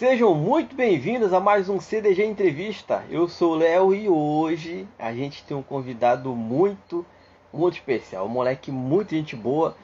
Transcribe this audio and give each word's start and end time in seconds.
Sejam 0.00 0.34
muito 0.34 0.74
bem-vindos 0.74 1.30
a 1.34 1.38
mais 1.38 1.68
um 1.68 1.78
CDG 1.78 2.24
Entrevista. 2.24 3.04
Eu 3.10 3.28
sou 3.28 3.52
o 3.52 3.54
Léo 3.54 3.92
e 3.92 4.08
hoje 4.08 4.88
a 4.98 5.12
gente 5.12 5.44
tem 5.44 5.54
um 5.54 5.62
convidado 5.62 6.34
muito, 6.34 7.04
muito 7.52 7.74
especial. 7.74 8.24
Um 8.24 8.30
moleque 8.30 8.70
muito 8.72 9.14
gente 9.14 9.36
boa. 9.36 9.76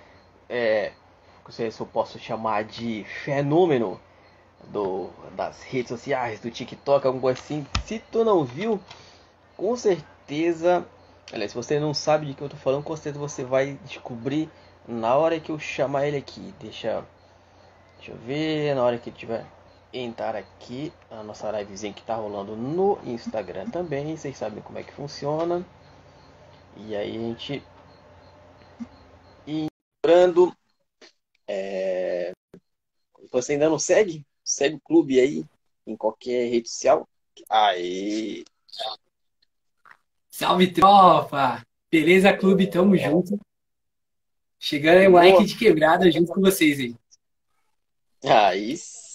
É, 0.49 0.93
não 1.45 1.53
sei 1.53 1.71
se 1.71 1.79
eu 1.79 1.87
posso 1.87 2.19
chamar 2.19 2.65
de 2.65 3.05
fenômeno 3.05 4.01
do, 4.69 5.11
das 5.37 5.63
redes 5.63 5.91
sociais, 5.91 6.41
do 6.41 6.51
TikTok, 6.51 7.21
coisa 7.21 7.39
assim. 7.39 7.67
Se 7.85 7.99
tu 7.99 8.25
não 8.25 8.43
viu, 8.43 8.81
com 9.55 9.77
certeza. 9.77 10.87
Aliás, 11.31 11.51
se 11.51 11.57
você 11.59 11.79
não 11.79 11.93
sabe 11.93 12.25
de 12.25 12.33
que 12.33 12.41
eu 12.41 12.49
tô 12.49 12.57
falando, 12.57 12.85
com 12.85 12.97
certeza 12.97 13.19
você 13.19 13.45
vai 13.45 13.79
descobrir 13.85 14.49
na 14.89 15.15
hora 15.15 15.39
que 15.39 15.53
eu 15.53 15.59
chamar 15.59 16.07
ele 16.07 16.17
aqui. 16.17 16.55
Deixa, 16.59 17.05
deixa 17.99 18.13
eu 18.13 18.17
ver, 18.17 18.75
na 18.75 18.83
hora 18.83 18.97
que 18.97 19.11
ele 19.11 19.19
tiver 19.19 19.45
entrar 19.93 20.37
aqui 20.37 20.93
a 21.11 21.23
nossa 21.23 21.51
livezinha 21.51 21.93
que 21.93 22.03
tá 22.03 22.15
rolando 22.15 22.57
no 22.57 22.99
Instagram 23.05 23.71
também. 23.71 24.17
Vocês 24.17 24.37
sabem 24.37 24.63
como 24.63 24.79
é 24.79 24.83
que 24.83 24.93
funciona. 24.93 25.65
E 26.77 26.95
aí 26.95 27.17
a 27.17 27.21
gente 27.21 27.63
lembrando, 30.07 30.57
é... 31.49 32.33
você 33.33 33.53
ainda 33.53 33.69
não 33.69 33.79
segue? 33.79 34.25
Segue 34.45 34.77
o 34.77 34.81
clube 34.81 35.19
aí 35.19 35.45
em 35.87 35.97
qualquer 35.97 36.49
rede 36.49 36.69
social. 36.69 37.09
Aí. 37.51 38.45
Salve 40.31 40.73
tropa! 40.73 41.67
Beleza, 41.91 42.37
clube? 42.37 42.71
Tamo 42.71 42.97
junto. 42.97 43.41
Chegando 44.59 44.99
aí, 44.99 45.09
moleque 45.09 45.45
de 45.45 45.57
quebrada 45.57 46.11
junto 46.11 46.33
com 46.33 46.41
vocês 46.41 46.79
aí. 46.79 46.95
Aí 48.25 48.77
sim, 48.77 49.06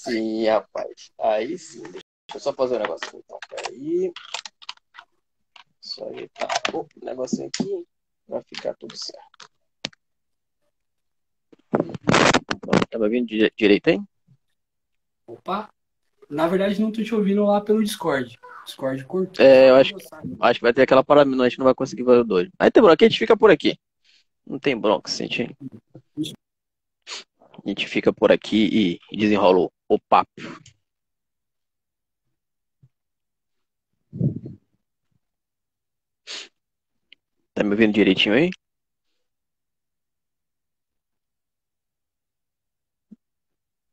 rapaz. 0.48 1.12
Aí 1.20 1.58
sim. 1.58 1.82
Deixa 1.84 2.06
eu 2.36 2.40
só 2.40 2.54
fazer 2.54 2.76
um 2.76 2.80
negócio. 2.80 3.08
Então, 3.14 3.40
peraí. 3.50 4.12
Só 5.82 6.08
ajeitar 6.10 6.50
o 6.74 6.88
negocinho 7.04 7.48
aqui. 7.48 7.86
Vai 8.28 8.42
ficar 8.44 8.74
tudo 8.76 8.96
certo. 8.96 9.52
Tá 12.90 13.00
me 13.00 13.06
ouvindo 13.06 13.28
direito, 13.56 13.88
hein? 13.88 14.08
Opa! 15.26 15.70
Na 16.30 16.48
verdade, 16.48 16.80
não 16.80 16.92
tô 16.92 17.04
te 17.04 17.14
ouvindo 17.14 17.46
lá 17.46 17.62
pelo 17.62 17.84
Discord. 17.84 18.38
Discord 18.66 19.04
curto. 19.06 19.42
É, 19.42 19.70
eu 19.70 19.76
acho, 19.76 19.96
acho 20.40 20.60
que 20.60 20.64
vai 20.64 20.74
ter 20.74 20.84
aquela 20.84 21.04
parada, 21.04 21.30
a 21.30 21.50
gente 21.50 21.58
não 21.60 21.66
vai 21.66 21.74
conseguir 21.74 22.04
ver 22.04 22.20
o 22.20 22.24
dois. 22.24 22.50
Aí 22.60 22.70
tem 22.72 22.82
bronca, 22.82 23.04
a 23.04 23.10
gente 23.10 23.20
fica 23.20 23.36
por 23.36 23.52
aqui. 23.52 23.78
Não 24.46 24.60
tem 24.60 24.78
bronca, 24.78 25.10
sente. 25.10 25.56
A 27.64 27.68
gente 27.70 27.88
fica 27.88 28.14
por 28.14 28.32
aqui 28.32 29.00
e 29.12 29.18
desenrola 29.18 29.70
o 29.96 30.00
papo. 30.00 30.32
Tá 37.54 37.64
me 37.64 37.72
ouvindo 37.72 37.94
direitinho 37.94 38.36
aí? 38.36 38.50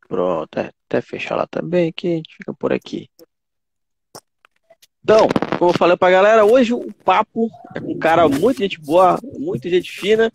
Pronto, 0.08 0.58
é, 0.58 0.70
até 0.86 1.00
fechar 1.00 1.36
lá 1.36 1.46
também, 1.46 1.92
que 1.92 2.06
a 2.06 2.16
gente 2.16 2.36
fica 2.36 2.54
por 2.54 2.72
aqui. 2.72 3.10
Então, 5.02 5.26
como 5.58 5.70
eu 5.70 5.74
falei 5.74 5.96
pra 5.96 6.10
galera, 6.10 6.44
hoje 6.44 6.72
o 6.74 6.92
papo 7.04 7.50
é 7.74 7.80
com 7.80 7.92
um 7.92 7.98
cara 7.98 8.28
muito 8.28 8.58
gente 8.58 8.80
boa, 8.80 9.18
muito 9.38 9.68
gente 9.68 9.90
fina. 9.90 10.30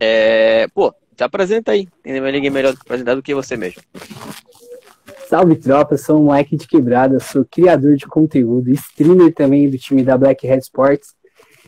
É, 0.00 0.66
pô, 0.68 0.94
se 1.16 1.22
apresenta 1.22 1.72
aí. 1.72 1.86
Tem 2.02 2.20
ninguém 2.20 2.50
melhor 2.50 2.74
apresentar 2.80 3.14
do 3.14 3.22
que 3.22 3.34
você 3.34 3.56
mesmo. 3.56 3.82
Salve 5.28 5.56
tropa, 5.56 5.96
sou 5.96 6.20
um 6.20 6.24
moleque 6.24 6.56
de 6.56 6.66
quebrada, 6.66 7.18
sou 7.18 7.44
criador 7.44 7.96
de 7.96 8.06
conteúdo, 8.06 8.70
streamer 8.70 9.32
também 9.32 9.70
do 9.70 9.78
time 9.78 10.02
da 10.02 10.18
Black 10.18 10.46
Hat 10.48 10.62
Sports. 10.62 11.14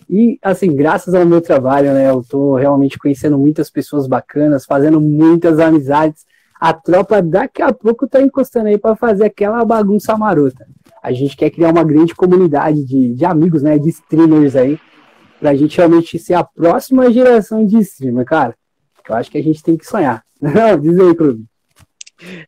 E 0.09 0.39
assim, 0.43 0.75
graças 0.75 1.15
ao 1.15 1.25
meu 1.25 1.41
trabalho, 1.41 1.93
né, 1.93 2.09
eu 2.09 2.23
tô 2.23 2.55
realmente 2.55 2.99
conhecendo 2.99 3.39
muitas 3.39 3.71
pessoas 3.71 4.07
bacanas, 4.07 4.67
fazendo 4.67 5.01
muitas 5.01 5.59
amizades. 5.59 6.25
A 6.61 6.73
tropa 6.73 7.23
daqui 7.23 7.63
a 7.63 7.73
pouco 7.73 8.07
tá 8.07 8.21
encostando 8.21 8.69
aí 8.69 8.79
para 8.79 8.95
fazer 8.95 9.25
aquela 9.25 9.65
bagunça 9.65 10.17
marota. 10.17 10.67
A 11.03 11.13
gente 11.13 11.37
quer 11.37 11.51
criar 11.51 11.71
uma 11.71 11.85
grande 11.85 12.15
comunidade 12.15 12.85
de, 12.85 13.15
de 13.15 13.25
amigos, 13.25 13.63
né, 13.63 13.79
de 13.79 13.89
streamers 13.89 14.55
aí, 14.55 14.79
pra 15.41 15.55
gente 15.55 15.77
realmente 15.77 16.19
ser 16.19 16.35
a 16.35 16.45
próxima 16.45 17.11
geração 17.11 17.65
de 17.65 17.79
streamer, 17.79 18.25
cara. 18.25 18.55
Eu 19.09 19.15
acho 19.15 19.31
que 19.31 19.39
a 19.39 19.43
gente 19.43 19.63
tem 19.63 19.77
que 19.77 19.87
sonhar. 19.87 20.23
Não, 20.41 20.77
diz 20.79 20.99
aí, 20.99 21.15
Clube. 21.15 21.45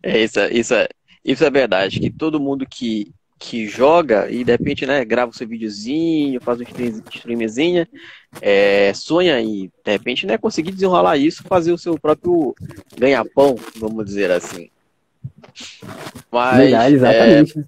É 0.02 0.22
isso, 0.22 0.40
isso 0.50 0.74
é, 0.74 0.88
isso 1.28 1.44
é 1.44 1.50
verdade, 1.50 2.00
que 2.00 2.10
todo 2.10 2.40
mundo 2.40 2.66
que, 2.66 3.12
que 3.38 3.66
joga 3.66 4.30
e 4.30 4.42
de 4.42 4.50
repente, 4.50 4.86
né, 4.86 5.04
grava 5.04 5.30
o 5.30 5.34
seu 5.34 5.46
videozinho, 5.46 6.40
faz 6.40 6.58
um 6.58 6.62
streamzinho, 6.62 7.86
é, 8.40 8.94
sonha 8.94 9.38
e 9.42 9.70
de 9.84 9.92
repente, 9.92 10.26
né, 10.26 10.38
conseguir 10.38 10.72
desenrolar 10.72 11.18
isso, 11.18 11.44
fazer 11.44 11.70
o 11.70 11.76
seu 11.76 12.00
próprio 12.00 12.54
ganha-pão, 12.96 13.56
vamos 13.76 14.06
dizer 14.06 14.30
assim. 14.30 14.70
Mas, 16.32 16.58
verdade, 16.58 16.94
exatamente. 16.94 17.58
É, 17.58 17.64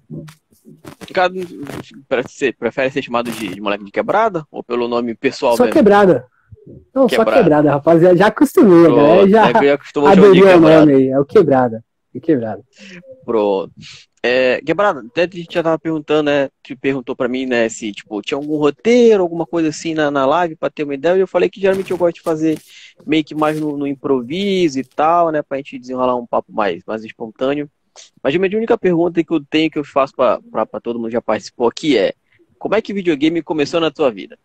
você 2.23 2.51
prefere 2.51 2.89
ser 2.89 3.03
chamado 3.03 3.29
de, 3.29 3.49
de 3.49 3.61
moleque 3.61 3.83
de 3.83 3.91
quebrada 3.91 4.43
ou 4.49 4.63
pelo 4.63 4.87
nome 4.87 5.13
pessoal 5.13 5.55
Só 5.55 5.65
mesmo? 5.65 5.73
quebrada. 5.73 6.25
Não, 6.95 7.05
quebrada. 7.05 7.31
só 7.31 7.37
quebrada, 7.37 7.71
rapaziada. 7.71 8.17
Já 8.17 8.27
acostumei, 8.27 8.85
Pronto, 8.85 9.29
Já 9.29 9.49
é 9.49 9.77
aderiu 10.07 10.47
o 10.47 10.59
nome 10.59 10.93
aí. 10.93 11.09
É 11.09 11.19
o 11.19 11.25
quebrada. 11.25 11.83
Quebrada. 12.19 12.61
Pronto. 13.23 13.71
É, 14.23 14.61
quebrada, 14.61 14.99
até 14.99 15.23
a 15.23 15.27
gente 15.31 15.53
já 15.53 15.63
tava 15.63 15.79
perguntando, 15.79 16.23
né? 16.23 16.49
Que 16.61 16.75
perguntou 16.75 17.15
pra 17.15 17.27
mim, 17.27 17.45
né, 17.45 17.67
se 17.69 17.91
tipo, 17.91 18.21
tinha 18.21 18.37
algum 18.37 18.57
roteiro, 18.57 19.23
alguma 19.23 19.45
coisa 19.45 19.69
assim 19.69 19.93
na, 19.93 20.11
na 20.11 20.25
live 20.25 20.55
pra 20.55 20.69
ter 20.69 20.83
uma 20.83 20.93
ideia. 20.93 21.15
E 21.15 21.21
eu 21.21 21.27
falei 21.27 21.49
que 21.49 21.59
geralmente 21.59 21.89
eu 21.89 21.97
gosto 21.97 22.15
de 22.15 22.21
fazer 22.21 22.59
meio 23.05 23.23
que 23.23 23.33
mais 23.33 23.59
no, 23.59 23.77
no 23.77 23.87
improviso 23.87 24.79
e 24.79 24.83
tal, 24.83 25.31
né? 25.31 25.41
Pra 25.41 25.57
gente 25.57 25.79
desenrolar 25.79 26.15
um 26.15 26.27
papo 26.27 26.51
mais, 26.51 26.83
mais 26.85 27.03
espontâneo. 27.03 27.69
Mas 28.21 28.35
a 28.35 28.39
minha 28.39 28.57
única 28.57 28.77
pergunta 28.77 29.23
que 29.23 29.33
eu 29.33 29.43
tenho, 29.43 29.71
que 29.71 29.79
eu 29.79 29.83
faço 29.83 30.13
pra 30.15 30.37
todo 30.81 30.97
mundo 30.97 31.07
que 31.07 31.13
já 31.13 31.21
participou 31.21 31.67
aqui 31.67 31.97
é: 31.97 32.13
como 32.59 32.75
é 32.75 32.81
que 32.81 32.93
videogame 32.93 33.41
começou 33.41 33.79
na 33.79 33.89
tua 33.89 34.11
vida? 34.11 34.37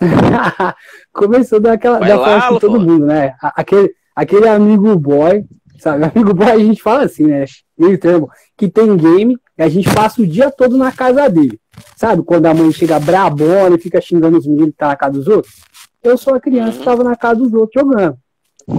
Começou 1.12 1.58
daquela 1.58 1.98
da 1.98 2.16
forma 2.16 2.54
de 2.54 2.60
todo 2.60 2.80
mundo, 2.80 3.06
né? 3.06 3.34
Aquele, 3.42 3.92
aquele 4.14 4.48
amigo 4.48 4.96
boy, 4.96 5.44
sabe? 5.78 6.04
Amigo 6.14 6.34
boy 6.34 6.50
a 6.50 6.58
gente 6.58 6.82
fala 6.82 7.04
assim, 7.04 7.26
né? 7.26 7.44
Meio 7.76 7.98
termo, 7.98 8.30
que 8.56 8.68
tem 8.68 8.96
game 8.96 9.38
e 9.56 9.62
a 9.62 9.68
gente 9.68 9.92
passa 9.92 10.22
o 10.22 10.26
dia 10.26 10.50
todo 10.50 10.76
na 10.76 10.92
casa 10.92 11.28
dele. 11.28 11.58
Sabe? 11.96 12.22
Quando 12.22 12.46
a 12.46 12.54
mãe 12.54 12.72
chega 12.72 12.98
brabona 12.98 13.76
e 13.76 13.80
fica 13.80 14.00
xingando 14.00 14.38
os 14.38 14.46
meninos 14.46 14.70
que 14.70 14.76
tá 14.76 14.88
na 14.88 14.96
casa 14.96 15.12
dos 15.12 15.28
outros. 15.28 15.54
Eu 16.02 16.16
sou 16.16 16.34
a 16.34 16.40
criança 16.40 16.78
que 16.78 16.84
tava 16.84 17.04
na 17.04 17.16
casa 17.16 17.36
dos 17.36 17.52
outros 17.52 17.82
jogando. 17.82 18.16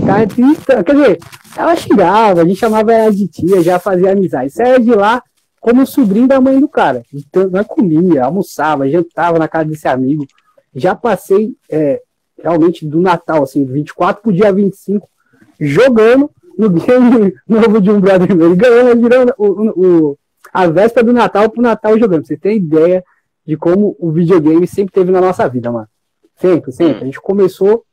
Cara, 0.05 0.83
quer 0.83 0.95
dizer, 0.95 1.17
ela 1.57 1.75
xingava, 1.75 2.41
a 2.41 2.45
gente 2.45 2.59
chamava 2.59 2.93
ela 2.93 3.11
de 3.11 3.27
tia, 3.27 3.61
já 3.61 3.79
fazia 3.79 4.11
amizade. 4.11 4.51
Saia 4.51 4.79
de 4.79 4.91
lá 4.91 5.21
como 5.59 5.85
sobrinho 5.85 6.27
da 6.27 6.39
mãe 6.39 6.59
do 6.59 6.69
cara. 6.69 7.01
Então, 7.13 7.49
nós 7.49 7.65
comia, 7.65 8.25
almoçava, 8.25 8.87
jantava 8.87 9.39
na 9.39 9.47
casa 9.47 9.65
desse 9.65 9.87
amigo 9.87 10.25
já 10.73 10.95
passei 10.95 11.55
é, 11.69 12.01
realmente 12.41 12.85
do 12.85 13.01
Natal, 13.01 13.43
assim, 13.43 13.65
24 13.65 14.21
pro 14.21 14.33
dia 14.33 14.51
25, 14.51 15.07
jogando 15.59 16.31
no 16.59 16.69
game 16.69 17.33
novo 17.47 17.79
de 17.79 17.89
um 17.89 18.01
brother 18.01 18.35
meu, 18.35 18.53
ganhando, 18.53 19.01
girando 19.01 19.33
o, 19.37 20.09
o, 20.09 20.19
a 20.51 20.67
véspera 20.67 21.05
do 21.05 21.13
Natal 21.13 21.49
pro 21.49 21.61
Natal 21.61 21.97
jogando. 21.97 22.27
Você 22.27 22.35
tem 22.35 22.57
ideia 22.57 23.01
de 23.47 23.55
como 23.55 23.95
o 23.97 24.11
videogame 24.11 24.67
sempre 24.67 24.93
teve 24.93 25.09
na 25.09 25.21
nossa 25.21 25.47
vida, 25.47 25.71
mano. 25.71 25.87
Sempre, 26.35 26.73
sempre. 26.73 27.03
A 27.03 27.05
gente 27.05 27.21
começou 27.21 27.85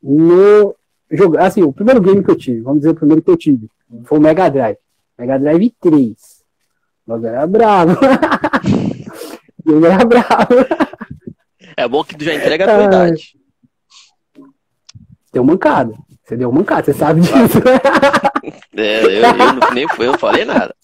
no 0.00 0.76
jogo. 1.10 1.38
Assim, 1.38 1.64
o 1.64 1.72
primeiro 1.72 2.00
game 2.00 2.22
que 2.22 2.30
eu 2.30 2.36
tive, 2.36 2.60
vamos 2.60 2.80
dizer 2.80 2.90
o 2.90 2.94
primeiro 2.94 3.20
que 3.20 3.30
eu 3.30 3.36
tive, 3.36 3.68
foi 4.04 4.18
o 4.18 4.20
Mega 4.20 4.48
Drive. 4.48 4.78
Mega 5.18 5.38
Drive 5.38 5.74
3. 5.80 6.16
O 7.08 7.26
era 7.26 7.46
bravo. 7.46 7.98
ele 9.66 9.86
era 9.86 10.04
bravo. 10.04 10.54
É 11.76 11.88
bom 11.88 12.04
que 12.04 12.16
tu 12.16 12.24
já 12.24 12.34
entrega 12.34 12.64
a 12.64 12.76
tua 12.76 12.84
idade. 12.84 13.36
Deu 15.32 15.44
mancada. 15.44 15.94
Você 16.24 16.36
deu 16.36 16.50
mancada, 16.50 16.84
você 16.84 16.94
sabe 16.94 17.20
disso. 17.20 17.58
é, 18.76 19.04
eu, 19.04 19.10
eu, 19.10 19.74
nem 19.74 19.86
eu 19.98 20.12
não 20.12 20.18
falei 20.18 20.44
nada. 20.44 20.74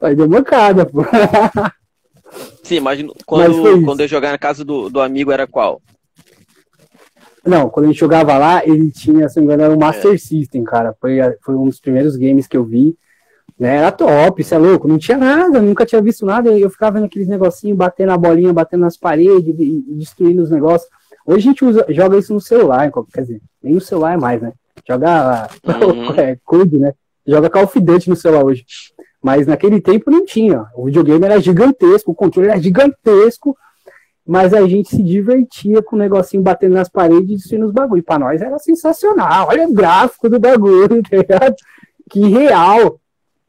Aí 0.00 0.14
deu 0.14 0.28
mancada, 0.28 0.86
pô. 0.86 1.04
Sim, 2.62 2.80
mas 2.80 3.04
quando, 3.26 3.62
mas 3.62 3.84
quando 3.84 4.00
eu 4.00 4.08
jogar 4.08 4.30
na 4.30 4.38
casa 4.38 4.64
do, 4.64 4.88
do 4.88 5.00
amigo 5.00 5.32
era 5.32 5.46
qual? 5.46 5.82
Não, 7.44 7.68
quando 7.68 7.86
a 7.86 7.88
gente 7.88 7.98
jogava 7.98 8.38
lá, 8.38 8.62
ele 8.64 8.92
tinha, 8.92 9.28
se 9.28 9.36
não 9.36 9.42
me 9.42 9.46
engano, 9.46 9.64
era 9.64 9.74
o 9.74 9.78
Master 9.78 10.14
é. 10.14 10.18
System, 10.18 10.62
cara. 10.62 10.94
Foi, 11.00 11.18
foi 11.42 11.56
um 11.56 11.66
dos 11.66 11.80
primeiros 11.80 12.16
games 12.16 12.46
que 12.46 12.56
eu 12.56 12.64
vi. 12.64 12.96
Né? 13.58 13.76
Era 13.76 13.90
top, 13.90 14.40
isso 14.40 14.54
é 14.54 14.58
louco, 14.58 14.88
não 14.88 14.98
tinha 14.98 15.18
nada, 15.18 15.60
nunca 15.60 15.84
tinha 15.84 16.00
visto 16.00 16.24
nada, 16.24 16.50
eu 16.50 16.70
ficava 16.70 16.94
vendo 16.94 17.04
aqueles 17.04 17.28
negocinhos, 17.28 17.76
batendo 17.76 18.10
a 18.10 18.18
bolinha, 18.18 18.52
batendo 18.52 18.80
nas 18.80 18.96
paredes, 18.96 19.54
destruindo 19.86 20.42
os 20.42 20.50
negócios. 20.50 20.90
Hoje 21.26 21.38
a 21.38 21.50
gente 21.50 21.64
usa, 21.64 21.86
joga 21.88 22.18
isso 22.18 22.34
no 22.34 22.40
celular, 22.40 22.90
quer 23.12 23.22
dizer, 23.22 23.40
nem 23.62 23.74
no 23.74 23.80
celular 23.80 24.18
mais, 24.18 24.40
né? 24.40 24.52
Joga 24.86 25.48
uhum. 25.64 26.14
é, 26.18 26.36
Code, 26.44 26.78
né? 26.78 26.92
Joga 27.26 27.50
Call 27.50 27.64
of 27.64 27.80
Duty 27.80 28.10
no 28.10 28.16
celular 28.16 28.44
hoje. 28.44 28.64
Mas 29.22 29.46
naquele 29.46 29.80
tempo 29.80 30.10
não 30.10 30.24
tinha. 30.24 30.66
O 30.74 30.86
videogame 30.86 31.24
era 31.24 31.40
gigantesco, 31.40 32.10
o 32.10 32.14
controle 32.14 32.48
era 32.48 32.60
gigantesco, 32.60 33.56
mas 34.26 34.52
a 34.52 34.66
gente 34.66 34.88
se 34.88 35.02
divertia 35.02 35.82
com 35.82 35.94
o 35.94 35.98
negocinho 35.98 36.42
batendo 36.42 36.74
nas 36.74 36.88
paredes 36.88 37.30
e 37.30 37.34
destruindo 37.36 37.66
os 37.66 37.72
bagulho. 37.72 38.02
Pra 38.02 38.18
nós 38.18 38.42
era 38.42 38.58
sensacional. 38.58 39.48
Olha 39.48 39.68
o 39.68 39.72
gráfico 39.72 40.28
do 40.28 40.40
bagulho, 40.40 41.02
tá 41.08 41.16
ligado? 41.16 41.54
Que 42.10 42.20
real. 42.28 42.86
O 42.86 43.00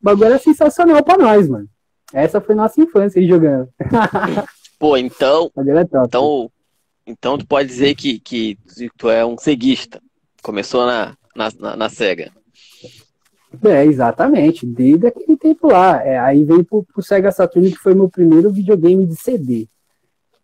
bagulho 0.02 0.26
era 0.26 0.40
sensacional 0.40 1.04
pra 1.04 1.18
nós, 1.18 1.50
mano. 1.50 1.68
Essa 2.14 2.40
foi 2.40 2.54
nossa 2.54 2.80
infância 2.80 3.20
aí 3.20 3.28
jogando. 3.28 3.68
Pô, 4.78 4.98
então. 4.98 5.50
então, 6.06 6.52
então 7.06 7.38
tu 7.38 7.46
pode 7.46 7.68
dizer 7.68 7.96
que, 7.96 8.20
que 8.20 8.58
tu 8.98 9.10
é 9.10 9.26
um 9.26 9.38
ceguista. 9.38 10.02
Começou 10.42 10.86
na, 10.86 11.16
na, 11.36 11.50
na, 11.60 11.76
na 11.76 11.90
SEGA. 11.90 12.32
É, 13.64 13.86
exatamente. 13.86 14.66
Desde 14.66 15.08
aquele 15.08 15.38
tempo 15.38 15.68
lá. 15.68 16.04
É, 16.04 16.18
aí 16.18 16.44
veio 16.44 16.64
pro, 16.64 16.84
pro 16.84 17.04
Sega 17.04 17.32
Saturn, 17.32 17.70
que 17.72 17.78
foi 17.78 17.94
meu 17.94 18.10
primeiro 18.10 18.52
videogame 18.52 19.06
de 19.06 19.16
CD. 19.16 19.68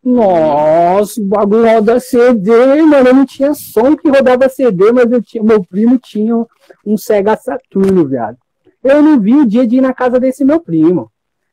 Nossa, 0.03 1.19
o 1.19 1.25
bagulho 1.25 1.65
roda 1.65 1.99
CD, 1.99 2.51
mano. 2.83 3.09
Eu 3.09 3.13
não 3.15 3.25
tinha 3.25 3.53
som 3.53 3.95
que 3.95 4.09
rodava 4.09 4.47
CD, 4.47 4.91
mas 4.91 5.11
eu 5.11 5.21
tinha, 5.21 5.43
meu 5.43 5.63
primo 5.63 5.97
tinha 5.97 6.45
um 6.85 6.97
Sega 6.97 7.35
Saturno, 7.35 8.07
viado. 8.07 8.37
Eu 8.83 9.01
não 9.01 9.19
vi 9.19 9.35
o 9.35 9.45
dia 9.45 9.67
de 9.67 9.77
ir 9.77 9.81
na 9.81 9.93
casa 9.93 10.19
desse 10.19 10.45
meu 10.45 10.59
primo. 10.59 11.11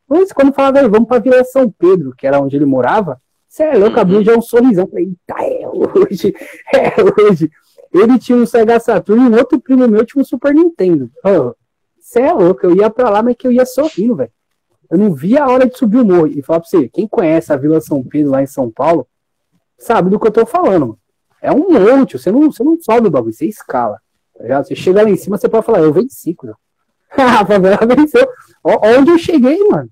Mas 0.09 0.32
quando 0.32 0.52
falava, 0.52 0.88
vamos 0.88 1.09
pra 1.09 1.19
Vila 1.19 1.43
São 1.44 1.69
Pedro, 1.69 2.14
que 2.17 2.26
era 2.26 2.41
onde 2.41 2.55
ele 2.55 2.64
morava, 2.64 3.20
você 3.56 3.62
é 3.62 3.75
louco, 3.75 3.99
abriu 3.99 4.23
já 4.23 4.37
um 4.37 4.43
sorrisão. 4.43 4.87
Falei, 4.87 5.06
eita, 5.06 5.43
é 5.43 5.67
hoje, 5.67 6.35
é 6.75 7.23
hoje. 7.23 7.50
Ele 7.91 8.19
tinha 8.19 8.37
um 8.37 8.44
Sega 8.44 8.79
Saturno 8.79 9.35
e 9.35 9.38
outro 9.38 9.58
primo 9.58 9.88
meu 9.88 10.05
tinha 10.05 10.20
um 10.20 10.25
Super 10.25 10.55
Nintendo. 10.55 11.11
Você 11.99 12.20
oh, 12.20 12.23
é 12.23 12.32
louco, 12.32 12.67
eu 12.67 12.76
ia 12.76 12.91
pra 12.91 13.08
lá, 13.08 13.23
mas 13.23 13.35
que 13.35 13.47
eu 13.47 13.53
ia 13.53 13.64
sorrindo, 13.64 14.17
velho. 14.17 14.31
Eu 14.91 14.99
não 14.99 15.14
via 15.14 15.43
a 15.43 15.49
hora 15.49 15.67
de 15.67 15.75
subir 15.75 15.97
o 15.97 16.05
morro. 16.05 16.26
E 16.26 16.43
falar 16.43 16.61
pra 16.61 16.69
você, 16.69 16.87
quem 16.91 17.08
conhece 17.08 17.50
a 17.50 17.56
Vila 17.56 17.81
São 17.81 18.05
Pedro 18.05 18.32
lá 18.32 18.43
em 18.43 18.47
São 18.47 18.70
Paulo, 18.70 19.08
sabe 19.79 20.11
do 20.11 20.20
que 20.20 20.26
eu 20.26 20.32
tô 20.32 20.44
falando, 20.44 20.81
mano. 20.88 20.99
É 21.41 21.50
um 21.50 21.70
monte, 21.70 22.19
você 22.19 22.31
não, 22.31 22.52
você 22.52 22.62
não 22.62 22.79
sobe 22.79 23.09
o 23.09 23.11
bagulho, 23.11 23.32
você 23.32 23.47
escala. 23.47 23.99
Tá 24.37 24.62
você 24.62 24.75
chega 24.75 25.02
lá 25.02 25.09
em 25.09 25.17
cima, 25.17 25.38
você 25.38 25.49
pode 25.49 25.64
falar, 25.64 25.81
eu 25.81 25.94
venci, 25.94 26.35
cara. 26.35 26.56
a 27.41 27.47
favela 27.47 27.79
venceu. 27.97 28.29
Onde 28.62 29.12
eu 29.12 29.19
cheguei, 29.19 29.59
mano? 29.70 29.88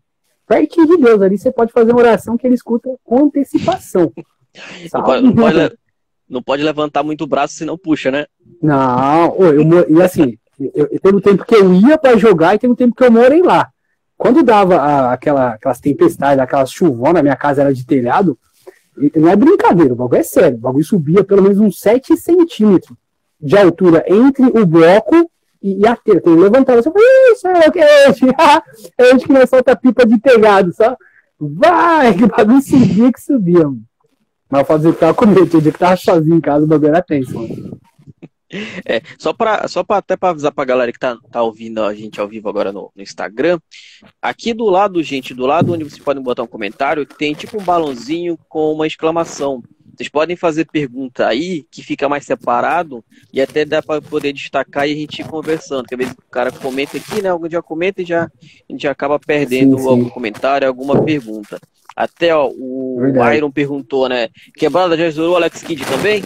Pertinho 0.46 0.86
de 0.86 0.96
Deus, 0.98 1.22
ali 1.22 1.38
você 1.38 1.50
pode 1.50 1.72
fazer 1.72 1.92
uma 1.92 2.00
oração 2.00 2.36
que 2.36 2.46
ele 2.46 2.54
escuta 2.54 2.88
com 3.02 3.24
antecipação. 3.24 4.12
Não 4.92 5.02
pode, 5.02 5.22
não, 5.24 5.34
pode, 5.34 5.78
não 6.28 6.40
pode, 6.40 6.62
levantar 6.62 7.02
muito 7.02 7.24
o 7.24 7.26
braço, 7.26 7.54
senão 7.54 7.76
puxa, 7.76 8.12
né? 8.12 8.26
Não, 8.62 9.34
eu, 9.34 9.90
e 9.90 10.00
assim, 10.00 10.38
eu, 10.60 10.88
eu, 10.92 11.00
teve 11.00 11.16
um 11.16 11.20
tempo 11.20 11.44
que 11.44 11.56
eu 11.56 11.74
ia 11.74 11.98
para 11.98 12.16
jogar 12.16 12.54
e 12.54 12.58
teve 12.60 12.72
um 12.72 12.76
tempo 12.76 12.94
que 12.94 13.02
eu 13.02 13.10
morei 13.10 13.42
lá. 13.42 13.68
Quando 14.16 14.44
dava 14.44 14.76
a, 14.76 15.12
aquela, 15.12 15.54
aquelas 15.54 15.80
tempestades, 15.80 16.38
aquelas 16.38 16.70
chuvonas, 16.70 17.20
minha 17.20 17.34
casa 17.34 17.62
era 17.62 17.74
de 17.74 17.84
telhado, 17.84 18.38
não 19.16 19.28
é 19.28 19.34
brincadeira, 19.34 19.92
o 19.92 19.96
bagulho 19.96 20.20
é 20.20 20.22
sério. 20.22 20.56
O 20.56 20.60
bagulho 20.60 20.84
subia 20.84 21.24
pelo 21.24 21.42
menos 21.42 21.58
uns 21.58 21.80
7 21.80 22.16
centímetros 22.16 22.96
de 23.40 23.56
altura 23.56 24.04
entre 24.06 24.44
o 24.46 24.64
bloco 24.64 25.28
e, 25.64 25.80
e 25.80 25.86
a 25.88 25.96
telha. 25.96 26.18
Então, 26.18 26.34
eu 26.34 26.40
levantava 26.40 26.80
assim, 26.80 26.90
isso 27.32 27.48
é 27.48 27.68
o 27.68 27.72
que 27.72 27.78
é 27.80 28.10
hoje? 28.10 28.20
é 28.98 29.14
hoje 29.14 29.24
que 29.24 29.32
nós 29.32 29.48
solta 29.48 29.74
pipa 29.74 30.06
de 30.06 30.20
telhado, 30.20 30.72
só. 30.74 30.94
Vai, 31.40 32.14
que 32.14 32.24
o 32.24 32.28
bagulho 32.28 32.62
subia 32.62 33.12
que 33.12 33.20
subia, 33.20 33.64
mano. 33.64 33.82
Mas 34.48 34.60
eu 34.60 34.66
fazia 34.66 34.92
que 34.92 35.00
tava 35.00 35.14
com 35.14 35.26
medo, 35.26 35.46
tinha 35.46 35.72
que 35.72 35.78
tava 35.78 35.96
sozinho 35.96 36.36
em 36.36 36.40
casa, 36.40 36.64
o 36.64 36.68
bagulho 36.68 36.90
era 36.90 37.02
tenso. 37.02 37.34
É, 38.86 39.02
só 39.18 39.32
para 39.32 39.66
só 39.66 39.82
pra, 39.82 39.96
até 39.96 40.16
para 40.16 40.28
avisar 40.28 40.52
para 40.52 40.62
a 40.62 40.66
galera 40.66 40.92
que 40.92 40.98
tá, 40.98 41.18
tá 41.28 41.42
ouvindo 41.42 41.82
a 41.82 41.92
gente 41.92 42.20
ao 42.20 42.28
vivo 42.28 42.48
agora 42.48 42.70
no, 42.70 42.92
no, 42.94 43.02
Instagram, 43.02 43.58
aqui 44.22 44.54
do 44.54 44.66
lado, 44.66 45.02
gente, 45.02 45.34
do 45.34 45.44
lado 45.44 45.72
onde 45.72 45.82
vocês 45.82 46.00
podem 46.00 46.22
botar 46.22 46.44
um 46.44 46.46
comentário, 46.46 47.04
tem 47.04 47.34
tipo 47.34 47.60
um 47.60 47.64
balãozinho 47.64 48.38
com 48.48 48.72
uma 48.72 48.86
exclamação. 48.86 49.60
Vocês 49.96 50.08
podem 50.08 50.36
fazer 50.36 50.66
pergunta 50.66 51.26
aí, 51.26 51.64
que 51.70 51.82
fica 51.82 52.08
mais 52.08 52.24
separado, 52.24 53.04
e 53.32 53.40
até 53.40 53.64
dá 53.64 53.82
para 53.82 54.02
poder 54.02 54.32
destacar 54.32 54.88
e 54.88 54.92
a 54.92 54.96
gente 54.96 55.20
ir 55.20 55.26
conversando. 55.26 55.84
Que 55.84 55.94
às 55.94 55.98
vezes 55.98 56.14
o 56.14 56.30
cara 56.30 56.50
comenta 56.50 56.96
aqui, 56.96 57.22
né? 57.22 57.28
Algum 57.28 57.48
dia 57.48 57.62
comenta 57.62 58.02
e 58.02 58.04
já, 58.04 58.24
a 58.24 58.72
gente 58.72 58.88
acaba 58.88 59.18
perdendo 59.18 59.76
sim, 59.76 59.82
sim. 59.82 59.88
algum 59.88 60.08
comentário, 60.08 60.66
alguma 60.66 61.02
pergunta. 61.02 61.60
Até 61.96 62.34
ó, 62.34 62.48
o 62.48 62.98
Verdade. 63.00 63.36
Iron 63.36 63.50
perguntou, 63.50 64.08
né? 64.08 64.28
Quebrada 64.56 64.96
já 64.96 65.08
zerou 65.10 65.34
o 65.34 65.36
Alex 65.36 65.62
Kidd 65.62 65.84
também? 65.86 66.24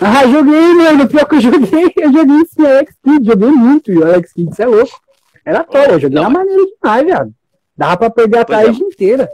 Ah, 0.00 0.26
joguei, 0.26 0.74
mano. 0.74 1.08
Pior 1.08 1.26
que 1.26 1.36
eu 1.36 1.40
joguei, 1.40 1.92
eu 1.96 2.12
joguei 2.12 2.40
esse 2.42 2.64
Alex 2.64 2.94
Kidd, 3.02 3.26
joguei 3.26 3.50
muito 3.50 3.92
o 3.92 4.04
Alex 4.04 4.32
Kidd, 4.32 4.54
você 4.54 4.62
é 4.62 4.66
louco. 4.66 5.00
Era 5.44 5.64
top, 5.64 5.90
eu 5.90 6.00
joguei 6.00 6.16
não, 6.16 6.24
na 6.24 6.30
maneira 6.30 6.62
demais, 6.66 7.04
viado. 7.04 7.34
Dava 7.76 7.96
pra 7.96 8.10
perder 8.10 8.38
a 8.38 8.44
tarde 8.44 8.80
é. 8.80 8.86
inteira. 8.86 9.28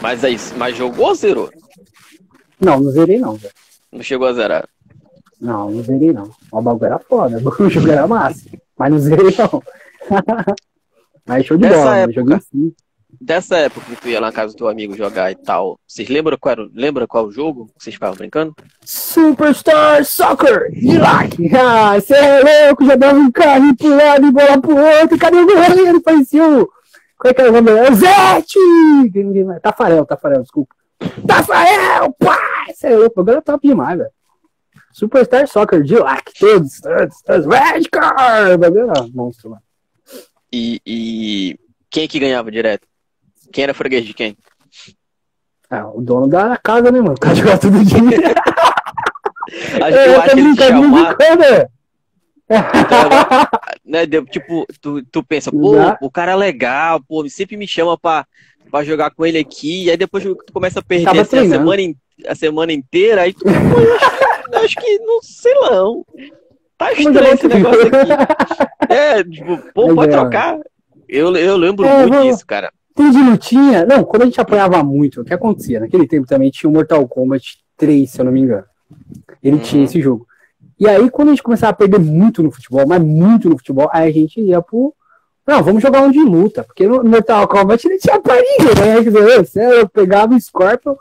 Mas 0.00 0.24
aí, 0.24 0.36
mas 0.56 0.76
jogou 0.76 1.08
ou 1.08 1.14
zerou? 1.14 1.50
Não, 2.60 2.80
não 2.80 2.90
zerei 2.90 3.18
não, 3.18 3.34
velho. 3.34 3.54
Não 3.92 4.02
chegou 4.02 4.28
a 4.28 4.32
zerar? 4.32 4.68
Não, 5.40 5.70
não 5.70 5.82
zerei 5.82 6.12
não. 6.12 6.30
O 6.50 6.62
bagulho 6.62 6.86
era 6.86 6.98
foda, 6.98 7.38
o 7.60 7.70
jogo 7.70 7.90
era 7.90 8.06
massa. 8.06 8.48
Mas 8.78 8.90
não 8.90 8.98
zerei 8.98 9.34
não. 9.38 9.62
mas 11.26 11.46
show 11.46 11.56
de 11.56 11.66
Essa 11.66 11.76
bola, 11.76 11.96
época, 11.96 12.20
joguei 12.20 12.40
sim 12.40 12.74
dessa 13.20 13.56
época 13.56 13.86
que 13.86 14.00
tu 14.00 14.08
ia 14.08 14.20
lá 14.20 14.28
na 14.28 14.32
casa 14.32 14.52
do 14.52 14.56
teu 14.56 14.68
amigo 14.68 14.96
jogar 14.96 15.30
e 15.30 15.34
tal, 15.34 15.78
vocês 15.86 16.08
lembram 16.08 16.36
qual, 16.38 16.52
era, 16.52 16.68
lembra 16.74 17.06
qual 17.06 17.26
o 17.26 17.32
jogo 17.32 17.66
que 17.76 17.84
vocês 17.84 17.94
ficavam 17.94 18.16
brincando? 18.16 18.54
Superstar 18.84 20.04
Soccer! 20.04 20.70
Iraque! 20.72 21.50
Ah, 21.54 21.98
você 21.98 22.14
é 22.14 22.66
louco, 22.68 22.84
já 22.84 22.96
dava 22.96 23.18
um 23.18 23.30
carro 23.30 23.74
pro 23.76 23.96
lado 23.96 24.26
e 24.26 24.32
bola 24.32 24.60
pro 24.60 24.76
outro, 24.76 25.18
cadê 25.18 25.38
o 25.38 25.46
goleiro? 25.46 26.02
Parecia 26.02 26.46
o... 26.46 26.68
Qual 27.18 27.30
é 27.30 27.34
que 27.34 27.40
era 27.40 27.50
o 27.50 27.52
nome? 27.52 27.70
É 27.70 27.92
Zete! 27.92 28.58
Tafarel, 29.62 30.04
Tafarel, 30.04 30.42
desculpa. 30.42 30.74
Tafarel! 31.26 32.12
Pá! 32.18 32.38
Você 32.68 32.88
é 32.88 32.96
louco, 32.96 33.20
agora 33.20 33.38
é 33.38 33.40
top 33.40 33.66
demais, 33.66 33.98
velho. 33.98 34.10
Superstar 34.92 35.46
Soccer, 35.46 35.82
de 35.82 35.96
todos, 36.38 36.80
todos, 36.80 37.22
todos, 37.22 37.46
Red 37.46 37.84
Car! 37.90 38.58
Monstro, 39.14 39.50
mano. 39.50 39.62
E, 40.52 40.80
e 40.86 41.58
quem 41.90 42.08
que 42.08 42.18
ganhava 42.18 42.50
direto? 42.50 42.86
Quem 43.52 43.64
era 43.64 43.74
freguês 43.74 44.04
de 44.04 44.14
quem? 44.14 44.36
Ah, 45.68 45.88
o 45.88 46.00
dono 46.00 46.28
da 46.28 46.56
casa, 46.56 46.90
né, 46.90 47.00
mano? 47.00 47.14
O 47.14 47.20
cara 47.20 47.34
jogava 47.34 47.58
todo 47.58 47.84
dia. 47.84 47.98
acho 49.84 49.98
que, 49.98 50.08
eu 50.08 50.20
acho 50.20 50.34
que 50.34 50.40
ele 50.40 50.56
chamava... 50.56 51.16
Então, 52.48 53.10
né, 53.84 54.06
tipo, 54.30 54.66
tu, 54.80 55.02
tu 55.04 55.22
pensa, 55.22 55.50
pô, 55.50 55.74
Já? 55.74 55.98
o 56.00 56.10
cara 56.10 56.32
é 56.32 56.36
legal, 56.36 57.00
pô, 57.06 57.28
sempre 57.28 57.56
me 57.56 57.66
chama 57.66 57.98
pra, 57.98 58.26
pra 58.70 58.84
jogar 58.84 59.10
com 59.10 59.26
ele 59.26 59.38
aqui, 59.38 59.84
e 59.84 59.90
aí 59.90 59.96
depois 59.96 60.22
tu 60.22 60.52
começa 60.52 60.80
a 60.80 60.82
perder 60.82 61.20
assim, 61.20 61.38
a, 61.38 61.48
semana, 61.48 61.82
a 62.28 62.34
semana 62.34 62.72
inteira, 62.72 63.22
aí 63.22 63.32
tu, 63.32 63.44
pô, 63.44 63.50
eu 63.50 63.94
acho, 63.96 64.52
eu 64.52 64.58
acho 64.60 64.76
que, 64.76 64.98
não 65.00 65.20
sei 65.22 65.54
não, 65.54 66.06
tá 66.78 66.92
estranho 66.92 67.34
esse 67.34 67.48
negócio 67.48 67.86
aqui. 67.86 68.92
É, 68.92 69.24
tipo, 69.24 69.58
pô, 69.74 69.94
pode 69.94 70.12
é, 70.12 70.16
trocar. 70.16 70.58
Eu, 71.08 71.34
eu 71.36 71.56
lembro 71.56 71.84
é, 71.84 72.06
muito 72.06 72.22
disso, 72.22 72.46
cara. 72.46 72.72
Tem 72.94 73.10
de 73.10 73.18
lutinha. 73.18 73.84
Não, 73.84 74.04
quando 74.04 74.22
a 74.22 74.24
gente 74.26 74.40
apanhava 74.40 74.82
muito, 74.82 75.20
o 75.20 75.24
que 75.24 75.34
acontecia? 75.34 75.80
Naquele 75.80 76.06
tempo 76.06 76.26
também 76.26 76.50
tinha 76.50 76.68
o 76.68 76.72
Mortal 76.72 77.06
Kombat 77.06 77.58
3, 77.76 78.10
se 78.10 78.20
eu 78.20 78.24
não 78.24 78.32
me 78.32 78.40
engano. 78.40 78.64
Ele 79.42 79.56
uhum. 79.56 79.62
tinha 79.62 79.84
esse 79.84 80.00
jogo. 80.00 80.26
E 80.78 80.88
aí, 80.88 81.10
quando 81.10 81.28
a 81.28 81.30
gente 81.32 81.42
começava 81.42 81.70
a 81.70 81.76
perder 81.76 81.98
muito 81.98 82.42
no 82.42 82.50
futebol, 82.50 82.86
mas 82.86 83.02
muito 83.02 83.48
no 83.48 83.56
futebol, 83.56 83.88
aí 83.92 84.08
a 84.08 84.12
gente 84.12 84.40
ia 84.40 84.60
pro. 84.60 84.94
Não, 85.46 85.62
vamos 85.62 85.82
jogar 85.82 86.02
um 86.02 86.10
de 86.10 86.22
luta, 86.22 86.64
porque 86.64 86.86
no 86.86 87.04
Mortal 87.04 87.46
Kombat 87.46 87.88
não 87.88 87.98
tinha 87.98 88.20
pra 88.20 88.34
ninguém, 88.34 88.74
né? 88.74 89.00
Dizer, 89.00 89.80
eu 89.80 89.88
pegava 89.88 90.34
o 90.34 90.40
Scorpion, 90.40 90.96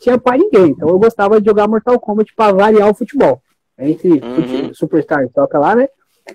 tinha 0.00 0.18
pra 0.18 0.36
ninguém. 0.38 0.70
Então 0.70 0.88
eu 0.88 0.98
gostava 0.98 1.40
de 1.40 1.46
jogar 1.46 1.68
Mortal 1.68 2.00
Kombat 2.00 2.34
pra 2.34 2.52
variar 2.52 2.88
o 2.88 2.94
futebol. 2.94 3.40
Entre 3.78 4.10
uhum. 4.10 4.72
Superstar 4.72 5.28
toca 5.28 5.58
lá, 5.58 5.74
né? 5.74 5.88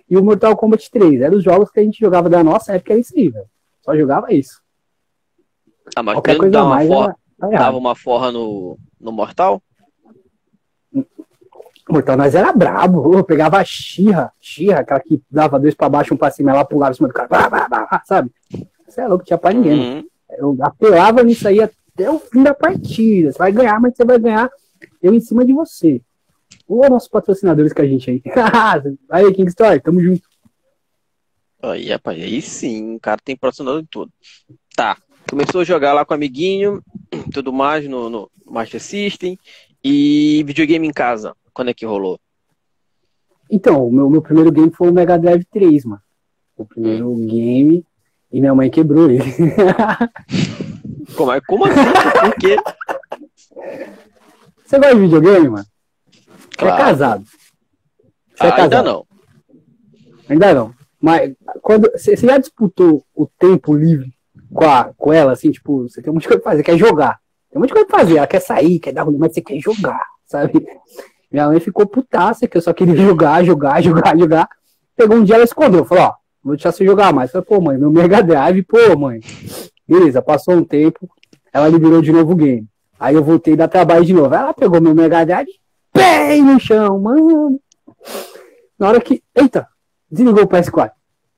E 0.10 0.18
o 0.18 0.24
Mortal 0.24 0.56
Kombat 0.56 0.90
3. 0.92 1.22
Eram 1.22 1.38
os 1.38 1.44
jogos 1.44 1.72
que 1.72 1.80
a 1.80 1.84
gente 1.84 2.00
jogava 2.00 2.30
da 2.30 2.44
nossa 2.44 2.74
época, 2.74 2.94
era 2.94 3.02
isso 3.02 3.14
aí, 3.18 3.30
velho. 3.30 3.46
Só 3.82 3.96
jogava 3.96 4.32
isso. 4.34 4.62
Ah, 5.96 6.04
mas 6.04 6.16
Qualquer 6.16 6.38
coisa 6.38 6.52
dava, 6.52 6.70
mais 6.70 6.88
uma 6.88 7.16
forra, 7.40 7.52
dava 7.52 7.78
uma 7.78 7.96
forra 7.96 8.32
no, 8.32 8.78
no 9.00 9.12
Mortal? 9.12 9.62
Mortal 11.90 12.18
nós 12.18 12.36
era 12.36 12.54
brabo, 12.54 13.16
eu 13.16 13.24
pegava 13.24 13.58
a 13.58 13.64
Xirra, 13.64 14.32
Xirra, 14.40 14.80
aquela 14.80 15.00
que 15.00 15.22
dava 15.30 15.60
dois 15.60 15.74
pra 15.74 15.90
baixo, 15.90 16.14
um 16.14 16.18
pra 16.18 16.30
cima, 16.30 16.52
ela 16.52 16.64
pulava 16.64 16.92
em 16.92 16.96
cima 16.96 17.08
do 17.08 17.14
cara, 17.14 17.28
blá, 17.28 17.50
blá, 17.50 17.68
blá, 17.68 18.04
sabe? 18.06 18.32
Você 18.88 19.02
é 19.02 19.08
louco, 19.08 19.26
tinha 19.26 19.38
pra 19.38 19.52
ninguém. 19.52 19.80
Uhum. 19.80 20.08
Eu 20.38 20.58
apelava 20.62 21.24
nisso 21.24 21.48
aí 21.48 21.62
até 21.62 22.10
o 22.10 22.20
fim 22.20 22.44
da 22.44 22.54
partida. 22.54 23.32
Você 23.32 23.38
vai 23.38 23.52
ganhar, 23.52 23.80
mas 23.80 23.96
você 23.96 24.06
vai 24.06 24.20
ganhar 24.20 24.50
eu 25.02 25.14
em 25.14 25.20
cima 25.20 25.46
de 25.46 25.54
você. 25.54 26.02
Ô, 26.68 26.88
nossos 26.88 27.10
patrocinadores 27.10 27.74
com 27.74 27.82
a 27.82 27.88
gente 27.88 28.10
aí. 28.10 28.22
aí, 29.10 29.34
King 29.34 29.50
Store, 29.50 29.80
tamo 29.80 30.02
junto. 30.02 30.28
Aí, 31.62 31.90
rapaz, 31.90 32.22
aí 32.22 32.42
sim, 32.42 32.96
o 32.96 33.00
cara 33.00 33.20
tem 33.24 33.36
patrocinador 33.36 33.82
de 33.82 33.88
tudo. 33.90 34.12
Tá, 34.76 34.98
começou 35.30 35.62
a 35.62 35.66
jogar 35.66 35.94
lá 35.94 36.06
com 36.06 36.14
o 36.14 36.16
amiguinho, 36.16 36.82
tudo 37.34 37.52
mais 37.52 37.88
no, 37.88 38.10
no 38.10 38.32
Master 38.46 38.82
System. 38.82 39.38
E 39.84 40.44
videogame 40.46 40.88
em 40.88 40.92
casa, 40.92 41.34
quando 41.60 41.72
é 41.72 41.74
que 41.74 41.86
rolou? 41.86 42.18
Então, 43.52 43.86
o 43.86 43.92
meu, 43.92 44.10
meu 44.10 44.22
primeiro 44.22 44.50
game 44.50 44.72
foi 44.72 44.90
o 44.90 44.94
Mega 44.94 45.20
Drive 45.20 45.44
3, 45.52 45.84
mano. 45.84 46.02
o 46.56 46.64
primeiro 46.64 47.14
game 47.16 47.86
e 48.32 48.40
minha 48.40 48.56
mãe 48.56 48.70
quebrou 48.70 49.12
ele. 49.12 49.26
Como, 51.18 51.34
é, 51.34 51.42
como 51.42 51.66
assim? 51.66 51.80
Por 52.22 52.36
quê? 52.36 52.56
Você 54.64 54.78
gosta 54.78 54.96
de 54.96 55.02
videogame, 55.02 55.50
mano? 55.50 55.66
Claro. 56.56 56.76
Você 56.76 56.82
é 56.82 56.86
casado. 56.86 57.26
Você 58.36 58.46
é 58.46 58.52
casado. 58.52 58.62
Ainda 58.62 58.84
não. 58.84 59.08
Ainda 60.30 60.54
não. 60.54 60.76
Mas 61.02 61.34
quando 61.62 61.92
você 61.92 62.16
já 62.16 62.38
disputou 62.38 63.04
o 63.14 63.26
tempo 63.26 63.76
livre 63.76 64.14
com, 64.54 64.66
a, 64.66 64.94
com 64.96 65.12
ela, 65.12 65.34
assim, 65.34 65.52
tipo, 65.52 65.90
você 65.90 66.02
tem 66.02 66.12
um 66.12 66.14
monte 66.14 66.22
de 66.22 66.28
coisa 66.30 66.44
pra 66.44 66.52
fazer, 66.52 66.64
quer 66.64 66.78
jogar. 66.78 67.20
Tem 67.50 67.58
um 67.58 67.62
monte 67.62 67.70
de 67.70 67.74
coisa 67.74 67.88
pra 67.88 68.00
fazer, 68.00 68.18
ela 68.18 68.28
quer 68.28 68.40
sair, 68.40 68.80
quer 68.80 68.94
dar 68.94 69.04
rolê, 69.04 69.18
mas 69.18 69.34
você 69.34 69.42
quer 69.42 69.60
jogar, 69.60 70.00
sabe? 70.26 70.66
Minha 71.32 71.48
mãe 71.48 71.60
ficou 71.60 71.86
putaça, 71.86 72.48
que 72.48 72.58
eu 72.58 72.62
só 72.62 72.74
queria 72.74 72.96
jogar, 72.98 73.44
jogar, 73.44 73.82
jogar, 73.82 74.18
jogar. 74.18 74.50
Pegou 74.96 75.18
um 75.18 75.24
dia, 75.24 75.36
ela 75.36 75.44
escondeu, 75.44 75.86
falou, 75.86 76.06
ó, 76.06 76.14
vou 76.44 76.56
deixar 76.56 76.72
você 76.72 76.86
jogar 76.86 77.14
mais. 77.14 77.34
Eu 77.34 77.44
falei, 77.44 77.60
pô, 77.60 77.66
mãe, 77.66 77.78
meu 77.78 77.92
Mega 77.92 78.22
Drive, 78.22 78.64
pô, 78.64 78.98
mãe. 78.98 79.20
Beleza, 79.88 80.22
passou 80.22 80.56
um 80.56 80.64
tempo, 80.64 81.10
ela 81.54 81.68
liberou 81.68 82.02
de 82.02 82.12
novo 82.12 82.34
o 82.34 82.36
game. 82.36 82.68
Aí 83.00 83.16
eu 83.16 83.24
voltei 83.24 83.56
da 83.56 83.68
trabalho 83.68 84.04
de 84.04 84.14
novo. 84.14 84.34
Ela 84.34 84.54
pegou 84.54 84.82
meu 84.82 84.94
Mega 84.94 85.26
Drive, 85.26 85.50
bem 85.94 86.44
no 86.44 86.60
chão, 86.60 87.00
mano. 87.00 87.60
Na 88.78 88.90
hora 88.90 89.02
que. 89.02 89.22
Eita! 89.36 89.68
Desligou 90.12 90.44
o 90.44 90.48
PS4. 90.48 90.92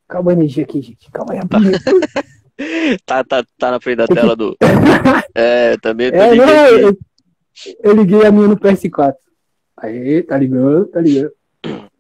Calma 0.08 0.32
a 0.32 0.34
energia 0.34 0.64
aqui, 0.64 0.82
gente. 0.82 1.10
Calma 1.12 1.34
aí, 1.34 1.40
tá, 3.06 3.24
tá, 3.24 3.44
tá 3.58 3.72
na 3.72 3.80
frente 3.80 3.98
da 3.98 4.08
tela 4.08 4.36
do. 4.36 4.56
é, 5.34 5.78
também 5.78 6.12
tô 6.12 6.18
é, 6.18 6.36
não, 6.36 6.46
eu, 6.68 6.98
eu, 7.84 7.94
liguei 7.94 8.26
a 8.26 8.32
minha 8.32 8.48
no 8.48 8.58
PS4. 8.58 9.14
Aí, 9.82 10.22
tá 10.22 10.38
ligando, 10.38 10.86
tá 10.86 11.02
ligando. 11.02 11.34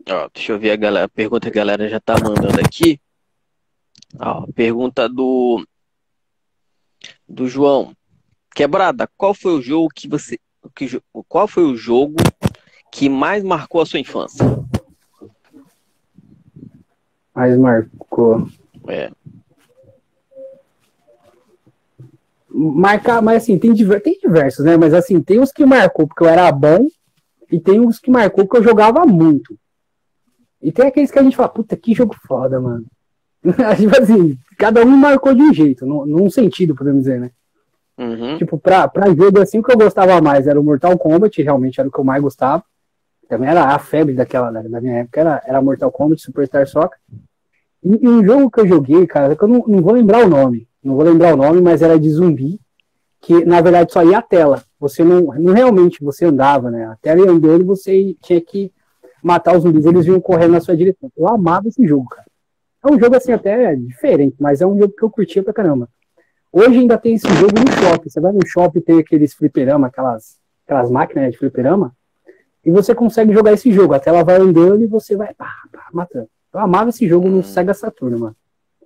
Ó, 0.07 0.29
deixa 0.31 0.51
eu 0.51 0.59
ver 0.59 0.69
a 0.69 0.75
galera. 0.75 1.05
A 1.05 1.09
pergunta 1.09 1.50
que 1.50 1.57
a 1.57 1.61
galera 1.61 1.89
já 1.89 2.00
tá 2.00 2.13
mandando 2.13 2.59
aqui. 2.59 3.01
Ó, 4.19 4.45
pergunta 4.53 5.09
do. 5.09 5.65
Do 7.27 7.47
João. 7.47 7.95
Quebrada, 8.53 9.09
qual 9.17 9.33
foi 9.33 9.53
o 9.53 9.61
jogo 9.61 9.89
que 9.95 10.07
você. 10.07 10.38
Que, 10.75 11.01
qual 11.27 11.47
foi 11.47 11.63
o 11.63 11.75
jogo 11.75 12.17
que 12.91 13.09
mais 13.09 13.43
marcou 13.43 13.81
a 13.81 13.85
sua 13.85 14.00
infância? 14.00 14.45
Mais 17.33 17.57
marcou. 17.57 18.47
É. 18.88 19.09
Marcar, 22.47 23.23
mas 23.23 23.43
assim, 23.43 23.57
tem, 23.57 23.73
tem 23.73 24.19
diversos, 24.21 24.63
né? 24.63 24.77
Mas 24.77 24.93
assim, 24.93 25.19
tem 25.19 25.39
os 25.39 25.51
que 25.51 25.65
marcou 25.65 26.05
porque 26.05 26.23
eu 26.23 26.27
era 26.27 26.51
bom 26.51 26.85
e 27.51 27.60
tem 27.60 27.79
os 27.86 28.00
que 28.00 28.10
marcou 28.10 28.46
porque 28.46 28.58
eu 28.58 28.63
jogava 28.63 29.05
muito. 29.05 29.58
E 30.62 30.72
tem 30.72 30.88
aqueles 30.88 31.12
que 31.12 31.20
a 31.20 31.24
gente 31.24 31.36
fala, 31.36 31.50
puta, 31.50 31.75
que 31.75 31.93
jogo 31.93 32.15
foda, 32.27 32.60
mano. 32.60 32.86
tipo 33.77 34.00
assim, 34.00 34.38
cada 34.58 34.84
um 34.86 34.96
marcou 34.96 35.34
de 35.34 35.41
um 35.41 35.53
jeito, 35.53 35.86
num, 35.86 36.05
num 36.05 36.29
sentido, 36.29 36.75
podemos 36.75 37.03
dizer, 37.03 37.20
né? 37.20 37.31
Uhum. 37.98 38.38
Tipo, 38.38 38.58
pra, 38.58 38.88
pra 38.88 39.13
jogo 39.13 39.41
assim, 39.41 39.60
o 39.60 39.63
que 39.63 39.72
eu 39.72 39.77
gostava 39.77 40.22
mais 40.22 40.48
era 40.48 40.60
o 40.60 40.63
Mortal 40.63 40.98
Kombat, 40.98 41.41
realmente 41.41 41.79
era 41.79 41.89
o 41.89 41.91
que 41.91 42.00
eu 42.00 42.03
mais 42.03 42.22
gostava. 42.22 42.63
Também 43.27 43.50
era 43.50 43.65
a 43.65 43.79
febre 43.79 44.13
daquela, 44.13 44.51
da 44.51 44.81
minha 44.81 45.00
época, 45.00 45.20
era, 45.20 45.41
era 45.46 45.62
Mortal 45.62 45.91
Kombat, 45.91 46.22
Superstar 46.22 46.67
Soccer. 46.67 46.98
E, 47.84 48.05
e 48.05 48.08
um 48.08 48.24
jogo 48.24 48.50
que 48.50 48.62
eu 48.62 48.67
joguei, 48.67 49.05
cara, 49.08 49.36
que 49.36 49.43
eu 49.43 49.48
não, 49.48 49.63
não 49.67 49.81
vou 49.81 49.93
lembrar 49.93 50.24
o 50.25 50.29
nome, 50.29 50.67
não 50.84 50.96
vou 50.96 51.03
lembrar 51.03 51.34
o 51.34 51.38
nome, 51.38 51.62
mas 51.62 51.81
era 51.81 52.00
de 52.00 52.10
zumbi, 52.10 52.60
que 53.20 53.43
na 53.46 53.62
verdade 53.62 53.91
só 53.91 54.03
ia 54.03 54.20
a 54.20 54.22
tela. 54.22 54.63
Você 54.81 55.03
não, 55.03 55.21
não 55.39 55.53
realmente 55.53 56.03
você 56.03 56.25
andava, 56.25 56.71
né? 56.71 56.85
A 56.88 56.95
tela 56.95 57.21
ia 57.21 57.29
andando 57.29 57.63
você 57.63 58.15
tinha 58.19 58.41
que 58.41 58.73
matar 59.21 59.55
os 59.55 59.61
zumbis, 59.61 59.85
eles 59.85 60.07
vinham 60.07 60.19
correndo 60.19 60.53
na 60.53 60.59
sua 60.59 60.75
direção. 60.75 61.11
Eu 61.15 61.27
amava 61.27 61.67
esse 61.67 61.85
jogo, 61.85 62.09
cara. 62.09 62.25
É 62.83 62.91
um 62.91 63.00
jogo 63.00 63.15
assim 63.15 63.31
até 63.31 63.75
diferente, 63.75 64.35
mas 64.39 64.59
é 64.59 64.65
um 64.65 64.75
jogo 64.75 64.91
que 64.97 65.03
eu 65.03 65.09
curtia 65.11 65.43
pra 65.43 65.53
caramba. 65.53 65.88
Hoje 66.51 66.79
ainda 66.79 66.97
tem 66.97 67.13
esse 67.13 67.27
jogo 67.35 67.53
no 67.59 67.71
shopping. 67.71 68.09
Você 68.09 68.19
vai 68.19 68.31
no 68.31 68.45
shopping 68.45 68.81
tem 68.81 68.97
aqueles 68.97 69.35
fliperama, 69.35 69.85
aquelas, 69.85 70.39
aquelas 70.65 70.89
máquinas 70.89 71.31
de 71.31 71.38
fliperama, 71.38 71.95
e 72.65 72.71
você 72.71 72.95
consegue 72.95 73.31
jogar 73.33 73.53
esse 73.53 73.71
jogo. 73.71 73.93
A 73.93 74.00
tela 74.00 74.23
vai 74.23 74.38
andando 74.38 74.81
e 74.81 74.88
você 74.88 75.15
vai 75.15 75.31
pá, 75.35 75.53
pá, 75.71 75.89
matando. 75.93 76.27
Eu 76.51 76.59
amava 76.59 76.89
esse 76.89 77.07
jogo 77.07 77.29
no 77.29 77.43
Sega 77.43 77.75
Saturn, 77.75 78.17
mano. 78.17 78.35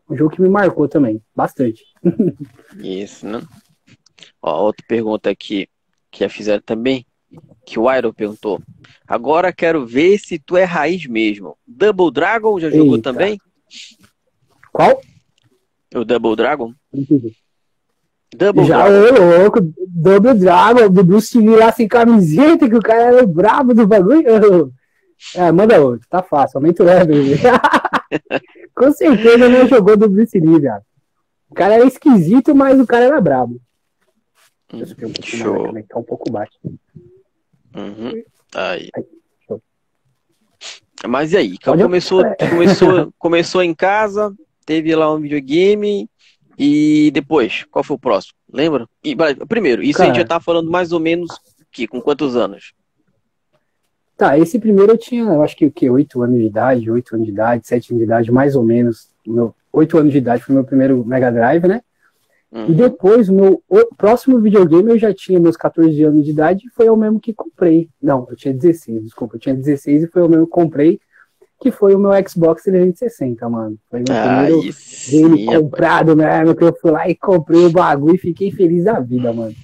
Um 0.10 0.16
jogo 0.18 0.36
que 0.36 0.42
me 0.42 0.50
marcou 0.50 0.90
também, 0.90 1.24
bastante. 1.34 1.86
Isso, 2.84 3.26
né? 3.26 3.42
Ó, 4.42 4.66
outra 4.66 4.86
pergunta 4.86 5.30
aqui 5.30 5.70
que 6.16 6.24
já 6.24 6.30
fizeram 6.30 6.62
também, 6.66 7.06
que 7.66 7.78
o 7.78 7.94
Iron 7.94 8.14
perguntou. 8.14 8.62
Agora 9.06 9.52
quero 9.52 9.86
ver 9.86 10.18
se 10.18 10.40
tu 10.40 10.56
é 10.56 10.64
raiz 10.64 11.06
mesmo. 11.08 11.58
Double 11.68 12.10
Dragon 12.10 12.58
já 12.58 12.70
jogou 12.70 12.96
Eita. 12.96 13.12
também? 13.12 13.38
Qual? 14.72 15.02
O 15.94 16.06
Double 16.06 16.38
Dragon? 16.38 16.74
Double 18.34 18.64
Já, 18.64 18.88
Dragon. 18.88 19.24
ô 19.24 19.42
louco, 19.42 19.60
Double 19.88 20.34
Dragon, 20.36 20.90
do 20.90 21.04
Bruce 21.04 21.38
Lee 21.38 21.58
lá 21.58 21.70
sem 21.74 21.86
camiseta, 21.86 22.70
que 22.70 22.76
o 22.76 22.82
cara 22.82 23.04
era 23.04 23.28
brabo 23.28 23.74
do 23.74 23.86
bagulho. 23.86 24.74
É, 25.34 25.50
manda 25.50 25.82
outro, 25.82 26.06
tá 26.10 26.22
fácil, 26.22 26.58
aumenta 26.58 26.84
o 26.84 26.86
level. 26.86 27.16
Com 28.76 28.92
certeza 28.92 29.48
não 29.48 29.66
jogou 29.66 29.96
do 29.96 30.10
Bruce 30.10 30.38
Lee, 30.38 30.60
viado. 30.60 30.84
O 31.50 31.56
cara 31.56 31.76
era 31.76 31.86
esquisito, 31.86 32.54
mas 32.54 32.78
o 32.82 32.86
cara 32.86 33.06
era 33.06 33.22
brabo. 33.22 33.58
Hum, 34.76 35.10
um 35.10 35.24
show. 35.24 35.72
Mais, 35.72 35.86
tá 35.88 36.00
um 36.00 36.04
pouco 36.04 36.32
baixo. 36.32 36.58
Uhum. 37.76 38.24
Aí. 38.54 38.90
aí 38.96 39.06
mas 41.08 41.34
e 41.34 41.38
aí? 41.38 41.58
Começou, 41.58 42.24
começou, 42.50 43.14
começou 43.20 43.62
em 43.62 43.74
casa, 43.76 44.34
teve 44.66 44.96
lá 44.96 45.14
um 45.14 45.20
videogame, 45.20 46.10
e 46.58 47.12
depois, 47.12 47.66
qual 47.70 47.84
foi 47.84 47.96
o 47.96 48.00
próximo? 48.00 48.34
Lembra? 48.52 48.88
E, 49.04 49.16
primeiro, 49.48 49.84
isso 49.84 49.98
Cara, 49.98 50.10
a 50.10 50.14
gente 50.14 50.22
já 50.22 50.28
tá 50.28 50.40
falando 50.40 50.72
mais 50.72 50.92
ou 50.92 51.00
menos 51.00 51.30
que 51.72 51.88
com 51.88 52.02
quantos 52.02 52.36
anos? 52.36 52.74
Tá, 54.18 54.38
esse 54.40 54.58
primeiro 54.58 54.94
eu 54.94 54.98
tinha, 54.98 55.24
eu 55.24 55.44
acho 55.44 55.58
que 55.58 55.66
o 55.66 55.72
quê? 55.72 55.90
8 55.90 56.22
anos 56.24 56.38
de 56.38 56.46
idade, 56.46 56.90
8 56.90 57.16
anos 57.16 57.26
de 57.26 57.34
idade, 57.34 57.68
7 57.68 57.92
anos 57.92 58.00
de 58.00 58.06
idade, 58.06 58.32
mais 58.32 58.56
ou 58.56 58.64
menos. 58.64 59.10
Meu, 59.28 59.54
8 59.74 59.98
anos 59.98 60.12
de 60.14 60.20
idade 60.20 60.44
foi 60.44 60.56
meu 60.56 60.64
primeiro 60.64 61.04
Mega 61.06 61.30
Drive, 61.30 61.68
né? 61.68 61.82
Uhum. 62.56 62.70
E 62.70 62.74
depois, 62.74 63.28
o 63.28 63.34
meu 63.34 63.62
próximo 63.98 64.40
videogame 64.40 64.92
eu 64.92 64.98
já 64.98 65.14
tinha 65.14 65.40
meus 65.40 65.58
14 65.58 66.02
anos 66.04 66.24
de 66.24 66.32
idade 66.32 66.66
e 66.66 66.70
foi 66.70 66.90
o 66.90 66.96
mesmo 66.96 67.20
que 67.20 67.34
comprei. 67.34 67.90
Não, 68.02 68.26
eu 68.30 68.36
tinha 68.36 68.54
16, 68.54 69.04
desculpa, 69.04 69.36
eu 69.36 69.40
tinha 69.40 69.54
16 69.54 70.04
e 70.04 70.08
foi 70.08 70.22
o 70.22 70.30
mesmo 70.30 70.46
que 70.46 70.52
comprei 70.52 71.00
que 71.62 71.72
foi 71.72 71.96
o 71.96 72.00
meu 72.00 72.12
Xbox 72.28 72.64
360, 72.64 73.50
mano. 73.50 73.78
Foi 73.90 74.04
meu 74.08 74.16
ah, 74.16 74.44
primeiro 74.44 74.76
game 75.10 75.46
comprado, 75.46 76.16
né? 76.16 76.54
Que 76.54 76.64
eu 76.64 76.78
fui 76.80 76.92
lá 76.92 77.10
e 77.10 77.16
comprei 77.16 77.66
o 77.66 77.72
bagulho 77.72 78.16
e 78.16 78.20
fiquei 78.20 78.52
feliz 78.52 78.84
da 78.84 79.00
vida, 79.00 79.32
mano. 79.32 79.56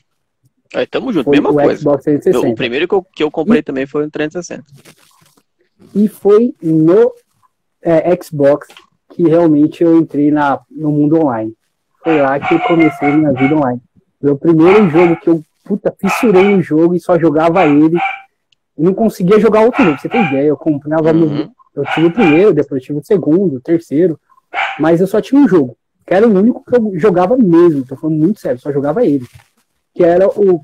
Aí, 0.74 0.88
tamo 0.88 1.12
junto, 1.12 1.26
foi 1.26 1.36
mesma 1.36 1.52
o 1.52 1.54
coisa. 1.54 1.82
Xbox 1.82 2.04
360. 2.06 2.54
O 2.54 2.56
primeiro 2.56 2.88
que 2.88 2.96
eu, 2.96 3.04
que 3.04 3.24
eu 3.24 3.30
comprei 3.30 3.60
e, 3.60 3.64
também 3.64 3.86
foi 3.86 4.06
o 4.06 4.10
360. 4.10 4.64
E 5.94 6.08
foi 6.08 6.56
no 6.62 7.14
é, 7.82 8.18
Xbox 8.24 8.68
que 9.14 9.24
realmente 9.24 9.84
eu 9.84 9.98
entrei 9.98 10.32
na, 10.32 10.62
no 10.72 10.92
mundo 10.92 11.18
online. 11.18 11.54
Foi 12.04 12.22
lá 12.22 12.40
que 12.40 12.54
eu 12.54 12.60
comecei 12.62 13.12
minha 13.12 13.32
vida 13.34 13.56
online. 13.56 13.82
Meu 14.22 14.38
primeiro 14.38 14.90
jogo 14.90 15.16
que 15.18 15.30
eu, 15.30 15.44
puta, 15.64 15.96
fissurei 16.00 16.56
no 16.56 16.62
jogo 16.62 16.96
e 16.96 17.00
só 17.00 17.18
jogava 17.20 17.66
ele. 17.66 17.98
E 18.78 18.84
não 18.84 18.94
conseguia 18.94 19.40
jogar 19.40 19.62
outro 19.62 19.84
jogo, 19.84 20.00
você 20.00 20.10
tem 20.10 20.26
ideia. 20.26 20.48
Eu 20.48 20.58
comprava 20.58 21.12
uhum. 21.12 21.52
Eu 21.74 21.86
tive 21.94 22.08
o 22.08 22.12
primeiro, 22.12 22.54
depois 22.54 22.84
tive 22.84 23.00
o 23.00 23.04
segundo, 23.06 23.56
o 23.56 23.62
terceiro, 23.62 24.20
mas 24.80 25.00
eu 25.00 25.08
só 25.08 25.22
tinha 25.22 25.40
um 25.40 25.48
jogo, 25.48 25.78
que 26.06 26.14
era 26.14 26.28
o 26.28 26.32
único 26.32 26.64
que 26.66 26.76
eu 26.76 27.00
jogava 27.00 27.38
mesmo, 27.38 27.86
tô 27.86 27.96
falando 27.96 28.18
muito 28.18 28.40
sério, 28.40 28.60
só 28.60 28.72
jogava 28.72 29.06
ele. 29.06 29.26
Que 29.94 30.04
era 30.04 30.28
o. 30.28 30.62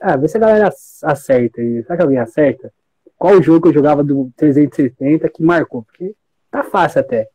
Ah, 0.00 0.16
vê 0.16 0.28
se 0.28 0.36
a 0.36 0.40
galera 0.40 0.72
acerta 1.02 1.60
aí. 1.60 1.82
Será 1.82 1.96
que 1.96 2.02
alguém 2.02 2.18
acerta? 2.18 2.72
Qual 3.18 3.34
o 3.34 3.42
jogo 3.42 3.62
que 3.62 3.68
eu 3.68 3.74
jogava 3.74 4.02
do 4.02 4.30
360 4.36 5.28
que 5.28 5.42
marcou? 5.42 5.82
Porque 5.82 6.14
tá 6.50 6.62
fácil 6.62 7.00
até. 7.00 7.28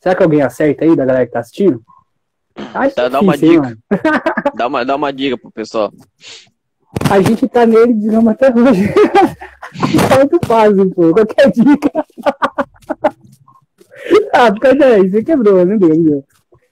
Será 0.00 0.14
que 0.14 0.22
alguém 0.22 0.42
acerta 0.42 0.84
aí 0.84 0.94
da 0.94 1.04
galera 1.04 1.26
que 1.26 1.32
tá 1.32 1.40
assistindo? 1.40 1.82
Acho 2.74 2.96
dá, 2.96 3.08
difícil, 3.08 3.10
dá 3.10 3.20
uma 3.20 3.36
dica. 3.36 3.78
dá, 4.54 4.66
uma, 4.66 4.84
dá 4.84 4.96
uma 4.96 5.12
dica 5.12 5.36
pro 5.36 5.50
pessoal. 5.50 5.92
A 7.10 7.20
gente 7.20 7.46
tá 7.48 7.66
nele, 7.66 7.92
digamos, 7.94 8.28
até 8.28 8.48
hoje. 8.52 8.82
Muito 10.18 10.46
fácil, 10.46 10.90
pô. 10.90 11.12
Qualquer 11.12 11.50
dica. 11.52 11.90
ah, 14.32 14.50
porque 14.52 14.66
é 14.66 14.98
você 15.04 15.22
quebrou, 15.22 15.64
não 15.66 15.76
deu, 15.76 16.02
deu. 16.02 16.24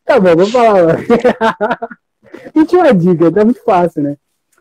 Tá 0.04 0.18
bom, 0.18 0.34
vou 0.36 0.46
falar. 0.46 0.98
e 2.54 2.64
tinha 2.64 2.82
uma 2.82 2.94
dica, 2.94 3.30
tá 3.30 3.44
muito 3.44 3.62
fácil, 3.62 4.02
né? 4.02 4.16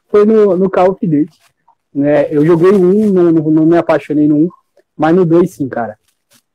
Foi 0.10 0.26
no, 0.26 0.58
no 0.58 0.70
Call 0.70 0.92
of 0.92 1.06
Duty. 1.06 1.40
Né? 1.94 2.28
Eu 2.34 2.46
joguei 2.46 2.72
um, 2.72 3.12
não, 3.12 3.32
não, 3.32 3.52
não 3.52 3.66
me 3.66 3.78
apaixonei 3.78 4.28
no 4.28 4.36
1, 4.36 4.50
mas 4.98 5.16
no 5.16 5.26
2 5.26 5.50
sim, 5.50 5.70
cara. 5.70 5.98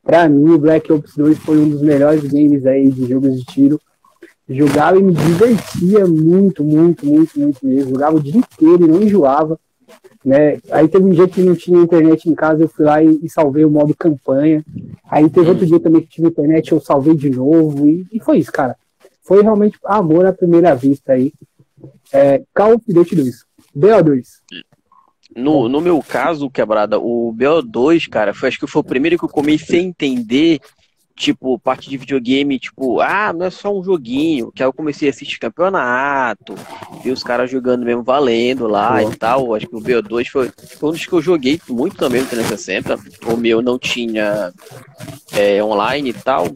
Pra 0.03 0.29
mim, 0.29 0.51
o 0.51 0.59
Black 0.59 0.93
Ops 0.93 1.15
2 1.17 1.39
foi 1.39 1.59
um 1.59 1.69
dos 1.69 1.83
melhores 1.83 2.23
games 2.25 2.65
aí 2.67 2.91
de 2.91 3.07
jogos 3.07 3.39
de 3.39 3.45
tiro 3.45 3.81
jogava 4.49 4.99
e 4.99 5.03
me 5.03 5.13
divertia 5.13 6.07
muito, 6.07 6.65
muito, 6.65 7.05
muito, 7.05 7.39
muito 7.39 7.67
mesmo. 7.67 7.91
Jogava 7.91 8.17
o 8.17 8.21
dia 8.21 8.37
inteiro 8.37 8.85
e 8.85 8.89
não 8.89 9.03
enjoava. 9.03 9.59
Né? 10.25 10.59
Aí 10.71 10.89
teve 10.89 11.05
um 11.05 11.11
dia 11.11 11.29
que 11.29 11.41
não 11.41 11.55
tinha 11.55 11.81
internet 11.81 12.29
em 12.29 12.35
casa, 12.35 12.63
eu 12.63 12.69
fui 12.69 12.85
lá 12.85 13.03
e, 13.03 13.19
e 13.23 13.29
salvei 13.31 13.65
o 13.65 13.71
modo 13.71 13.95
campanha. 13.95 14.65
Aí 15.09 15.29
teve 15.31 15.49
outro 15.49 15.67
dia 15.67 15.81
também 15.81 16.03
que 16.03 16.09
tive 16.09 16.29
internet, 16.29 16.73
eu 16.73 16.81
salvei 16.81 17.15
de 17.15 17.31
novo, 17.31 17.87
e, 17.87 18.07
e 18.13 18.21
foi 18.21 18.39
isso, 18.39 18.53
cara. 18.53 18.77
Foi 19.23 19.43
realmente 19.43 19.79
amor 19.85 20.27
à 20.27 20.33
primeira 20.33 20.75
vista 20.75 21.13
aí. 21.13 21.33
É, 22.13 22.43
Call 22.55 22.75
of 22.75 22.85
Duty 22.87 23.15
2. 23.15 23.45
BO2. 23.77 24.25
No, 25.37 25.69
no 25.69 25.81
meu 25.81 26.03
caso, 26.03 26.51
quebrada, 26.51 26.99
o 26.99 27.33
BO2, 27.37 28.09
cara, 28.09 28.35
foi, 28.35 28.49
acho 28.49 28.59
que 28.59 28.67
foi 28.67 28.81
o 28.81 28.85
primeiro 28.85 29.19
que 29.19 29.25
eu 29.25 29.29
comecei 29.29 29.81
a 29.81 29.83
entender 29.83 30.61
tipo, 31.19 31.59
parte 31.59 31.91
de 31.91 31.97
videogame, 31.97 32.59
tipo, 32.59 33.01
ah, 33.01 33.33
não 33.33 33.47
é 33.47 33.51
só 33.51 33.77
um 33.77 33.83
joguinho, 33.83 34.53
que 34.53 34.63
aí 34.63 34.69
eu 34.69 34.73
comecei 34.73 35.09
a 35.09 35.11
assistir 35.11 35.39
campeonato, 35.39 36.55
vi 37.03 37.11
os 37.11 37.23
caras 37.23 37.51
jogando 37.51 37.85
mesmo 37.85 38.03
valendo 38.03 38.67
lá 38.67 39.03
Pô. 39.03 39.11
e 39.11 39.17
tal. 39.17 39.55
Acho 39.55 39.67
que 39.67 39.77
o 39.77 39.81
BO2 39.81 40.29
foi, 40.29 40.51
foi 40.79 40.89
um 40.89 40.93
dos 40.93 41.05
que 41.05 41.13
eu 41.13 41.21
joguei 41.21 41.61
muito 41.69 41.97
também 41.97 42.23
no 42.23 42.29
360. 42.29 42.99
O 43.27 43.37
meu 43.37 43.61
não 43.61 43.79
tinha 43.79 44.53
é, 45.33 45.63
online 45.63 46.11
e 46.11 46.13
tal. 46.13 46.47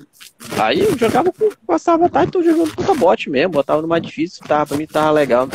Aí 0.59 0.81
eu 0.81 0.99
jogava, 0.99 1.33
passava 1.67 2.07
a 2.07 2.09
tarde, 2.09 2.33
tô 2.33 2.43
jogando 2.43 2.75
puta 2.75 2.95
bot 2.95 3.31
mesmo, 3.31 3.53
botava 3.53 3.81
no 3.81 3.89
mais 3.89 4.03
difícil, 4.03 4.45
tava, 4.47 4.67
pra 4.67 4.77
mim 4.77 4.87
tava 4.87 5.11
legal. 5.11 5.49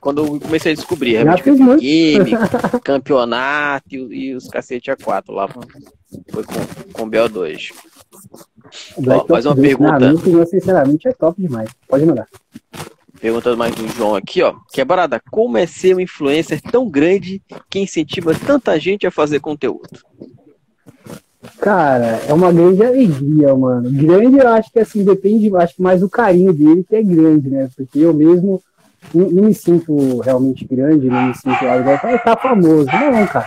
Quando 0.00 0.24
eu 0.24 0.40
comecei 0.40 0.72
a 0.72 0.74
descobrir, 0.74 1.12
realmente, 1.12 1.42
game, 1.78 2.30
campeonato 2.82 3.94
e, 3.94 4.30
e 4.30 4.34
os 4.34 4.48
cacete 4.48 4.90
A4 4.90 5.30
lá, 5.30 5.46
foi 5.48 6.44
com, 6.44 6.92
com 6.92 7.10
BO2. 7.10 7.70
Ó, 8.96 9.26
mais 9.28 9.46
uma 9.46 9.54
pergunta. 9.54 10.12
Minha 10.24 10.46
sinceramente, 10.46 11.08
é 11.08 11.12
top 11.12 11.40
demais. 11.40 11.70
Pode 11.88 12.04
mandar. 12.04 12.26
Pergunta 13.20 13.56
mais 13.56 13.74
do 13.74 13.88
João 13.88 14.14
aqui, 14.14 14.42
ó. 14.42 14.54
Quebrada, 14.72 15.20
como 15.30 15.56
é 15.56 15.66
ser 15.66 15.96
um 15.96 16.00
influencer 16.00 16.60
tão 16.60 16.88
grande 16.88 17.40
que 17.70 17.78
incentiva 17.78 18.34
tanta 18.34 18.78
gente 18.78 19.06
a 19.06 19.10
fazer 19.10 19.40
conteúdo? 19.40 19.88
Cara, 21.58 22.20
é 22.28 22.32
uma 22.32 22.52
grande 22.52 22.84
alegria, 22.84 23.54
mano. 23.54 23.90
Grande, 23.90 24.38
eu 24.38 24.48
acho 24.48 24.70
que 24.70 24.78
assim, 24.78 25.04
depende, 25.04 25.54
acho 25.56 25.76
que 25.76 25.82
mais 25.82 26.00
do 26.00 26.08
carinho 26.08 26.52
dele 26.52 26.84
que 26.84 26.96
é 26.96 27.02
grande, 27.02 27.48
né? 27.48 27.70
Porque 27.76 27.98
eu 27.98 28.12
mesmo 28.12 28.62
não, 29.14 29.30
não 29.30 29.42
me 29.44 29.54
sinto 29.54 30.20
realmente 30.20 30.64
grande, 30.66 31.06
não 31.06 31.28
me 31.28 31.34
sinto 31.34 31.64
lá 31.64 31.78
igual, 31.78 31.98
tá 31.98 32.36
famoso. 32.36 32.86
Não, 32.86 33.26
cara. 33.26 33.46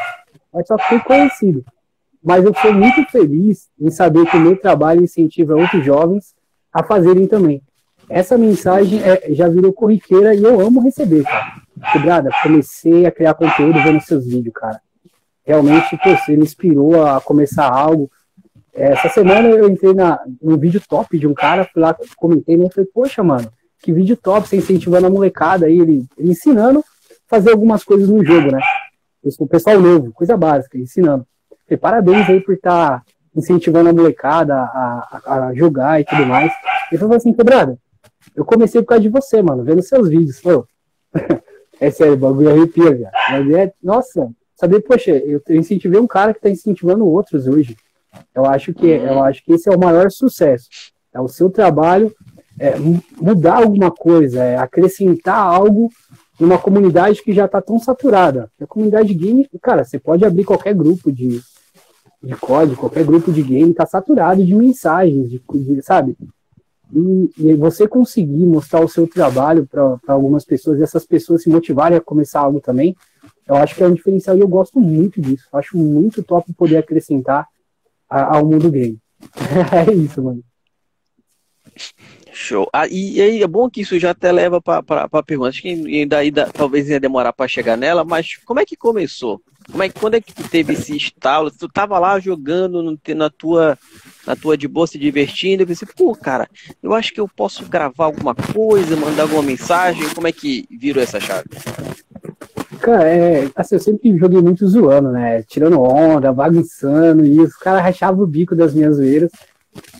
Mas 0.53 0.67
só 0.67 0.77
fiquei 0.77 0.99
conhecido 0.99 1.63
mas 2.27 2.43
eu 2.43 2.53
sou 2.55 2.73
muito 2.73 3.09
feliz 3.09 3.69
em 3.79 3.89
saber 3.89 4.29
que 4.29 4.35
o 4.35 4.39
meu 4.41 4.57
trabalho 4.57 5.01
incentiva 5.01 5.55
outros 5.55 5.85
jovens 5.85 6.35
a 6.73 6.83
fazerem 6.83 7.25
também. 7.25 7.63
Essa 8.09 8.37
mensagem 8.37 9.01
é, 9.01 9.33
já 9.33 9.47
virou 9.47 9.71
corriqueira 9.71 10.35
e 10.35 10.43
eu 10.43 10.59
amo 10.59 10.81
receber, 10.81 11.23
cara. 11.23 11.53
Quebrada, 11.93 12.29
comecei 12.43 13.05
a 13.05 13.11
criar 13.11 13.33
conteúdo 13.33 13.81
vendo 13.81 14.01
seus 14.01 14.27
vídeos, 14.27 14.53
cara. 14.53 14.81
Realmente, 15.45 15.97
você 16.03 16.35
me 16.35 16.43
inspirou 16.43 17.01
a 17.01 17.21
começar 17.21 17.71
algo. 17.71 18.11
Essa 18.73 19.07
semana 19.07 19.47
eu 19.47 19.69
entrei 19.69 19.93
na, 19.93 20.19
no 20.41 20.57
vídeo 20.57 20.81
top 20.85 21.17
de 21.17 21.25
um 21.25 21.33
cara, 21.33 21.63
fui 21.71 21.81
lá, 21.81 21.95
comentei, 22.17 22.57
né? 22.57 22.67
Falei, 22.75 22.89
poxa, 22.93 23.23
mano, 23.23 23.49
que 23.81 23.93
vídeo 23.93 24.17
top, 24.17 24.49
você 24.49 24.57
incentivando 24.57 25.07
a 25.07 25.09
molecada 25.09 25.67
aí, 25.67 25.79
ele, 25.79 26.05
ele 26.17 26.31
ensinando 26.31 26.79
a 26.79 26.83
fazer 27.25 27.51
algumas 27.51 27.85
coisas 27.85 28.09
no 28.09 28.21
jogo, 28.21 28.51
né? 28.51 28.59
O 29.39 29.47
pessoal 29.47 29.79
novo, 29.79 30.11
coisa 30.11 30.35
básica, 30.35 30.77
ensinando. 30.77 31.25
E 31.69 31.77
parabéns 31.77 32.29
aí 32.29 32.39
por 32.39 32.55
estar 32.55 32.99
tá 32.99 33.03
incentivando 33.35 33.89
a 33.89 33.93
molecada 33.93 34.55
a, 34.55 35.21
a, 35.25 35.47
a, 35.47 35.53
jogar 35.53 36.01
e 36.01 36.05
tudo 36.05 36.25
mais. 36.25 36.51
Ele 36.91 36.99
falou 36.99 37.15
assim, 37.15 37.33
quebrada, 37.33 37.77
eu 38.35 38.45
comecei 38.45 38.81
por 38.81 38.87
causa 38.87 39.03
de 39.03 39.09
você, 39.09 39.41
mano, 39.41 39.63
vendo 39.63 39.81
seus 39.81 40.09
vídeos. 40.09 40.39
Pô. 40.41 40.65
é 41.79 41.91
sério, 41.91 42.13
o 42.13 42.17
bagulho 42.17 42.49
arrepia, 42.49 42.91
velho. 42.91 43.09
Mas 43.29 43.51
é, 43.51 43.73
nossa, 43.81 44.29
saber, 44.55 44.81
poxa, 44.81 45.11
eu, 45.11 45.41
eu 45.47 45.55
incentivei 45.55 45.99
um 45.99 46.07
cara 46.07 46.33
que 46.33 46.41
tá 46.41 46.49
incentivando 46.49 47.07
outros 47.07 47.47
hoje. 47.47 47.75
Eu 48.33 48.45
acho 48.45 48.73
que, 48.73 48.87
eu 48.87 49.21
acho 49.23 49.43
que 49.43 49.53
esse 49.53 49.69
é 49.69 49.75
o 49.75 49.79
maior 49.79 50.09
sucesso. 50.09 50.67
É 51.13 51.19
o 51.19 51.27
seu 51.27 51.49
trabalho 51.49 52.13
é, 52.59 52.75
mudar 53.19 53.57
alguma 53.57 53.91
coisa, 53.91 54.43
é 54.43 54.57
acrescentar 54.57 55.39
algo 55.39 55.89
numa 56.39 56.57
comunidade 56.57 57.21
que 57.21 57.33
já 57.33 57.45
está 57.45 57.61
tão 57.61 57.79
saturada. 57.79 58.51
A 58.59 58.67
comunidade 58.67 59.13
game, 59.13 59.47
cara, 59.61 59.83
você 59.83 59.99
pode 59.99 60.25
abrir 60.25 60.43
qualquer 60.43 60.73
grupo 60.73 61.11
de, 61.11 61.39
de 62.21 62.35
código, 62.35 62.79
qualquer 62.79 63.05
grupo 63.05 63.31
de 63.31 63.41
game 63.43 63.71
está 63.71 63.85
saturado 63.85 64.43
de 64.43 64.53
mensagens, 64.53 65.29
de, 65.29 65.41
de 65.53 65.81
sabe? 65.81 66.17
E, 66.93 67.31
e, 67.37 67.53
você 67.53 67.87
conseguir 67.87 68.45
mostrar 68.45 68.83
o 68.83 68.87
seu 68.87 69.07
trabalho 69.07 69.67
para 69.67 69.99
algumas 70.07 70.45
pessoas 70.45 70.79
e 70.79 70.83
essas 70.83 71.05
pessoas 71.05 71.43
se 71.43 71.49
motivarem 71.49 71.97
a 71.97 72.01
começar 72.01 72.39
algo 72.39 72.61
também, 72.61 72.95
eu 73.47 73.55
acho 73.55 73.75
que 73.75 73.83
é 73.83 73.87
um 73.87 73.93
diferencial 73.93 74.37
e 74.37 74.41
eu 74.41 74.47
gosto 74.47 74.79
muito 74.79 75.21
disso. 75.21 75.47
Acho 75.53 75.77
muito 75.77 76.23
top 76.23 76.51
poder 76.53 76.77
acrescentar 76.77 77.47
a, 78.09 78.37
ao 78.37 78.45
mundo 78.45 78.71
game. 78.71 78.97
é 79.87 79.93
isso, 79.93 80.21
mano. 80.21 80.43
Show. 82.37 82.69
Ah, 82.71 82.87
e, 82.87 83.19
aí 83.21 83.41
é 83.41 83.47
bom 83.47 83.69
que 83.69 83.81
isso 83.81 83.99
já 83.99 84.11
até 84.11 84.31
leva 84.31 84.61
para 84.61 84.83
a 85.11 85.23
pergunta. 85.23 85.49
Acho 85.49 85.61
que 85.61 86.05
daí 86.05 86.31
talvez 86.31 86.87
ia 86.89 86.99
demorar 86.99 87.33
para 87.33 87.47
chegar 87.47 87.75
nela, 87.75 88.05
mas 88.05 88.35
como 88.45 88.59
é 88.59 88.65
que 88.65 88.75
começou? 88.75 89.41
Como 89.69 89.83
é, 89.83 89.89
quando 89.89 90.13
é 90.13 90.21
que 90.21 90.33
teve 90.33 90.73
esse 90.73 90.95
estalo? 90.95 91.51
Tu 91.51 91.67
tava 91.67 91.99
lá 91.99 92.19
jogando 92.19 92.81
no, 92.81 92.97
na 93.15 93.29
tua 93.29 93.77
na 94.25 94.35
tua 94.35 94.57
de 94.57 94.67
boa 94.67 94.85
se 94.85 94.97
divertindo, 94.97 95.63
eu 95.63 95.67
pensei, 95.67 95.87
pô, 95.95 96.13
cara, 96.13 96.49
eu 96.83 96.93
acho 96.93 97.13
que 97.13 97.19
eu 97.19 97.27
posso 97.27 97.65
gravar 97.65 98.05
alguma 98.05 98.35
coisa, 98.35 98.95
mandar 98.95 99.23
alguma 99.23 99.41
mensagem. 99.41 100.07
Como 100.13 100.27
é 100.27 100.31
que 100.31 100.67
virou 100.69 101.01
essa 101.01 101.19
chave? 101.19 101.47
Cara, 102.79 103.07
é, 103.07 103.49
assim, 103.55 103.75
eu 103.75 103.79
sempre 103.79 104.17
joguei 104.17 104.41
muito 104.41 104.67
zoando, 104.67 105.11
né? 105.11 105.43
Tirando 105.43 105.81
onda, 105.81 106.31
bagunçando, 106.31 107.25
e 107.25 107.39
os 107.39 107.55
caras 107.55 107.81
rachavam 107.81 108.23
o 108.23 108.27
bico 108.27 108.55
das 108.55 108.73
minhas 108.73 108.97
zoeiras. 108.97 109.31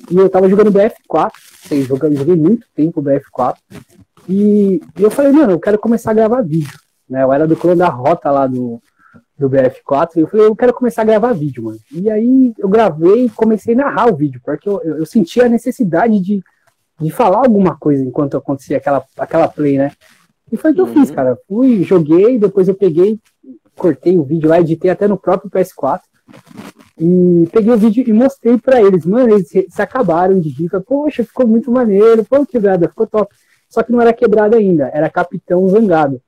E 0.10 0.16
eu 0.16 0.30
tava 0.30 0.50
jogando 0.50 0.72
BF4, 0.72 1.32
sei, 1.68 1.84
joguei, 1.84 2.16
joguei 2.16 2.36
muito 2.36 2.66
tempo 2.76 3.02
BF4. 3.02 3.56
E, 4.30 4.82
e, 4.98 5.04
eu 5.04 5.12
falei, 5.12 5.32
mano, 5.32 5.54
eu 5.54 5.60
quero 5.60 5.78
começar 5.78 6.12
a 6.12 6.14
gravar 6.14 6.42
vídeo. 6.42 6.78
Né? 7.10 7.24
Eu 7.24 7.32
era 7.32 7.48
do 7.48 7.56
clã 7.56 7.76
da 7.76 7.88
rota 7.88 8.30
lá 8.32 8.48
do, 8.48 8.82
do 9.38 9.50
BF4, 9.50 10.16
e 10.16 10.20
eu 10.22 10.28
falei, 10.28 10.46
eu 10.46 10.56
quero 10.56 10.74
começar 10.74 11.02
a 11.02 11.06
gravar 11.06 11.34
vídeo, 11.34 11.64
mano. 11.64 11.80
E 11.92 12.10
aí 12.10 12.54
eu 12.58 12.70
gravei 12.70 13.26
e 13.26 13.30
comecei 13.30 13.74
a 13.74 13.78
narrar 13.78 14.12
o 14.12 14.16
vídeo, 14.16 14.42
porque 14.44 14.68
eu, 14.68 14.82
eu, 14.84 14.98
eu 15.00 15.06
sentia 15.06 15.46
a 15.46 15.50
necessidade 15.50 16.20
de, 16.20 16.44
de 17.00 17.12
falar 17.12 17.40
alguma 17.40 17.76
coisa 17.78 18.04
enquanto 18.04 18.38
acontecia 18.38 18.78
aquela, 18.78 19.04
aquela 19.18 19.48
play, 19.48 19.78
né? 19.78 19.92
E 20.52 20.58
foi 20.58 20.72
o 20.72 20.74
que 20.74 20.82
uhum. 20.82 20.88
eu 20.88 20.94
fiz, 20.94 21.12
cara. 21.12 21.38
Fui, 21.48 21.84
joguei, 21.84 22.40
depois 22.40 22.68
eu 22.68 22.76
peguei, 22.76 23.20
cortei 23.76 24.18
o 24.18 24.24
vídeo 24.24 24.50
lá, 24.50 24.60
editei 24.60 24.90
até 24.90 25.08
no 25.08 25.18
próprio 25.18 25.52
PS4. 25.52 26.00
E 27.00 27.48
peguei 27.52 27.72
o 27.72 27.78
vídeo 27.78 28.04
e 28.08 28.12
mostrei 28.12 28.58
para 28.58 28.82
eles. 28.82 29.06
Mano, 29.06 29.36
eles 29.36 29.50
se 29.50 29.82
acabaram 29.82 30.40
de 30.40 30.50
rir. 30.50 30.70
Poxa, 30.86 31.24
ficou 31.24 31.48
muito 31.48 31.72
maneiro. 31.72 32.26
Pô, 32.26 32.46
quebrada, 32.46 32.90
ficou 32.90 33.06
top. 33.06 33.34
Só 33.70 33.84
que 33.84 33.92
não 33.92 34.02
era 34.02 34.14
quebrada 34.14 34.58
ainda, 34.58 34.90
era 34.94 35.10
Capitão 35.10 35.68
Zangado. 35.68 36.22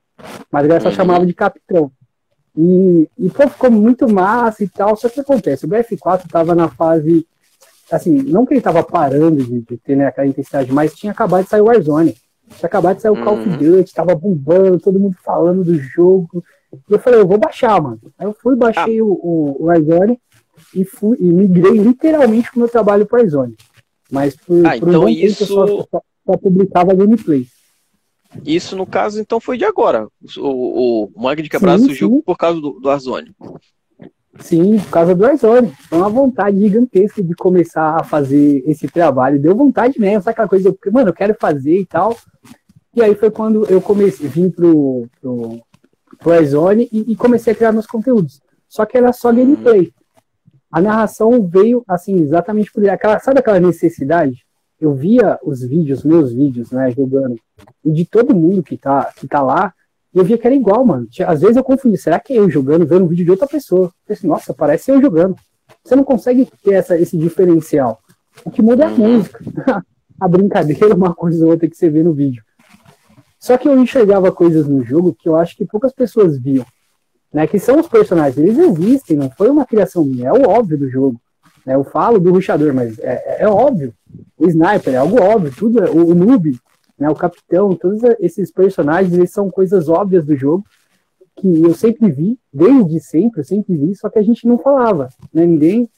Mas 0.51 0.65
a 0.65 0.67
galera 0.67 0.81
só 0.81 0.89
uhum. 0.89 0.95
chamava 0.95 1.25
de 1.25 1.33
Capitão. 1.33 1.91
E, 2.55 3.09
e 3.17 3.29
pô, 3.29 3.47
ficou 3.47 3.71
muito 3.71 4.07
massa 4.07 4.63
e 4.63 4.67
tal. 4.67 4.95
Só 4.95 5.09
que 5.09 5.19
acontece, 5.19 5.65
o 5.65 5.69
BF4 5.69 6.27
tava 6.29 6.53
na 6.53 6.67
fase. 6.67 7.25
Assim, 7.91 8.21
não 8.21 8.45
que 8.45 8.53
ele 8.53 8.61
tava 8.61 8.83
parando 8.83 9.43
de, 9.43 9.61
de 9.61 9.77
ter 9.77 9.95
né, 9.95 10.05
aquela 10.05 10.27
intensidade, 10.27 10.71
mas 10.71 10.93
tinha 10.93 11.11
acabado 11.11 11.45
de 11.45 11.49
sair 11.49 11.61
o 11.61 11.65
Warzone. 11.65 12.15
Tinha 12.55 12.67
acabado 12.67 12.97
de 12.97 13.01
sair 13.01 13.11
o 13.11 13.23
Call 13.23 13.39
of 13.39 13.49
uhum. 13.49 13.57
Duty, 13.57 13.93
tava 13.93 14.13
bombando, 14.13 14.79
todo 14.79 14.99
mundo 14.99 15.15
falando 15.23 15.63
do 15.63 15.75
jogo. 15.79 16.43
E 16.87 16.93
eu 16.93 16.99
falei, 16.99 17.19
eu 17.19 17.27
vou 17.27 17.39
baixar, 17.39 17.81
mano. 17.81 17.99
Aí 18.17 18.27
eu 18.27 18.33
fui, 18.33 18.55
baixei 18.55 18.99
ah. 18.99 19.03
o, 19.03 19.07
o, 19.07 19.63
o 19.63 19.65
Warzone 19.65 20.19
e, 20.73 20.83
fui, 20.83 21.17
e 21.19 21.25
migrei 21.25 21.77
literalmente 21.77 22.49
pro 22.51 22.59
meu 22.59 22.69
trabalho 22.69 23.05
para 23.05 23.19
Warzone. 23.19 23.55
Mas 24.11 24.35
por, 24.35 24.65
ah, 24.65 24.77
por 24.79 24.89
então 24.89 25.03
um 25.03 25.09
isso... 25.09 25.47
tempo 25.47 25.61
eu 25.61 25.87
só, 25.91 26.01
só, 26.25 26.37
publicava 26.37 26.93
gameplay. 26.93 27.45
Isso, 28.45 28.75
no 28.75 28.85
caso, 28.85 29.19
então 29.19 29.39
foi 29.39 29.57
de 29.57 29.65
agora. 29.65 30.07
O, 30.37 31.09
o 31.15 31.21
Mangue 31.21 31.41
de 31.41 31.49
Quebrado 31.49 31.83
surgiu 31.83 32.09
sim. 32.09 32.21
por 32.21 32.37
causa 32.37 32.59
do, 32.59 32.79
do 32.79 32.87
Warzone. 32.87 33.35
Sim, 34.39 34.79
por 34.79 34.89
causa 34.89 35.15
do 35.15 35.23
Warzone. 35.23 35.73
Foi 35.89 35.97
uma 35.97 36.09
vontade 36.09 36.59
gigantesca 36.59 37.23
de 37.23 37.33
começar 37.35 37.99
a 37.99 38.03
fazer 38.03 38.63
esse 38.67 38.87
trabalho. 38.87 39.41
Deu 39.41 39.55
vontade 39.55 39.99
mesmo, 39.99 40.21
sabe 40.21 40.33
aquela 40.33 40.47
coisa, 40.47 40.75
mano, 40.91 41.09
eu 41.09 41.13
quero 41.13 41.35
fazer 41.39 41.79
e 41.79 41.85
tal. 41.85 42.15
E 42.95 43.01
aí 43.01 43.15
foi 43.15 43.31
quando 43.31 43.65
eu 43.65 43.81
comecei, 43.81 44.27
vim 44.27 44.49
pro, 44.49 45.07
pro, 45.19 45.59
pro 46.19 46.29
Warzone 46.29 46.87
e, 46.91 47.11
e 47.11 47.15
comecei 47.15 47.53
a 47.53 47.55
criar 47.55 47.71
meus 47.71 47.87
conteúdos. 47.87 48.41
Só 48.67 48.85
que 48.85 48.97
era 48.97 49.11
só 49.11 49.31
gameplay. 49.31 49.91
A 50.71 50.81
narração 50.81 51.47
veio, 51.47 51.83
assim, 51.87 52.15
exatamente 52.21 52.71
por 52.71 52.87
aquela, 52.87 53.19
sabe 53.19 53.39
aquela 53.39 53.59
necessidade? 53.59 54.45
Eu 54.79 54.93
via 54.93 55.39
os 55.43 55.61
vídeos, 55.61 56.03
meus 56.03 56.31
vídeos, 56.31 56.71
né, 56.71 56.91
jogando, 56.91 57.35
e 57.83 57.91
de 57.91 58.05
todo 58.05 58.35
mundo 58.35 58.63
que 58.63 58.77
tá, 58.77 59.11
que 59.15 59.27
tá 59.27 59.41
lá, 59.41 59.73
e 60.13 60.17
eu 60.17 60.23
via 60.23 60.37
que 60.37 60.47
era 60.47 60.55
igual, 60.55 60.85
mano. 60.85 61.07
Às 61.27 61.41
vezes 61.41 61.57
eu 61.57 61.63
confundi, 61.63 61.97
será 61.97 62.19
que 62.19 62.33
é 62.33 62.37
eu 62.37 62.49
jogando, 62.49 62.85
vendo 62.85 63.05
um 63.05 63.07
vídeo 63.07 63.25
de 63.25 63.31
outra 63.31 63.47
pessoa? 63.47 63.87
Eu 63.87 63.93
pensei, 64.07 64.29
nossa, 64.29 64.53
parece 64.53 64.91
eu 64.91 65.01
jogando. 65.01 65.35
Você 65.83 65.95
não 65.95 66.03
consegue 66.03 66.47
ter 66.63 66.73
essa, 66.73 66.97
esse 66.97 67.17
diferencial. 67.17 67.99
O 68.43 68.49
que 68.49 68.61
muda 68.61 68.85
é 68.85 68.87
a 68.87 68.91
uhum. 68.91 69.17
música. 69.17 69.39
a 70.19 70.27
brincadeira, 70.27 70.95
uma 70.95 71.13
coisa 71.13 71.45
ou 71.45 71.51
outra 71.51 71.69
que 71.69 71.75
você 71.75 71.89
vê 71.89 72.03
no 72.03 72.13
vídeo. 72.13 72.43
Só 73.39 73.57
que 73.57 73.67
eu 73.67 73.79
enxergava 73.79 74.31
coisas 74.31 74.67
no 74.67 74.83
jogo 74.83 75.15
que 75.17 75.29
eu 75.29 75.35
acho 75.35 75.55
que 75.55 75.65
poucas 75.65 75.93
pessoas 75.93 76.37
viam 76.37 76.65
né, 77.33 77.47
que 77.47 77.59
são 77.59 77.79
os 77.79 77.87
personagens, 77.87 78.37
eles 78.37 78.57
existem, 78.57 79.17
não 79.17 79.29
foi 79.29 79.49
uma 79.49 79.65
criação 79.65 80.03
minha, 80.03 80.29
é 80.29 80.33
o 80.33 80.49
óbvio 80.49 80.77
do 80.77 80.89
jogo. 80.89 81.21
Né? 81.65 81.75
Eu 81.75 81.83
falo 81.83 82.19
do 82.19 82.31
ruxador, 82.31 82.73
mas 82.73 82.97
é, 82.99 83.23
é, 83.25 83.43
é 83.43 83.47
óbvio. 83.47 83.93
O 84.37 84.47
sniper 84.47 84.93
é 84.93 84.97
algo 84.97 85.21
óbvio, 85.21 85.53
tudo, 85.55 85.83
é, 85.83 85.89
o, 85.89 86.07
o 86.07 86.15
noob, 86.15 86.57
né, 86.97 87.09
o 87.09 87.15
capitão, 87.15 87.75
todos 87.75 88.01
esses 88.19 88.51
personagens, 88.51 89.13
eles 89.13 89.31
são 89.31 89.49
coisas 89.49 89.87
óbvias 89.87 90.25
do 90.25 90.35
jogo 90.35 90.65
que 91.39 91.61
eu 91.61 91.73
sempre 91.73 92.11
vi, 92.11 92.37
desde 92.53 92.99
sempre, 92.99 93.39
eu 93.39 93.45
sempre 93.45 93.75
vi, 93.75 93.95
só 93.95 94.09
que 94.09 94.19
a 94.19 94.21
gente 94.21 94.45
não 94.45 94.57
falava, 94.57 95.09
né? 95.33 95.45
Ninguém 95.45 95.89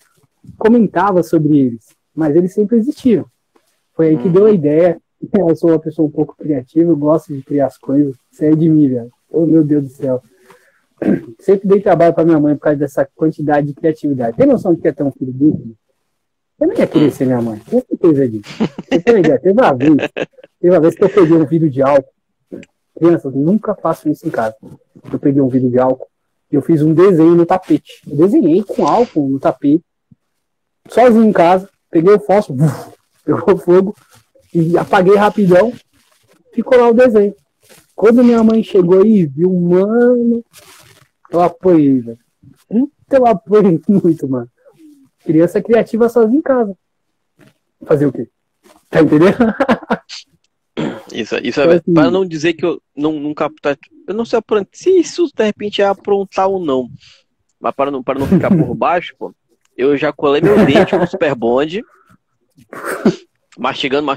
comentava 0.57 1.23
sobre 1.23 1.57
eles, 1.57 1.87
mas 2.15 2.35
eles 2.35 2.53
sempre 2.53 2.77
existiram. 2.77 3.25
Foi 3.95 4.09
aí 4.09 4.17
que 4.17 4.29
deu 4.29 4.45
a 4.45 4.49
uhum. 4.49 4.55
ideia. 4.55 5.01
Eu 5.37 5.55
sou 5.55 5.69
uma 5.69 5.77
pessoa 5.77 6.07
um 6.07 6.11
pouco 6.11 6.35
criativa, 6.35 6.89
eu 6.89 6.97
gosto 6.97 7.31
de 7.31 7.43
criar 7.43 7.67
as 7.67 7.77
coisas. 7.77 8.15
Isso 8.31 8.43
é 8.43 8.55
de 8.55 8.67
mim, 8.67 8.89
velho. 8.89 9.11
Oh, 9.29 9.45
meu 9.45 9.63
Deus 9.63 9.83
do 9.83 9.89
céu. 9.89 10.19
Sempre 11.39 11.67
dei 11.67 11.81
trabalho 11.81 12.13
para 12.13 12.23
minha 12.23 12.39
mãe 12.39 12.55
por 12.55 12.61
causa 12.61 12.77
dessa 12.77 13.05
quantidade 13.15 13.67
de 13.67 13.73
criatividade. 13.73 14.37
Tem 14.37 14.45
noção 14.45 14.73
de 14.73 14.81
que 14.81 14.87
é 14.87 14.91
ter 14.91 15.03
um 15.03 15.11
filho 15.11 15.33
desse? 15.33 15.75
Eu 16.59 16.67
não 16.67 16.75
ia 16.75 16.85
querer 16.85 17.11
ser 17.11 17.25
minha 17.25 17.41
mãe. 17.41 17.59
Tenho 17.67 17.83
certeza 17.87 18.29
disso. 18.29 18.49
Você 18.57 18.99
tem 18.99 19.19
ideia? 19.19 19.39
Teve 19.39 19.59
uma 19.59 19.73
vez, 19.73 19.95
teve 20.59 20.73
uma 20.73 20.79
vez 20.79 20.95
que 20.95 21.03
eu 21.03 21.09
peguei 21.09 21.35
um 21.35 21.45
vidro 21.45 21.69
de 21.69 21.81
álcool. 21.81 22.13
Crianças, 22.95 23.33
nunca 23.33 23.73
faço 23.73 24.07
isso 24.09 24.27
em 24.27 24.29
casa. 24.29 24.55
Eu 25.11 25.17
peguei 25.17 25.41
um 25.41 25.47
vidro 25.47 25.71
de 25.71 25.79
álcool 25.79 26.07
e 26.51 26.55
eu 26.55 26.61
fiz 26.61 26.83
um 26.83 26.93
desenho 26.93 27.33
no 27.33 27.47
tapete. 27.47 28.03
Eu 28.07 28.17
desenhei 28.17 28.63
com 28.63 28.85
álcool 28.85 29.27
no 29.27 29.39
tapete, 29.39 29.83
sozinho 30.87 31.23
em 31.23 31.31
casa. 31.31 31.67
Peguei 31.89 32.13
o 32.13 32.19
fósforo, 32.19 32.59
pegou 33.25 33.57
fogo 33.57 33.95
e 34.53 34.77
apaguei 34.77 35.15
rapidão. 35.15 35.73
Ficou 36.53 36.77
lá 36.77 36.89
o 36.89 36.93
desenho. 36.93 37.33
Quando 37.95 38.23
minha 38.23 38.43
mãe 38.43 38.61
chegou 38.61 39.01
aí 39.01 39.21
e 39.21 39.25
viu, 39.25 39.51
mano, 39.51 40.43
eu 41.31 41.41
apoiei, 41.41 41.99
velho. 41.99 42.19
Eu 43.09 43.25
apoiei 43.25 43.79
muito, 43.87 44.27
mano. 44.27 44.49
Criança 45.23 45.61
criativa 45.61 46.09
sozinha 46.09 46.39
em 46.39 46.41
casa. 46.41 46.75
Fazer 47.85 48.05
o 48.05 48.11
quê? 48.11 48.29
Tá 48.89 49.01
entendendo? 49.01 49.37
Isso, 51.13 51.35
isso 51.43 51.59
é, 51.59 51.75
assim, 51.75 51.93
para 51.93 52.09
não 52.09 52.25
dizer 52.25 52.53
que 52.53 52.65
eu 52.65 52.81
não 52.95 53.19
nunca 53.19 53.51
eu 54.07 54.13
não 54.13 54.23
sei 54.23 54.39
se 54.71 54.97
isso 54.97 55.27
de 55.35 55.43
repente 55.43 55.81
é 55.81 55.85
aprontar 55.85 56.47
ou 56.47 56.63
não, 56.63 56.89
mas 57.59 57.75
para 57.75 57.91
não 57.91 58.01
para 58.01 58.17
não 58.17 58.25
ficar 58.25 58.49
por 58.49 58.73
baixo, 58.73 59.13
pô, 59.19 59.35
eu 59.75 59.97
já 59.97 60.13
colei 60.13 60.41
meu 60.41 60.65
dente 60.65 60.91
com 60.91 61.03
o 61.03 61.07
Super 61.07 61.35
Bond, 61.35 61.83
mastigando 63.59 64.07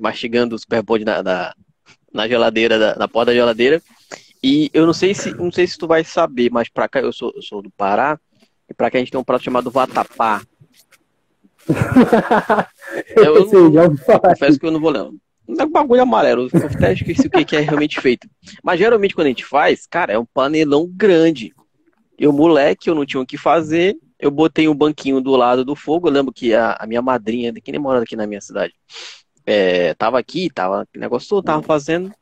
mastigando 0.00 0.56
o 0.56 0.58
Super 0.58 0.82
Bond 0.82 1.04
na, 1.04 1.22
na, 1.22 1.54
na 2.12 2.28
geladeira 2.28 2.78
da, 2.78 2.96
na 2.96 3.06
porta 3.06 3.30
da 3.30 3.36
geladeira 3.36 3.80
e 4.42 4.70
eu 4.72 4.86
não 4.86 4.92
sei 4.92 5.14
se 5.14 5.32
não 5.34 5.50
sei 5.50 5.66
se 5.66 5.78
tu 5.78 5.86
vai 5.86 6.04
saber, 6.04 6.50
mas 6.50 6.68
para 6.68 6.88
cá 6.88 7.00
eu 7.00 7.12
sou 7.12 7.32
eu 7.34 7.42
sou 7.42 7.62
do 7.62 7.70
Pará 7.70 8.18
e 8.68 8.74
para 8.74 8.90
cá 8.90 8.98
a 8.98 9.00
gente 9.00 9.10
tem 9.10 9.20
um 9.20 9.24
prato 9.24 9.44
chamado 9.44 9.70
vatapá. 9.70 10.42
eu, 13.16 13.36
eu, 13.36 13.48
sei, 13.48 13.72
já 13.72 14.20
confesso 14.20 14.58
que 14.58 14.66
eu 14.66 14.70
não 14.70 14.80
vou 14.80 14.90
lembrar. 14.90 15.12
É 15.58 15.64
um 15.64 15.70
bagulho 15.70 16.02
amarelo. 16.02 16.48
Eu 16.52 16.66
até 16.66 16.92
esqueci 16.92 17.28
o 17.28 17.30
que, 17.30 17.44
que 17.44 17.56
é 17.56 17.60
realmente 17.60 18.00
feito. 18.00 18.28
Mas 18.62 18.78
geralmente 18.78 19.14
quando 19.14 19.26
a 19.26 19.30
gente 19.30 19.44
faz, 19.44 19.86
cara, 19.86 20.12
é 20.12 20.18
um 20.18 20.26
panelão 20.26 20.88
grande. 20.92 21.52
Eu, 22.18 22.32
moleque, 22.32 22.90
eu 22.90 22.94
não 22.94 23.06
tinha 23.06 23.20
o 23.20 23.26
que 23.26 23.38
fazer. 23.38 23.96
Eu 24.18 24.30
botei 24.30 24.68
um 24.68 24.74
banquinho 24.74 25.20
do 25.20 25.36
lado 25.36 25.64
do 25.64 25.76
fogo. 25.76 26.08
Eu 26.08 26.12
lembro 26.12 26.32
que 26.32 26.54
a, 26.54 26.76
a 26.80 26.86
minha 26.86 27.02
madrinha, 27.02 27.52
que 27.52 27.70
nem 27.70 27.80
mora 27.80 28.02
aqui 28.02 28.16
na 28.16 28.26
minha 28.26 28.40
cidade, 28.40 28.72
é, 29.44 29.94
tava 29.94 30.18
aqui, 30.18 30.50
tava, 30.50 30.86
negócio 30.96 31.28
todo, 31.28 31.44
tava 31.44 31.62
fazendo. 31.62 32.12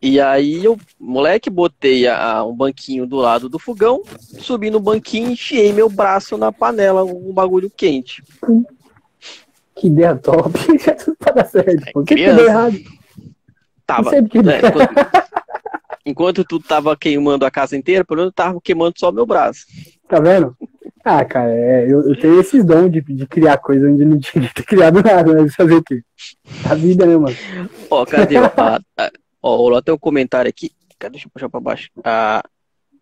E 0.00 0.20
aí 0.20 0.64
eu, 0.64 0.78
moleque, 0.98 1.48
botei 1.48 2.06
a, 2.06 2.44
um 2.44 2.54
banquinho 2.54 3.06
do 3.06 3.16
lado 3.16 3.48
do 3.48 3.58
fogão, 3.58 4.02
subi 4.18 4.70
no 4.70 4.80
banquinho 4.80 5.30
e 5.30 5.32
enfiei 5.32 5.72
meu 5.72 5.88
braço 5.88 6.36
na 6.36 6.52
panela, 6.52 7.04
um 7.04 7.32
bagulho 7.32 7.70
quente. 7.70 8.22
Que 9.76 9.86
ideia 9.86 10.14
top. 10.16 10.50
Já 10.78 10.94
tudo 10.94 11.16
para 11.18 11.32
dar 11.32 11.46
certo. 11.46 11.92
Por 11.92 12.04
que 12.04 12.14
deu 12.14 12.46
errado? 12.46 12.76
Tava. 13.86 14.10
Né, 14.12 14.18
enquanto, 14.18 15.24
enquanto 16.06 16.44
tu 16.44 16.60
tava 16.60 16.96
queimando 16.96 17.44
a 17.44 17.50
casa 17.50 17.76
inteira, 17.76 18.04
pelo 18.04 18.18
menos 18.18 18.30
eu 18.30 18.34
tava 18.34 18.60
queimando 18.62 18.94
só 18.98 19.10
meu 19.10 19.26
braço. 19.26 19.66
Tá 20.08 20.20
vendo? 20.20 20.56
Ah, 21.04 21.22
cara, 21.22 21.50
é, 21.50 21.84
eu, 21.84 22.08
eu, 22.08 22.18
tenho 22.18 22.40
esses 22.40 22.64
dons 22.64 22.90
de, 22.90 23.02
de 23.02 23.26
criar 23.26 23.58
coisa 23.58 23.86
onde 23.86 24.06
não 24.06 24.18
tinha 24.18 24.48
que 24.48 24.54
ter 24.56 24.62
criado 24.62 25.02
nada, 25.02 25.34
né? 25.34 25.48
Fazer 25.50 25.74
o 25.74 25.82
quê? 25.82 26.02
A 26.68 26.74
vida, 26.74 27.04
né, 27.04 27.16
mano? 27.16 27.36
Ó, 27.90 28.06
cadê? 28.06 28.36
Ó, 29.44 29.56
rolou 29.56 29.78
até 29.78 29.92
um 29.92 29.98
comentário 29.98 30.48
aqui. 30.48 30.72
Deixa 31.10 31.26
eu 31.26 31.30
puxar 31.30 31.50
pra 31.50 31.60
baixo. 31.60 31.90
Ah, 32.02 32.42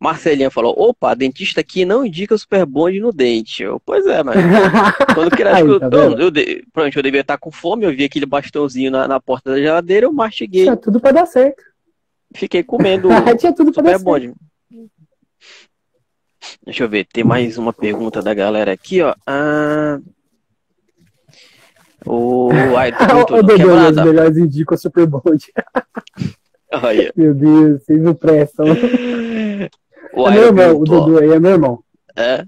Marcelinha 0.00 0.50
falou: 0.50 0.74
opa, 0.76 1.14
dentista 1.14 1.60
aqui 1.60 1.84
não 1.84 2.04
indica 2.04 2.36
super 2.36 2.66
bonde 2.66 2.98
no 2.98 3.12
dente. 3.12 3.62
Eu, 3.62 3.78
pois 3.78 4.04
é, 4.06 4.24
mas. 4.24 4.36
Quando 5.14 5.36
que 5.36 5.42
era, 5.42 5.56
Aí, 5.56 5.62
tá 5.78 5.86
eu, 5.86 6.18
eu, 6.18 6.32
eu, 6.32 6.90
eu 6.96 7.02
devia 7.02 7.20
estar 7.20 7.38
com 7.38 7.52
fome, 7.52 7.84
eu 7.84 7.94
vi 7.94 8.04
aquele 8.04 8.26
bastãozinho 8.26 8.90
na, 8.90 9.06
na 9.06 9.20
porta 9.20 9.50
da 9.50 9.58
geladeira, 9.58 10.06
eu 10.06 10.12
mastiguei. 10.12 10.64
Tinha 10.64 10.76
tudo 10.76 10.98
pra 10.98 11.12
dar 11.12 11.26
certo. 11.26 11.62
Fiquei 12.34 12.64
comendo. 12.64 13.08
Tinha 13.38 13.54
tudo 13.54 13.72
pra 13.72 13.82
dar 13.82 13.98
certo. 14.00 14.34
Deixa 16.64 16.82
eu 16.82 16.88
ver, 16.88 17.06
tem 17.06 17.22
mais 17.22 17.56
uma 17.56 17.72
pergunta 17.72 18.20
da 18.20 18.34
galera 18.34 18.72
aqui, 18.72 19.00
ó. 19.00 19.14
Ah... 19.24 20.00
O 22.06 22.50
Ayrton 22.76 23.38
o 23.38 23.42
Dodô, 23.42 23.74
os 23.90 23.96
melhores 23.96 24.36
indicam 24.36 24.76
Super 24.76 25.06
Bonde. 25.06 25.52
Olha. 26.72 27.12
Meu 27.16 27.34
Deus, 27.34 27.82
vocês 27.82 28.00
não 28.00 28.14
prestam. 28.14 28.66
O 30.14 30.28
é 30.28 30.32
meu 30.32 30.42
irmão, 30.48 30.78
o 30.78 30.84
Dudu 30.84 31.18
aí 31.18 31.30
é 31.30 31.40
meu 31.40 31.52
irmão. 31.52 31.82
É. 32.14 32.44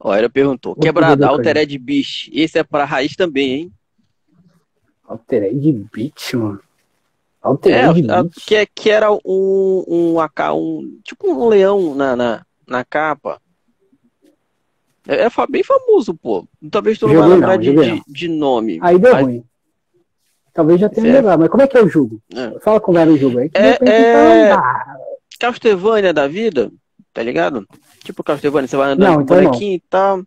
O 0.00 0.10
Aero 0.10 0.30
perguntou. 0.30 0.72
O 0.72 0.80
Quebrada, 0.80 1.26
Altered 1.26 1.78
Beast. 1.78 2.30
Esse 2.32 2.58
é 2.58 2.62
pra 2.62 2.86
raiz 2.86 3.14
também, 3.14 3.52
hein? 3.52 3.72
Altered 5.06 5.86
Beast, 5.92 6.32
mano. 6.32 6.60
Altered 7.42 8.08
é, 8.10 8.22
Beast. 8.22 8.46
Que, 8.46 8.66
que 8.66 8.90
era 8.90 9.12
um, 9.12 9.84
um, 9.86 10.20
AK, 10.20 10.54
um 10.54 10.98
tipo 11.04 11.30
um 11.30 11.46
leão 11.46 11.94
na, 11.94 12.16
na, 12.16 12.46
na 12.66 12.84
capa. 12.84 13.38
É, 15.08 15.22
é 15.22 15.30
bem 15.48 15.62
famoso, 15.64 16.12
pô. 16.12 16.46
Talvez 16.70 16.98
tu 16.98 17.08
não 17.08 17.18
vai 17.18 17.28
lembrar 17.30 17.56
de, 17.56 17.74
de, 17.74 18.02
de, 18.06 18.28
nome. 18.28 18.78
Aí 18.82 18.98
deu 18.98 19.12
mas... 19.14 19.24
ruim. 19.24 19.44
Talvez 20.52 20.80
já 20.80 20.88
tenha 20.88 21.08
é. 21.08 21.12
lembrado, 21.14 21.40
mas 21.40 21.48
como 21.48 21.62
é 21.62 21.66
que 21.66 21.78
é 21.78 21.82
o 21.82 21.88
jogo? 21.88 22.20
É. 22.34 22.60
Fala 22.60 22.78
como 22.78 22.98
era 22.98 23.10
o 23.10 23.16
jogo 23.16 23.38
aí. 23.38 23.50
É, 23.54 24.50
é... 24.50 24.56
Castlevania 25.40 26.12
da 26.12 26.28
vida, 26.28 26.70
tá 27.14 27.22
ligado? 27.22 27.66
Tipo 28.04 28.22
Castlevania, 28.22 28.68
você 28.68 28.76
vai 28.76 28.92
andando 28.92 29.14
não, 29.14 29.22
então 29.22 29.36
bonequinho 29.42 29.76
e 29.76 29.82
tal. 29.88 30.22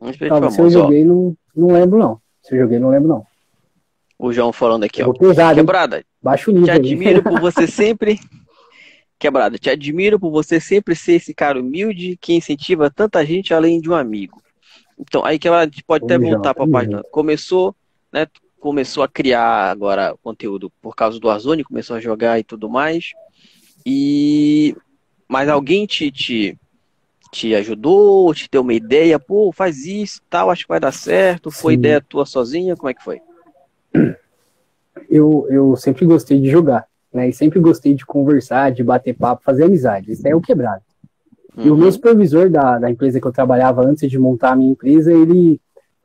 Não, 0.00 0.50
se 0.50 0.60
eu 0.60 0.68
joguei, 0.70 1.04
não, 1.04 1.34
não 1.56 1.68
lembro 1.68 1.98
não. 1.98 2.20
Se 2.42 2.54
eu 2.54 2.60
joguei, 2.60 2.78
não 2.78 2.90
lembro 2.90 3.08
não. 3.08 3.26
O 4.18 4.32
João 4.32 4.52
falando 4.52 4.84
aqui, 4.84 5.02
ó. 5.02 5.12
Pesado, 5.12 5.54
Quebrada, 5.54 6.04
Baixo 6.20 6.50
nível. 6.50 6.66
Te 6.66 6.70
admiro 6.72 7.22
por 7.22 7.40
você 7.40 7.64
sempre... 7.70 8.20
Quebrada, 9.20 9.58
te 9.58 9.68
admiro 9.68 10.18
por 10.18 10.30
você 10.30 10.58
sempre 10.58 10.96
ser 10.96 11.16
esse 11.16 11.34
cara 11.34 11.60
humilde 11.60 12.16
que 12.18 12.32
incentiva 12.32 12.90
tanta 12.90 13.24
gente 13.24 13.52
além 13.52 13.78
de 13.78 13.90
um 13.90 13.94
amigo. 13.94 14.42
Então, 14.98 15.22
aí 15.24 15.38
que 15.38 15.46
a 15.46 15.64
gente 15.64 15.84
pode 15.84 16.06
até 16.06 16.18
voltar 16.18 16.54
para 16.54 16.64
a 16.64 16.68
página. 16.68 17.04
Começou, 17.10 17.76
né? 18.10 18.26
começou 18.58 19.02
a 19.02 19.08
criar 19.08 19.70
agora 19.70 20.16
conteúdo 20.22 20.72
por 20.80 20.96
causa 20.96 21.20
do 21.20 21.28
Arzoni, 21.28 21.62
começou 21.62 21.96
a 21.96 22.00
jogar 22.00 22.38
e 22.38 22.44
tudo 22.44 22.68
mais. 22.68 23.12
E 23.84 24.74
mas 25.28 25.50
alguém 25.50 25.86
te, 25.86 26.10
te, 26.10 26.58
te 27.30 27.54
ajudou, 27.54 28.34
te 28.34 28.48
deu 28.50 28.62
uma 28.62 28.74
ideia, 28.74 29.18
pô, 29.18 29.52
faz 29.52 29.84
isso, 29.84 30.22
tal, 30.30 30.50
acho 30.50 30.64
que 30.64 30.68
vai 30.68 30.80
dar 30.80 30.92
certo. 30.92 31.50
Foi 31.50 31.74
Sim. 31.74 31.78
ideia 31.78 32.00
tua 32.00 32.24
sozinha? 32.24 32.74
Como 32.74 32.88
é 32.88 32.94
que 32.94 33.04
foi? 33.04 33.20
Eu, 35.08 35.46
eu 35.50 35.76
sempre 35.76 36.06
gostei 36.06 36.40
de 36.40 36.50
jogar, 36.50 36.86
né? 37.12 37.28
E 37.28 37.32
sempre 37.32 37.60
gostei 37.60 37.94
de 37.94 38.06
conversar, 38.06 38.70
de 38.70 38.82
bater 38.82 39.16
papo, 39.16 39.42
fazer 39.42 39.64
amizade. 39.64 40.12
Isso 40.12 40.26
é 40.26 40.34
o 40.34 40.40
quebrado. 40.40 40.82
Uhum. 41.56 41.64
E 41.66 41.70
o 41.70 41.76
meu 41.76 41.86
uhum. 41.86 41.92
supervisor 41.92 42.48
da, 42.48 42.78
da 42.78 42.90
empresa 42.90 43.20
que 43.20 43.26
eu 43.26 43.32
trabalhava 43.32 43.82
antes 43.82 44.08
de 44.08 44.18
montar 44.18 44.52
a 44.52 44.56
minha 44.56 44.72
empresa, 44.72 45.12
ele 45.12 45.60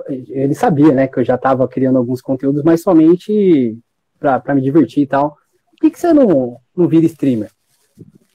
ele 0.10 0.54
sabia, 0.54 0.94
né, 0.94 1.08
que 1.08 1.18
eu 1.20 1.24
já 1.24 1.36
estava 1.36 1.68
criando 1.68 1.98
alguns 1.98 2.22
conteúdos, 2.22 2.62
mas 2.63 2.82
somente 2.82 3.78
para 4.20 4.54
me 4.54 4.62
divertir 4.62 5.04
e 5.04 5.08
tal. 5.08 5.38
Por 5.72 5.82
que, 5.82 5.91
que 5.91 6.00
você 6.00 6.13
não, 6.13 6.58
não 6.76 6.88
vira 6.88 7.06
streamer? 7.06 7.50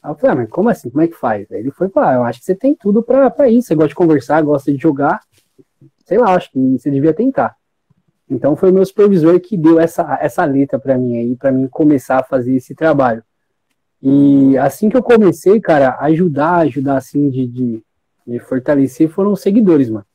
Aí 0.03 0.11
eu 0.11 0.15
falei, 0.15 0.33
ah, 0.33 0.35
mas 0.37 0.51
como 0.51 0.69
assim? 0.69 0.89
Como 0.91 1.03
é 1.03 1.09
que 1.09 1.17
faz? 1.17 1.51
Aí 1.53 1.61
ele 1.61 1.71
foi 1.71 1.89
falar, 1.89 2.13
ah, 2.13 2.15
eu 2.15 2.25
acho 2.25 2.39
que 2.39 2.47
você 2.47 2.55
tem 2.55 2.75
tudo 2.75 3.03
para 3.03 3.49
isso. 3.49 3.69
Você 3.69 3.75
gosta 3.75 3.89
de 3.89 3.95
conversar, 3.95 4.43
gosta 4.43 4.73
de 4.73 4.79
jogar. 4.79 5.21
Sei 6.07 6.19
lá, 6.19 6.35
acho 6.35 6.51
que 6.51 6.79
você 6.79 6.91
devia 6.91 7.13
tentar. 7.13 7.55
Então 8.31 8.55
foi 8.55 8.71
meu 8.71 8.87
supervisor 8.87 9.41
que 9.41 9.57
deu 9.57 9.81
essa, 9.81 10.19
essa 10.21 10.45
letra 10.45 10.79
para 10.79 10.97
mim 10.97 11.17
aí, 11.17 11.37
para 11.37 11.51
mim 11.51 11.67
começar 11.69 12.19
a 12.19 12.23
fazer 12.23 12.55
esse 12.55 12.75
trabalho. 12.75 13.25
E 14.03 14.57
assim 14.57 14.89
que 14.89 14.97
eu 14.97 15.03
comecei, 15.03 15.61
cara, 15.61 15.99
ajudar, 16.01 16.59
ajudar 16.59 16.97
assim 16.97 17.29
de, 17.29 17.47
de, 17.47 17.83
de 18.27 18.39
fortalecer 18.39 19.09
foram 19.09 19.33
os 19.33 19.41
seguidores, 19.41 19.91
mano 19.91 20.07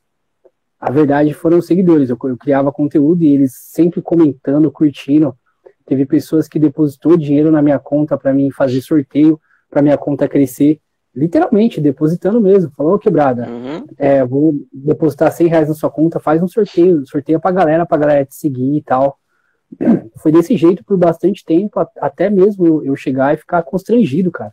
a 0.78 0.90
verdade 0.90 1.32
foram 1.32 1.58
os 1.58 1.66
seguidores. 1.66 2.10
Eu, 2.10 2.18
eu, 2.24 2.36
criava 2.36 2.72
conteúdo 2.72 3.22
e 3.22 3.32
eles 3.32 3.54
sempre 3.54 4.02
comentando, 4.02 4.70
curtindo. 4.70 5.36
Teve 5.84 6.04
pessoas 6.04 6.48
que 6.48 6.58
depositou 6.58 7.16
dinheiro 7.16 7.50
na 7.50 7.62
minha 7.62 7.78
conta 7.78 8.16
para 8.16 8.32
mim 8.32 8.50
fazer 8.50 8.80
sorteio, 8.80 9.40
para 9.70 9.82
minha 9.82 9.96
conta 9.96 10.28
crescer. 10.28 10.80
Literalmente, 11.16 11.80
depositando 11.80 12.40
mesmo. 12.40 12.70
Falou, 12.76 12.98
quebrada, 12.98 13.48
uhum. 13.48 13.86
é, 13.96 14.24
vou 14.24 14.54
depositar 14.70 15.32
100 15.32 15.46
reais 15.46 15.68
na 15.68 15.74
sua 15.74 15.90
conta, 15.90 16.20
faz 16.20 16.42
um 16.42 16.46
sorteio, 16.46 17.06
sorteia 17.06 17.40
pra 17.40 17.50
galera, 17.50 17.86
pra 17.86 17.96
galera 17.96 18.24
te 18.26 18.34
seguir 18.34 18.76
e 18.76 18.82
tal. 18.82 19.18
Foi 20.22 20.30
desse 20.30 20.56
jeito 20.56 20.84
por 20.84 20.98
bastante 20.98 21.42
tempo, 21.44 21.80
até 21.98 22.28
mesmo 22.28 22.84
eu 22.84 22.94
chegar 22.94 23.32
e 23.32 23.38
ficar 23.38 23.62
constrangido, 23.62 24.30
cara. 24.30 24.52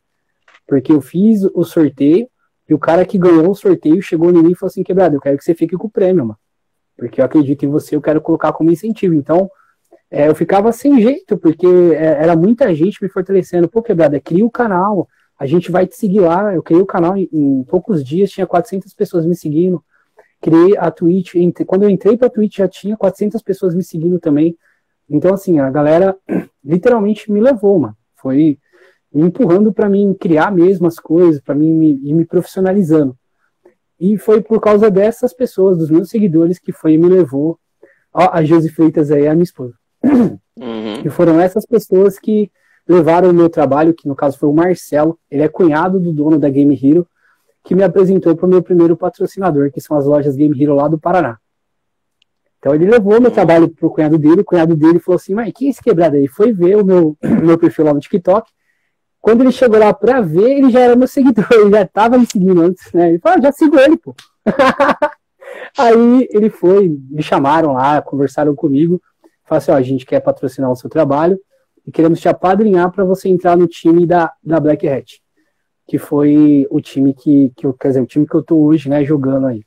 Porque 0.66 0.94
eu 0.94 1.02
fiz 1.02 1.44
o 1.54 1.66
sorteio 1.66 2.28
e 2.70 2.74
o 2.74 2.80
cara 2.80 3.06
que 3.06 3.18
ganhou 3.18 3.52
o 3.52 3.56
sorteio 3.56 4.02
chegou 4.02 4.30
em 4.30 4.42
mim 4.42 4.52
e 4.52 4.56
falou 4.56 4.70
assim: 4.70 4.84
quebrada, 4.84 5.16
eu 5.16 5.20
quero 5.20 5.38
que 5.38 5.44
você 5.44 5.54
fique 5.54 5.76
com 5.76 5.88
o 5.88 5.92
prêmio, 5.92 6.26
mano. 6.26 6.40
Porque 6.98 7.20
eu 7.20 7.26
acredito 7.26 7.66
em 7.66 7.70
você, 7.70 7.96
eu 7.96 8.02
quero 8.02 8.22
colocar 8.22 8.54
como 8.54 8.72
incentivo. 8.72 9.14
Então, 9.14 9.50
é, 10.10 10.30
eu 10.30 10.36
ficava 10.36 10.72
sem 10.72 11.02
jeito, 11.02 11.38
porque 11.38 11.68
é, 11.68 12.24
era 12.24 12.36
muita 12.36 12.74
gente 12.74 13.04
me 13.04 13.10
fortalecendo. 13.10 13.68
Pô, 13.68 13.82
quebrada, 13.82 14.20
cria 14.22 14.46
o 14.46 14.52
canal, 14.52 15.10
a 15.44 15.46
gente 15.46 15.70
vai 15.70 15.86
te 15.86 15.98
seguir 15.98 16.22
lá. 16.22 16.54
Eu 16.54 16.64
criei 16.64 16.82
o 16.82 16.86
canal 16.86 17.18
em, 17.18 17.28
em 17.34 17.64
poucos 17.66 18.02
dias, 18.02 18.32
tinha 18.32 18.48
400 18.48 18.94
pessoas 18.94 19.26
me 19.26 19.36
seguindo. 19.36 19.84
Criei 20.40 20.78
a 20.78 20.90
Twitch, 20.90 21.36
entre, 21.36 21.66
quando 21.66 21.84
eu 21.84 21.90
entrei 21.90 22.16
pra 22.16 22.30
Twitch 22.30 22.58
já 22.60 22.68
tinha 22.68 22.96
400 22.96 23.42
pessoas 23.42 23.76
me 23.76 23.84
seguindo 23.84 24.22
também. 24.22 24.58
Então, 25.10 25.34
assim, 25.34 25.60
a 25.60 25.70
galera 25.70 26.16
literalmente 26.64 27.30
me 27.30 27.42
levou, 27.42 27.78
mano. 27.78 27.98
Foi 28.16 28.58
me 29.14 29.24
empurrando 29.24 29.74
para 29.74 29.90
mim 29.90 30.16
criar 30.18 30.50
mesmo 30.50 30.88
as 30.88 30.98
coisas, 30.98 31.42
para 31.42 31.54
mim 31.54 31.74
me, 31.74 32.00
ir 32.02 32.14
me 32.14 32.26
profissionalizando. 32.26 33.14
E 34.00 34.18
foi 34.18 34.42
por 34.42 34.62
causa 34.62 34.90
dessas 34.90 35.34
pessoas, 35.34 35.78
dos 35.78 35.90
meus 35.90 36.10
seguidores, 36.10 36.58
que 36.58 36.72
foi 36.72 36.94
e 36.94 36.98
me 36.98 37.10
levou. 37.10 37.60
Ó, 38.14 38.30
a 38.32 38.46
Josi 38.46 38.70
Freitas 38.70 39.12
aí, 39.12 39.28
a 39.28 39.34
minha 39.34 39.44
esposa. 39.44 39.74
Uhum. 40.02 41.02
E 41.04 41.10
foram 41.10 41.38
essas 41.42 41.66
pessoas 41.66 42.18
que 42.18 42.50
levaram 42.88 43.30
o 43.30 43.34
meu 43.34 43.50
trabalho, 43.50 43.94
que 43.94 44.08
no 44.08 44.16
caso 44.16 44.38
foi 44.38 44.50
o 44.50 44.54
Marcelo, 44.54 45.18
ele 45.30 45.44
é 45.44 45.48
cunhado 45.48 46.00
do 46.00 46.12
dono 46.12 46.38
da 46.38 46.50
Game 46.50 46.78
Hero, 46.82 47.08
que 47.64 47.74
me 47.74 47.84
apresentou 47.84 48.36
para 48.36 48.46
o 48.46 48.50
meu 48.50 48.62
primeiro 48.62 48.98
patrocinador, 48.98 49.72
que 49.72 49.80
são 49.80 49.96
as 49.98 50.06
lojas 50.06 50.36
Game 50.36 50.62
Hero 50.62 50.76
lá 50.76 50.88
do 50.88 51.00
Paraná. 51.00 51.38
Então 52.60 52.74
ele 52.74 52.86
levou 52.86 53.20
meu 53.20 53.32
trabalho 53.32 53.68
pro 53.70 53.90
cunhado 53.90 54.18
dele, 54.18 54.42
o 54.42 54.46
cunhado 54.46 54.76
dele 54.76 55.00
falou 55.00 55.18
assim, 55.18 55.34
mas 55.34 55.52
que 55.54 55.68
é 55.68 55.70
esse 55.70 55.82
quebrado 55.84 56.16
aí? 56.16 56.28
Foi 56.28 56.54
ver 56.54 56.78
o 56.78 56.86
meu, 56.86 57.18
meu 57.22 57.58
perfil 57.58 57.86
lá 57.86 57.94
no 57.94 58.00
TikTok. 58.00 58.50
Quando 59.20 59.42
ele 59.42 59.52
chegou 59.52 59.80
lá 59.80 59.94
pra 59.94 60.22
ver, 60.22 60.58
ele 60.58 60.70
já 60.70 60.82
era 60.82 60.96
meu 60.96 61.08
seguidor, 61.08 61.48
ele 61.52 61.72
já 61.72 61.86
tava 61.86 62.18
me 62.18 62.26
seguindo 62.26 62.62
antes, 62.62 62.92
né? 62.94 63.10
Ele 63.10 63.20
falou, 63.20 63.38
ah, 63.38 63.42
já 63.42 63.52
sigo 63.52 63.78
ele, 63.78 63.98
pô. 63.98 64.16
aí 65.78 66.28
ele 66.32 66.50
foi, 66.50 66.98
me 67.10 67.22
chamaram 67.22 67.74
lá, 67.74 68.02
conversaram 68.02 68.54
comigo, 68.56 69.02
falaram 69.46 69.58
assim, 69.58 69.72
ó, 69.72 69.76
a 69.76 69.82
gente 69.82 70.06
quer 70.06 70.20
patrocinar 70.20 70.72
o 70.72 70.76
seu 70.76 70.90
trabalho, 70.90 71.40
e 71.86 71.92
queremos 71.92 72.20
te 72.20 72.30
apadrinhar 72.30 72.92
para 72.92 73.04
você 73.04 73.30
entrar 73.30 73.58
no 73.58 73.68
time 73.68 74.06
da, 74.06 74.32
da 74.44 74.60
Black 74.60 74.88
Hat, 74.88 75.22
que 75.88 75.98
foi 75.98 76.66
o 76.70 76.80
time 76.80 77.14
que, 77.14 77.52
que 77.56 77.66
eu, 77.66 77.74
quer 77.74 77.90
dizer, 77.90 78.02
o 78.02 78.06
time 78.06 78.28
que 78.28 78.36
eu 78.36 78.44
tô 78.44 78.58
hoje, 78.58 78.90
né, 78.90 79.04
jogando 79.04 79.48
aí. 79.48 79.64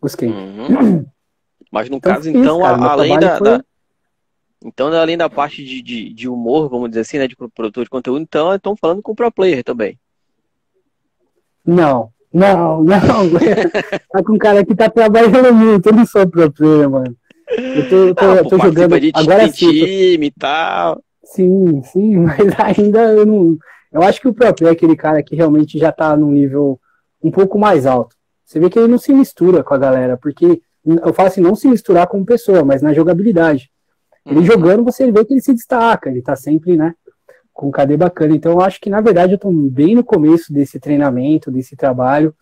Busquei. 0.00 0.28
Uhum. 0.28 1.04
Mas 1.70 1.90
no 1.90 1.96
então, 1.96 2.14
caso, 2.14 2.30
então, 2.30 2.60
cara, 2.60 2.82
além 2.84 3.18
da, 3.18 3.36
foi... 3.36 3.46
da, 3.46 3.64
Então, 4.64 4.92
além 4.92 5.18
da 5.18 5.28
parte 5.28 5.62
de, 5.64 5.82
de, 5.82 6.14
de, 6.14 6.28
humor, 6.28 6.68
vamos 6.68 6.88
dizer 6.88 7.00
assim, 7.00 7.18
né, 7.18 7.28
de 7.28 7.36
produtor 7.36 7.84
de 7.84 7.90
conteúdo, 7.90 8.22
então 8.22 8.54
estão 8.54 8.74
falando 8.74 9.02
com 9.02 9.12
o 9.12 9.14
pro 9.14 9.30
player 9.30 9.62
também. 9.62 9.98
Não, 11.66 12.10
não, 12.32 12.82
não. 12.82 12.96
tá 14.10 14.22
com 14.22 14.32
um 14.32 14.38
cara 14.38 14.64
que 14.64 14.74
tá 14.74 14.88
trabalhando 14.88 15.52
muito, 15.52 15.88
eu 15.88 15.92
não 15.92 16.06
sou 16.06 16.26
pro 16.26 16.50
player, 16.50 16.88
mano. 16.88 17.14
Eu 17.50 17.88
tô, 17.88 18.14
tô, 18.14 18.30
ah, 18.30 18.44
tô 18.44 18.58
jogando 18.58 18.94
agora 19.14 19.48
sim. 19.48 19.72
time 19.72 20.26
e 20.26 20.30
tal. 20.30 21.02
Sim, 21.28 21.82
sim, 21.82 22.16
mas 22.24 22.38
ainda 22.58 23.12
eu 23.12 23.26
não. 23.26 23.58
Eu 23.92 24.02
acho 24.02 24.20
que 24.20 24.28
o 24.28 24.34
próprio 24.34 24.68
é 24.68 24.70
aquele 24.70 24.96
cara 24.96 25.22
que 25.22 25.36
realmente 25.36 25.78
já 25.78 25.92
tá 25.92 26.16
num 26.16 26.30
nível 26.30 26.80
um 27.22 27.30
pouco 27.30 27.58
mais 27.58 27.86
alto. 27.86 28.16
Você 28.44 28.58
vê 28.58 28.70
que 28.70 28.78
ele 28.78 28.88
não 28.88 28.98
se 28.98 29.12
mistura 29.12 29.62
com 29.62 29.74
a 29.74 29.78
galera, 29.78 30.16
porque 30.16 30.62
eu 30.84 31.12
falo 31.12 31.28
assim, 31.28 31.40
não 31.40 31.54
se 31.54 31.68
misturar 31.68 32.06
como 32.06 32.24
pessoa, 32.24 32.64
mas 32.64 32.80
na 32.80 32.94
jogabilidade. 32.94 33.70
Ele 34.24 34.40
uhum. 34.40 34.44
jogando, 34.44 34.84
você 34.84 35.10
vê 35.10 35.24
que 35.24 35.34
ele 35.34 35.40
se 35.40 35.52
destaca, 35.52 36.10
ele 36.10 36.22
tá 36.22 36.34
sempre, 36.36 36.76
né, 36.76 36.94
com 37.52 37.68
um 37.68 37.70
KD 37.70 37.96
bacana. 37.96 38.34
Então 38.34 38.52
eu 38.52 38.60
acho 38.60 38.80
que, 38.80 38.88
na 38.88 39.00
verdade, 39.00 39.32
eu 39.32 39.38
tô 39.38 39.50
bem 39.50 39.94
no 39.94 40.04
começo 40.04 40.52
desse 40.52 40.78
treinamento, 40.78 41.50
desse 41.50 41.76
trabalho. 41.76 42.34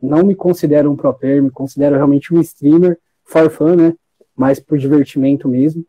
Não 0.00 0.22
me 0.22 0.34
considero 0.34 0.90
um 0.90 0.96
pro 0.96 1.14
player, 1.14 1.42
me 1.42 1.50
considero 1.50 1.96
realmente 1.96 2.34
um 2.34 2.40
streamer, 2.40 2.98
for 3.24 3.50
fun, 3.50 3.76
né, 3.76 3.94
mais 4.36 4.60
por 4.60 4.76
divertimento 4.76 5.48
mesmo. 5.48 5.84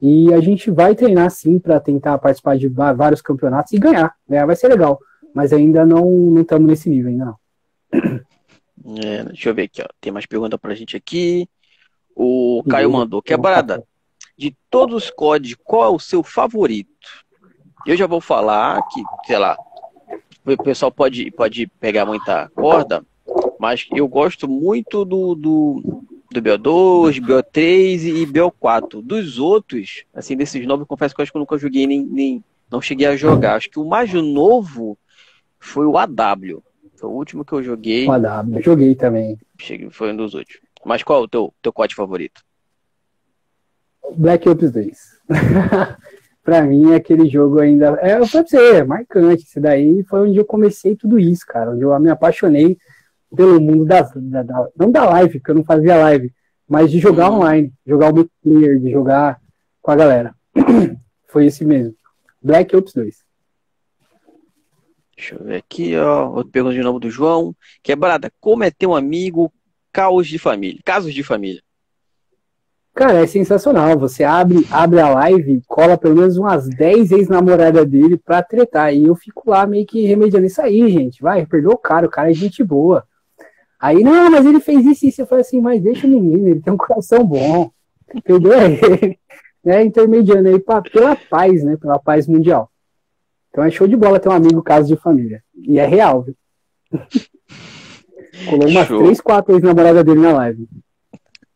E 0.00 0.32
a 0.32 0.40
gente 0.40 0.70
vai 0.70 0.94
treinar 0.94 1.30
sim 1.30 1.58
para 1.58 1.80
tentar 1.80 2.18
participar 2.18 2.56
de 2.56 2.68
vários 2.68 3.20
campeonatos 3.20 3.72
e 3.72 3.78
ganhar. 3.78 4.14
Ganhar 4.28 4.46
vai 4.46 4.54
ser 4.54 4.68
legal, 4.68 4.98
mas 5.34 5.52
ainda 5.52 5.84
não 5.84 6.40
estamos 6.40 6.68
nesse 6.68 6.88
nível 6.88 7.10
ainda 7.10 7.24
não. 7.24 7.38
É, 9.04 9.22
deixa 9.24 9.50
eu 9.50 9.54
ver 9.54 9.64
aqui, 9.64 9.82
ó. 9.82 9.86
Tem 10.00 10.10
mais 10.10 10.24
pergunta 10.24 10.56
pra 10.56 10.74
gente 10.74 10.96
aqui. 10.96 11.46
O 12.16 12.62
Caio 12.70 12.90
mandou. 12.90 13.20
Quebrada, 13.20 13.84
de 14.36 14.56
todos 14.70 15.04
os 15.04 15.10
códigos, 15.10 15.62
qual 15.62 15.84
é 15.84 15.94
o 15.94 15.98
seu 15.98 16.22
favorito? 16.22 16.88
Eu 17.84 17.96
já 17.96 18.06
vou 18.06 18.20
falar 18.20 18.80
que, 18.88 19.02
sei 19.26 19.36
lá, 19.36 19.58
o 20.46 20.62
pessoal 20.62 20.90
pode, 20.90 21.30
pode 21.32 21.66
pegar 21.66 22.06
muita 22.06 22.48
corda, 22.54 23.04
mas 23.58 23.86
eu 23.92 24.08
gosto 24.08 24.48
muito 24.48 25.04
do, 25.04 25.34
do 25.34 26.02
do 26.30 26.42
BO2, 26.42 27.20
BO3 27.20 28.04
e 28.04 28.26
BO4. 28.26 29.02
Dos 29.02 29.38
outros, 29.38 30.04
assim, 30.14 30.36
desses 30.36 30.66
novos, 30.66 30.86
confesso 30.86 31.14
que 31.14 31.20
eu 31.20 31.22
acho 31.22 31.32
que 31.32 31.38
eu 31.38 31.40
nunca 31.40 31.58
joguei 31.58 31.86
nem, 31.86 32.04
nem 32.04 32.44
não 32.70 32.80
cheguei 32.80 33.06
a 33.06 33.16
jogar. 33.16 33.56
Acho 33.56 33.70
que 33.70 33.78
o 33.78 33.84
mais 33.84 34.12
novo 34.12 34.98
foi 35.58 35.86
o 35.86 35.96
AW. 35.96 36.62
Foi 36.96 37.08
o 37.08 37.12
último 37.12 37.44
que 37.44 37.52
eu 37.52 37.62
joguei. 37.62 38.06
O 38.06 38.12
AW, 38.12 38.60
joguei 38.62 38.94
também. 38.94 39.38
Cheguei, 39.58 39.88
foi 39.90 40.12
um 40.12 40.16
dos 40.16 40.34
últimos. 40.34 40.66
Mas 40.84 41.02
qual 41.02 41.22
é 41.22 41.24
o 41.24 41.28
teu, 41.28 41.52
teu 41.62 41.72
código 41.72 41.96
favorito? 41.96 42.42
Black 44.16 44.48
Ops 44.48 44.70
2. 44.70 44.98
pra 46.42 46.62
mim, 46.62 46.94
aquele 46.94 47.28
jogo 47.28 47.60
ainda. 47.60 47.98
É, 48.00 48.18
eu 48.18 48.26
falei 48.26 48.46
pra 48.46 48.58
você, 48.58 48.76
é 48.76 48.84
marcante. 48.84 49.44
Esse 49.44 49.60
daí 49.60 50.02
foi 50.04 50.28
onde 50.28 50.38
eu 50.38 50.44
comecei 50.44 50.96
tudo 50.96 51.18
isso, 51.18 51.44
cara. 51.46 51.70
Onde 51.72 51.82
eu 51.82 51.98
me 52.00 52.10
apaixonei 52.10 52.78
pelo 53.34 53.60
mundo 53.60 53.84
da, 53.84 54.02
da, 54.02 54.42
da, 54.42 54.68
não 54.76 54.90
da 54.90 55.04
live, 55.10 55.38
porque 55.38 55.50
eu 55.50 55.56
não 55.56 55.64
fazia 55.64 55.96
live, 55.96 56.32
mas 56.68 56.90
de 56.90 56.98
jogar 56.98 57.30
uhum. 57.30 57.36
online, 57.36 57.72
jogar 57.86 58.10
o 58.10 58.14
multiplayer, 58.14 58.78
de 58.78 58.90
jogar 58.90 59.40
com 59.80 59.90
a 59.90 59.96
galera. 59.96 60.34
Foi 61.28 61.46
esse 61.46 61.64
mesmo. 61.64 61.94
Black 62.42 62.74
Ops 62.74 62.92
2. 62.92 63.28
Deixa 65.16 65.34
eu 65.34 65.44
ver 65.44 65.56
aqui, 65.56 65.96
ó. 65.96 66.28
Outra 66.30 66.52
pergunta 66.52 66.74
de 66.74 66.82
novo 66.82 67.00
do 67.00 67.10
João. 67.10 67.54
Quebrada, 67.82 68.30
como 68.40 68.62
é 68.62 68.70
ter 68.70 68.86
um 68.86 68.94
amigo 68.94 69.52
caos 69.92 70.28
de 70.28 70.38
família? 70.38 70.80
Casos 70.84 71.12
de 71.12 71.24
família. 71.24 71.60
Cara, 72.94 73.22
é 73.22 73.26
sensacional. 73.26 73.98
Você 73.98 74.22
abre, 74.22 74.66
abre 74.70 75.00
a 75.00 75.08
live, 75.08 75.62
cola 75.66 75.98
pelo 75.98 76.16
menos 76.16 76.36
umas 76.36 76.68
10 76.68 77.12
ex-namoradas 77.12 77.86
dele 77.86 78.16
pra 78.16 78.42
tretar. 78.42 78.94
E 78.94 79.04
eu 79.04 79.14
fico 79.14 79.50
lá 79.50 79.66
meio 79.66 79.86
que 79.86 80.06
remediando 80.06 80.46
isso 80.46 80.60
aí, 80.62 80.88
gente. 80.90 81.20
Vai, 81.20 81.44
perdoa 81.46 81.74
o 81.74 81.78
cara, 81.78 82.06
o 82.06 82.10
cara 82.10 82.30
é 82.30 82.34
gente 82.34 82.62
boa. 82.62 83.04
Aí, 83.80 84.02
não, 84.02 84.30
mas 84.30 84.44
ele 84.44 84.60
fez 84.60 84.84
isso 84.84 85.06
e 85.06 85.08
isso. 85.08 85.22
Eu 85.22 85.26
falei 85.26 85.42
assim, 85.42 85.60
mas 85.60 85.82
deixa 85.82 86.06
o 86.06 86.10
menino, 86.10 86.48
ele 86.48 86.60
tem 86.60 86.72
um 86.72 86.76
coração 86.76 87.24
bom. 87.24 87.70
Ele. 88.24 89.18
Né, 89.64 89.82
intermediando 89.82 90.48
aí 90.48 90.58
pra, 90.60 90.80
pela 90.80 91.16
paz, 91.16 91.64
né? 91.64 91.76
Pela 91.76 91.98
paz 91.98 92.28
mundial. 92.28 92.70
Então 93.50 93.64
é 93.64 93.70
show 93.70 93.88
de 93.88 93.96
bola 93.96 94.20
ter 94.20 94.28
um 94.28 94.32
amigo 94.32 94.62
caso 94.62 94.86
de 94.86 94.96
família. 94.96 95.42
E 95.54 95.78
é 95.78 95.84
real, 95.84 96.22
viu? 96.22 96.36
Colou 98.48 98.68
umas 98.68 98.86
show. 98.86 99.02
três, 99.02 99.20
quatro 99.20 99.54
ex-namoradas 99.54 100.04
dele 100.04 100.20
na 100.20 100.32
live. 100.32 100.68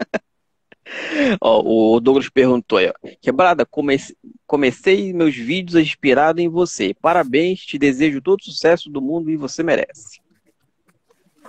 Ó, 1.41 1.95
o 1.95 2.01
Douglas 2.01 2.29
perguntou 2.29 2.79
aí, 2.79 2.89
ó. 2.89 3.09
Quebrada, 3.21 3.65
comecei, 3.65 4.17
comecei 4.47 5.13
meus 5.13 5.35
vídeos 5.35 5.81
inspirado 5.81 6.41
em 6.41 6.49
você. 6.49 6.93
Parabéns, 7.01 7.61
te 7.61 7.79
desejo 7.79 8.21
todo 8.21 8.41
o 8.41 8.45
sucesso 8.45 8.91
do 8.91 9.01
mundo 9.01 9.31
e 9.31 9.37
você 9.37 9.63
merece. 9.63 10.21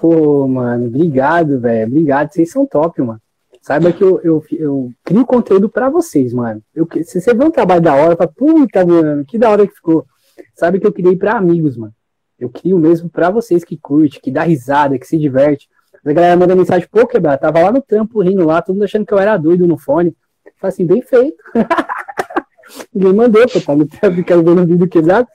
Pô, 0.04 0.46
mano, 0.50 0.88
obrigado, 0.88 1.62
velho. 1.62 1.88
Obrigado, 1.88 2.34
vocês 2.34 2.52
são 2.52 2.66
top, 2.66 3.02
mano. 3.02 3.22
Saiba 3.62 3.89
que 3.94 4.04
eu, 4.04 4.20
eu, 4.22 4.44
eu 4.52 4.92
crio 5.02 5.26
conteúdo 5.26 5.70
para 5.70 5.89
vocês, 5.89 6.34
mano. 6.34 6.62
Eu, 6.76 6.86
se 7.06 7.22
você 7.22 7.34
vê 7.34 7.42
um 7.42 7.50
trabalho 7.50 7.80
da 7.80 7.96
hora, 7.96 8.18
fala, 8.18 8.30
puta, 8.30 8.86
mano, 8.86 9.24
que 9.24 9.38
da 9.38 9.50
hora 9.50 9.66
que 9.66 9.74
ficou. 9.74 10.06
Sabe 10.56 10.78
que 10.78 10.86
eu 10.86 10.92
criei 10.92 11.16
para 11.16 11.38
amigos, 11.38 11.78
mano. 11.78 11.94
Eu 12.38 12.50
crio 12.50 12.78
mesmo 12.78 13.10
para 13.10 13.30
vocês 13.30 13.63
que 13.63 13.78
curte, 13.78 14.20
que 14.20 14.30
dá 14.30 14.44
risada, 14.44 15.00
que 15.00 15.08
se 15.08 15.18
diverte. 15.18 15.70
A 16.06 16.12
galera 16.12 16.36
manda 16.36 16.54
mensagem, 16.54 16.86
pô, 16.92 17.08
quebrar, 17.08 17.38
tava 17.38 17.62
lá 17.62 17.72
no 17.72 17.82
trampo 17.82 18.22
rindo 18.22 18.46
lá, 18.46 18.62
todo 18.62 18.76
mundo 18.76 18.84
achando 18.84 19.06
que 19.06 19.13
eu 19.13 19.20
era 19.20 19.38
doido 19.38 19.66
no 19.66 19.78
fone. 19.78 20.13
Falei 20.60 20.74
assim, 20.74 20.86
bem 20.86 21.02
feito. 21.02 21.42
Ninguém 22.94 23.13
mandou, 23.13 23.48
pô, 23.48 23.62
tá 23.62 23.74
no 23.74 23.88
trampo, 23.88 24.22
quero 24.22 24.44
ver 24.44 24.54
no 24.54 24.66
vídeo 24.66 24.89
quebrado. 24.89 25.30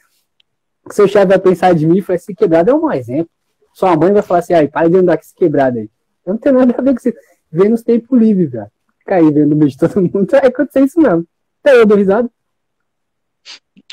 Seu 0.90 1.08
chefe 1.08 1.24
vai 1.24 1.38
pensar 1.38 1.74
de 1.74 1.86
mim, 1.86 2.02
falei, 2.02 2.16
esse 2.16 2.34
quebrado 2.34 2.70
é 2.70 2.74
um 2.74 2.92
exemplo. 2.92 3.30
Sua 3.78 3.96
mãe 3.96 4.12
vai 4.12 4.22
falar 4.22 4.40
assim, 4.40 4.54
ai, 4.54 4.66
para 4.66 4.90
de 4.90 4.96
andar 4.96 5.16
com 5.16 5.22
esse 5.22 5.32
quebrado 5.32 5.78
aí. 5.78 5.88
Eu 6.26 6.32
não 6.32 6.36
tenho 6.40 6.56
nada 6.56 6.74
a 6.76 6.82
ver 6.82 6.90
com 6.90 7.08
isso. 7.08 7.16
Vem 7.48 7.68
nos 7.68 7.80
tempos 7.84 8.18
livres, 8.18 8.50
velho. 8.50 8.66
Cair 9.06 9.32
vendo 9.32 9.50
no 9.50 9.56
meio 9.56 9.70
de 9.70 9.78
todo 9.78 10.02
mundo, 10.02 10.26
vai 10.32 10.46
acontecer 10.46 10.80
isso 10.80 11.00
mesmo. 11.00 11.24
Até 11.62 11.76
eu 11.76 11.86
dou 11.86 11.96
risada. 11.96 12.28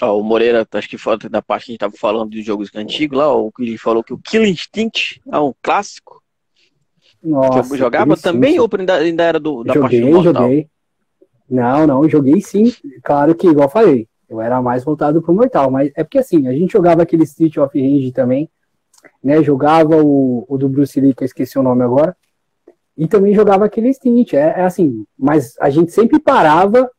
Ó, 0.01 0.19
o 0.19 0.23
Moreira, 0.23 0.67
acho 0.71 0.89
que 0.89 0.97
foi 0.97 1.19
da 1.29 1.39
parte 1.39 1.65
que 1.65 1.71
a 1.71 1.73
gente 1.73 1.79
tava 1.81 1.93
falando 1.95 2.31
dos 2.31 2.43
jogos 2.43 2.71
antigos 2.73 3.15
lá, 3.15 3.31
o 3.31 3.51
que 3.51 3.61
ele 3.61 3.77
falou 3.77 4.03
que 4.03 4.11
o 4.11 4.17
Kill 4.17 4.43
Instinct 4.43 5.21
é 5.31 5.37
um 5.37 5.53
clássico. 5.61 6.19
Nossa, 7.23 7.69
que 7.69 7.77
jogava 7.77 8.17
também 8.17 8.59
ou 8.59 8.67
ainda, 8.79 8.95
ainda 8.95 9.23
era 9.23 9.39
do, 9.39 9.63
da 9.63 9.75
joguei, 9.75 10.01
parte 10.01 10.01
do 10.01 10.15
Mortal? 10.15 10.43
Joguei, 10.45 10.69
Não, 11.47 11.85
não, 11.85 12.09
joguei 12.09 12.41
sim. 12.41 12.73
Claro 13.03 13.35
que, 13.35 13.47
igual 13.47 13.69
falei, 13.69 14.07
eu 14.27 14.41
era 14.41 14.59
mais 14.63 14.83
voltado 14.83 15.21
pro 15.21 15.31
Mortal, 15.31 15.69
mas 15.69 15.91
é 15.95 16.03
porque 16.03 16.17
assim, 16.17 16.47
a 16.47 16.53
gente 16.53 16.73
jogava 16.73 17.03
aquele 17.03 17.23
Street 17.23 17.57
of 17.57 17.79
Rage 17.79 18.11
também, 18.11 18.49
né? 19.23 19.41
Jogava 19.43 20.03
o, 20.03 20.45
o 20.47 20.57
do 20.57 20.69
Bruce 20.69 20.99
Lee, 20.99 21.13
que 21.13 21.23
eu 21.23 21.25
esqueci 21.25 21.57
o 21.57 21.63
nome 21.63 21.83
agora, 21.83 22.15
e 22.97 23.07
também 23.07 23.33
jogava 23.33 23.65
aquele 23.65 23.89
Instinct. 23.89 24.35
É, 24.35 24.55
é 24.57 24.61
assim, 24.63 25.05
mas 25.17 25.55
a 25.59 25.69
gente 25.69 25.91
sempre 25.91 26.19
parava 26.19 26.89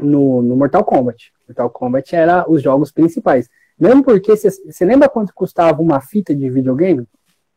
no, 0.00 0.42
no 0.42 0.56
Mortal 0.56 0.84
Kombat. 0.84 1.32
Mortal 1.48 1.70
Kombat 1.70 2.14
era 2.14 2.50
os 2.50 2.62
jogos 2.62 2.92
principais. 2.92 3.48
Mesmo 3.78 4.02
porque 4.04 4.36
você 4.36 4.84
lembra 4.84 5.08
quanto 5.08 5.34
custava 5.34 5.80
uma 5.80 6.00
fita 6.00 6.34
de 6.34 6.50
videogame 6.50 7.06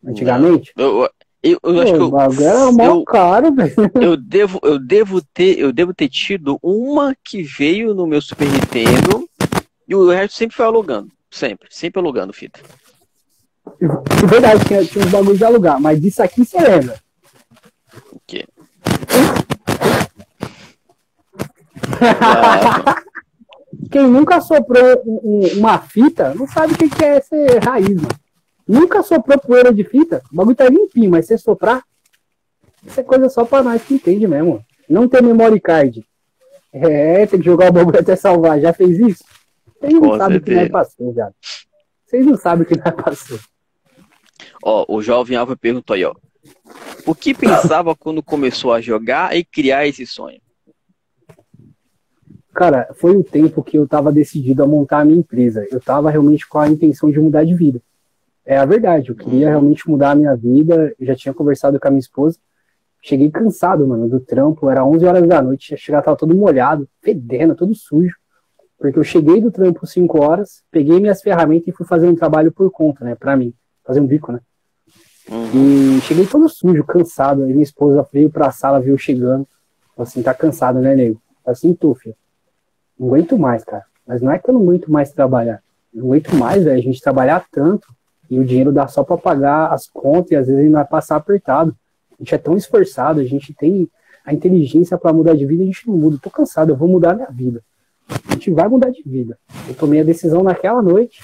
antigamente? 0.05 0.71
Eu, 0.77 1.09
eu, 1.43 1.59
eu 1.61 1.81
acho 1.81 1.93
que 1.93 1.99
eu, 1.99 2.47
era 2.47 2.71
mal 2.71 2.95
eu, 2.99 3.03
caro, 3.03 3.53
velho. 3.53 3.73
Eu 4.01 4.15
devo, 4.15 4.59
eu 4.63 4.79
devo 4.79 5.21
ter, 5.21 5.59
eu 5.59 5.73
devo 5.73 5.93
ter 5.93 6.07
tido 6.07 6.57
uma 6.63 7.13
que 7.21 7.43
veio 7.43 7.93
no 7.93 8.07
meu 8.07 8.21
Super 8.21 8.47
Nintendo 8.47 9.27
e 9.85 9.93
o 9.93 10.09
resto 10.09 10.37
sempre 10.37 10.55
foi 10.55 10.65
alugando, 10.65 11.09
sempre, 11.29 11.67
sempre 11.69 11.99
alugando 11.99 12.31
fita. 12.31 12.61
É 13.65 14.25
verdade, 14.25 14.65
tinha, 14.65 14.85
tinha 14.85 15.05
uns 15.05 15.11
bagulhos 15.11 15.37
de 15.37 15.45
alugar, 15.45 15.79
mas 15.79 16.01
disso 16.01 16.21
aqui 16.21 16.45
você 16.45 16.57
lembra? 16.59 16.99
O 18.11 18.19
quê? 18.25 18.45
Quem 23.91 24.07
nunca 24.07 24.41
soprou 24.41 25.03
uma 25.55 25.77
fita 25.79 26.33
não 26.33 26.47
sabe 26.47 26.73
o 26.73 26.77
que 26.77 27.03
é 27.03 27.21
ser 27.21 27.63
raiz, 27.63 27.95
mano. 27.95 28.07
Nunca 28.67 29.03
soprou 29.03 29.37
poeira 29.37 29.73
de 29.73 29.83
fita? 29.83 30.21
O 30.31 30.35
bagulho 30.35 30.55
tá 30.55 30.67
limpinho, 30.69 31.11
mas 31.11 31.27
você 31.27 31.37
soprar, 31.37 31.83
isso 32.85 32.99
é 32.99 33.03
coisa 33.03 33.29
só 33.29 33.45
pra 33.45 33.61
nós 33.63 33.83
que 33.83 33.93
entende 33.93 34.27
mesmo. 34.27 34.63
Não 34.89 35.07
tem 35.07 35.21
memory 35.21 35.59
card. 35.59 36.05
É, 36.71 37.25
tem 37.27 37.39
que 37.39 37.45
jogar 37.45 37.69
o 37.69 37.73
bagulho 37.73 37.99
até 37.99 38.15
salvar. 38.15 38.59
Já 38.59 38.73
fez 38.73 38.97
isso? 38.99 39.23
Vocês 39.79 39.93
não 39.93 40.17
sabem 40.17 40.37
o 40.37 40.41
que 40.41 40.55
nós 40.55 40.69
passou, 40.69 41.13
já. 41.13 41.31
Vocês 42.05 42.25
não 42.25 42.37
sabem 42.37 42.63
o 42.63 42.67
que 42.67 42.77
nós 42.77 42.95
passou. 42.95 43.39
Ó, 44.63 44.85
o 44.87 45.01
jovem 45.01 45.37
Alva 45.37 45.55
perguntou 45.55 45.93
aí, 45.93 46.05
ó. 46.05 46.13
O 47.05 47.13
que 47.13 47.33
pensava 47.33 47.95
quando 47.95 48.23
começou 48.23 48.71
a 48.71 48.81
jogar 48.81 49.35
e 49.35 49.43
criar 49.43 49.87
esse 49.87 50.05
sonho? 50.05 50.39
Cara, 52.53 52.89
foi 52.95 53.15
o 53.15 53.23
tempo 53.23 53.63
que 53.63 53.77
eu 53.77 53.87
tava 53.87 54.11
decidido 54.11 54.63
a 54.63 54.67
montar 54.67 54.99
a 54.99 55.05
minha 55.05 55.19
empresa. 55.19 55.65
Eu 55.71 55.81
tava 55.81 56.11
realmente 56.11 56.47
com 56.47 56.59
a 56.59 56.69
intenção 56.69 57.11
de 57.11 57.19
mudar 57.19 57.43
de 57.43 57.55
vida. 57.55 57.81
É 58.45 58.57
a 58.57 58.65
verdade, 58.65 59.09
eu 59.09 59.15
queria 59.15 59.49
realmente 59.49 59.89
mudar 59.89 60.11
a 60.11 60.15
minha 60.15 60.35
vida, 60.35 60.93
eu 60.99 61.07
já 61.07 61.15
tinha 61.15 61.33
conversado 61.33 61.79
com 61.79 61.87
a 61.87 61.91
minha 61.91 61.99
esposa. 61.99 62.37
Cheguei 63.01 63.31
cansado, 63.31 63.87
mano, 63.87 64.07
do 64.07 64.19
trampo, 64.19 64.69
era 64.69 64.85
11 64.85 65.05
horas 65.05 65.27
da 65.27 65.41
noite, 65.41 65.75
chegar 65.77 66.01
tava 66.01 66.17
todo 66.17 66.35
molhado, 66.35 66.87
fedendo, 67.01 67.55
todo 67.55 67.73
sujo. 67.73 68.15
Porque 68.77 68.99
eu 68.99 69.03
cheguei 69.03 69.41
do 69.41 69.51
trampo 69.51 69.87
5 69.87 70.21
horas, 70.21 70.61
peguei 70.69 70.99
minhas 70.99 71.21
ferramentas 71.21 71.69
e 71.69 71.71
fui 71.71 71.85
fazer 71.85 72.07
um 72.07 72.15
trabalho 72.15 72.51
por 72.51 72.69
conta, 72.69 73.03
né, 73.03 73.15
pra 73.15 73.35
mim, 73.35 73.53
fazer 73.85 73.99
um 73.99 74.07
bico, 74.07 74.31
né. 74.31 74.39
E 75.29 76.01
cheguei 76.01 76.25
todo 76.27 76.49
sujo, 76.49 76.83
cansado, 76.83 77.43
aí 77.43 77.51
minha 77.51 77.63
esposa 77.63 78.05
veio 78.11 78.29
pra 78.29 78.51
sala, 78.51 78.79
viu 78.79 78.97
chegando, 78.97 79.47
falou 79.95 80.07
assim, 80.07 80.21
tá 80.21 80.33
cansado, 80.33 80.79
né, 80.79 80.95
nego? 80.95 81.21
Assim, 81.45 81.73
tu, 81.73 81.93
filho. 81.95 82.15
Não 82.99 83.07
aguento 83.07 83.37
mais, 83.37 83.63
cara. 83.63 83.85
Mas 84.05 84.21
não 84.21 84.31
é 84.31 84.39
que 84.39 84.49
eu 84.49 84.53
não 84.53 84.61
aguento 84.61 84.91
mais 84.91 85.11
trabalhar. 85.11 85.61
Não 85.93 86.05
aguento 86.07 86.35
mais, 86.35 86.63
velho, 86.63 86.77
a 86.77 86.81
gente 86.81 87.01
trabalhar 87.01 87.45
tanto 87.51 87.87
e 88.29 88.39
o 88.39 88.45
dinheiro 88.45 88.71
dá 88.71 88.87
só 88.87 89.03
para 89.03 89.17
pagar 89.17 89.67
as 89.67 89.87
contas 89.87 90.31
e 90.31 90.35
às 90.35 90.47
vezes 90.47 90.61
ele 90.61 90.71
vai 90.71 90.85
passar 90.85 91.15
apertado. 91.15 91.75
A 92.11 92.15
gente 92.23 92.35
é 92.35 92.37
tão 92.37 92.57
esforçado, 92.57 93.19
a 93.19 93.23
gente 93.23 93.53
tem 93.53 93.87
a 94.25 94.33
inteligência 94.33 94.97
para 94.97 95.13
mudar 95.13 95.35
de 95.35 95.45
vida, 95.45 95.63
a 95.63 95.65
gente 95.65 95.87
não 95.87 95.97
muda. 95.97 96.15
Eu 96.15 96.19
tô 96.19 96.29
cansado, 96.29 96.69
eu 96.69 96.75
vou 96.75 96.87
mudar 96.87 97.13
minha 97.13 97.29
vida. 97.29 97.63
A 98.27 98.33
gente 98.33 98.51
vai 98.51 98.67
mudar 98.67 98.89
de 98.89 99.03
vida. 99.03 99.37
Eu 99.67 99.75
tomei 99.75 100.01
a 100.01 100.03
decisão 100.03 100.43
naquela 100.43 100.81
noite 100.81 101.21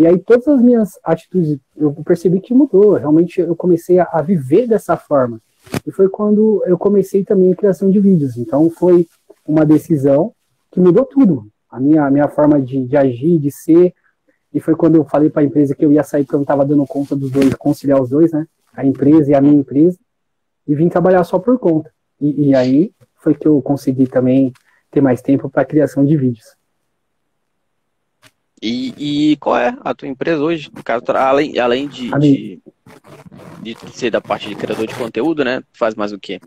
e 0.00 0.06
aí 0.06 0.18
todas 0.18 0.48
as 0.48 0.62
minhas 0.62 0.98
atitudes 1.04 1.58
eu 1.76 1.92
percebi 1.92 2.40
que 2.40 2.54
mudou. 2.54 2.94
Realmente 2.94 3.38
eu 3.38 3.54
comecei 3.54 3.98
a, 3.98 4.08
a 4.10 4.22
viver 4.22 4.66
dessa 4.66 4.96
forma. 4.96 5.38
E 5.86 5.90
foi 5.92 6.08
quando 6.08 6.64
eu 6.64 6.78
comecei 6.78 7.22
também 7.22 7.52
a 7.52 7.54
criação 7.54 7.90
de 7.90 8.00
vídeos. 8.00 8.38
Então 8.38 8.70
foi 8.70 9.06
uma 9.46 9.62
decisão 9.66 10.32
que 10.72 10.80
mudou 10.80 11.04
tudo. 11.04 11.46
A 11.70 11.78
minha, 11.78 12.06
a 12.06 12.10
minha 12.10 12.28
forma 12.28 12.58
de, 12.58 12.86
de 12.86 12.96
agir, 12.96 13.38
de 13.38 13.50
ser, 13.50 13.92
e 14.54 14.58
foi 14.58 14.74
quando 14.74 14.94
eu 14.94 15.04
falei 15.04 15.28
para 15.28 15.42
a 15.42 15.44
empresa 15.44 15.74
que 15.74 15.84
eu 15.84 15.92
ia 15.92 16.02
sair 16.02 16.24
porque 16.24 16.34
eu 16.34 16.38
não 16.38 16.44
estava 16.44 16.64
dando 16.64 16.86
conta 16.86 17.14
dos 17.14 17.30
dois, 17.30 17.52
conciliar 17.56 18.00
os 18.00 18.08
dois, 18.08 18.32
né? 18.32 18.46
A 18.74 18.86
empresa 18.86 19.30
e 19.30 19.34
a 19.34 19.40
minha 19.42 19.52
empresa, 19.52 19.98
e 20.66 20.74
vim 20.74 20.88
trabalhar 20.88 21.24
só 21.24 21.38
por 21.38 21.58
conta. 21.58 21.92
E, 22.18 22.48
e 22.48 22.54
aí 22.54 22.94
foi 23.16 23.34
que 23.34 23.46
eu 23.46 23.60
consegui 23.60 24.06
também 24.06 24.50
ter 24.90 25.02
mais 25.02 25.20
tempo 25.20 25.50
para 25.50 25.62
criação 25.62 26.06
de 26.06 26.16
vídeos. 26.16 26.56
E, 28.62 29.32
e, 29.32 29.36
qual 29.36 29.56
é 29.56 29.74
a 29.82 29.94
tua 29.94 30.06
empresa 30.06 30.42
hoje? 30.42 30.70
Caso, 30.84 31.04
além, 31.14 31.58
além 31.58 31.88
de, 31.88 32.10
de, 32.18 32.62
de, 33.62 33.76
ser 33.92 34.10
da 34.10 34.20
parte 34.20 34.48
de 34.48 34.54
criador 34.54 34.86
de 34.86 34.94
conteúdo, 34.94 35.42
né? 35.42 35.62
Faz 35.72 35.94
mais 35.94 36.12
o 36.12 36.18
quê? 36.18 36.38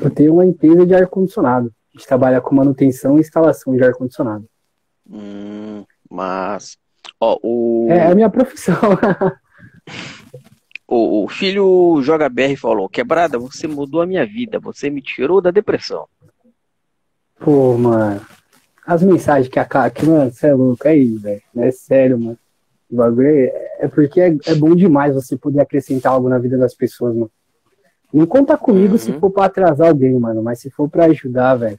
Eu 0.00 0.10
tenho 0.10 0.34
uma 0.34 0.44
empresa 0.44 0.84
de 0.84 0.94
ar-condicionado. 0.94 1.72
A 1.94 1.98
gente 1.98 2.08
trabalha 2.08 2.40
com 2.40 2.54
manutenção 2.54 3.16
e 3.16 3.20
instalação 3.20 3.76
de 3.76 3.84
ar-condicionado. 3.84 4.44
Hum, 5.08 5.84
mas, 6.10 6.76
ó, 7.20 7.38
o. 7.44 7.86
É, 7.90 7.98
é 7.98 8.10
a 8.10 8.14
minha 8.14 8.28
profissão. 8.28 8.74
o, 10.86 11.24
o 11.24 11.28
filho 11.28 12.02
Joga 12.02 12.28
BR 12.28 12.56
falou: 12.56 12.88
Quebrada, 12.88 13.38
você 13.38 13.68
mudou 13.68 14.02
a 14.02 14.06
minha 14.06 14.26
vida, 14.26 14.58
você 14.58 14.90
me 14.90 15.00
tirou 15.00 15.40
da 15.40 15.52
depressão. 15.52 16.08
Pô, 17.38 17.78
mano. 17.78 18.20
As 18.88 19.02
mensagens 19.02 19.48
que 19.48 19.58
a 19.58 19.66
cara. 19.66 19.90
Que, 19.90 20.06
mano, 20.06 20.32
você 20.32 20.46
é 20.46 20.54
louco 20.54 20.88
aí, 20.88 21.10
velho. 21.10 21.42
É 21.58 21.70
sério, 21.70 22.18
mano. 22.18 22.38
O 22.90 22.96
bagulho 22.96 23.28
é, 23.28 23.70
é 23.80 23.86
porque 23.86 24.18
é, 24.18 24.34
é, 24.46 24.54
bom 24.54 24.74
demais 24.74 25.14
você 25.14 25.36
poder 25.36 25.60
acrescentar 25.60 26.10
algo 26.10 26.26
na 26.26 26.38
vida 26.38 26.56
das 26.56 26.74
pessoas, 26.74 27.14
mano. 27.14 27.30
Não 28.10 28.24
conta 28.24 28.56
comigo 28.56 28.92
uhum. 28.92 28.98
se 28.98 29.12
for 29.12 29.30
pra 29.30 29.44
atrasar 29.44 29.88
alguém, 29.88 30.18
mano. 30.18 30.42
Mas 30.42 30.60
se 30.60 30.70
for 30.70 30.88
pra 30.88 31.04
ajudar, 31.04 31.56
velho. 31.56 31.78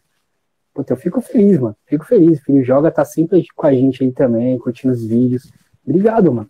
Puta, 0.72 0.94
eu 0.94 0.98
fico 0.98 1.20
feliz, 1.20 1.58
mano. 1.58 1.76
Fico 1.88 2.06
feliz. 2.06 2.38
O 2.38 2.44
filho 2.44 2.64
joga, 2.64 2.92
tá 2.92 3.04
sempre 3.04 3.44
com 3.56 3.66
a 3.66 3.74
gente 3.74 4.04
aí 4.04 4.12
também, 4.12 4.60
curtindo 4.60 4.94
os 4.94 5.04
vídeos. 5.04 5.52
Obrigado, 5.84 6.32
mano. 6.32 6.48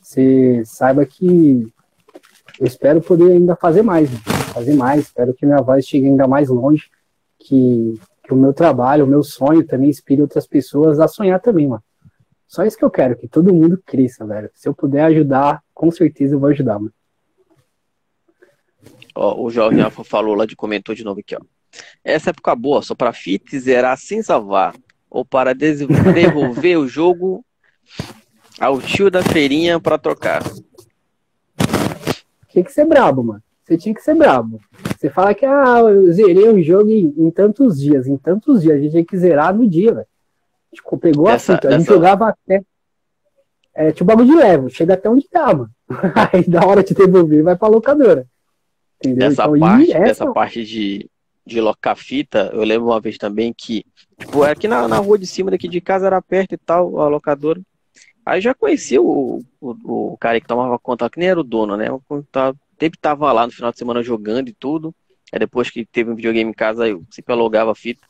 Você 0.00 0.62
saiba 0.64 1.04
que 1.04 1.66
eu 2.60 2.66
espero 2.66 3.00
poder 3.00 3.32
ainda 3.32 3.56
fazer 3.56 3.82
mais, 3.82 4.08
mano. 4.08 4.22
fazer 4.54 4.74
mais. 4.76 5.00
Espero 5.00 5.34
que 5.34 5.44
minha 5.44 5.60
voz 5.60 5.84
chegue 5.84 6.06
ainda 6.06 6.28
mais 6.28 6.48
longe, 6.48 6.84
que, 7.40 7.98
que 8.26 8.34
o 8.34 8.36
meu 8.36 8.52
trabalho, 8.52 9.04
o 9.04 9.08
meu 9.08 9.22
sonho 9.22 9.64
também 9.64 9.88
inspire 9.88 10.20
outras 10.20 10.46
pessoas 10.46 10.98
a 10.98 11.06
sonhar 11.06 11.40
também, 11.40 11.68
mano. 11.68 11.82
Só 12.46 12.64
isso 12.64 12.76
que 12.76 12.84
eu 12.84 12.90
quero, 12.90 13.16
que 13.16 13.28
todo 13.28 13.54
mundo 13.54 13.80
cresça, 13.84 14.26
velho. 14.26 14.50
Se 14.54 14.68
eu 14.68 14.74
puder 14.74 15.04
ajudar, 15.04 15.62
com 15.72 15.90
certeza 15.90 16.34
eu 16.34 16.40
vou 16.40 16.50
ajudar, 16.50 16.78
mano. 16.78 16.92
Ó, 19.14 19.42
o 19.42 19.50
Jovem 19.50 19.80
Alfa 19.80 20.04
falou 20.04 20.34
lá 20.34 20.44
de 20.44 20.54
comentou 20.56 20.94
de 20.94 21.04
novo 21.04 21.20
aqui, 21.20 21.34
ó. 21.34 21.40
Essa 22.04 22.30
época 22.30 22.54
boa, 22.54 22.82
só 22.82 22.94
para 22.94 23.12
fit 23.12 23.58
zerar 23.58 23.96
sem 23.96 24.22
salvar. 24.22 24.74
Ou 25.08 25.24
para 25.24 25.54
devolver 25.54 26.78
o 26.78 26.88
jogo 26.88 27.44
ao 28.60 28.80
tio 28.80 29.10
da 29.10 29.22
feirinha 29.22 29.80
para 29.80 29.98
trocar. 29.98 30.42
Tinha 32.48 32.64
que 32.64 32.72
ser 32.72 32.84
brabo, 32.86 33.22
mano. 33.22 33.42
Você 33.64 33.76
tinha 33.76 33.94
que 33.94 34.02
ser 34.02 34.14
brabo. 34.14 34.60
Você 35.06 35.10
fala 35.10 35.34
que 35.34 35.46
ah, 35.46 35.78
eu 35.78 36.12
zerei 36.12 36.48
o 36.48 36.60
jogo 36.60 36.90
em, 36.90 37.14
em 37.16 37.30
tantos 37.30 37.78
dias. 37.78 38.08
Em 38.08 38.16
tantos 38.16 38.62
dias. 38.62 38.76
A 38.76 38.80
gente 38.80 38.90
tinha 38.90 39.04
que 39.04 39.16
zerar 39.16 39.54
no 39.54 39.68
dia, 39.68 39.94
velho. 39.94 40.06
Tipo, 40.72 40.98
pegou 40.98 41.28
a 41.28 41.38
fita. 41.38 41.68
A 41.68 41.78
gente 41.78 41.86
jogava 41.86 42.28
até. 42.28 42.62
É, 43.72 43.92
tipo 43.92 44.04
bagulho 44.04 44.26
de 44.26 44.34
level. 44.34 44.68
Chega 44.68 44.94
até 44.94 45.08
onde 45.08 45.28
dá, 45.32 45.54
mano. 45.54 45.70
Aí 46.32 46.42
da 46.44 46.66
hora 46.66 46.82
de 46.82 46.92
devolver, 46.92 47.44
vai 47.44 47.54
pra 47.54 47.68
locadora. 47.68 48.26
Entendeu? 48.98 49.28
Essa 49.28 49.44
então, 49.44 49.58
parte, 49.60 49.92
essa... 49.92 50.10
essa 50.10 50.32
parte 50.32 50.64
de, 50.64 51.08
de 51.46 51.60
locar 51.60 51.96
fita, 51.96 52.50
eu 52.52 52.64
lembro 52.64 52.88
uma 52.88 53.00
vez 53.00 53.16
também 53.16 53.54
que, 53.56 53.84
tipo, 54.18 54.42
aqui 54.42 54.66
na, 54.66 54.88
na 54.88 54.96
rua 54.96 55.18
de 55.18 55.26
cima 55.26 55.52
daqui 55.52 55.68
de 55.68 55.80
casa 55.80 56.06
era 56.06 56.20
perto 56.20 56.54
e 56.54 56.58
tal, 56.58 56.98
a 57.00 57.06
locadora. 57.06 57.60
Aí 58.24 58.40
já 58.40 58.52
conhecia 58.52 59.00
o, 59.00 59.44
o, 59.60 60.12
o 60.12 60.16
cara 60.18 60.40
que 60.40 60.48
tomava 60.48 60.76
conta, 60.80 61.08
que 61.08 61.20
nem 61.20 61.28
era 61.28 61.38
o 61.38 61.44
dono, 61.44 61.76
né? 61.76 61.88
Eu 61.88 62.02
sempre 62.80 62.98
tava 62.98 63.30
lá 63.32 63.46
no 63.46 63.52
final 63.52 63.70
de 63.70 63.78
semana 63.78 64.02
jogando 64.02 64.48
e 64.48 64.52
tudo. 64.52 64.94
Aí 65.36 65.38
depois 65.38 65.68
que 65.68 65.84
teve 65.84 66.10
um 66.10 66.14
videogame 66.14 66.50
em 66.50 66.54
casa, 66.54 66.88
eu 66.88 67.04
sempre 67.10 67.34
alugava 67.34 67.70
a 67.70 67.74
fita. 67.74 68.00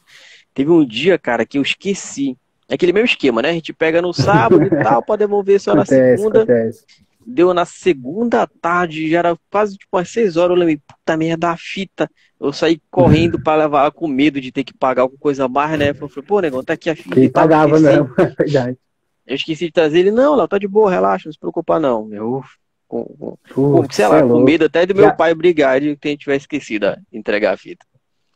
Teve 0.54 0.70
um 0.70 0.86
dia, 0.86 1.18
cara, 1.18 1.44
que 1.44 1.58
eu 1.58 1.62
esqueci. 1.62 2.38
É 2.68 2.74
aquele 2.74 2.92
mesmo 2.92 3.06
esquema, 3.06 3.42
né? 3.42 3.50
A 3.50 3.52
gente 3.52 3.72
pega 3.72 4.00
no 4.00 4.12
sábado 4.14 4.62
e 4.62 4.70
tal, 4.70 5.02
pode 5.02 5.18
devolver 5.18 5.60
só 5.60 5.72
acontece, 5.72 6.00
na 6.00 6.16
segunda. 6.16 6.42
Acontece. 6.42 6.84
deu 7.26 7.52
na 7.52 7.64
segunda 7.64 8.46
tarde, 8.46 9.10
já 9.10 9.18
era 9.18 9.38
quase 9.50 9.76
tipo 9.76 9.96
umas 9.96 10.08
6 10.08 10.36
horas, 10.36 10.50
eu 10.50 10.56
lembrei, 10.56 10.76
puta 10.76 11.16
merda, 11.16 11.50
a 11.50 11.56
fita. 11.56 12.08
Eu 12.40 12.52
saí 12.52 12.80
correndo 12.90 13.42
para 13.42 13.64
levar 13.64 13.90
com 13.90 14.06
medo 14.06 14.40
de 14.40 14.52
ter 14.52 14.62
que 14.62 14.72
pagar 14.72 15.02
alguma 15.02 15.18
coisa 15.18 15.48
mais, 15.48 15.76
né? 15.76 15.90
Eu 15.90 16.08
falei, 16.08 16.28
pô, 16.28 16.40
negão, 16.40 16.62
tá 16.62 16.74
aqui 16.74 16.88
a 16.88 16.94
fita. 16.94 17.14
Quem 17.14 17.28
pagava, 17.28 17.80
não, 17.80 18.08
é 18.18 18.26
verdade. 18.38 18.78
Eu 19.26 19.34
esqueci 19.34 19.66
de 19.66 19.72
trazer 19.72 19.98
ele, 19.98 20.12
não, 20.12 20.36
Léo, 20.36 20.46
tá 20.46 20.58
de 20.58 20.68
boa, 20.68 20.88
relaxa, 20.88 21.26
não 21.26 21.32
se 21.32 21.38
preocupa 21.38 21.80
não. 21.80 22.08
Eu, 22.12 22.44
com, 22.86 23.04
com, 23.04 23.36
com 23.54 23.86
sei 23.90 24.06
lá, 24.06 24.18
é 24.18 24.22
com 24.22 24.40
medo 24.40 24.64
até 24.64 24.86
do 24.86 24.94
meu 24.94 25.04
já... 25.04 25.12
pai 25.12 25.34
brigar 25.34 25.80
de 25.80 25.96
que 25.96 26.08
a 26.08 26.10
gente 26.10 26.20
tivesse 26.20 26.44
esquecido 26.44 26.86
de 27.10 27.18
entregar 27.18 27.54
a 27.54 27.56
fita. 27.56 27.84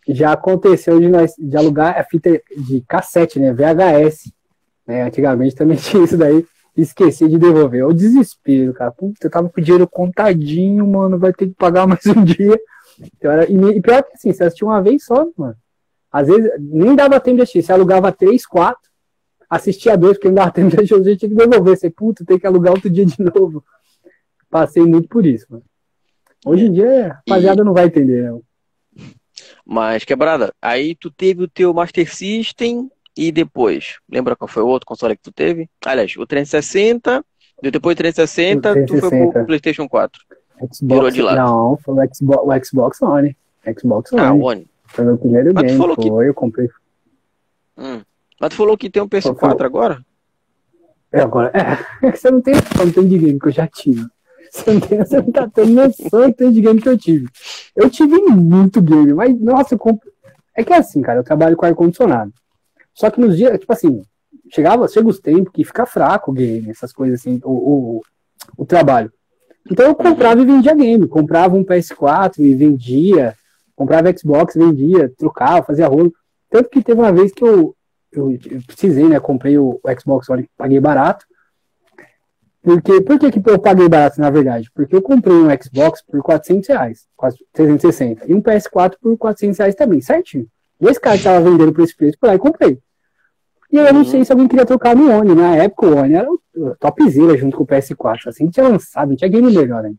Já 0.09 0.33
aconteceu 0.33 0.99
de 0.99 1.09
nós 1.09 1.35
de 1.39 1.57
alugar 1.57 1.99
a 1.99 2.05
fita 2.05 2.31
de 2.57 2.81
cassete, 2.89 3.39
né? 3.39 3.53
VHS. 3.53 4.33
Né? 4.87 5.03
Antigamente 5.03 5.55
também 5.55 5.77
tinha 5.79 6.03
isso 6.03 6.17
daí. 6.17 6.45
Esqueci 6.77 7.29
de 7.29 7.39
devolver. 7.39 7.85
O 7.85 7.93
desespero, 7.93 8.73
cara. 8.73 8.91
Puta, 8.91 9.27
eu 9.27 9.31
tava 9.31 9.49
com 9.49 9.61
o 9.61 9.65
dinheiro 9.65 9.87
contadinho, 9.87 10.87
mano. 10.87 11.19
Vai 11.19 11.33
ter 11.33 11.47
que 11.47 11.55
pagar 11.55 11.87
mais 11.89 12.05
um 12.07 12.25
dia. 12.25 12.59
Então, 12.99 13.31
era... 13.31 13.51
E 13.51 13.81
pior 13.81 14.03
que 14.03 14.15
assim, 14.15 14.33
você 14.33 14.45
assistia 14.45 14.67
uma 14.67 14.83
vez 14.83 15.05
só, 15.05 15.27
mano. 15.37 15.57
Às 16.11 16.27
vezes 16.27 16.51
nem 16.59 16.97
dava 16.97 17.21
tempo 17.21 17.37
de 17.37 17.43
assistir. 17.43 17.63
Você 17.63 17.73
alugava 17.73 18.11
três, 18.11 18.47
quatro 18.47 18.91
assistia 19.51 19.97
dois, 19.97 20.17
porque 20.17 20.29
não 20.29 20.37
dava 20.37 20.53
tempo 20.53 20.71
de 20.71 20.77
assistir, 20.77 21.17
tinha 21.17 21.29
que 21.29 21.35
devolver. 21.35 21.77
Você, 21.77 21.91
puta, 21.91 22.25
tem 22.25 22.39
que 22.39 22.47
alugar 22.47 22.73
outro 22.73 22.89
dia 22.89 23.05
de 23.05 23.21
novo. 23.21 23.65
Passei 24.51 24.83
muito 24.85 25.09
por 25.09 25.25
isso, 25.25 25.47
mano. 25.49 25.63
Hoje 26.45 26.67
em 26.67 26.73
dia, 26.73 27.07
a 27.07 27.15
rapaziada 27.15 27.63
e... 27.63 27.65
não 27.65 27.73
vai 27.73 27.87
entender, 27.87 28.31
não. 28.31 28.43
Mas, 29.65 30.05
quebrada, 30.05 30.53
aí 30.61 30.95
tu 30.95 31.11
teve 31.11 31.45
o 31.45 31.49
teu 31.49 31.73
Master 31.73 32.13
System 32.13 32.91
e 33.17 33.31
depois, 33.31 33.99
lembra 34.11 34.35
qual 34.35 34.49
foi 34.49 34.63
o 34.63 34.67
outro 34.67 34.87
console 34.87 35.17
que 35.17 35.23
tu 35.23 35.33
teve? 35.33 35.69
Aliás, 35.85 36.17
o 36.17 36.27
360, 36.27 37.25
depois 37.63 37.95
do 37.95 37.99
360, 37.99 38.73
360. 38.73 38.87
tu 38.87 39.09
foi 39.09 39.33
pro 39.33 39.47
PlayStation 39.47 39.89
4. 39.89 40.21
Xbox, 40.61 40.81
Virou 40.83 41.11
de 41.11 41.23
lado. 41.23 41.37
Não, 41.37 41.79
foi 41.79 41.95
o 41.95 42.15
Xbox, 42.15 42.43
o 42.43 42.65
Xbox 42.65 43.03
One. 43.03 43.37
Xbox 43.79 44.13
One. 44.13 44.23
Ah, 44.23 44.33
One. 44.33 44.67
Foi 44.87 45.05
meu 45.05 45.17
primeiro 45.17 45.55
Mas 45.55 45.65
game, 45.65 45.79
foi, 45.79 45.97
que... 45.97 46.09
eu 46.09 46.35
comprei. 46.35 46.69
Hum. 47.79 48.03
Mas 48.41 48.51
tu 48.51 48.57
falou 48.57 48.77
que 48.77 48.91
tem 48.91 49.03
um 49.03 49.09
PS4 49.09 49.63
agora? 49.65 50.05
É, 51.13 51.21
agora. 51.21 51.53
É, 52.03 52.11
você 52.13 52.31
não 52.31 52.41
tem 52.41 52.55
noção 52.55 53.05
de 53.05 53.19
game 53.19 53.39
que 53.39 53.49
eu 53.49 53.53
já 53.53 53.67
tive. 53.67 54.07
Você 54.51 54.73
não, 54.73 54.81
tem, 54.81 54.99
você 54.99 55.17
não 55.19 55.31
tá 55.33 55.49
tendo 55.49 55.73
noção 55.73 56.29
do 56.29 56.35
tanto 56.35 56.53
de 56.53 56.61
game 56.61 56.83
que 56.83 56.89
eu 56.89 56.99
tive. 56.99 57.29
Eu 57.77 57.89
tive 57.89 58.17
muito 58.17 58.83
game, 58.83 59.15
mas, 59.15 59.41
nossa, 59.41 59.75
eu 59.75 59.79
comp... 59.79 60.03
é 60.57 60.65
que 60.65 60.73
é 60.73 60.79
assim, 60.79 61.01
cara, 61.03 61.21
eu 61.21 61.25
trabalho 61.25 61.57
com 61.57 61.67
ar-condicionado. 61.67 62.33
Só 62.93 63.11
que 63.11 63.21
nos 63.21 63.37
dias, 63.37 63.59
tipo 63.59 63.73
assim, 63.73 64.03
chegava, 64.53 64.89
chega 64.89 65.09
os 65.09 65.21
tempos 65.21 65.53
que 65.53 65.65
fica 65.65 65.87
fraco 65.87 66.31
o 66.31 66.35
game, 66.35 66.69
essas 66.69 66.93
coisas 66.93 67.21
assim, 67.21 67.41
o, 67.45 67.53
o, 67.53 68.03
o 68.57 68.67
trabalho. 68.67 69.13
Então 69.71 69.87
eu 69.87 69.95
comprava 69.95 70.41
e 70.41 70.45
vendia 70.45 70.75
game. 70.75 71.07
Comprava 71.07 71.57
um 71.57 71.65
PS4 71.65 72.39
e 72.39 72.55
vendia. 72.55 73.35
Comprava 73.77 74.15
Xbox, 74.17 74.55
vendia, 74.55 75.13
trocava, 75.17 75.65
fazia 75.65 75.87
rolo. 75.87 76.13
Tanto 76.51 76.69
que 76.69 76.83
teve 76.83 77.01
uma 77.01 77.13
vez 77.13 77.33
que 77.33 77.43
eu, 77.43 77.75
eu, 78.13 78.33
eu, 78.33 78.63
precisei, 78.67 79.09
né? 79.09 79.21
Comprei 79.21 79.57
o, 79.59 79.81
Xbox 79.99 80.29
One, 80.29 80.49
paguei 80.57 80.81
barato. 80.81 81.25
Porque, 82.63 83.01
por 83.01 83.19
que, 83.19 83.31
que 83.31 83.51
eu 83.51 83.59
paguei 83.59 83.89
barato, 83.89 84.21
na 84.21 84.29
verdade? 84.29 84.71
Porque 84.75 84.95
eu 84.95 85.01
comprei 85.01 85.35
um 85.35 85.49
Xbox 85.51 86.03
por 86.03 86.23
400 86.23 86.69
reais, 86.69 87.07
quase 87.17 87.39
360, 87.53 88.31
e 88.31 88.35
um 88.35 88.43
PS4 88.43 88.97
por 89.01 89.17
400 89.17 89.59
reais 89.59 89.75
também, 89.75 90.01
certinho. 90.01 90.47
Dois 90.79 90.99
caras 90.99 91.21
estavam 91.21 91.51
vendendo 91.51 91.73
por 91.73 91.83
esse 91.83 91.97
preço, 91.97 92.19
por 92.19 92.27
lá 92.27 92.35
e 92.35 92.39
comprei. 92.39 92.79
E 93.73 93.77
eu 93.77 93.95
não 93.95 94.05
sei 94.05 94.25
se 94.25 94.33
alguém 94.33 94.49
queria 94.49 94.67
trocar 94.67 94.97
no 94.97 95.11
One. 95.11 95.35
Na 95.35 95.57
época 95.57 95.87
o 95.87 95.97
One 95.97 96.15
era 96.15 96.29
topzera 96.79 97.37
junto 97.37 97.57
com 97.57 97.63
o 97.63 97.67
PS4. 97.67 98.27
Assim, 98.27 98.49
tinha 98.49 98.67
lançado, 98.67 99.11
não 99.11 99.17
tinha 99.17 99.31
game 99.31 99.53
melhor 99.53 99.85
ainda. 99.85 99.99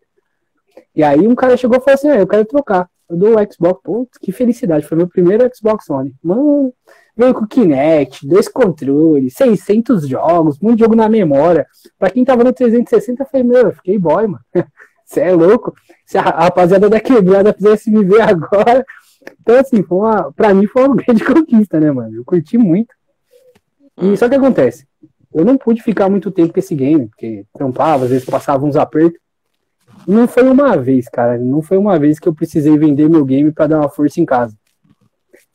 E 0.93 1.03
aí 1.03 1.25
um 1.25 1.35
cara 1.35 1.55
chegou 1.55 1.77
e 1.77 1.79
falou 1.79 1.95
assim, 1.95 2.09
ah, 2.09 2.17
eu 2.17 2.27
quero 2.27 2.43
trocar. 2.45 2.89
Eu 3.11 3.17
dou 3.17 3.35
o 3.35 3.53
Xbox, 3.53 3.81
pô, 3.83 4.07
que 4.21 4.31
felicidade. 4.31 4.87
Foi 4.87 4.97
meu 4.97 5.07
primeiro 5.07 5.49
Xbox 5.53 5.89
One. 5.89 6.15
Mano, 6.23 6.73
Veio 7.15 7.33
com 7.33 7.45
Kinect, 7.45 8.25
dois 8.25 8.47
controles, 8.47 9.33
600 9.33 10.07
jogos, 10.07 10.57
muito 10.59 10.79
jogo 10.79 10.95
na 10.95 11.09
memória. 11.09 11.67
Pra 11.99 12.09
quem 12.09 12.23
tava 12.23 12.43
no 12.43 12.53
360, 12.53 13.21
eu 13.21 13.27
falei, 13.27 13.45
meu, 13.45 13.67
eu 13.67 13.73
fiquei 13.73 13.99
boy, 13.99 14.27
mano. 14.27 14.43
Você 15.05 15.19
é 15.19 15.33
louco? 15.33 15.73
Se 16.05 16.17
a 16.17 16.21
rapaziada 16.21 16.89
da 16.89 16.99
quebrada 16.99 17.53
fizesse 17.53 17.91
me 17.91 18.03
ver 18.05 18.21
agora. 18.21 18.85
Então, 19.41 19.59
assim, 19.59 19.83
foi 19.83 19.97
uma, 19.97 20.31
pra 20.31 20.53
mim 20.53 20.65
foi 20.67 20.85
uma 20.85 20.95
grande 21.03 21.23
conquista, 21.23 21.79
né, 21.79 21.91
mano? 21.91 22.15
Eu 22.15 22.23
curti 22.23 22.57
muito. 22.57 22.95
E 24.01 24.15
só 24.15 24.29
que 24.29 24.35
acontece, 24.35 24.87
eu 25.33 25.43
não 25.43 25.57
pude 25.57 25.83
ficar 25.83 26.09
muito 26.09 26.31
tempo 26.31 26.53
com 26.53 26.59
esse 26.59 26.73
game, 26.73 27.07
porque 27.07 27.45
trampava, 27.53 28.05
às 28.05 28.09
vezes 28.09 28.25
passava 28.25 28.65
uns 28.65 28.77
apertos. 28.77 29.19
Não 30.07 30.27
foi 30.27 30.43
uma 30.43 30.77
vez, 30.77 31.07
cara, 31.07 31.37
não 31.37 31.61
foi 31.61 31.77
uma 31.77 31.97
vez 31.99 32.19
que 32.19 32.27
eu 32.27 32.33
precisei 32.33 32.77
vender 32.77 33.09
meu 33.09 33.23
game 33.23 33.51
para 33.51 33.67
dar 33.67 33.79
uma 33.79 33.89
força 33.89 34.19
em 34.19 34.25
casa. 34.25 34.55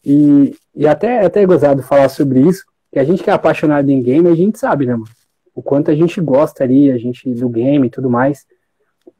E, 0.05 0.55
e 0.75 0.87
até, 0.87 1.25
até 1.25 1.43
é 1.43 1.47
gozado 1.47 1.83
falar 1.83 2.09
sobre 2.09 2.41
isso, 2.41 2.65
que 2.93 2.99
a 2.99 3.05
gente 3.05 3.23
que 3.23 3.31
é 3.31 3.33
apaixonado 3.33 3.91
em 3.91 4.01
game, 4.03 4.29
a 4.29 4.35
gente 4.35 4.59
sabe, 4.59 4.87
né, 4.87 4.93
mano? 4.93 5.09
O 5.55 5.63
quanto 5.63 5.91
a 5.91 5.95
gente 5.95 6.21
gosta 6.21 6.63
ali, 6.65 6.91
a 6.91 6.99
gente 6.99 7.29
do 7.35 7.49
game 7.49 7.87
e 7.87 7.91
tudo 7.91 8.09
mais. 8.09 8.47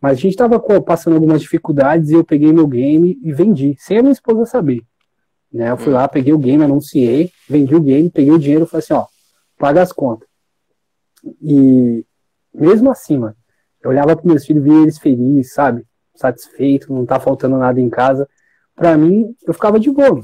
Mas 0.01 0.19
a 0.19 0.21
gente 0.21 0.37
tava 0.37 0.61
passando 0.81 1.15
algumas 1.15 1.41
dificuldades 1.41 2.11
e 2.11 2.15
eu 2.15 2.23
peguei 2.23 2.53
meu 2.53 2.67
game 2.67 3.19
e 3.23 3.33
vendi, 3.33 3.75
sem 3.79 3.99
a 3.99 4.03
minha 4.03 4.13
esposa 4.13 4.45
saber. 4.45 4.83
Né? 5.53 5.71
Eu 5.71 5.77
fui 5.77 5.93
lá, 5.93 6.07
peguei 6.07 6.33
o 6.33 6.39
game, 6.39 6.63
anunciei, 6.63 7.33
vendi 7.49 7.75
o 7.75 7.81
game, 7.81 8.11
peguei 8.11 8.33
o 8.33 8.39
dinheiro 8.39 8.65
e 8.65 8.69
falei 8.69 8.85
assim, 8.85 8.95
ó, 8.95 9.07
paga 9.59 9.83
as 9.83 9.93
contas. 9.93 10.29
E 11.43 12.05
mesmo 12.55 12.91
assim, 12.91 13.17
mano, 13.17 13.35
eu 13.87 13.91
olhava 13.91 14.17
para 14.17 14.27
meus 14.27 14.45
filhos, 14.45 14.65
via 14.65 14.83
eles 14.83 14.99
felizes, 14.99 15.53
sabe? 15.55 15.87
Satisfeitos, 16.17 16.89
não 16.89 17.07
tá 17.07 17.21
faltando 17.21 17.57
nada 17.57 17.81
em 17.81 17.89
casa. 17.89 18.29
Para 18.75 18.97
mim, 18.99 19.33
eu 19.47 19.55
ficava 19.55 19.79
de 19.79 19.91
boa. 19.91 20.21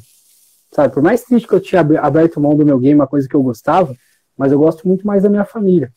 Sabe, 0.73 0.93
por 0.93 1.03
mais 1.03 1.23
triste 1.23 1.47
que 1.47 1.55
eu 1.55 1.61
tinha 1.61 1.81
aberto 1.81 2.41
mão 2.41 2.57
do 2.57 2.67
meu 2.67 2.79
game, 2.79 2.97
uma 2.97 3.07
coisa 3.07 3.29
que 3.29 3.37
eu 3.37 3.43
gostava, 3.43 3.95
mas 4.37 4.51
eu 4.51 4.59
gosto 4.59 4.89
muito 4.89 5.07
mais 5.07 5.23
da 5.23 5.29
minha 5.29 5.45
família. 5.45 5.93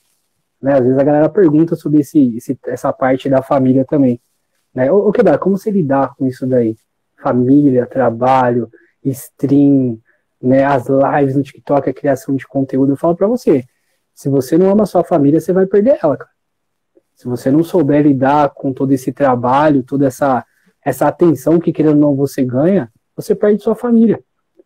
Né? 0.62 0.74
Às 0.74 0.82
vezes 0.82 0.98
a 0.98 1.04
galera 1.04 1.28
pergunta 1.28 1.76
sobre 1.76 2.02
esse, 2.02 2.38
esse 2.38 2.60
essa 2.68 2.94
parte 2.94 3.30
da 3.30 3.42
família 3.42 3.84
também. 3.84 4.22
Né? 4.74 4.92
O, 4.92 5.08
o 5.08 5.12
que 5.12 5.24
dá? 5.24 5.36
Como 5.38 5.58
você 5.58 5.72
lidar 5.72 6.14
com 6.16 6.28
isso 6.28 6.46
daí? 6.46 6.76
Família, 7.18 7.88
trabalho, 7.88 8.70
stream, 9.04 9.98
né? 10.40 10.64
as 10.66 10.86
lives 10.88 11.36
no 11.36 11.42
TikTok, 11.42 11.90
a 11.90 11.94
criação 11.94 12.36
de 12.36 12.46
conteúdo. 12.46 12.92
Eu 12.92 12.98
falo 12.98 13.16
para 13.16 13.28
você, 13.28 13.64
se 14.14 14.30
você 14.30 14.56
não 14.56 14.70
ama 14.70 14.84
a 14.84 14.86
sua 14.86 15.04
família, 15.04 15.40
você 15.40 15.52
vai 15.52 15.66
perder 15.66 15.98
ela, 16.04 16.16
cara. 16.16 16.35
Se 17.16 17.28
você 17.28 17.50
não 17.50 17.64
souber 17.64 18.04
lidar 18.04 18.50
com 18.50 18.74
todo 18.74 18.92
esse 18.92 19.12
trabalho, 19.12 19.84
toda 19.84 20.06
essa, 20.06 20.46
essa 20.84 21.08
atenção 21.08 21.60
que 21.60 21.72
querendo 21.72 21.96
ou 21.96 22.02
não 22.02 22.16
você 22.16 22.44
ganha, 22.44 22.92
você 23.16 23.34
perde 23.34 23.64
sua 23.64 23.74
família. 23.74 24.22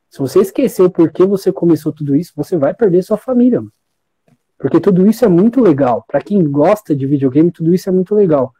Se 0.09 0.19
você 0.19 0.39
esqueceu 0.39 0.89
por 0.89 1.11
que 1.11 1.23
você 1.23 1.51
começou 1.51 1.93
tudo 1.93 2.15
isso, 2.15 2.33
você 2.35 2.57
vai 2.57 2.73
perder 2.73 3.03
sua 3.03 3.17
família. 3.17 3.61
Mano. 3.61 3.71
Porque 4.57 4.79
tudo 4.79 5.07
isso 5.07 5.23
é 5.23 5.27
muito 5.27 5.61
legal. 5.61 6.03
Para 6.05 6.19
quem 6.21 6.43
gosta 6.49 6.93
de 6.93 7.05
videogame, 7.05 7.51
tudo 7.51 7.73
isso 7.73 7.87
é 7.87 7.91
muito 7.91 8.13
legal. 8.13 8.51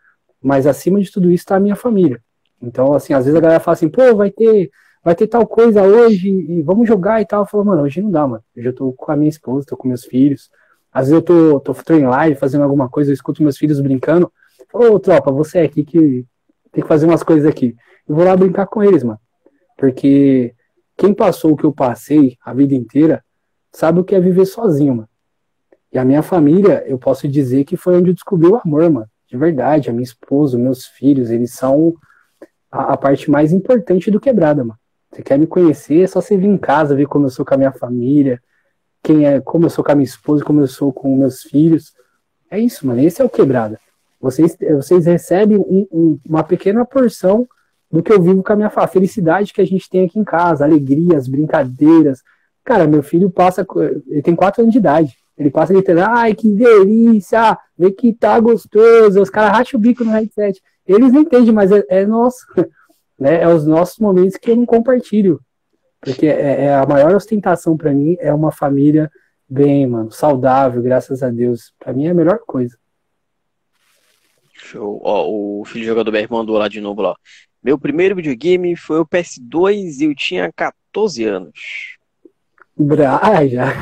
Mas 0.42 0.66
acima 0.66 1.02
de 1.02 1.12
tudo 1.12 1.30
isso 1.30 1.42
está 1.42 1.58
a 1.58 1.60
minha 1.60 1.76
família. 1.76 2.22
Então, 2.62 2.94
assim, 2.94 3.14
às 3.14 3.26
vezes 3.26 3.38
a 3.38 3.42
galera 3.42 3.60
fala 3.60 3.74
assim, 3.74 3.90
pô, 3.90 4.16
vai 4.16 4.32
ter, 4.32 4.72
vai 5.04 5.14
ter 5.14 5.28
tal 5.28 5.46
coisa 5.46 5.84
hoje 5.84 6.30
e 6.30 6.62
vamos 6.62 6.88
jogar 6.88 7.22
e 7.22 7.26
tal. 7.26 7.42
Eu 7.42 7.46
falo, 7.46 7.66
mano, 7.66 7.82
hoje 7.82 8.02
não 8.02 8.10
dá, 8.10 8.26
mano. 8.26 8.44
Hoje 8.56 8.70
eu 8.70 8.74
tô 8.74 8.94
com 8.94 9.12
a 9.12 9.16
minha 9.16 9.30
esposa, 9.30 9.66
tô 9.68 9.76
com 9.76 9.90
meus 9.90 10.06
filhos. 10.06 10.50
Às 10.92 11.08
vezes 11.08 11.14
eu 11.14 11.22
tô, 11.22 11.60
tô, 11.60 11.74
tô 11.74 11.94
em 11.94 12.06
live 12.06 12.36
fazendo 12.40 12.64
alguma 12.64 12.90
coisa, 12.90 13.12
eu 13.12 13.14
escuto 13.14 13.44
meus 13.44 13.58
filhos 13.58 13.80
brincando. 13.80 14.32
Ô, 14.74 14.94
oh, 14.94 15.00
tropa, 15.00 15.32
você 15.32 15.60
é 15.60 15.64
aqui 15.64 15.84
que 15.84 16.26
tem 16.72 16.84
que 16.84 16.88
fazer 16.88 17.06
umas 17.06 17.24
coisas 17.24 17.48
aqui. 17.48 17.76
Eu 18.08 18.16
vou 18.16 18.26
lá 18.26 18.36
brincar 18.36 18.68
com 18.68 18.84
eles, 18.84 19.04
mano. 19.04 19.20
Porque 19.78 20.54
quem 20.98 21.14
passou 21.14 21.54
o 21.54 21.58
que 21.58 21.64
eu 21.64 21.72
passei 21.72 22.38
a 22.44 22.54
vida 22.54 22.76
inteira 22.76 23.24
sabe 23.72 24.00
o 24.00 24.04
que 24.04 24.16
é 24.16 24.20
viver 24.20 24.46
sozinho, 24.46 24.96
mano. 24.96 25.10
E 25.92 25.98
a 25.98 26.06
minha 26.06 26.22
família, 26.22 26.84
eu 26.88 27.00
posso 27.00 27.28
dizer 27.28 27.64
que 27.64 27.76
foi 27.78 27.98
onde 27.98 28.10
eu 28.10 28.14
descobri 28.14 28.48
o 28.48 28.58
amor, 28.58 28.90
mano. 28.90 29.08
De 29.28 29.38
verdade, 29.38 29.90
a 29.90 29.94
minha 29.94 30.04
esposa, 30.04 30.58
meus 30.58 30.86
filhos, 30.86 31.30
eles 31.30 31.54
são 31.54 31.96
a, 32.72 32.94
a, 32.94 32.98
parte 32.98 33.30
mais 33.30 33.52
importante 33.52 34.12
do 34.12 34.20
quebrada, 34.20 34.64
mano. 34.64 34.80
Você 35.12 35.24
quer 35.24 35.40
me 35.40 35.48
conhecer, 35.48 36.02
é 36.02 36.08
só 36.08 36.22
você 36.22 36.38
vir 36.38 36.48
em 36.48 36.58
casa, 36.58 36.96
ver 36.96 37.08
como 37.08 37.26
eu 37.26 37.30
sou 37.30 37.46
com 37.46 37.54
a 37.54 37.58
minha 37.58 37.72
família, 37.72 38.40
quem 39.04 39.26
é, 39.26 39.40
como 39.40 39.66
eu 39.66 39.70
sou 39.70 39.84
com 39.84 39.92
a 39.92 39.96
minha 39.96 40.06
esposa, 40.06 40.44
como 40.44 40.60
eu 40.60 40.68
sou 40.68 40.92
com 40.92 41.16
meus 41.16 41.42
filhos. 41.44 41.94
É 42.50 42.60
isso, 42.60 42.86
mano. 42.86 43.02
Esse 43.02 43.22
é 43.22 43.26
o 43.26 43.30
quebrada. 43.30 43.80
Vocês, 44.20 44.58
vocês 44.76 45.06
recebem 45.06 45.58
um, 45.58 45.88
um, 45.92 46.20
uma 46.28 46.44
pequena 46.44 46.86
porção 46.86 47.48
do 47.92 48.04
que 48.04 48.12
eu 48.12 48.22
vivo 48.22 48.44
com 48.44 48.54
a 48.54 48.56
minha 48.56 48.72
a 48.74 48.88
felicidade 48.88 49.54
que 49.54 49.62
a 49.62 49.66
gente 49.66 49.90
tem 49.90 50.06
aqui 50.06 50.20
em 50.20 50.24
casa, 50.24 50.64
alegrias, 50.64 51.28
brincadeiras. 51.28 52.22
Cara, 52.64 52.86
meu 52.86 53.02
filho 53.02 53.30
passa, 53.30 53.66
ele 54.08 54.22
tem 54.22 54.36
quatro 54.36 54.62
anos 54.62 54.74
de 54.74 54.80
idade. 54.80 55.18
Ele 55.38 55.50
passa 55.50 55.74
gritando, 55.74 56.02
ai, 56.02 56.36
que 56.36 56.52
delícia, 56.52 57.58
vê 57.78 57.92
que 57.92 58.14
tá 58.14 58.38
gostoso. 58.40 59.22
Os 59.22 59.30
caras 59.30 59.52
racham 59.52 59.80
o 59.80 59.82
bico 59.82 60.04
no 60.04 60.12
headset. 60.12 60.62
Eles 60.86 61.14
não 61.14 61.22
entendem, 61.22 61.54
mas 61.54 61.72
é, 61.72 61.84
é 61.88 62.06
nosso. 62.06 62.46
Né? 63.20 63.42
É 63.42 63.48
os 63.54 63.66
nossos 63.66 64.00
momentos 64.00 64.38
que 64.38 64.50
eu 64.50 64.56
não 64.56 64.66
compartilho. 64.66 65.42
Porque 66.02 66.28
é, 66.28 66.66
é 66.66 66.76
a 66.76 66.86
maior 66.86 67.14
ostentação 67.14 67.76
para 67.76 67.94
mim 67.94 68.16
é 68.20 68.34
uma 68.34 68.52
família 68.52 69.12
bem, 69.48 69.88
mano, 69.88 70.12
saudável, 70.12 70.82
graças 70.82 71.22
a 71.24 71.30
Deus. 71.30 71.74
Para 71.80 71.94
mim 71.94 72.08
é 72.08 72.12
a 72.12 72.14
melhor 72.14 72.40
coisa. 72.46 72.78
Show. 74.54 75.02
Ó, 75.04 75.28
o 75.30 75.66
filho 75.66 75.86
do 75.86 75.88
jogador 75.88 76.12
BR 76.12 76.28
mandou 76.30 76.58
lá 76.58 76.68
de 76.68 76.80
novo, 76.80 77.02
ó. 77.02 77.16
Meu 77.62 77.78
primeiro 77.78 78.16
videogame 78.16 78.76
foi 78.76 79.00
o 79.00 79.06
PS2 79.06 80.00
e 80.00 80.06
eu 80.06 80.16
tinha 80.16 80.52
14 80.54 81.26
anos. 81.26 81.52
Bra 82.78 83.20
ah, 83.22 83.46
já. 83.46 83.74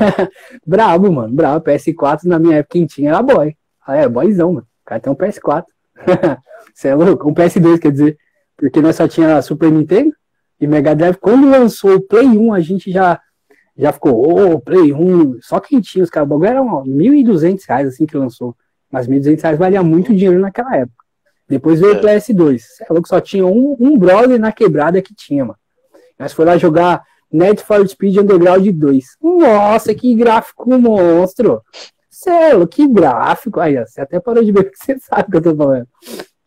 brabo, 0.66 1.12
mano. 1.12 1.34
Brabo. 1.34 1.64
PS4 1.64 2.24
na 2.24 2.38
minha 2.38 2.56
época 2.56 2.72
quem 2.72 2.86
tinha 2.86 3.10
era 3.10 3.22
boy. 3.22 3.56
Ah, 3.86 3.96
é, 3.96 4.08
boyzão, 4.08 4.54
mano. 4.54 4.66
O 4.66 4.84
cara 4.84 5.00
tem 5.00 5.12
um 5.12 5.16
PS4. 5.16 5.64
Você 6.74 6.88
é 6.88 6.94
louco? 6.94 7.28
Um 7.28 7.34
PS2, 7.34 7.78
quer 7.78 7.92
dizer. 7.92 8.18
Porque 8.56 8.80
nós 8.80 8.96
só 8.96 9.06
tinha 9.06 9.40
Super 9.42 9.70
Nintendo 9.70 10.12
e 10.60 10.66
Mega 10.66 10.94
Drive. 10.94 11.16
Quando 11.16 11.48
lançou 11.48 11.94
o 11.94 12.00
Play 12.00 12.26
1, 12.26 12.52
a 12.52 12.60
gente 12.60 12.90
já, 12.90 13.20
já 13.76 13.92
ficou, 13.92 14.14
ô, 14.14 14.52
oh, 14.52 14.60
Play 14.60 14.92
1. 14.92 15.38
Só 15.40 15.60
quem 15.60 15.80
tinha 15.80 16.04
os 16.04 16.10
caras. 16.10 16.26
O 16.26 16.30
bagulho 16.30 16.48
era 16.48 16.62
1.200 16.62 17.60
reais 17.68 17.88
assim 17.88 18.06
que 18.06 18.16
lançou. 18.16 18.56
Mas 18.90 19.06
1.200 19.06 19.42
reais 19.42 19.58
valia 19.58 19.82
muito 19.82 20.14
dinheiro 20.14 20.40
naquela 20.40 20.76
época. 20.76 21.04
Depois 21.48 21.80
veio 21.80 21.94
é. 21.94 21.96
o 21.96 22.00
PS2. 22.02 22.58
Você 22.58 22.84
é 22.84 22.92
louco? 22.92 23.08
Só 23.08 23.20
tinha 23.20 23.46
um, 23.46 23.76
um 23.78 23.98
brother 23.98 24.38
na 24.38 24.52
quebrada 24.52 25.00
que 25.00 25.14
tinha, 25.14 25.44
mano. 25.44 25.58
Nós 26.18 26.32
foi 26.32 26.44
lá 26.44 26.58
jogar 26.58 27.02
Net 27.32 27.62
for 27.62 27.86
Speed 27.86 28.16
Underground 28.16 28.66
2. 28.66 29.04
Nossa, 29.22 29.94
que 29.94 30.14
gráfico 30.14 30.66
monstro! 30.78 31.62
Celo, 32.10 32.66
que 32.66 32.86
gráfico! 32.88 33.60
Aí, 33.60 33.78
ó, 33.78 33.86
você 33.86 34.00
até 34.00 34.18
parou 34.18 34.44
de 34.44 34.50
ver 34.50 34.64
porque 34.64 34.76
você 34.76 34.98
sabe 34.98 35.28
o 35.28 35.30
que 35.30 35.36
eu 35.36 35.42
tô 35.42 35.54
falando. 35.54 35.86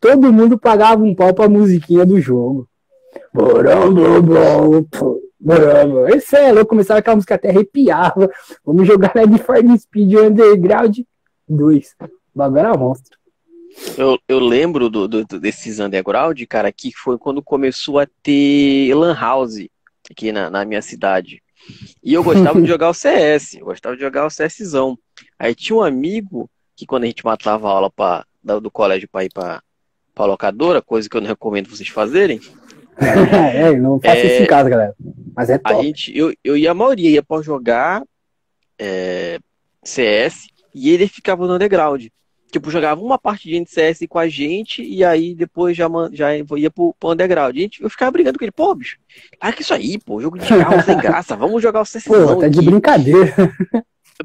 Todo 0.00 0.32
mundo 0.32 0.58
pagava 0.58 1.02
um 1.02 1.14
pau 1.14 1.32
pra 1.32 1.48
musiquinha 1.48 2.04
do 2.04 2.20
jogo. 2.20 2.68
Esse 6.14 6.36
é 6.36 6.52
louco, 6.52 6.70
começava 6.70 7.00
aquela 7.00 7.16
música 7.16 7.34
até 7.34 7.50
arrepiava. 7.50 8.30
Vamos 8.64 8.86
jogar 8.86 9.12
Net 9.14 9.42
for 9.42 9.56
Speed 9.78 10.14
Underground 10.14 10.98
2. 11.48 11.96
O 12.00 12.08
bagulho 12.34 12.58
era 12.58 12.76
monstro. 12.76 13.18
Eu, 13.96 14.18
eu 14.28 14.38
lembro 14.38 14.90
do, 14.90 15.08
do, 15.08 15.24
desses 15.24 15.78
underground, 15.78 16.40
cara, 16.46 16.70
que 16.70 16.92
foi 16.92 17.18
quando 17.18 17.42
começou 17.42 17.98
a 17.98 18.06
ter 18.22 18.94
Lan 18.94 19.14
House 19.14 19.66
aqui 20.10 20.30
na, 20.30 20.50
na 20.50 20.64
minha 20.64 20.82
cidade. 20.82 21.42
E 22.02 22.12
eu 22.12 22.22
gostava 22.22 22.60
de 22.60 22.66
jogar 22.68 22.90
o 22.90 22.94
CS, 22.94 23.54
eu 23.54 23.64
gostava 23.64 23.96
de 23.96 24.02
jogar 24.02 24.26
o 24.26 24.30
CSzão. 24.30 24.98
Aí 25.38 25.54
tinha 25.54 25.76
um 25.76 25.82
amigo 25.82 26.50
que 26.76 26.86
quando 26.86 27.04
a 27.04 27.06
gente 27.06 27.24
matava 27.24 27.68
a 27.68 27.70
aula 27.70 27.90
pra, 27.90 28.24
do 28.60 28.70
colégio 28.70 29.08
para 29.10 29.24
ir 29.24 29.30
para 29.32 29.62
pra 30.14 30.26
locadora, 30.26 30.82
coisa 30.82 31.08
que 31.08 31.16
eu 31.16 31.22
não 31.22 31.28
recomendo 31.28 31.70
vocês 31.70 31.88
fazerem. 31.88 32.38
é, 33.54 33.76
não 33.76 34.00
faça 34.00 34.18
é, 34.18 34.26
isso 34.26 34.42
em 34.42 34.46
casa, 34.46 34.68
galera. 34.68 34.94
Mas 35.34 35.50
é 35.50 35.58
top. 35.58 35.74
A 35.74 35.82
gente, 35.82 36.16
eu, 36.16 36.32
eu 36.44 36.56
e 36.56 36.68
a 36.68 36.74
maioria 36.74 37.10
ia 37.10 37.22
pra 37.22 37.42
jogar 37.42 38.02
é, 38.78 39.38
CS 39.82 40.46
e 40.74 40.90
ele 40.90 41.08
ficava 41.08 41.46
no 41.46 41.54
underground 41.54 42.06
tipo, 42.52 42.70
jogava 42.70 43.00
uma 43.00 43.18
partidinha 43.18 43.64
de 43.64 43.70
CS 43.70 44.00
com 44.08 44.18
a 44.18 44.28
gente 44.28 44.82
e 44.82 45.02
aí 45.02 45.34
depois 45.34 45.74
já, 45.74 45.88
já 46.12 46.36
ia 46.36 46.70
pro, 46.70 46.94
pro 47.00 47.12
underground. 47.12 47.56
gente, 47.56 47.82
eu 47.82 47.88
ficava 47.88 48.10
brigando 48.10 48.38
com 48.38 48.44
ele, 48.44 48.52
pô, 48.52 48.74
bicho, 48.74 48.98
para 49.40 49.52
que 49.52 49.62
isso 49.62 49.72
aí, 49.72 49.98
pô, 49.98 50.20
jogo 50.20 50.38
de 50.38 50.46
carro 50.46 50.82
sem 50.84 50.98
graça, 50.98 51.34
vamos 51.34 51.62
jogar 51.62 51.80
o 51.80 51.84
CS. 51.84 52.04
Pô, 52.04 52.36
tá 52.36 52.48
de 52.48 52.60
brincadeira. 52.60 53.34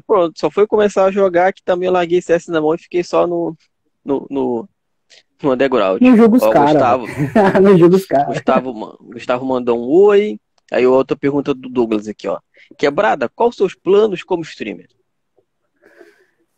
Pronto, 0.06 0.38
só 0.38 0.50
foi 0.50 0.66
começar 0.66 1.06
a 1.06 1.10
jogar 1.10 1.52
que 1.52 1.62
também 1.62 1.86
eu 1.86 1.92
larguei 1.92 2.20
CS 2.20 2.48
na 2.48 2.60
mão 2.60 2.74
e 2.74 2.78
fiquei 2.78 3.02
só 3.02 3.26
no, 3.26 3.56
no, 4.04 4.26
no, 4.30 4.68
no 5.42 5.52
underground. 5.52 6.00
No 6.02 6.16
jogo 6.16 6.38
dos 6.38 6.48
caras. 6.48 6.72
Gustavo, 6.72 7.06
no 7.60 7.78
jogo 7.78 7.90
dos 7.90 8.06
caras. 8.06 8.28
Gustavo, 8.28 8.98
Gustavo 9.00 9.46
mandou 9.46 9.78
um 9.78 9.88
oi. 9.88 10.38
Aí 10.70 10.86
outra 10.86 11.16
pergunta 11.16 11.54
do 11.54 11.68
Douglas 11.68 12.08
aqui, 12.08 12.28
ó. 12.28 12.38
Quebrada, 12.76 13.28
quais 13.28 13.50
os 13.50 13.56
seus 13.56 13.74
planos 13.74 14.22
como 14.22 14.42
streamer? 14.42 14.88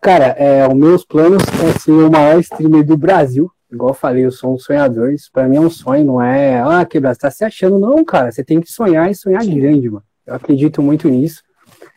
Cara, 0.00 0.26
é, 0.38 0.66
os 0.66 0.74
meus 0.74 1.04
planos 1.04 1.42
é 1.62 1.78
ser 1.78 1.92
o 1.92 2.10
maior 2.10 2.40
streamer 2.40 2.84
do 2.84 2.96
Brasil. 2.96 3.50
Igual 3.70 3.90
eu 3.90 3.94
falei, 3.94 4.24
eu 4.24 4.32
sou 4.32 4.54
um 4.54 4.58
sonhador. 4.58 5.12
Isso 5.12 5.30
pra 5.32 5.46
mim 5.46 5.56
é 5.56 5.60
um 5.60 5.70
sonho, 5.70 6.04
não 6.04 6.22
é. 6.22 6.60
Ah, 6.60 6.84
quebrar, 6.84 7.14
você 7.14 7.20
tá 7.20 7.30
se 7.30 7.44
achando. 7.44 7.78
Não, 7.78 8.04
cara. 8.04 8.32
Você 8.32 8.42
tem 8.42 8.60
que 8.60 8.72
sonhar 8.72 9.10
e 9.10 9.14
sonhar 9.14 9.44
grande, 9.46 9.88
mano. 9.88 10.04
Eu 10.26 10.34
acredito 10.34 10.82
muito 10.82 11.08
nisso. 11.08 11.42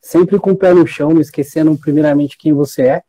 Sempre 0.01 0.37
com 0.37 0.51
o 0.51 0.55
pé 0.55 0.73
no 0.73 0.85
chão, 0.85 1.13
não 1.13 1.21
esquecendo 1.21 1.75
primeiramente 1.77 2.37
quem 2.37 2.53
você 2.53 2.83
é. 2.83 3.03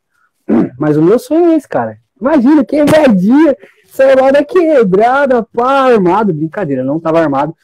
Mas 0.78 0.96
o 0.96 1.02
meu 1.02 1.18
sonho 1.18 1.52
é 1.52 1.56
esse, 1.56 1.68
cara. 1.68 1.98
Imagina, 2.24 2.64
que 2.64 2.82
dia 3.14 3.56
saiu 3.84 4.16
lá 4.18 4.30
da 4.30 4.42
quebrada, 4.42 5.42
pá, 5.42 5.92
armado. 5.92 6.32
Brincadeira, 6.32 6.82
não 6.82 6.98
tava 6.98 7.20
armado. 7.20 7.54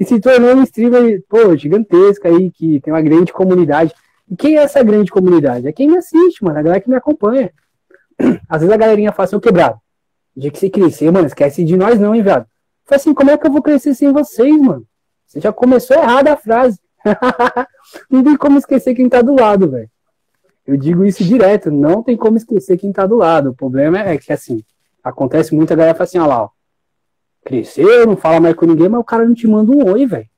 E 0.00 0.06
se 0.06 0.18
tornou 0.18 0.54
um 0.54 0.62
streamer, 0.62 1.22
pô, 1.28 1.54
gigantesco 1.54 2.26
aí, 2.26 2.50
que 2.50 2.80
tem 2.80 2.94
uma 2.94 3.02
grande 3.02 3.30
comunidade. 3.30 3.92
E 4.30 4.34
quem 4.34 4.56
é 4.56 4.62
essa 4.62 4.82
grande 4.82 5.10
comunidade? 5.10 5.68
É 5.68 5.72
quem 5.72 5.88
me 5.88 5.98
assiste, 5.98 6.42
mano, 6.42 6.58
a 6.58 6.62
galera 6.62 6.80
que 6.80 6.88
me 6.88 6.96
acompanha. 6.96 7.52
Às 8.48 8.62
vezes 8.62 8.74
a 8.74 8.78
galerinha 8.78 9.12
fala 9.12 9.26
assim, 9.26 9.38
quebrado, 9.38 9.78
dia 10.34 10.50
que 10.50 10.58
você 10.58 10.70
crescer, 10.70 11.10
mano, 11.10 11.26
esquece 11.26 11.62
de 11.62 11.76
nós 11.76 12.00
não, 12.00 12.14
hein, 12.14 12.22
viado. 12.22 12.46
Falei 12.86 12.96
assim, 12.96 13.12
como 13.12 13.30
é 13.30 13.36
que 13.36 13.46
eu 13.46 13.52
vou 13.52 13.60
crescer 13.60 13.94
sem 13.94 14.12
vocês, 14.12 14.58
mano? 14.58 14.86
Você 15.26 15.40
já 15.40 15.52
começou 15.52 15.94
errada 15.94 16.32
a 16.32 16.36
frase. 16.36 16.80
não 18.10 18.24
tem 18.24 18.36
como 18.36 18.58
esquecer 18.58 18.94
quem 18.94 19.08
tá 19.10 19.20
do 19.20 19.34
lado, 19.34 19.70
velho. 19.70 19.90
Eu 20.66 20.76
digo 20.76 21.04
isso 21.04 21.22
direto, 21.22 21.70
não 21.70 22.02
tem 22.02 22.16
como 22.16 22.36
esquecer 22.36 22.76
quem 22.76 22.92
tá 22.92 23.06
do 23.06 23.16
lado. 23.16 23.50
O 23.50 23.54
problema 23.54 24.00
é 24.00 24.18
que, 24.18 24.32
assim, 24.32 24.64
acontece 25.02 25.54
muito, 25.54 25.72
a 25.72 25.76
galera 25.76 25.94
fala 25.94 26.04
assim, 26.04 26.18
ó 26.18 26.26
lá, 26.26 26.42
ó, 26.44 26.48
cresceu, 27.44 28.06
não 28.06 28.16
fala 28.16 28.40
mais 28.40 28.56
com 28.56 28.66
ninguém, 28.66 28.88
mas 28.88 29.00
o 29.00 29.04
cara 29.04 29.24
não 29.24 29.34
te 29.34 29.46
manda 29.46 29.70
um 29.70 29.92
oi, 29.92 30.06
velho. 30.06 30.28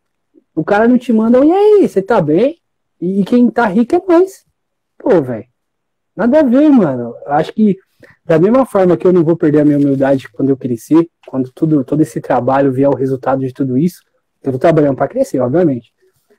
O 0.54 0.62
cara 0.62 0.86
não 0.86 0.98
te 0.98 1.12
manda 1.12 1.42
e 1.44 1.50
aí, 1.50 1.88
você 1.88 2.02
tá 2.02 2.20
bem? 2.20 2.58
E 3.00 3.24
quem 3.24 3.48
tá 3.48 3.66
rico 3.66 3.94
é 3.94 4.02
nós. 4.06 4.44
Pô, 4.98 5.22
velho. 5.22 5.46
Nada 6.14 6.40
a 6.40 6.42
ver, 6.42 6.68
mano. 6.68 7.14
Acho 7.26 7.52
que 7.52 7.78
da 8.24 8.38
mesma 8.38 8.66
forma 8.66 8.96
que 8.96 9.06
eu 9.06 9.12
não 9.12 9.24
vou 9.24 9.36
perder 9.36 9.60
a 9.60 9.64
minha 9.64 9.78
humildade 9.78 10.28
quando 10.30 10.50
eu 10.50 10.56
crescer, 10.56 11.08
quando 11.26 11.50
tudo, 11.52 11.82
todo 11.84 12.02
esse 12.02 12.20
trabalho 12.20 12.72
vier 12.72 12.88
o 12.88 12.94
resultado 12.94 13.40
de 13.40 13.52
tudo 13.52 13.78
isso, 13.78 14.02
eu 14.42 14.52
tô 14.52 14.58
trabalhando 14.58 14.96
para 14.96 15.08
crescer, 15.08 15.40
obviamente. 15.40 15.92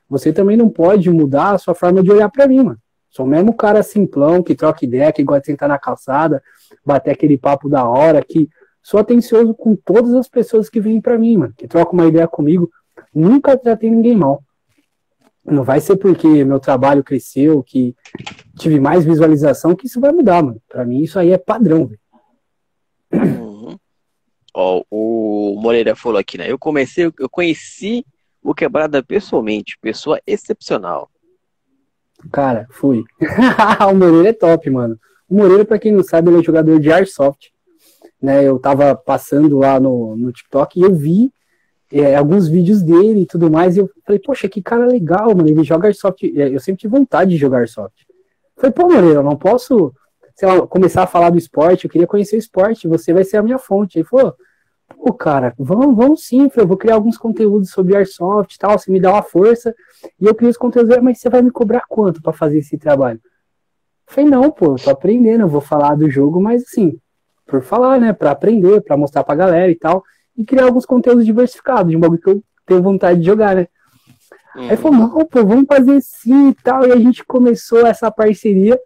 Você 0.10 0.32
também 0.32 0.56
não 0.56 0.70
pode 0.70 1.10
mudar 1.10 1.52
a 1.52 1.58
sua 1.58 1.74
forma 1.74 2.04
de 2.04 2.12
olhar 2.12 2.30
para 2.30 2.48
mim, 2.48 2.64
mano. 2.64 2.78
Sou 3.10 3.26
mesmo 3.26 3.54
cara 3.54 3.82
simplão, 3.82 4.44
que 4.44 4.56
troca 4.56 4.86
ideia, 4.86 5.12
que 5.12 5.24
gosta 5.24 5.42
de 5.42 5.48
sentar 5.48 5.68
na 5.68 5.80
calçada, 5.80 6.42
bater 6.86 7.12
aquele 7.12 7.38
papo 7.38 7.68
da 7.68 7.84
hora, 7.88 8.24
que 8.24 8.50
sou 8.82 9.00
atencioso 9.00 9.54
com 9.54 9.76
todas 9.76 10.14
as 10.14 10.28
pessoas 10.28 10.70
que 10.70 10.80
vêm 10.80 11.02
para 11.02 11.18
mim, 11.18 11.38
mano, 11.38 11.54
que 11.58 11.68
trocam 11.68 11.94
uma 11.94 12.08
ideia 12.08 12.28
comigo. 12.28 12.70
Nunca 13.14 13.58
tratei 13.58 13.90
ninguém 13.90 14.16
mal. 14.16 14.44
Não 15.44 15.64
vai 15.64 15.80
ser 15.80 15.96
porque 15.96 16.44
meu 16.46 16.60
trabalho 16.60 17.04
cresceu, 17.04 17.64
que 17.64 17.96
tive 18.58 18.80
mais 18.80 19.04
visualização, 19.04 19.76
que 19.76 19.88
isso 19.88 20.00
vai 20.00 20.12
mudar, 20.12 20.44
mano. 20.44 20.62
Pra 20.68 20.86
mim, 20.86 21.02
isso 21.02 21.18
aí 21.18 21.32
é 21.32 21.38
padrão, 21.38 21.88
velho. 21.88 22.00
Uhum. 23.12 23.78
Ó, 24.54 24.84
o 24.92 25.60
Moreira 25.60 25.96
falou 25.96 26.20
aqui, 26.20 26.38
né? 26.38 26.52
Eu 26.52 26.60
comecei, 26.60 27.12
eu 27.20 27.30
conheci 27.30 28.06
o 28.44 28.54
Quebrada 28.54 29.02
pessoalmente, 29.02 29.78
pessoa 29.82 30.22
excepcional. 30.28 31.10
Cara, 32.32 32.68
fui. 32.70 33.04
o 33.90 33.96
Moreira 33.96 34.30
é 34.30 34.34
top, 34.34 34.70
mano. 34.70 35.00
O 35.30 35.36
Moreira, 35.36 35.64
pra 35.64 35.80
quem 35.80 35.92
não 35.92 36.04
sabe, 36.04 36.30
ele 36.30 36.40
é 36.40 36.44
jogador 36.44 36.80
de 36.80 36.92
Airsoft. 36.92 37.52
Né, 38.22 38.44
eu 38.44 38.60
tava 38.60 38.94
passando 38.96 39.58
lá 39.58 39.80
no, 39.80 40.18
no 40.18 40.30
TikTok 40.34 40.78
e 40.78 40.84
eu 40.84 40.94
vi 40.94 41.32
é, 41.92 42.16
alguns 42.16 42.48
vídeos 42.48 42.82
dele 42.82 43.22
e 43.22 43.26
tudo 43.26 43.50
mais, 43.50 43.76
e 43.76 43.80
eu 43.80 43.90
falei, 44.06 44.20
poxa, 44.20 44.50
que 44.50 44.62
cara 44.62 44.86
legal, 44.86 45.34
mano, 45.36 45.48
ele 45.48 45.64
joga 45.64 45.88
Airsoft, 45.88 46.24
é, 46.24 46.54
eu 46.54 46.60
sempre 46.60 46.82
tive 46.82 46.98
vontade 46.98 47.32
de 47.32 47.38
jogar 47.38 47.60
Airsoft. 47.60 48.06
Falei, 48.58 48.72
pô, 48.72 48.90
Moreira, 48.90 49.20
eu 49.20 49.24
não 49.24 49.38
posso, 49.38 49.94
sei 50.36 50.48
lá, 50.48 50.68
começar 50.68 51.04
a 51.04 51.08
falar 51.08 51.30
do 51.30 51.38
esporte, 51.38 51.86
eu 51.86 51.90
queria 51.90 52.06
conhecer 52.06 52.36
o 52.36 52.40
esporte, 52.40 52.88
você 52.88 53.14
vai 53.14 53.24
ser 53.24 53.38
a 53.38 53.44
minha 53.44 53.58
fonte. 53.58 53.98
Aí 53.98 54.04
falou, 54.04 54.36
pô, 54.98 55.14
cara, 55.14 55.54
vamos, 55.58 55.96
vamos 55.96 56.26
sim, 56.26 56.50
eu 56.56 56.68
vou 56.68 56.78
criar 56.78 56.96
alguns 56.96 57.18
conteúdos 57.18 57.70
sobre 57.72 57.96
Airsoft 57.96 58.56
e 58.56 58.58
tal, 58.58 58.78
você 58.78 58.92
me 58.92 59.00
dá 59.00 59.12
uma 59.12 59.24
força, 59.24 59.74
e 60.20 60.26
eu 60.26 60.36
crio 60.36 60.50
os 60.50 60.58
conteúdos, 60.58 60.98
mas 60.98 61.20
você 61.20 61.30
vai 61.30 61.42
me 61.42 61.52
cobrar 61.52 61.84
quanto 61.88 62.22
para 62.22 62.34
fazer 62.34 62.60
esse 62.60 62.78
trabalho? 62.78 63.20
Eu 64.08 64.14
falei, 64.14 64.30
não, 64.30 64.52
pô, 64.52 64.74
eu 64.74 64.76
tô 64.76 64.90
aprendendo, 64.90 65.42
eu 65.42 65.48
vou 65.48 65.62
falar 65.62 65.96
do 65.96 66.10
jogo, 66.10 66.42
mas 66.42 66.64
assim, 66.64 67.00
por 67.46 67.62
falar, 67.62 68.00
né, 68.00 68.14
para 68.14 68.32
aprender, 68.32 68.82
para 68.82 68.98
mostrar 68.98 69.24
pra 69.24 69.36
galera 69.36 69.72
e 69.72 69.76
tal 69.76 70.04
e 70.40 70.46
criar 70.46 70.64
alguns 70.64 70.86
conteúdos 70.86 71.26
diversificados, 71.26 71.92
de 71.92 71.98
um 71.98 72.00
bagulho 72.00 72.22
que 72.22 72.30
eu 72.30 72.42
tenho 72.66 72.82
vontade 72.82 73.20
de 73.20 73.26
jogar, 73.26 73.58
né? 73.58 73.68
Uhum. 74.56 74.70
Aí 74.70 74.78
falou, 74.78 74.98
não, 74.98 75.26
pô, 75.26 75.46
vamos 75.46 75.66
fazer 75.68 76.00
sim 76.02 76.50
e 76.50 76.54
tal. 76.54 76.88
E 76.88 76.94
a 76.94 76.96
gente 76.96 77.26
começou 77.26 77.86
essa 77.86 78.10
parceria. 78.10 78.80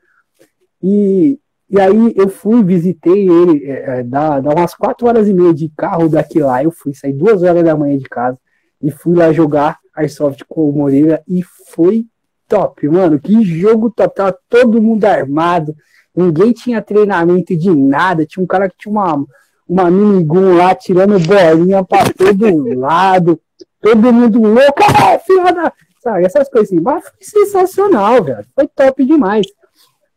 E, 0.81 1.39
e 1.70 1.80
aí 1.80 2.14
eu 2.16 2.30
fui, 2.30 2.64
visitei 2.64 3.28
ele, 3.28 3.66
é, 3.66 3.99
é 3.99 4.03
dá, 4.03 4.39
dá 4.39 4.51
umas 4.51 4.76
quatro 4.76 5.07
horas 5.07 5.28
e 5.28 5.34
meia 5.34 5.53
de 5.53 5.70
carro 5.70 6.09
daqui 6.09 6.39
lá. 6.39 6.64
Eu 6.64 6.72
fui 6.72 6.93
sair 6.93 7.14
duas 7.14 7.41
horas 7.43 7.64
da 7.64 7.76
manhã 7.76 7.97
de 7.97 8.05
casa 8.05 8.38
e 8.82 8.91
fui 8.91 9.16
lá 9.16 9.32
jogar 9.34 9.80
Airsoft 9.95 10.43
com 10.47 10.70
o 10.70 10.74
Moreira 10.74 11.24
e 11.28 11.41
foi 11.72 12.05
top, 12.47 12.88
mano. 12.88 13.20
Que 13.20 13.43
jogo 13.43 13.89
top. 13.89 14.14
Tava 14.14 14.38
todo 14.49 14.82
mundo 14.82 15.05
armado. 15.05 15.76
Ninguém 16.16 16.51
tinha 16.51 16.82
treinamento 16.82 17.55
de 17.55 17.72
nada. 17.72 18.26
Tinha 18.26 18.43
um 18.43 18.47
cara 18.47 18.70
que 18.70 18.78
tinha 18.78 18.91
uma 18.91 19.26
uma 19.68 19.89
minigun 19.89 20.57
lá 20.57 20.76
tirando 20.76 21.20
bolinha 21.20 21.84
pra 21.84 22.05
todo 22.11 22.45
lado, 22.80 23.39
todo 23.82 24.14
mundo 24.14 24.41
louco, 24.41 24.84
ah, 24.84 25.18
filha 25.20 25.51
da... 25.51 25.74
Sabe, 26.01 26.26
essas 26.26 26.49
coisas 26.49 26.70
assim. 26.70 26.82
Mas 26.82 27.03
foi 27.05 27.45
sensacional, 27.45 28.22
velho. 28.22 28.45
Foi 28.53 28.68
top 28.68 29.05
demais. 29.05 29.47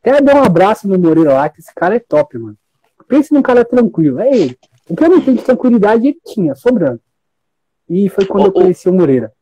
Até 0.06 0.20
dar 0.20 0.36
um 0.36 0.44
abraço 0.44 0.86
no 0.86 0.96
Moreira 0.96 1.34
lá, 1.34 1.48
que 1.48 1.58
esse 1.58 1.74
cara 1.74 1.96
é 1.96 1.98
top, 1.98 2.38
mano. 2.38 2.56
Pense 3.08 3.34
num 3.34 3.42
cara 3.42 3.64
tranquilo, 3.64 4.20
é 4.20 4.30
ele. 4.30 4.56
O 4.88 4.94
que 4.94 5.02
eu 5.02 5.08
não 5.08 5.20
tenho 5.20 5.36
de 5.36 5.42
tranquilidade, 5.42 6.06
ele 6.06 6.20
tinha, 6.24 6.54
sobrando. 6.54 7.00
E 7.90 8.08
foi 8.08 8.24
quando 8.24 8.46
eu 8.46 8.52
conheci 8.52 8.88
o 8.88 8.92
Moreira. 8.92 9.32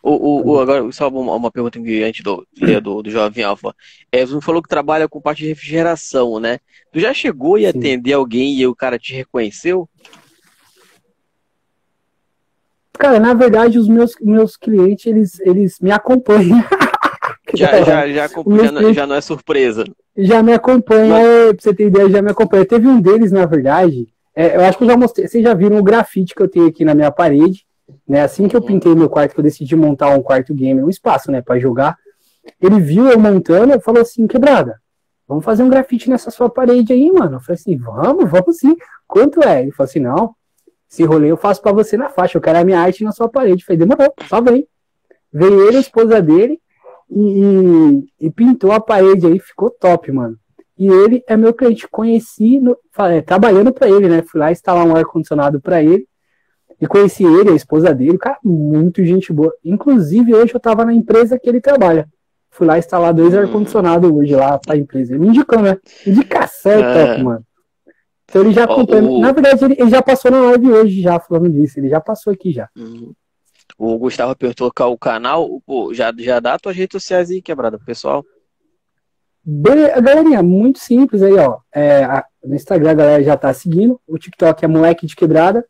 O, 0.00 0.10
o, 0.10 0.46
o, 0.46 0.60
agora, 0.60 0.92
só 0.92 1.08
uma, 1.08 1.34
uma 1.34 1.50
pergunta 1.50 1.80
que 1.80 2.04
antes 2.04 2.22
do, 2.22 2.46
do, 2.82 3.02
do 3.02 3.10
Jovem 3.10 3.42
Alfa. 3.42 3.74
É, 4.12 4.24
você 4.24 4.40
falou 4.40 4.62
que 4.62 4.68
trabalha 4.68 5.08
com 5.08 5.20
parte 5.20 5.42
de 5.42 5.48
refrigeração, 5.48 6.38
né? 6.38 6.60
Tu 6.92 7.00
já 7.00 7.12
chegou 7.12 7.58
e 7.58 7.66
atender 7.66 8.12
alguém 8.12 8.54
e 8.54 8.66
o 8.66 8.76
cara 8.76 8.96
te 8.96 9.12
reconheceu? 9.12 9.88
Cara, 12.92 13.18
na 13.18 13.34
verdade, 13.34 13.76
os 13.76 13.88
meus, 13.88 14.14
meus 14.20 14.56
clientes, 14.56 15.06
eles, 15.06 15.40
eles 15.40 15.80
me 15.80 15.90
acompanham. 15.90 16.62
já, 17.56 17.82
já, 17.82 18.08
já, 18.08 18.28
já, 18.28 18.92
já, 18.92 19.06
não 19.06 19.14
é 19.14 19.20
surpresa. 19.20 19.84
Já 20.16 20.42
me 20.42 20.52
acompanha, 20.52 21.14
Mas... 21.14 21.52
pra 21.54 21.62
você 21.62 21.74
ter 21.74 21.86
ideia, 21.86 22.10
já 22.10 22.22
me 22.22 22.30
acompanha. 22.30 22.64
Teve 22.64 22.86
um 22.88 23.00
deles, 23.00 23.32
na 23.32 23.46
verdade, 23.46 24.08
é, 24.34 24.56
eu 24.56 24.62
acho 24.62 24.78
que 24.78 24.84
eu 24.84 24.88
já 24.88 24.96
mostrei, 24.96 25.28
vocês 25.28 25.42
já 25.42 25.54
viram 25.54 25.78
o 25.78 25.82
grafite 25.82 26.34
que 26.34 26.42
eu 26.42 26.48
tenho 26.48 26.66
aqui 26.66 26.84
na 26.84 26.94
minha 26.94 27.10
parede. 27.10 27.66
Né? 28.08 28.22
Assim 28.22 28.48
que 28.48 28.56
eu 28.56 28.62
pintei 28.62 28.94
meu 28.94 29.08
quarto, 29.08 29.34
que 29.34 29.40
eu 29.40 29.44
decidi 29.44 29.76
montar 29.76 30.08
um 30.10 30.22
quarto 30.22 30.54
game, 30.54 30.82
um 30.82 30.88
espaço, 30.88 31.30
né, 31.30 31.42
para 31.42 31.58
jogar, 31.58 31.96
ele 32.60 32.80
viu 32.80 33.08
eu 33.08 33.18
montando 33.18 33.74
e 33.74 33.80
falou 33.80 34.02
assim, 34.02 34.26
quebrada, 34.26 34.80
vamos 35.28 35.44
fazer 35.44 35.62
um 35.62 35.68
grafite 35.68 36.08
nessa 36.10 36.30
sua 36.30 36.48
parede 36.48 36.92
aí, 36.92 37.10
mano. 37.12 37.36
Eu 37.36 37.40
falei 37.40 37.60
assim, 37.60 37.76
vamos, 37.76 38.30
vamos 38.30 38.58
sim. 38.58 38.76
Quanto 39.06 39.42
é? 39.42 39.62
Ele 39.62 39.72
falou 39.72 39.88
assim, 39.88 40.00
não, 40.00 40.34
esse 40.90 41.04
rolê 41.04 41.30
eu 41.30 41.36
faço 41.36 41.62
para 41.62 41.72
você 41.72 41.96
na 41.96 42.08
faixa, 42.08 42.36
eu 42.36 42.42
quero 42.42 42.58
a 42.58 42.64
minha 42.64 42.80
arte 42.80 43.04
na 43.04 43.12
sua 43.12 43.28
parede. 43.28 43.62
Eu 43.62 43.66
falei, 43.66 43.78
demorou, 43.78 44.12
só 44.28 44.40
vem. 44.40 44.66
Veio 45.32 45.66
ele, 45.66 45.78
a 45.78 45.80
esposa 45.80 46.20
dele, 46.20 46.60
e, 47.14 48.26
e, 48.26 48.30
pintou 48.30 48.72
a 48.72 48.80
parede 48.80 49.26
aí, 49.26 49.38
ficou 49.38 49.70
top, 49.70 50.10
mano. 50.10 50.36
E 50.78 50.88
ele 50.88 51.22
é 51.28 51.36
meu 51.36 51.52
cliente, 51.52 51.86
conheci 51.88 52.58
no, 52.58 52.76
é, 52.98 53.20
trabalhando 53.20 53.72
para 53.72 53.88
ele, 53.88 54.08
né? 54.08 54.22
Fui 54.22 54.40
lá 54.40 54.50
instalar 54.50 54.86
um 54.86 54.96
ar-condicionado 54.96 55.60
para 55.60 55.82
ele. 55.82 56.06
E 56.80 56.86
conheci 56.86 57.22
ele, 57.22 57.50
a 57.50 57.54
esposa 57.54 57.94
dele, 57.94 58.18
cara, 58.18 58.38
muito 58.42 59.04
gente 59.04 59.32
boa. 59.32 59.52
Inclusive, 59.64 60.34
hoje 60.34 60.54
eu 60.54 60.58
tava 60.58 60.84
na 60.84 60.92
empresa 60.92 61.38
que 61.38 61.48
ele 61.48 61.60
trabalha. 61.60 62.08
Fui 62.50 62.66
lá 62.66 62.78
instalar 62.78 63.14
dois 63.14 63.34
hum. 63.34 63.38
ar-condicionados 63.38 64.10
hoje 64.10 64.34
lá 64.34 64.58
pra 64.58 64.76
empresa. 64.76 65.12
Ele 65.12 65.20
me 65.20 65.28
indicou, 65.28 65.60
né? 65.60 65.78
Indicação 66.06 66.72
é. 66.72 67.06
top, 67.06 67.22
mano. 67.22 67.46
Então 68.24 68.42
ele 68.42 68.52
já 68.52 68.64
acompanha. 68.64 69.02
O... 69.02 69.20
Na 69.20 69.30
verdade, 69.32 69.64
ele, 69.64 69.76
ele, 69.78 69.90
já 69.90 70.02
passou 70.02 70.30
na 70.30 70.40
live 70.40 70.72
hoje, 70.72 71.02
já 71.02 71.20
falando 71.20 71.50
disso. 71.50 71.78
Ele 71.78 71.88
já 71.88 72.00
passou 72.00 72.32
aqui 72.32 72.50
já. 72.50 72.68
Uhum. 72.76 73.12
O 73.78 73.98
Gustavo 73.98 74.36
perguntou 74.36 74.72
qual 74.74 74.92
o 74.92 74.98
canal. 74.98 75.60
Pô, 75.66 75.92
já, 75.92 76.12
já 76.18 76.40
dá 76.40 76.58
tuas 76.58 76.76
redes 76.76 77.00
sociais 77.00 77.30
aí, 77.30 77.42
quebrada, 77.42 77.78
pessoal. 77.78 78.24
Galerinha, 79.44 80.42
muito 80.42 80.78
simples 80.78 81.22
aí, 81.22 81.34
ó. 81.34 81.58
É, 81.74 82.04
a, 82.04 82.24
no 82.44 82.54
Instagram 82.54 82.90
a 82.90 82.94
galera 82.94 83.22
já 83.22 83.36
tá 83.36 83.52
seguindo. 83.52 84.00
O 84.06 84.18
TikTok 84.18 84.64
é 84.64 84.68
moleque 84.68 85.06
de 85.06 85.16
quebrada. 85.16 85.64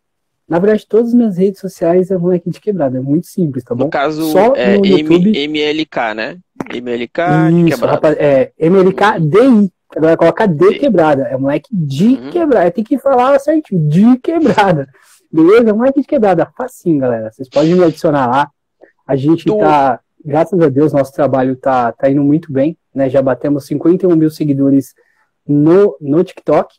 Na 0.47 0.59
verdade, 0.59 0.87
todas 0.87 1.09
as 1.09 1.15
minhas 1.15 1.37
redes 1.39 1.61
sociais 1.61 2.11
é 2.11 2.19
moleque 2.19 2.51
de 2.51 2.61
quebrada. 2.61 2.99
É 2.99 3.01
muito 3.01 3.27
simples, 3.27 3.65
tá 3.65 3.75
bom? 3.75 3.85
No 3.85 3.91
caso, 3.91 4.31
Só 4.31 4.55
é 4.55 4.77
no 4.77 4.85
YouTube... 4.85 5.33
MLK, 5.49 6.15
né? 6.15 6.39
MLK 6.71 7.23
de 7.55 7.71
quebrada. 7.71 7.95
Rapaz, 7.95 8.17
é 8.19 8.53
MLK 8.59 9.73
Agora 9.95 10.17
coloca 10.17 10.47
D 10.47 10.79
quebrada. 10.79 11.25
É 11.25 11.37
moleque 11.37 11.69
de 11.71 12.15
uhum. 12.15 12.31
quebrada. 12.31 12.71
Tem 12.71 12.85
que 12.85 12.99
falar 12.99 13.39
certinho. 13.39 13.89
De 13.89 14.19
quebrada. 14.19 14.89
Beleza? 15.33 15.73
Moleque 15.73 16.01
de 16.01 16.07
quebrada. 16.07 16.47
Facinho, 16.57 16.99
galera. 16.99 17.31
Vocês 17.33 17.49
podem 17.49 17.75
me 17.75 17.85
adicionar 17.85 18.27
lá. 18.27 18.51
A 19.07 19.17
gente 19.17 19.47
tá. 19.47 20.01
Graças 20.25 20.61
a 20.61 20.69
Deus, 20.69 20.93
nosso 20.93 21.13
trabalho 21.13 21.57
tá, 21.57 21.91
tá 21.91 22.09
indo 22.09 22.23
muito 22.23 22.53
bem. 22.53 22.77
Né? 22.95 23.09
Já 23.09 23.21
batemos 23.21 23.67
51 23.67 24.15
mil 24.15 24.31
seguidores 24.31 24.95
no, 25.47 25.97
no 26.01 26.23
TikTok. 26.23 26.75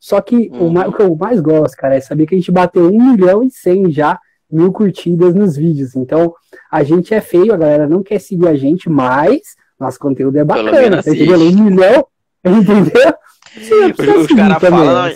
Só 0.00 0.20
que 0.20 0.48
uhum. 0.52 0.74
o, 0.74 0.88
o, 0.88 0.92
que 0.92 1.02
eu 1.02 1.14
mais 1.14 1.40
gosto, 1.40 1.76
cara, 1.76 1.96
é 1.96 2.00
saber 2.00 2.26
que 2.26 2.34
a 2.34 2.38
gente 2.38 2.50
bateu 2.50 2.88
1 2.88 3.12
milhão 3.12 3.42
e 3.42 3.50
100 3.50 3.90
já 3.92 4.18
mil 4.50 4.72
curtidas 4.72 5.34
nos 5.34 5.56
vídeos. 5.56 5.94
Então, 5.94 6.34
a 6.70 6.82
gente 6.82 7.12
é 7.12 7.20
feio, 7.20 7.52
a 7.52 7.56
galera 7.56 7.86
não 7.86 8.02
quer 8.02 8.20
seguir 8.20 8.48
a 8.48 8.56
gente, 8.56 8.88
mas 8.88 9.40
nosso 9.78 9.98
conteúdo 9.98 10.36
é 10.38 10.44
bacana. 10.44 11.02
Tá 11.02 11.10
entendendo? 11.10 11.60
Um 11.60 11.64
milhão, 11.64 12.06
entendeu? 12.44 13.14
Os 13.56 14.26
caras 14.28 14.58
falam, 14.60 15.08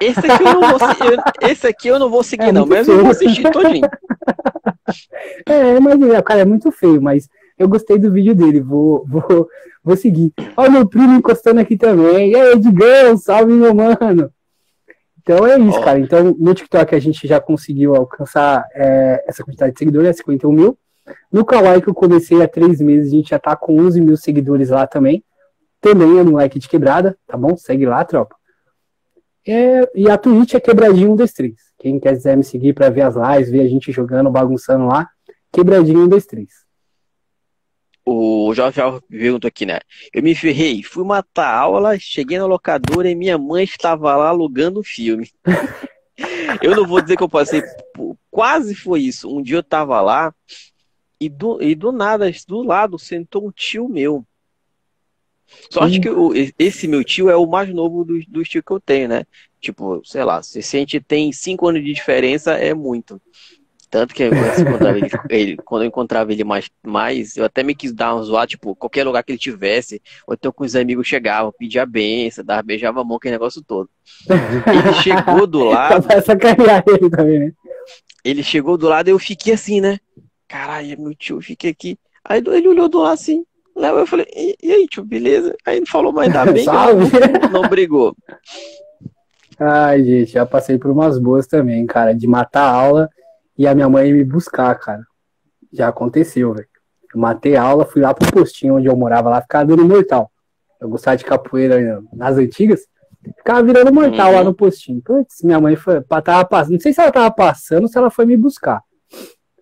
esse 0.00 0.30
aqui 0.30 0.44
eu 0.44 0.60
não 0.60 0.78
vou 0.78 0.78
seguir, 0.78 1.22
esse 1.42 1.66
aqui 1.66 1.88
eu 1.88 1.98
não 1.98 2.10
vou 2.10 2.22
seguir, 2.22 2.44
é 2.44 2.52
não, 2.52 2.66
mas 2.66 2.88
eu 2.88 3.00
vou 3.00 3.10
assistir 3.10 3.50
todinho. 3.50 3.88
É, 5.46 5.78
mas 5.78 6.02
o 6.02 6.22
cara 6.22 6.40
é 6.40 6.44
muito 6.44 6.72
feio, 6.72 7.00
mas 7.00 7.28
eu 7.56 7.68
gostei 7.68 7.96
do 7.96 8.10
vídeo 8.10 8.34
dele, 8.34 8.60
vou, 8.60 9.04
vou, 9.06 9.48
vou 9.84 9.96
seguir. 9.96 10.32
Olha 10.56 10.70
meu 10.70 10.88
primo 10.88 11.16
encostando 11.16 11.60
aqui 11.60 11.76
também. 11.76 12.32
E 12.32 12.34
aí, 12.34 12.52
Edgão, 12.52 13.16
salve 13.16 13.52
meu 13.52 13.72
mano. 13.72 14.32
Então 15.22 15.46
é 15.46 15.58
isso, 15.58 15.78
oh. 15.78 15.82
cara. 15.82 16.00
Então 16.00 16.34
no 16.38 16.54
TikTok 16.54 16.94
a 16.94 16.98
gente 16.98 17.28
já 17.28 17.40
conseguiu 17.40 17.94
alcançar 17.94 18.66
é, 18.74 19.24
essa 19.28 19.44
quantidade 19.44 19.72
de 19.72 19.78
seguidores, 19.78 20.16
51 20.16 20.52
mil. 20.52 20.78
No 21.30 21.44
Kawaii, 21.44 21.82
que 21.82 21.88
eu 21.88 21.94
comecei 21.94 22.42
há 22.42 22.48
três 22.48 22.80
meses, 22.80 23.12
a 23.12 23.16
gente 23.16 23.30
já 23.30 23.38
tá 23.38 23.54
com 23.54 23.78
11 23.78 24.00
mil 24.00 24.16
seguidores 24.16 24.70
lá 24.70 24.86
também. 24.86 25.22
Também 25.80 26.18
é 26.18 26.22
no 26.22 26.32
like 26.32 26.58
de 26.58 26.68
quebrada, 26.68 27.16
tá 27.26 27.36
bom? 27.36 27.56
Segue 27.56 27.86
lá, 27.86 28.04
tropa. 28.04 28.36
É, 29.46 29.90
e 29.94 30.10
a 30.10 30.18
Twitch 30.18 30.54
é 30.54 30.60
quebradinho 30.60 31.12
1, 31.12 31.16
2, 31.16 31.32
3. 31.32 31.54
Quem 31.78 31.98
quiser 31.98 32.36
me 32.36 32.44
seguir 32.44 32.74
para 32.74 32.90
ver 32.90 33.02
as 33.02 33.14
lives, 33.16 33.50
ver 33.50 33.60
a 33.60 33.68
gente 33.68 33.90
jogando, 33.90 34.30
bagunçando 34.30 34.86
lá, 34.86 35.08
quebradinho 35.50 36.04
1, 36.04 36.08
2, 36.08 36.26
3 36.26 36.70
o 38.04 38.52
Jovem 38.54 38.82
Alves 38.82 39.02
perguntou 39.08 39.46
aqui, 39.46 39.64
né? 39.64 39.78
Eu 40.12 40.22
me 40.22 40.34
ferrei, 40.34 40.82
fui 40.82 41.04
matar 41.04 41.54
aula, 41.54 41.98
cheguei 41.98 42.38
na 42.38 42.46
locadora 42.46 43.08
e 43.08 43.14
minha 43.14 43.38
mãe 43.38 43.62
estava 43.62 44.16
lá 44.16 44.28
alugando 44.28 44.80
o 44.80 44.84
filme. 44.84 45.30
eu 46.60 46.74
não 46.74 46.86
vou 46.86 47.00
dizer 47.00 47.16
que 47.16 47.22
eu 47.22 47.28
passei, 47.28 47.62
quase 48.30 48.74
foi 48.74 49.02
isso. 49.02 49.32
Um 49.32 49.40
dia 49.40 49.58
eu 49.58 49.62
tava 49.62 50.00
lá 50.00 50.34
e 51.20 51.28
do, 51.28 51.62
e 51.62 51.74
do 51.74 51.92
nada, 51.92 52.30
do 52.48 52.62
lado, 52.62 52.98
sentou 52.98 53.46
um 53.46 53.52
tio 53.52 53.88
meu. 53.88 54.26
Sorte 55.70 55.98
hum. 55.98 56.00
que 56.00 56.10
o, 56.10 56.32
esse 56.58 56.86
meu 56.86 57.04
tio 57.04 57.30
é 57.30 57.36
o 57.36 57.46
mais 57.46 57.72
novo 57.72 58.04
dos, 58.04 58.26
dos 58.26 58.48
tios 58.48 58.64
que 58.64 58.72
eu 58.72 58.80
tenho, 58.80 59.08
né? 59.08 59.24
Tipo, 59.60 60.00
sei 60.04 60.24
lá, 60.24 60.42
se 60.42 60.58
a 60.58 60.62
gente 60.62 61.00
tem 61.00 61.32
cinco 61.32 61.68
anos 61.68 61.84
de 61.84 61.92
diferença, 61.92 62.52
é 62.52 62.72
muito. 62.72 63.20
Tanto 63.90 64.14
que 64.14 64.24
encontrava 64.24 64.98
ele, 64.98 65.10
ele, 65.28 65.56
quando 65.56 65.82
eu 65.82 65.88
encontrava 65.88 66.32
ele 66.32 66.44
mais, 66.44 66.70
mais, 66.82 67.36
eu 67.36 67.44
até 67.44 67.64
me 67.64 67.74
quis 67.74 67.92
dar 67.92 68.14
um 68.14 68.22
zoado, 68.22 68.50
tipo, 68.50 68.76
qualquer 68.76 69.04
lugar 69.04 69.24
que 69.24 69.32
ele 69.32 69.38
tivesse, 69.38 70.00
ou 70.26 70.34
então 70.34 70.52
com 70.52 70.64
os 70.64 70.76
amigos 70.76 71.08
chegavam, 71.08 71.52
pedia 71.58 71.84
benção, 71.84 72.44
dava, 72.44 72.62
beijava 72.62 73.00
a 73.00 73.04
mão, 73.04 73.16
aquele 73.16 73.32
negócio 73.32 73.60
todo. 73.62 73.90
Ele 74.28 74.94
chegou 75.02 75.46
do 75.46 75.64
lado. 75.66 76.06
ele 76.86 77.10
também, 77.10 77.38
né? 77.40 77.52
Ele 78.24 78.42
chegou 78.44 78.78
do 78.78 78.88
lado 78.88 79.08
e 79.08 79.10
eu 79.10 79.18
fiquei 79.18 79.54
assim, 79.54 79.80
né? 79.80 79.98
Caralho, 80.46 81.00
meu 81.00 81.14
tio, 81.14 81.38
eu 81.38 81.42
fiquei 81.42 81.70
aqui. 81.70 81.98
Aí 82.24 82.38
ele 82.38 82.68
olhou 82.68 82.88
do 82.88 83.00
lado 83.00 83.14
assim. 83.14 83.44
Eu 83.88 84.06
falei, 84.06 84.26
e, 84.34 84.56
e 84.62 84.72
aí, 84.72 84.86
tio, 84.86 85.04
beleza? 85.04 85.56
Aí 85.66 85.78
ele 85.78 85.86
falou, 85.86 86.12
mas 86.12 86.32
dá 86.32 86.44
bem, 86.50 86.64
não, 86.64 87.62
não 87.62 87.68
brigou. 87.68 88.14
Ai, 89.58 90.02
gente, 90.02 90.32
já 90.32 90.46
passei 90.46 90.78
por 90.78 90.90
umas 90.90 91.18
boas 91.18 91.46
também, 91.46 91.84
cara, 91.86 92.14
de 92.14 92.26
matar 92.26 92.62
a 92.62 92.72
aula 92.72 93.10
e 93.58 93.66
a 93.66 93.74
minha 93.74 93.88
mãe 93.88 94.12
me 94.12 94.24
buscar, 94.24 94.74
cara. 94.76 95.04
Já 95.72 95.88
aconteceu, 95.88 96.54
velho. 96.54 96.66
Eu 97.14 97.20
matei 97.20 97.56
a 97.56 97.62
aula, 97.62 97.84
fui 97.84 98.00
lá 98.00 98.14
pro 98.14 98.32
postinho 98.32 98.76
onde 98.76 98.86
eu 98.86 98.96
morava 98.96 99.28
lá, 99.28 99.42
ficava 99.42 99.66
dando 99.66 99.84
mortal. 99.84 100.30
Eu 100.80 100.88
gostava 100.88 101.16
de 101.16 101.24
capoeira 101.24 102.02
nas 102.12 102.38
antigas, 102.38 102.86
ficava 103.36 103.62
virando 103.62 103.92
mortal 103.92 104.30
uhum. 104.30 104.36
lá 104.36 104.44
no 104.44 104.54
postinho. 104.54 105.02
Putz, 105.02 105.42
minha 105.42 105.60
mãe 105.60 105.76
foi, 105.76 106.00
tava 106.24 106.44
passando, 106.44 106.72
não 106.72 106.80
sei 106.80 106.92
se 106.92 107.00
ela 107.00 107.12
tava 107.12 107.30
passando 107.30 107.82
ou 107.82 107.88
se 107.88 107.98
ela 107.98 108.10
foi 108.10 108.24
me 108.24 108.36
buscar. 108.36 108.82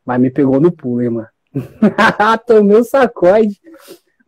Mas 0.06 0.20
me 0.20 0.30
pegou 0.30 0.60
no 0.60 0.70
pulo, 0.70 1.02
hein, 1.02 1.10
mano. 1.10 1.28
Tomei 2.46 2.76
o 2.76 2.80
um 2.80 2.84
sacode. 2.84 3.60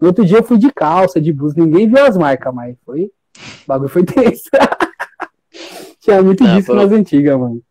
No 0.00 0.08
outro 0.08 0.24
dia 0.24 0.38
eu 0.38 0.44
fui 0.44 0.58
de 0.58 0.72
calça, 0.72 1.20
de 1.20 1.32
blusa, 1.32 1.54
ninguém 1.58 1.88
viu 1.88 2.04
as 2.04 2.16
marcas, 2.16 2.54
mas 2.54 2.76
foi. 2.84 3.04
O 3.04 3.66
bagulho 3.66 3.88
foi 3.88 4.02
tenso. 4.06 4.48
Tinha 6.00 6.22
muito 6.22 6.44
não, 6.44 6.56
disso 6.56 6.74
nas 6.74 6.90
antigas, 6.90 7.38
mano 7.38 7.62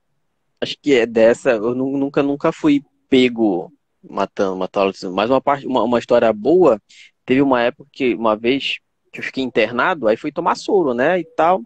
acho 0.61 0.75
que 0.81 0.93
é 0.93 1.05
dessa, 1.05 1.51
eu 1.51 1.73
nunca, 1.73 2.21
nunca 2.21 2.51
fui 2.51 2.83
pego 3.09 3.71
matando, 4.07 4.55
matando, 4.57 4.93
mas 5.13 5.29
uma 5.29 5.41
parte, 5.41 5.65
uma, 5.65 5.83
uma 5.83 5.99
história 5.99 6.31
boa, 6.31 6.81
teve 7.25 7.41
uma 7.41 7.61
época 7.61 7.89
que, 7.91 8.13
uma 8.13 8.35
vez, 8.35 8.79
que 9.11 9.19
eu 9.19 9.23
fiquei 9.23 9.43
internado, 9.43 10.07
aí 10.07 10.17
fui 10.17 10.31
tomar 10.31 10.55
soro, 10.55 10.93
né, 10.93 11.19
e 11.19 11.23
tal, 11.23 11.61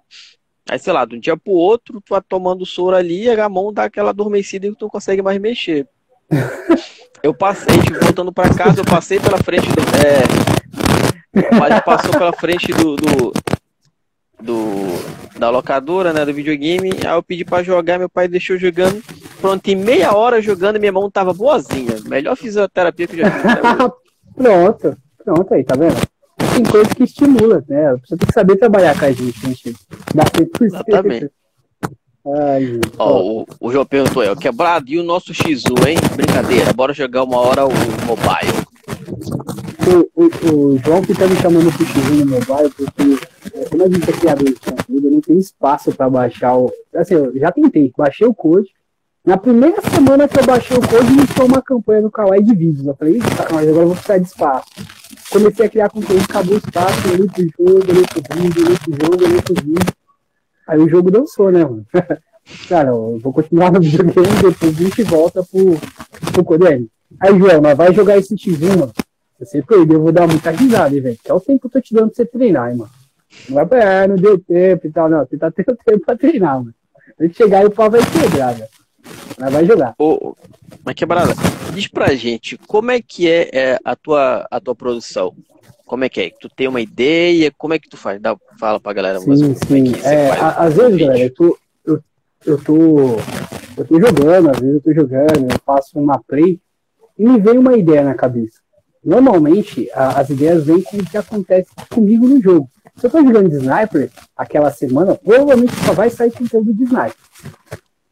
aí, 0.70 0.80
sei 0.80 0.93
lá, 0.93 1.05
de 1.05 1.16
um 1.16 1.20
dia 1.20 1.38
pro 1.38 1.53
outro, 1.53 2.01
tu 2.01 2.11
vai 2.11 2.22
tomando 2.22 2.66
soro 2.66 2.95
ali, 2.95 3.30
a 3.30 3.49
mão 3.49 3.74
dá 3.74 3.86
aquela 3.86 4.11
adormecida 4.11 4.68
e 4.68 4.76
tu 4.76 4.84
não 4.84 4.89
consegue 4.89 5.22
mais 5.22 5.39
mexer. 5.39 5.88
Eu 7.22 7.34
passei, 7.34 7.78
tipo, 7.80 7.99
voltando 8.03 8.32
para 8.32 8.53
casa, 8.53 8.82
eu 8.82 8.86
passei 8.86 9.20
pela 9.20 9.38
frente 9.38 9.68
do. 9.68 9.82
É, 11.36 11.55
mas 11.55 11.84
passou 11.84 12.11
pela 12.11 12.34
frente 12.34 12.72
do, 12.74 12.95
do, 12.95 13.34
do, 14.41 15.39
da 15.39 15.49
locadora, 15.49 16.11
né, 16.11 16.26
do 16.26 16.34
videogame. 16.34 16.91
Aí 17.05 17.14
eu 17.14 17.24
pedi 17.24 17.45
para 17.45 17.64
jogar, 17.64 17.99
meu 17.99 18.09
pai 18.09 18.28
deixou 18.28 18.57
jogando. 18.57 19.01
Pronto, 19.39 19.68
em 19.68 19.76
meia 19.76 20.14
hora 20.14 20.41
jogando, 20.41 20.80
minha 20.80 20.91
mão 20.91 21.09
tava 21.09 21.34
boazinha. 21.34 21.95
Melhor 22.05 22.36
fisioterapia 22.36 23.07
que 23.07 23.20
eu 23.20 23.26
já 23.26 23.32
fiz. 23.32 23.51
pronto, 24.36 24.97
pronto 25.24 25.53
aí, 25.53 25.64
tá 25.64 25.76
vendo? 25.76 26.14
tem 26.53 26.64
coisa 26.64 26.89
que 26.93 27.03
estimula, 27.03 27.64
né? 27.68 27.95
Você 28.05 28.16
tem 28.18 28.28
que 28.28 28.34
saber 28.34 28.55
trabalhar 28.57 28.97
com 28.97 29.05
a 29.05 29.11
gente, 29.11 29.39
a 29.43 29.47
gente 29.47 29.76
dá 30.14 30.24
100%. 30.24 30.61
Exatamente. 30.61 31.32
Ai, 32.26 32.80
Ó, 32.97 33.41
o, 33.41 33.45
o 33.59 33.71
João 33.71 33.86
perguntou 33.86 34.21
aí, 34.21 34.30
o 34.30 34.36
quebrado 34.36 34.89
e 34.89 34.97
o 34.97 35.03
nosso 35.03 35.34
X1, 35.34 35.88
hein? 35.88 35.97
Brincadeira, 36.15 36.71
bora 36.71 36.93
jogar 36.93 37.24
uma 37.24 37.38
hora 37.38 37.65
o 37.65 37.71
mobile. 38.05 38.63
O, 39.86 40.24
o, 40.24 40.74
o 40.74 40.78
João 40.78 41.01
que 41.01 41.13
tá 41.13 41.28
me 41.28 41.36
chamando 41.36 41.69
pro 41.76 41.86
X1 41.86 42.24
no 42.24 42.26
mobile, 42.26 42.74
porque 42.78 43.28
é, 43.53 43.65
como 43.65 43.84
a 43.84 43.89
gente 43.89 44.09
é 44.09 44.13
criador 44.13 44.45
de 44.45 44.55
conteúdo, 44.55 45.07
eu 45.07 45.11
não 45.11 45.21
tenho 45.21 45.39
espaço 45.39 45.91
para 45.91 46.09
baixar 46.09 46.55
o. 46.55 46.71
Assim, 46.95 47.15
eu 47.15 47.38
já 47.38 47.51
tentei, 47.51 47.91
baixei 47.97 48.26
o 48.26 48.34
code. 48.34 48.69
Na 49.26 49.36
primeira 49.36 49.82
semana 49.82 50.26
que 50.26 50.39
eu 50.39 50.45
baixei 50.45 50.78
o 50.78 50.82
code, 50.82 51.11
iniciou 51.11 51.47
uma 51.47 51.61
campanha 51.61 52.01
no 52.01 52.11
Kawaii 52.11 52.43
de 52.43 52.55
vídeos. 52.55 52.88
Eu 52.88 52.95
falei, 52.95 53.19
tá, 53.19 53.47
mas 53.51 53.67
agora 53.67 53.84
eu 53.84 53.88
vou 53.88 53.95
precisar 53.95 54.17
de 54.17 54.28
espaço. 54.28 54.65
Comecei 55.30 55.65
a 55.65 55.69
criar 55.69 55.89
conteúdo, 55.89 56.24
acabou 56.24 56.55
o 56.55 56.57
espaço, 56.57 57.09
olhei 57.11 57.28
pro 57.28 57.43
jogo, 57.43 57.91
olhei 57.91 58.05
pro 58.05 58.38
vídeo, 58.38 58.65
olhei 58.65 58.78
pro 58.78 59.05
jogo, 59.05 59.26
olhei 59.26 59.41
pro 59.41 59.55
vídeo. 59.55 60.03
Aí 60.68 60.80
o 60.80 60.89
jogo 60.89 61.11
dançou, 61.11 61.51
né, 61.51 61.64
mano? 61.64 61.86
Cara, 62.68 62.89
eu 62.89 63.20
vou 63.20 63.32
continuar 63.32 63.72
no 63.72 63.80
videogame, 63.80 64.28
depois 64.41 64.78
a 64.78 64.84
gente 64.84 65.03
volta 65.03 65.43
pro, 65.43 65.78
pro 66.32 66.43
Codel. 66.43 66.86
Aí, 67.20 67.38
João, 67.38 67.61
mas 67.61 67.78
vai 67.78 67.93
jogar 67.93 68.18
esse 68.18 68.36
X1, 68.36 68.80
mano. 68.80 68.93
Você 69.39 69.61
perder, 69.61 69.95
eu 69.95 70.01
vou 70.01 70.11
dar 70.11 70.28
muita 70.28 70.51
risada, 70.51 70.89
velho. 71.01 71.18
Que 71.24 71.32
é 71.32 71.34
o 71.34 71.39
tempo 71.39 71.61
que 71.61 71.68
eu 71.68 71.72
tô 71.72 71.82
te 71.82 71.93
dando 71.93 72.07
pra 72.07 72.16
você 72.16 72.26
treinar, 72.26 72.72
hein, 72.72 72.78
mano. 72.78 72.91
Não 73.49 73.55
vai 73.55 73.66
pra, 73.66 74.03
ah, 74.03 74.07
não 74.07 74.16
deu 74.16 74.39
tempo 74.39 74.88
e 74.88 74.91
tal, 74.91 75.09
não. 75.09 75.26
Você 75.26 75.38
tá 75.38 75.51
tendo 75.51 75.78
tempo 75.86 76.05
pra 76.05 76.18
treinar, 76.18 76.57
mano. 76.57 76.74
A 77.20 77.24
gente 77.24 77.38
chegar 77.38 77.64
e 77.64 77.68
o 77.68 77.72
pau 77.72 77.89
vai 77.89 78.01
quebrar, 78.01 78.53
velho. 78.53 78.70
Mas 79.39 79.53
vai 79.53 79.66
jogar. 79.66 79.95
Ô, 79.97 80.36
mas 80.84 80.95
quebrada, 80.95 81.34
diz 81.74 81.88
pra 81.88 82.16
gente, 82.16 82.57
como 82.68 82.91
é 82.91 83.01
que 83.01 83.30
é, 83.30 83.49
é, 83.53 83.80
a, 83.84 83.95
tua, 83.95 84.47
a 84.49 84.59
tua 84.59 84.76
produção? 84.76 85.34
Como 85.93 86.05
é 86.05 86.09
que 86.09 86.21
é? 86.21 86.31
Tu 86.41 86.49
tem 86.49 86.67
uma 86.67 86.81
ideia? 86.81 87.53
Como 87.55 87.75
é 87.75 87.77
que 87.77 87.87
tu 87.87 87.97
faz? 87.97 88.19
Dá, 88.19 88.35
fala 88.59 88.79
pra 88.79 88.93
galera 88.93 89.19
sim, 89.19 89.35
sim. 89.35 89.53
Como 89.53 89.95
é, 90.03 90.29
é 90.29 90.31
às 90.31 90.73
vezes, 90.73 90.97
galera, 90.97 91.19
eu 91.19 91.31
tô, 91.31 91.57
eu, 91.85 92.03
eu, 92.47 92.63
tô, 92.63 93.17
eu 93.77 93.85
tô 93.85 93.99
jogando, 93.99 94.49
às 94.49 94.59
vezes 94.59 94.73
eu 94.73 94.81
tô 94.81 94.91
jogando, 94.91 95.51
eu 95.51 95.59
faço 95.63 95.99
uma 95.99 96.19
play 96.27 96.59
e 97.15 97.23
me 97.23 97.39
vem 97.39 97.59
uma 97.59 97.77
ideia 97.77 98.03
na 98.03 98.15
cabeça. 98.15 98.57
Normalmente, 99.05 99.87
a, 99.93 100.19
as 100.19 100.31
ideias 100.31 100.65
vêm 100.65 100.81
com 100.81 100.97
o 100.97 101.05
que 101.05 101.15
acontece 101.15 101.69
comigo 101.91 102.27
no 102.27 102.41
jogo. 102.41 102.67
Se 102.95 103.05
eu 103.05 103.11
tô 103.11 103.23
jogando 103.23 103.49
de 103.49 103.57
sniper 103.57 104.09
aquela 104.35 104.71
semana, 104.71 105.13
provavelmente 105.13 105.75
só 105.85 105.93
vai 105.93 106.09
sair 106.09 106.31
conteúdo 106.31 106.73
de 106.73 106.85
sniper. 106.85 107.13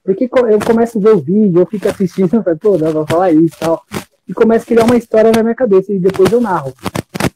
Porque 0.03 0.25
eu 0.25 0.59
começo 0.59 0.99
a 0.99 1.01
ver 1.01 1.15
o 1.15 1.19
vídeo, 1.19 1.61
eu 1.61 1.65
fico 1.65 1.89
assistindo, 1.89 2.29
eu 2.37 2.43
falo, 2.43 2.57
pô, 2.59 2.77
dá 2.77 2.91
pra 2.91 3.07
falar 3.07 3.31
isso 3.31 3.55
e 3.55 3.59
tal. 3.59 3.83
E 4.27 4.35
começo 4.35 4.65
a 4.65 4.67
criar 4.67 4.83
uma 4.83 4.97
história 4.97 5.31
na 5.31 5.41
minha 5.41 5.55
cabeça 5.55 5.91
e 5.91 5.97
depois 5.97 6.31
eu 6.31 6.39
narro. 6.39 6.71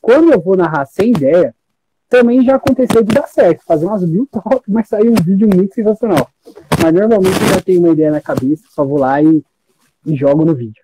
Quando 0.05 0.31
eu 0.31 0.39
vou 0.39 0.55
narrar 0.55 0.85
sem 0.85 1.09
ideia, 1.09 1.51
também 2.07 2.45
já 2.45 2.57
aconteceu 2.57 3.01
de 3.03 3.11
dar 3.11 3.25
certo, 3.27 3.63
fazer 3.65 3.87
umas 3.87 4.07
mil 4.07 4.27
top, 4.31 4.61
mas 4.67 4.87
sair 4.87 5.09
um 5.09 5.15
vídeo 5.15 5.49
muito 5.51 5.73
sensacional. 5.73 6.29
Mas 6.79 6.93
normalmente 6.93 7.41
eu 7.41 7.47
já 7.47 7.59
tenho 7.59 7.79
uma 7.79 7.89
ideia 7.89 8.11
na 8.11 8.21
cabeça, 8.21 8.65
só 8.69 8.85
vou 8.85 8.99
lá 8.99 9.19
e, 9.19 9.43
e 10.05 10.15
jogo 10.15 10.45
no 10.45 10.53
vídeo. 10.53 10.83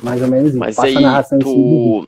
Mais 0.00 0.22
ou 0.22 0.28
menos 0.28 0.50
isso. 0.50 0.58
Mas 0.58 0.76
Passa 0.76 0.86
aí, 0.86 0.96
a 0.96 1.00
narração 1.00 1.40
tu... 1.40 2.06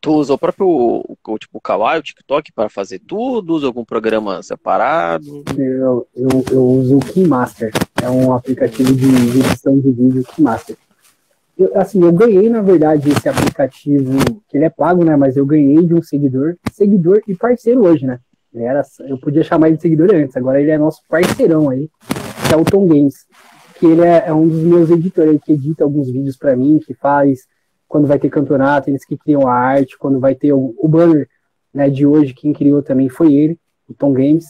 Tu 0.00 0.10
usa 0.10 0.32
o 0.32 0.38
próprio 0.38 1.04
tipo, 1.38 1.58
o 1.58 1.60
Kawaii, 1.60 2.00
o 2.00 2.02
TikTok 2.02 2.52
para 2.54 2.70
fazer 2.70 3.00
tudo? 3.00 3.52
Usa 3.52 3.66
algum 3.66 3.84
programa 3.84 4.42
separado? 4.42 5.44
Eu, 5.58 6.08
eu, 6.16 6.44
eu 6.50 6.64
uso 6.64 6.96
o 6.96 7.00
Keymaster. 7.00 7.70
É 8.02 8.08
um 8.08 8.32
aplicativo 8.32 8.94
de 8.94 9.04
edição 9.04 9.78
de 9.78 9.90
vídeo 9.90 10.24
Keymaster. 10.24 10.78
Eu, 11.60 11.78
assim, 11.78 12.02
eu 12.02 12.10
ganhei, 12.10 12.48
na 12.48 12.62
verdade, 12.62 13.10
esse 13.10 13.28
aplicativo, 13.28 14.18
que 14.48 14.56
ele 14.56 14.64
é 14.64 14.70
pago, 14.70 15.04
né? 15.04 15.14
Mas 15.14 15.36
eu 15.36 15.44
ganhei 15.44 15.84
de 15.86 15.92
um 15.92 16.02
seguidor, 16.02 16.56
seguidor 16.72 17.20
e 17.28 17.34
parceiro 17.34 17.84
hoje, 17.84 18.06
né? 18.06 18.18
Ele 18.54 18.64
era, 18.64 18.82
eu 19.00 19.18
podia 19.18 19.44
chamar 19.44 19.68
ele 19.68 19.76
de 19.76 19.82
seguidor 19.82 20.08
antes, 20.14 20.34
agora 20.38 20.58
ele 20.58 20.70
é 20.70 20.78
nosso 20.78 21.02
parceirão 21.06 21.68
aí, 21.68 21.90
que 22.48 22.54
é 22.54 22.56
o 22.56 22.64
Tom 22.64 22.86
Games. 22.86 23.26
Que 23.78 23.84
ele 23.84 24.00
é, 24.00 24.24
é 24.28 24.32
um 24.32 24.48
dos 24.48 24.62
meus 24.62 24.90
editores, 24.90 25.38
que 25.44 25.52
edita 25.52 25.84
alguns 25.84 26.10
vídeos 26.10 26.34
para 26.34 26.56
mim, 26.56 26.80
que 26.84 26.94
faz 26.94 27.46
quando 27.86 28.06
vai 28.06 28.18
ter 28.18 28.30
campeonato, 28.30 28.88
eles 28.88 29.04
que 29.04 29.18
criam 29.18 29.46
a 29.46 29.52
arte, 29.52 29.98
quando 29.98 30.18
vai 30.18 30.34
ter 30.34 30.54
o, 30.54 30.74
o 30.78 30.88
banner 30.88 31.28
né, 31.74 31.90
de 31.90 32.06
hoje, 32.06 32.32
quem 32.32 32.54
criou 32.54 32.82
também 32.82 33.10
foi 33.10 33.34
ele, 33.34 33.58
o 33.86 33.92
Tom 33.92 34.14
Games, 34.14 34.46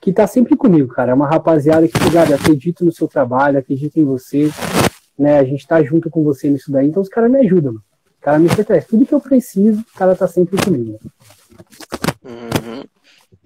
que 0.00 0.12
tá 0.12 0.26
sempre 0.26 0.54
comigo, 0.54 0.88
cara. 0.94 1.10
É 1.10 1.14
uma 1.14 1.26
rapaziada 1.26 1.88
que, 1.88 1.98
ligado, 1.98 2.32
acredito 2.34 2.84
no 2.84 2.92
seu 2.92 3.08
trabalho, 3.08 3.58
acredito 3.58 3.98
em 3.98 4.04
você, 4.04 4.50
né? 5.18 5.38
A 5.38 5.44
gente 5.44 5.66
tá 5.66 5.82
junto 5.82 6.10
com 6.10 6.22
você 6.22 6.48
nisso 6.48 6.70
daí, 6.70 6.88
então 6.88 7.02
os 7.02 7.08
caras 7.08 7.30
me 7.30 7.38
ajudam, 7.40 7.74
mano. 7.74 7.84
O 8.18 8.20
cara 8.26 8.38
me 8.38 8.48
fortalece. 8.48 8.88
Tudo 8.88 9.06
que 9.06 9.14
eu 9.14 9.20
preciso, 9.20 9.80
o 9.80 9.98
cara 9.98 10.16
tá 10.16 10.26
sempre 10.26 10.62
comigo. 10.62 10.98
Uhum. 12.24 12.84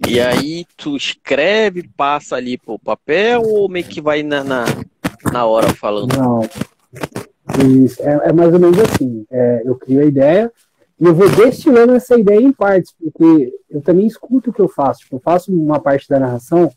E 0.07 0.19
aí 0.19 0.65
tu 0.75 0.97
escreve, 0.97 1.87
passa 1.95 2.35
ali 2.35 2.57
pro 2.57 2.79
papel 2.79 3.43
ou 3.43 3.69
meio 3.69 3.85
que 3.85 4.01
vai 4.01 4.23
na, 4.23 4.43
na, 4.43 4.65
na 5.31 5.45
hora 5.45 5.71
falando? 5.75 6.17
Não, 6.17 6.41
isso, 7.83 8.01
é, 8.01 8.29
é 8.29 8.33
mais 8.33 8.53
ou 8.53 8.59
menos 8.59 8.79
assim. 8.79 9.25
É, 9.29 9.61
eu 9.65 9.75
crio 9.75 10.01
a 10.01 10.05
ideia 10.05 10.51
e 10.99 11.05
eu 11.05 11.15
vou 11.15 11.29
destilando 11.29 11.93
essa 11.93 12.19
ideia 12.19 12.39
em 12.39 12.51
partes, 12.51 12.93
porque 12.99 13.53
eu 13.69 13.81
também 13.81 14.07
escuto 14.07 14.49
o 14.49 14.53
que 14.53 14.61
eu 14.61 14.67
faço. 14.67 15.01
Tipo, 15.01 15.15
eu 15.17 15.19
faço 15.19 15.51
uma 15.51 15.79
parte 15.79 16.07
da 16.07 16.19
narração, 16.19 16.71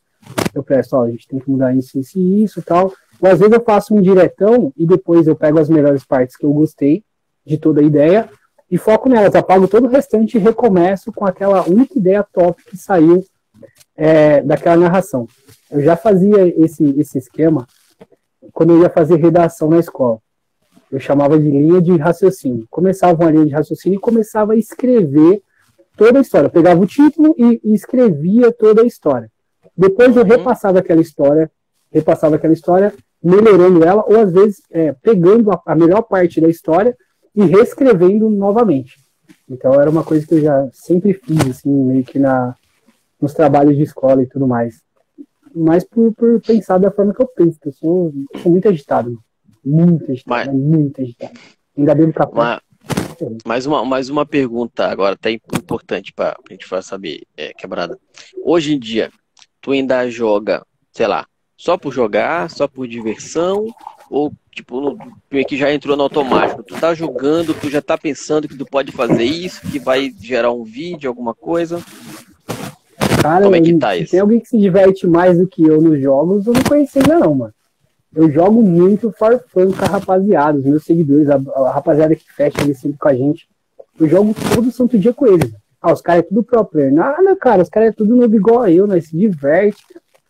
eu 0.55 0.63
peço, 0.63 0.97
ó, 0.97 1.05
a 1.05 1.11
gente 1.11 1.29
tem 1.29 1.39
que 1.39 1.51
mudar 1.51 1.75
isso, 1.75 1.99
isso 1.99 2.19
e 2.19 2.43
isso 2.43 2.63
tal. 2.63 2.93
Ou 3.25 3.31
às 3.31 3.39
vezes 3.39 3.55
eu 3.55 3.63
faço 3.63 3.95
um 3.95 4.03
diretão 4.03 4.73
e 4.77 4.87
depois 4.87 5.27
eu 5.27 5.35
pego 5.35 5.59
as 5.59 5.69
melhores 5.69 6.05
partes 6.05 6.37
que 6.37 6.45
eu 6.45 6.53
gostei 6.53 7.03
de 7.45 7.57
toda 7.57 7.81
a 7.81 7.85
ideia 7.85 8.29
e 8.71 8.77
foco 8.77 9.09
nelas, 9.09 9.35
apago 9.35 9.69
todo 9.69 9.87
o 9.87 9.91
restante 9.91 10.37
e 10.37 10.41
recomeço 10.41 11.13
com 11.13 11.25
aquela 11.25 11.69
única 11.69 11.99
ideia 11.99 12.23
top 12.23 12.63
que 12.65 12.77
saiu 12.77 13.25
é, 13.97 14.43
daquela 14.43 14.77
narração. 14.77 15.27
Eu 15.71 15.81
já 15.81 15.97
fazia 15.97 16.47
esse, 16.63 16.85
esse 16.99 17.19
esquema 17.19 17.67
quando 18.53 18.75
eu 18.75 18.83
ia 18.83 18.91
fazer 18.91 19.17
redação 19.17 19.71
na 19.71 19.79
escola 19.79 20.21
eu 20.95 21.01
chamava 21.01 21.39
de 21.39 21.51
linha 21.51 21.83
de 21.83 21.97
raciocínio. 21.97 22.67
Começava 22.71 23.21
uma 23.25 23.31
linha 23.31 23.47
de 23.47 23.53
raciocínio 23.53 23.97
e 23.97 24.01
começava 24.01 24.53
a 24.53 24.57
escrever 24.57 25.43
toda 25.97 26.19
a 26.19 26.23
história. 26.23 26.47
Eu 26.47 26.51
pegava 26.51 26.81
o 26.81 26.87
título 26.87 27.35
e, 27.37 27.61
e 27.65 27.75
escrevia 27.75 28.53
toda 28.53 28.83
a 28.83 28.87
história. 28.87 29.29
Depois 29.77 30.15
eu 30.15 30.23
uhum. 30.23 30.29
repassava 30.29 30.79
aquela 30.79 31.01
história, 31.01 31.51
repassava 31.93 32.37
aquela 32.37 32.53
história, 32.53 32.95
melhorando 33.25 33.83
ela, 33.83 34.05
ou 34.07 34.21
às 34.21 34.31
vezes 34.31 34.63
é, 34.71 34.93
pegando 34.93 35.51
a, 35.51 35.61
a 35.65 35.75
melhor 35.75 36.03
parte 36.03 36.43
da 36.43 36.49
história 36.49 36.95
e 37.35 37.43
reescrevendo 37.43 38.29
novamente. 38.29 38.97
Então 39.49 39.73
era 39.81 39.91
uma 39.91 40.05
coisa 40.05 40.27
que 40.27 40.35
eu 40.35 40.43
já 40.43 40.69
sempre 40.73 41.15
fiz, 41.15 41.41
assim, 41.49 41.71
meio 41.71 42.05
que 42.05 42.19
na, 42.19 42.55
nos 43.21 43.33
trabalhos 43.33 43.77
de 43.77 43.83
escola 43.83 44.23
e 44.23 44.27
tudo 44.27 44.47
mais. 44.47 44.83
Mas 45.55 45.85
por, 45.85 46.13
por 46.13 46.41
pensar 46.41 46.79
da 46.79 46.91
forma 46.91 47.15
que 47.15 47.23
eu 47.23 47.29
penso, 47.29 47.59
que 47.59 47.69
eu 47.69 47.73
sou, 47.73 48.13
sou 48.43 48.53
muito 48.53 48.69
agitado. 48.69 49.19
Muito 49.65 50.11
agitado, 50.11 50.51
mas, 50.53 50.61
muito 50.61 51.01
agitado. 51.01 51.33
Ainda 51.77 51.95
bebo 51.95 52.13
café. 52.13 52.33
Mas, 52.35 52.61
mais, 53.47 53.67
uma, 53.67 53.85
mais 53.85 54.09
uma 54.11 54.27
pergunta 54.27 54.87
agora, 54.87 55.15
até 55.15 55.31
importante 55.31 56.13
para 56.13 56.33
a 56.33 56.53
gente 56.53 56.67
saber, 56.83 57.23
é, 57.37 57.55
quebrada. 57.55 57.99
Hoje 58.43 58.75
em 58.75 58.79
dia, 58.79 59.11
tu 59.61 59.71
ainda 59.71 60.11
joga, 60.11 60.63
sei 60.93 61.07
lá, 61.07 61.27
só 61.57 61.77
por 61.77 61.93
jogar, 61.93 62.51
só 62.51 62.67
por 62.67 62.87
diversão, 62.87 63.67
ou 64.11 64.33
tipo, 64.51 64.81
no, 64.81 64.99
que 65.45 65.57
já 65.57 65.73
entrou 65.73 65.97
no 65.97 66.03
automático? 66.05 66.63
Tu 66.63 66.75
tá 66.75 66.95
jogando, 66.95 67.55
tu 67.55 67.71
já 67.71 67.81
tá 67.81 67.97
pensando 67.97 68.49
que 68.49 68.57
tu 68.57 68.65
pode 68.65 68.93
fazer 68.93 69.25
isso, 69.25 69.61
que 69.71 69.79
vai 69.79 70.13
gerar 70.21 70.53
um 70.53 70.65
vídeo, 70.65 71.09
alguma 71.09 71.35
coisa? 71.35 71.83
Cara, 73.23 73.45
Como 73.45 73.57
é 73.57 73.61
que 73.61 73.75
tá 73.79 73.97
isso? 73.97 74.11
Tem 74.11 74.21
alguém 74.21 74.41
que 74.41 74.49
se 74.49 74.59
diverte 74.59 75.07
mais 75.07 75.39
do 75.39 75.47
que 75.47 75.63
eu 75.63 75.81
nos 75.81 76.01
jogos, 76.01 76.47
eu 76.47 76.53
não 76.53 76.63
conheci 76.63 76.99
ainda 76.99 77.19
não, 77.19 77.35
mano 77.35 77.55
eu 78.15 78.31
jogo 78.31 78.63
muito 78.63 79.13
Farfã 79.13 79.71
com 79.71 79.85
a 79.85 79.89
rapaziada, 79.89 80.59
os 80.59 80.65
meus 80.65 80.85
seguidores, 80.85 81.29
a, 81.29 81.35
a, 81.35 81.73
rapaziada 81.73 82.15
que 82.15 82.33
fecha 82.33 82.61
ali 82.61 82.75
sempre 82.75 82.99
com 82.99 83.09
a 83.09 83.15
gente. 83.15 83.49
Eu 83.99 84.09
jogo 84.09 84.35
todo 84.55 84.71
santo 84.71 84.99
dia 84.99 85.13
com 85.13 85.27
eles. 85.27 85.53
Ah, 85.83 85.93
os 85.93 86.01
caras 86.01 86.25
é 86.25 86.29
tudo 86.29 86.43
pro 86.43 86.65
player. 86.65 86.93
Nada, 86.93 87.37
cara, 87.37 87.63
os 87.63 87.69
caras 87.69 87.91
é 87.91 87.93
tudo 87.93 88.17
novo 88.17 88.35
igual 88.35 88.67
eu, 88.69 88.87
nós 88.87 89.09
se 89.09 89.17
diverte, 89.17 89.83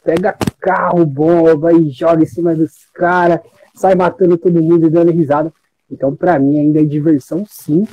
pega 0.05 0.37
carro 0.61 1.05
bom, 1.07 1.57
vai 1.59 1.75
e 1.75 1.91
joga 1.91 2.23
em 2.23 2.27
cima 2.27 2.55
dos 2.55 2.73
caras, 2.93 3.41
sai 3.75 3.95
matando 3.95 4.37
todo 4.37 4.63
mundo 4.63 4.87
e 4.87 4.91
dando 4.91 5.11
risada. 5.11 5.53
Então, 5.91 6.15
para 6.15 6.39
mim, 6.39 6.59
ainda 6.59 6.81
é 6.81 6.85
diversão 6.85 7.45
sim. 7.49 7.87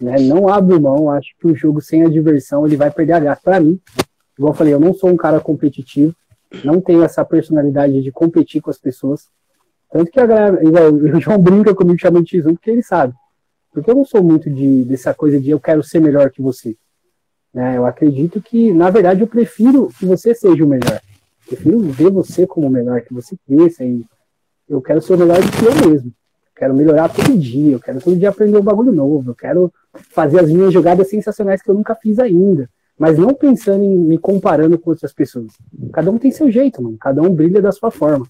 Né? 0.00 0.18
Não 0.20 0.48
abro 0.48 0.80
mão, 0.80 1.10
acho 1.10 1.30
que 1.40 1.46
o 1.46 1.54
jogo 1.54 1.80
sem 1.80 2.02
a 2.02 2.08
diversão 2.08 2.66
ele 2.66 2.76
vai 2.76 2.90
perder 2.90 3.14
a 3.14 3.20
graça. 3.20 3.40
Para 3.42 3.60
mim, 3.60 3.80
igual 4.38 4.52
eu 4.52 4.56
falei, 4.56 4.74
eu 4.74 4.80
não 4.80 4.92
sou 4.92 5.10
um 5.10 5.16
cara 5.16 5.40
competitivo, 5.40 6.14
não 6.64 6.80
tenho 6.80 7.02
essa 7.02 7.24
personalidade 7.24 8.02
de 8.02 8.12
competir 8.12 8.60
com 8.60 8.70
as 8.70 8.78
pessoas. 8.78 9.28
Tanto 9.90 10.10
que 10.10 10.20
a 10.20 10.26
galera, 10.26 10.60
o 10.92 11.18
João 11.20 11.38
brinca 11.38 11.74
comigo 11.74 11.98
chamando 11.98 12.24
de 12.24 12.38
X1 12.38 12.54
porque 12.54 12.70
ele 12.70 12.82
sabe. 12.82 13.14
Porque 13.72 13.90
eu 13.90 13.94
não 13.94 14.04
sou 14.04 14.22
muito 14.22 14.50
de, 14.50 14.84
dessa 14.84 15.14
coisa 15.14 15.40
de 15.40 15.50
eu 15.50 15.60
quero 15.60 15.82
ser 15.82 16.00
melhor 16.00 16.30
que 16.30 16.42
você. 16.42 16.76
Né? 17.52 17.76
Eu 17.76 17.86
acredito 17.86 18.40
que, 18.40 18.72
na 18.72 18.90
verdade, 18.90 19.20
eu 19.20 19.26
prefiro 19.26 19.88
que 19.98 20.04
você 20.04 20.34
seja 20.34 20.64
o 20.64 20.68
melhor. 20.68 21.00
Eu 21.54 21.56
prefiro 21.56 21.80
ver 21.80 22.10
você 22.10 22.46
como 22.46 22.66
o 22.66 22.70
melhor, 22.70 23.00
que 23.02 23.14
você 23.14 23.36
cresça 23.46 23.84
e 23.84 24.04
eu 24.68 24.82
quero 24.82 25.00
ser 25.00 25.14
o 25.14 25.18
melhor 25.18 25.40
do 25.40 25.50
que 25.50 25.64
eu 25.64 25.90
mesmo. 25.90 26.12
quero 26.56 26.74
melhorar 26.74 27.08
todo 27.08 27.38
dia, 27.38 27.72
eu 27.72 27.80
quero 27.80 28.00
todo 28.00 28.16
dia 28.16 28.28
aprender 28.28 28.58
um 28.58 28.62
bagulho 28.62 28.92
novo, 28.92 29.30
eu 29.30 29.34
quero 29.34 29.72
fazer 30.10 30.40
as 30.40 30.50
minhas 30.50 30.72
jogadas 30.72 31.08
sensacionais 31.08 31.62
que 31.62 31.70
eu 31.70 31.74
nunca 31.74 31.94
fiz 31.94 32.18
ainda. 32.18 32.68
Mas 32.98 33.18
não 33.18 33.34
pensando 33.34 33.82
em 33.82 33.96
me 33.96 34.18
comparando 34.18 34.78
com 34.78 34.90
outras 34.90 35.12
pessoas. 35.12 35.52
Cada 35.92 36.10
um 36.10 36.18
tem 36.18 36.30
seu 36.30 36.50
jeito, 36.50 36.80
mano. 36.80 36.96
Cada 36.98 37.20
um 37.22 37.34
brilha 37.34 37.60
da 37.60 37.72
sua 37.72 37.90
forma. 37.90 38.26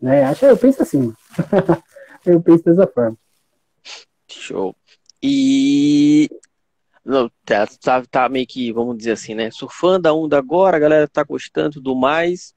Né? 0.00 0.24
Acho, 0.24 0.46
eu 0.46 0.56
penso 0.56 0.82
assim, 0.82 1.12
eu 2.24 2.40
penso 2.40 2.64
dessa 2.64 2.86
forma. 2.86 3.16
Show. 4.28 4.74
E 5.22 6.30
não, 7.04 7.30
tá, 7.44 7.66
tá, 7.80 8.02
tá, 8.10 8.28
meio 8.28 8.46
que, 8.46 8.72
vamos 8.72 8.96
dizer 8.96 9.12
assim, 9.12 9.34
né? 9.34 9.50
Surfando 9.50 10.08
a 10.08 10.12
onda 10.12 10.38
agora, 10.38 10.76
a 10.76 10.80
galera 10.80 11.06
tá 11.06 11.22
gostando 11.22 11.74
tudo 11.74 11.94
mais. 11.94 12.55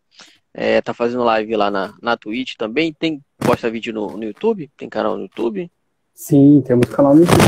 É, 0.62 0.82
tá 0.82 0.94
fazendo 0.94 1.24
live 1.24 1.56
lá 1.56 1.72
na, 1.72 1.94
na 2.02 2.18
Twitch 2.18 2.56
também. 2.58 2.92
Tem, 2.92 3.22
posta 3.38 3.72
vídeo 3.72 3.94
no, 3.94 4.18
no 4.18 4.26
YouTube? 4.26 4.70
Tem 4.76 4.90
canal 4.90 5.16
no 5.16 5.22
YouTube? 5.22 5.72
Sim, 6.14 6.62
temos 6.68 6.90
canal 6.90 7.16
no 7.16 7.22
YouTube. 7.22 7.40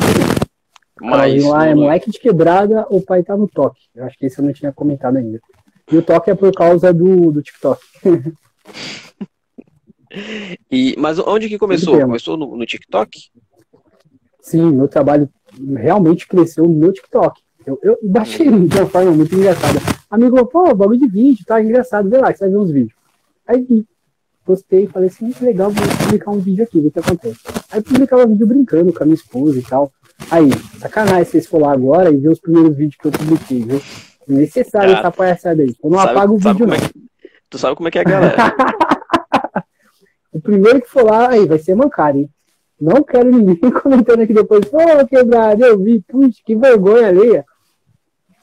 Mas 1.01 1.43
lá 1.43 1.67
é 1.67 1.75
moleque 1.75 2.09
de 2.09 2.17
quebrada, 2.17 2.87
o 2.89 3.01
pai 3.01 3.21
tá 3.21 3.35
no 3.35 3.49
toque. 3.49 3.81
Eu 3.93 4.05
acho 4.05 4.17
que 4.17 4.27
isso 4.27 4.39
eu 4.39 4.45
não 4.45 4.53
tinha 4.53 4.71
comentado 4.71 5.17
ainda. 5.17 5.41
E 5.91 5.97
o 5.97 6.01
toque 6.01 6.31
é 6.31 6.35
por 6.35 6.53
causa 6.53 6.93
do, 6.93 7.33
do 7.33 7.41
TikTok. 7.41 7.81
e, 10.71 10.95
mas 10.97 11.19
onde 11.19 11.49
que 11.49 11.57
começou? 11.57 11.99
Começou 11.99 12.37
no, 12.37 12.55
no 12.55 12.65
TikTok? 12.65 13.19
Sim, 14.39 14.71
meu 14.71 14.87
trabalho 14.87 15.29
realmente 15.75 16.29
cresceu 16.29 16.63
no 16.63 16.73
meu 16.73 16.93
TikTok. 16.93 17.41
Eu, 17.65 17.77
eu 17.83 17.97
baixei 18.03 18.49
de 18.49 18.77
uma 18.77 18.87
forma 18.87 19.11
muito 19.11 19.35
engraçada. 19.35 19.81
Amigo 20.09 20.45
pô, 20.45 20.73
bagulho 20.73 20.97
de 20.97 21.07
vídeo, 21.07 21.43
tá 21.45 21.61
engraçado, 21.61 22.09
vê 22.09 22.17
lá 22.17 22.31
que 22.31 22.39
você 22.39 22.45
vai 22.45 22.51
ver 22.51 22.57
uns 22.57 22.71
vídeos. 22.71 23.00
Aí 23.47 23.61
vi, 23.63 23.85
postei, 24.45 24.87
falei 24.87 25.09
assim, 25.09 25.25
muito 25.25 25.43
legal, 25.43 25.71
vou 25.71 25.97
publicar 25.97 26.31
um 26.31 26.39
vídeo 26.39 26.63
aqui, 26.63 26.79
ver 26.79 26.87
o 26.87 26.91
que 26.91 26.99
acontece. 26.99 27.39
Aí 27.71 27.81
publicava 27.81 28.25
vídeo 28.27 28.47
brincando 28.47 28.93
com 28.93 29.03
a 29.03 29.05
minha 29.05 29.15
esposa 29.15 29.59
e 29.59 29.63
tal. 29.63 29.91
Aí, 30.29 30.49
sacanagem 30.79 31.25
vocês 31.25 31.47
for 31.47 31.61
lá 31.61 31.71
agora 31.71 32.11
e 32.11 32.17
ver 32.17 32.29
os 32.29 32.39
primeiros 32.39 32.75
vídeos 32.75 32.97
que 32.97 33.07
eu 33.07 33.11
publiquei, 33.11 33.63
viu? 33.63 33.81
Necessário 34.27 34.95
ah, 34.95 34.99
essa 34.99 35.11
palhaçada 35.11 35.61
aí. 35.61 35.75
Eu 35.83 35.89
não 35.89 35.99
sabe, 35.99 36.11
apago 36.11 36.33
o 36.35 36.37
vídeo, 36.37 36.67
não. 36.67 36.75
É 36.75 36.79
que, 36.79 36.93
tu 37.49 37.57
sabe 37.57 37.75
como 37.75 37.87
é 37.87 37.91
que 37.91 37.97
é 37.97 38.01
a 38.01 38.05
galera. 38.05 38.35
o 40.31 40.39
primeiro 40.39 40.81
que 40.81 40.89
for 40.89 41.03
lá, 41.03 41.29
aí, 41.29 41.45
vai 41.45 41.59
ser 41.59 41.75
mancado, 41.75 42.19
hein? 42.19 42.29
Não 42.79 43.03
quero 43.03 43.31
ninguém 43.31 43.57
comentando 43.71 44.21
aqui 44.21 44.33
depois, 44.33 44.65
ô, 44.71 44.77
oh, 44.77 45.07
quebrado, 45.07 45.63
eu 45.63 45.77
vi, 45.79 46.01
puxa, 46.01 46.39
que 46.45 46.55
vergonha 46.55 47.07
alheia. 47.07 47.45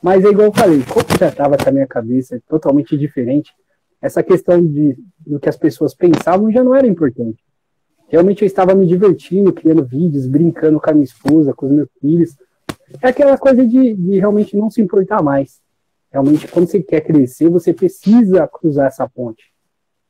Mas 0.03 0.24
é 0.24 0.28
igual 0.28 0.49
eu 0.49 0.53
falei, 0.53 0.82
como 0.84 1.05
já 1.18 1.28
estava 1.28 1.57
com 1.57 1.68
a 1.68 1.72
minha 1.72 1.86
cabeça 1.86 2.40
totalmente 2.49 2.96
diferente, 2.96 3.53
essa 4.01 4.22
questão 4.22 4.64
de 4.64 4.96
do 5.18 5.38
que 5.38 5.49
as 5.49 5.57
pessoas 5.57 5.94
pensavam 5.94 6.51
já 6.51 6.62
não 6.62 6.74
era 6.74 6.86
importante. 6.86 7.42
Realmente 8.09 8.42
eu 8.42 8.46
estava 8.46 8.74
me 8.74 8.86
divertindo, 8.86 9.53
criando 9.53 9.84
vídeos, 9.84 10.26
brincando 10.26 10.80
com 10.80 10.90
a 10.90 10.92
minha 10.92 11.05
esposa, 11.05 11.53
com 11.53 11.66
os 11.66 11.72
meus 11.72 11.88
filhos. 12.01 12.36
É 13.03 13.09
aquela 13.09 13.36
coisa 13.36 13.66
de, 13.66 13.94
de 13.94 14.18
realmente 14.18 14.57
não 14.57 14.70
se 14.70 14.80
importar 14.80 15.22
mais. 15.22 15.61
Realmente, 16.11 16.49
quando 16.49 16.66
você 16.66 16.82
quer 16.82 17.03
crescer, 17.03 17.51
você 17.51 17.74
precisa 17.74 18.49
cruzar 18.49 18.86
essa 18.86 19.07
ponte. 19.07 19.53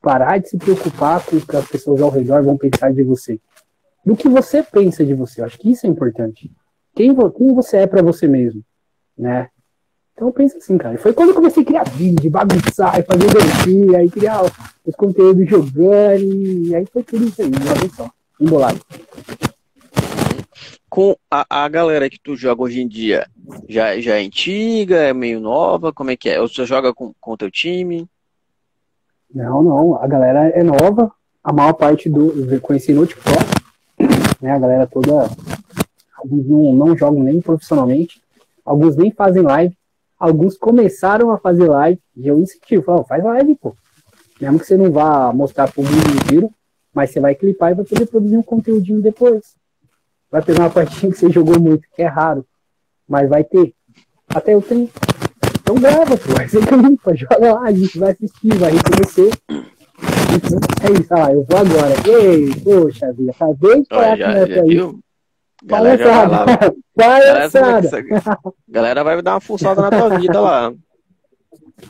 Parar 0.01 0.39
de 0.39 0.49
se 0.49 0.57
preocupar 0.57 1.25
com 1.27 1.37
o 1.37 1.45
que 1.45 1.57
as 1.57 1.69
pessoas 1.69 2.01
ao 2.01 2.11
redor 2.11 2.45
vão 2.45 2.57
pensar 2.57 2.93
de 2.93 3.03
você 3.03 3.41
do 4.09 4.17
que 4.17 4.27
você 4.27 4.63
pensa 4.63 5.05
de 5.05 5.13
você. 5.13 5.43
Eu 5.43 5.45
acho 5.45 5.59
que 5.59 5.71
isso 5.71 5.87
é 5.87 5.91
importante. 5.91 6.51
Quem, 6.95 7.15
quem 7.15 7.55
você 7.55 7.79
é 7.79 7.87
para 7.87 8.01
você 8.01 8.27
mesmo, 8.27 8.65
né? 9.17 9.51
Então 10.19 10.33
pensa 10.33 10.59
assim, 10.59 10.77
cara. 10.77 10.99
Foi 10.99 11.13
quando 11.13 11.29
eu 11.29 11.35
comecei 11.37 11.63
a 11.63 11.67
criar 11.67 11.85
vídeo, 11.85 12.29
bagunçar, 12.29 13.05
fazer 13.05 13.33
dancinha, 13.33 13.99
aí 13.99 14.11
criar 14.11 14.43
os 14.85 14.97
conteúdos 14.97 15.49
jogando, 15.49 16.25
e 16.67 16.75
aí 16.75 16.85
foi 16.87 17.05
tudo 17.05 17.25
isso 17.25 17.41
aí, 17.41 17.47
uma 17.47 17.75
vez 17.77 17.95
só, 17.95 18.11
embolado. 18.41 18.81
Com 20.91 21.15
a, 21.31 21.47
a 21.49 21.69
galera 21.69 22.11
que 22.11 22.19
tu 22.19 22.35
joga 22.35 22.63
hoje 22.63 22.81
em 22.81 22.89
dia, 22.89 23.29
já, 23.69 24.01
já 24.01 24.17
é 24.17 24.25
antiga, 24.25 24.97
é 24.97 25.15
meio 25.15 25.39
nova, 25.39 25.93
como 25.93 26.11
é 26.11 26.17
que 26.17 26.29
é? 26.29 26.41
Ou 26.41 26.49
você 26.49 26.67
joga 26.67 26.93
com 26.93 27.15
o 27.25 27.37
teu 27.37 27.49
time? 27.49 28.05
Não, 29.33 29.63
não, 29.63 30.03
a 30.03 30.07
galera 30.09 30.49
é 30.49 30.65
nova, 30.65 31.13
a 31.45 31.53
maior 31.53 31.75
parte 31.75 32.09
do 32.09 32.53
eu 32.53 32.61
conheci 32.61 32.93
no 32.93 33.07
TikTok, 33.07 33.45
né? 34.43 34.51
A 34.51 34.59
galera 34.59 34.85
toda. 34.85 35.31
Alguns 36.17 36.45
não, 36.45 36.73
não 36.73 36.97
jogam 36.97 37.23
nem 37.23 37.41
profissionalmente, 37.41 38.21
alguns 38.65 38.97
nem 38.97 39.13
fazem 39.13 39.43
live, 39.43 39.78
alguns 40.19 40.57
começaram 40.57 41.31
a 41.31 41.39
fazer 41.39 41.69
live, 41.69 42.01
e 42.17 42.27
eu 42.27 42.41
incentivo, 42.41 42.83
falo, 42.83 43.05
faz 43.05 43.23
live, 43.23 43.55
pô. 43.57 43.75
Mesmo 44.41 44.59
que 44.59 44.67
você 44.67 44.77
não 44.77 44.91
vá 44.91 45.33
mostrar 45.33 45.71
pro 45.71 45.83
mundo 45.83 46.25
inteiro, 46.25 46.51
mas 46.95 47.11
você 47.11 47.21
vai 47.21 47.35
clipar 47.35 47.73
e 47.73 47.75
vai 47.75 47.85
poder 47.85 48.07
produzir 48.07 48.37
um 48.37 48.43
conteúdinho 48.43 49.01
depois. 49.01 49.57
Vai 50.31 50.43
pegar 50.43 50.65
uma 50.65 50.71
partida 50.71 51.13
que 51.13 51.19
você 51.19 51.31
jogou 51.31 51.59
muito, 51.59 51.89
que 51.95 52.03
é 52.03 52.07
raro, 52.07 52.45
mas 53.09 53.29
vai 53.29 53.45
ter. 53.45 53.75
Até 54.29 54.55
eu 54.55 54.63
tenho. 54.63 54.91
Então 55.61 55.75
grava, 55.77 56.17
pô. 56.17 56.33
Vai 56.35 56.49
ser 56.49 56.67
clipa, 56.67 57.15
joga 57.17 57.55
lá, 57.55 57.63
a 57.63 57.73
gente 57.73 57.99
vai 57.99 58.13
assistir, 58.13 58.55
vai 58.57 58.73
reconhecer. 58.73 59.31
É 60.83 61.01
isso, 61.01 61.15
ó, 61.15 61.29
eu 61.29 61.45
vou 61.45 61.59
agora. 61.59 61.95
Ei, 62.07 62.55
poxa 62.63 63.13
vida, 63.13 63.33
acabei 63.33 63.83
de 63.83 63.89
falar 63.89 64.17
já, 64.17 64.47
já 64.47 64.63
viu? 64.63 65.01
Galera, 65.65 66.05
Palhaçada. 66.05 66.75
Palhaçada. 66.95 68.05
Galera 68.69 69.05
vai 69.05 69.23
dar 69.23 69.35
uma 69.35 69.41
fuçada 69.41 69.83
na 69.83 69.91
tua 69.91 70.19
vida 70.19 70.41
lá. 70.41 70.73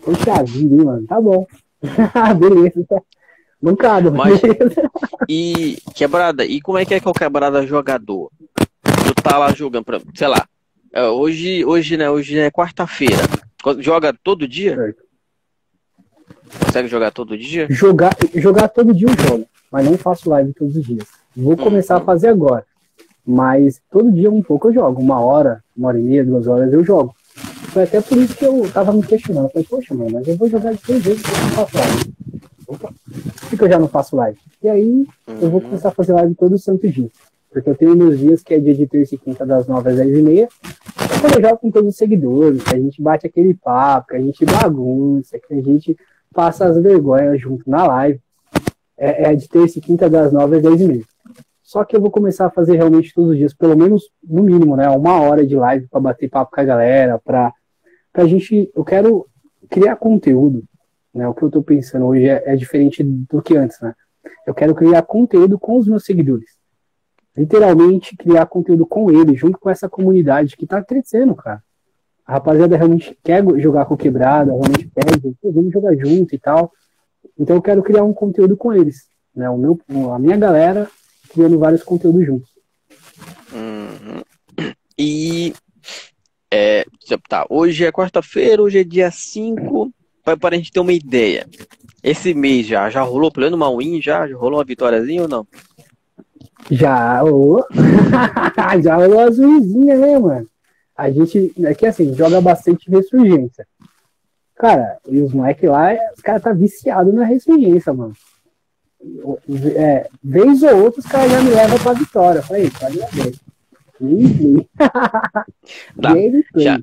Poxa 0.03 0.43
vida, 0.45 0.75
hein, 0.75 0.85
mano. 0.85 1.07
Tá 1.07 1.21
bom. 1.21 1.47
beleza. 2.39 2.85
Mancado, 3.61 4.13
Mas, 4.13 4.41
beleza. 4.41 4.91
E 5.29 5.79
quebrada, 5.95 6.45
e 6.45 6.61
como 6.61 6.79
é 6.79 6.85
que 6.85 6.95
é 6.95 7.01
que 7.01 7.09
é 7.09 7.11
o 7.11 7.15
quebrada 7.15 7.67
jogador? 7.67 8.31
Tu 8.83 9.15
tá 9.23 9.37
lá 9.37 9.53
jogando, 9.53 9.85
pra, 9.85 10.01
sei 10.15 10.29
lá. 10.29 10.47
É, 10.93 11.07
hoje, 11.07 11.65
hoje, 11.65 11.97
né? 11.97 12.09
Hoje 12.09 12.39
é 12.39 12.51
quarta-feira. 12.51 13.23
Joga 13.79 14.15
todo 14.23 14.49
dia? 14.49 14.77
Certo. 14.77 15.09
Consegue 16.65 16.89
jogar 16.89 17.11
todo 17.11 17.37
dia? 17.37 17.67
Jogar, 17.69 18.17
jogar 18.35 18.69
todo 18.69 18.95
dia 18.95 19.09
eu 19.09 19.29
jogo, 19.29 19.47
mas 19.71 19.85
não 19.85 19.99
faço 19.99 20.31
live 20.31 20.55
todos 20.55 20.77
os 20.77 20.85
dias. 20.85 21.07
Vou 21.37 21.51
uhum. 21.51 21.57
começar 21.57 21.97
a 21.97 22.01
fazer 22.01 22.29
agora. 22.29 22.65
Mas 23.31 23.79
todo 23.91 24.11
dia 24.11 24.31
um 24.31 24.43
pouco 24.43 24.69
eu 24.69 24.73
jogo. 24.73 25.03
Uma 25.03 25.21
hora, 25.21 25.63
uma 25.77 25.89
hora 25.89 26.01
e 26.01 26.03
meia, 26.03 26.25
duas 26.25 26.47
horas 26.47 26.73
eu 26.73 26.83
jogo. 26.83 27.15
Foi 27.35 27.83
até 27.83 28.01
por 28.01 28.17
isso 28.17 28.35
que 28.35 28.47
eu 28.47 28.67
tava 28.73 28.91
me 28.91 29.03
questionando. 29.03 29.45
Eu 29.45 29.51
falei, 29.51 29.67
poxa, 29.69 29.95
mano, 29.95 30.13
mas 30.15 30.27
eu 30.27 30.35
vou 30.35 30.49
jogar 30.49 30.73
de 30.73 30.79
três 30.79 31.05
vezes 31.05 31.23
que 31.23 31.31
eu 31.31 31.37
não 31.37 31.51
faço 31.51 31.77
live. 31.77 32.15
Opa, 32.67 32.95
por 33.51 33.59
que 33.59 33.65
eu 33.65 33.69
já 33.69 33.79
não 33.79 33.87
faço 33.87 34.17
live? 34.17 34.39
E 34.63 34.69
aí 34.71 34.83
uhum. 34.83 35.07
eu 35.43 35.51
vou 35.51 35.61
uhum. 35.61 35.67
começar 35.67 35.89
a 35.91 35.93
fazer 35.93 36.15
live 36.15 36.35
todo 36.37 36.59
santo 36.59 36.89
dia. 36.89 37.11
Porque 37.53 37.69
eu 37.69 37.75
tenho 37.75 37.95
meus 37.95 38.19
dias 38.19 38.43
que 38.43 38.55
é 38.55 38.59
dia 38.59 38.75
de 38.75 38.87
terça 38.87 39.15
e 39.15 39.19
quinta, 39.19 39.45
das 39.45 39.67
nove 39.67 39.91
às 39.91 39.97
dez 39.97 40.19
e 40.19 40.23
meia. 40.23 40.49
Quando 41.21 41.35
eu 41.35 41.43
jogo 41.43 41.59
com 41.59 41.71
todos 41.71 41.91
os 41.91 41.97
seguidores, 41.97 42.63
que 42.63 42.75
a 42.75 42.79
gente 42.79 43.03
bate 43.03 43.27
aquele 43.27 43.53
papo, 43.53 44.09
que 44.09 44.17
a 44.17 44.21
gente 44.21 44.43
bagunça, 44.47 45.39
que 45.39 45.53
a 45.53 45.61
gente 45.61 45.95
passa 46.35 46.65
as 46.65 46.79
vergonhas 46.83 47.39
junto 47.39 47.69
na 47.69 47.87
live. 47.87 48.21
É, 48.97 49.31
é 49.31 49.35
de 49.35 49.47
terça 49.47 49.79
e 49.79 49.83
quinta 49.83 50.09
das 50.09 50.33
nove 50.33 50.57
às 50.57 50.63
dez 50.63 50.81
e 50.81 50.89
meia. 50.89 51.05
Só 51.69 51.85
que 51.85 51.95
eu 51.95 52.01
vou 52.01 52.11
começar 52.11 52.47
a 52.47 52.51
fazer 52.51 52.77
realmente 52.77 53.13
todos 53.13 53.33
os 53.33 53.37
dias, 53.37 53.53
pelo 53.53 53.77
menos 53.77 54.11
no 54.25 54.43
mínimo, 54.43 54.75
né? 54.75 54.89
Uma 54.89 55.21
hora 55.21 55.47
de 55.47 55.55
live 55.55 55.87
para 55.89 56.01
bater 56.01 56.31
papo 56.31 56.51
com 56.51 56.63
a 56.63 56.65
galera, 56.65 57.19
para 57.19 57.53
a 58.15 58.25
gente. 58.25 58.73
Eu 58.75 58.83
quero 58.83 59.27
criar 59.69 59.97
conteúdo. 59.97 60.65
Né? 61.13 61.29
O 61.29 61.35
que 61.35 61.43
eu 61.43 61.49
estou 61.49 61.63
pensando 61.63 62.07
hoje 62.07 62.27
é, 62.27 62.43
é, 62.47 62.57
diferente 62.57 63.05
do 63.05 63.43
que 63.43 63.55
antes, 63.55 63.79
né? 63.83 63.95
Eu 64.47 64.55
quero 64.55 64.75
criar 64.75 65.03
conteúdo 65.03 65.59
com 65.59 65.77
os 65.77 65.87
meus 65.87 66.07
seguidores. 66.07 66.57
Literalmente 67.37 68.17
criar 68.17 68.47
conteúdo 68.47 68.87
com 68.87 69.11
eles, 69.11 69.39
junto 69.39 69.59
com 69.59 69.69
essa 69.69 69.91
comunidade 69.91 70.57
que 70.57 70.65
está 70.65 70.83
crescendo, 70.83 71.35
cara 71.35 71.63
a 72.25 72.33
rapaziada 72.33 72.77
realmente 72.77 73.19
quer 73.25 73.43
jogar 73.59 73.87
com 73.87 73.97
quebrada, 73.97 74.53
realmente 74.53 74.87
pede, 74.95 75.35
vamos 75.43 75.73
jogar 75.73 75.97
junto 75.97 76.35
e 76.35 76.39
tal. 76.39 76.71
Então 77.39 77.57
eu 77.57 77.63
quero 77.63 77.83
criar 77.83 78.05
um 78.05 78.13
conteúdo 78.13 78.55
com 78.55 78.71
eles, 78.71 79.09
né? 79.35 79.49
O 79.49 79.57
meu, 79.57 79.81
a 80.13 80.19
minha 80.19 80.37
galera 80.37 80.87
criando 81.33 81.59
vários 81.59 81.83
conteúdos 81.83 82.27
juntos. 82.27 82.51
Uhum. 83.53 84.23
E 84.99 85.53
é, 86.51 86.85
tá, 87.29 87.47
hoje 87.49 87.85
é 87.85 87.93
quarta-feira, 87.93 88.63
hoje 88.63 88.79
é 88.79 88.85
dia 88.85 89.11
5, 89.11 89.93
para 90.41 90.55
a 90.55 90.59
gente 90.59 90.73
ter 90.73 90.81
uma 90.81 90.93
ideia. 90.93 91.47
Esse 92.03 92.35
mês 92.35 92.67
já, 92.67 92.89
já 92.91 93.03
rolou 93.03 93.31
pleno 93.31 93.57
uma 93.57 93.75
win, 93.77 94.01
já? 94.01 94.27
já 94.27 94.37
rolou 94.37 94.59
uma 94.59 94.65
vitóriazinha 94.65 95.23
ou 95.23 95.29
não? 95.29 95.47
Já, 96.71 97.23
oh. 97.25 97.65
já 98.83 98.97
rolou 98.97 99.21
as 99.21 99.39
winzinhas, 99.39 100.01
né, 100.01 100.19
mano? 100.19 100.49
a 100.99 101.09
gente, 101.13 101.55
é 101.65 101.73
que 101.75 101.87
assim, 101.87 102.13
joga 102.13 102.41
bastante 102.41 102.91
ressurgência. 102.91 103.65
Cara, 104.57 104.99
e 105.07 105.21
os 105.21 105.33
moleques 105.33 105.71
lá, 105.71 105.97
os 106.13 106.21
caras 106.21 106.43
tá 106.43 106.53
viciado 106.53 107.13
na 107.13 107.25
ressurgência, 107.25 107.95
mano. 107.95 108.15
É, 109.77 110.09
vez 110.23 110.63
ou 110.63 110.85
outra, 110.85 111.01
os 111.01 111.07
caras 111.07 111.31
já 111.31 111.41
me 111.41 111.51
levam 111.51 111.79
pra 111.79 111.93
vitória. 111.93 112.41
Eu 112.41 112.43
falei, 112.43 112.71
pode 112.71 112.99
ver. 113.13 113.35
Tá, 116.01 116.15
já. 116.57 116.81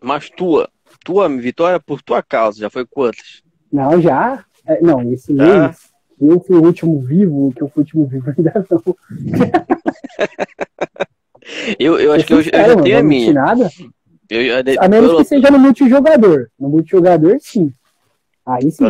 Mas 0.00 0.30
tua, 0.30 0.70
tua 1.04 1.28
vitória 1.28 1.80
por 1.80 2.00
tua 2.02 2.22
causa, 2.22 2.60
já 2.60 2.70
foi 2.70 2.86
quantas? 2.86 3.42
Não, 3.72 4.00
já. 4.00 4.44
É, 4.66 4.80
não, 4.82 5.02
esse 5.10 5.32
mês, 5.32 5.90
que 6.18 6.26
eu 6.26 6.38
fui 6.40 6.56
o 6.56 6.64
último 6.64 7.00
vivo, 7.00 7.52
que 7.56 7.62
eu 7.62 7.68
fui 7.68 7.80
o 7.80 7.84
último 7.84 8.06
vivo 8.06 8.34
ainda 8.36 8.66
não. 8.70 8.82
eu, 11.78 11.98
eu 11.98 12.12
acho 12.12 12.26
que 12.26 12.34
eu, 12.34 12.38
eu 12.38 12.44
já 12.44 12.76
tenho 12.82 12.98
a 12.98 13.02
minha. 13.02 13.32
Nada. 13.32 13.70
Eu, 14.28 14.42
eu, 14.42 14.62
a 14.78 14.88
menos 14.88 15.16
que 15.16 15.24
seja 15.24 15.50
no 15.50 15.58
multijogador. 15.58 16.48
No 16.58 16.68
multijogador, 16.68 17.38
sim. 17.40 17.72
Aí 18.48 18.70
sim, 18.70 18.82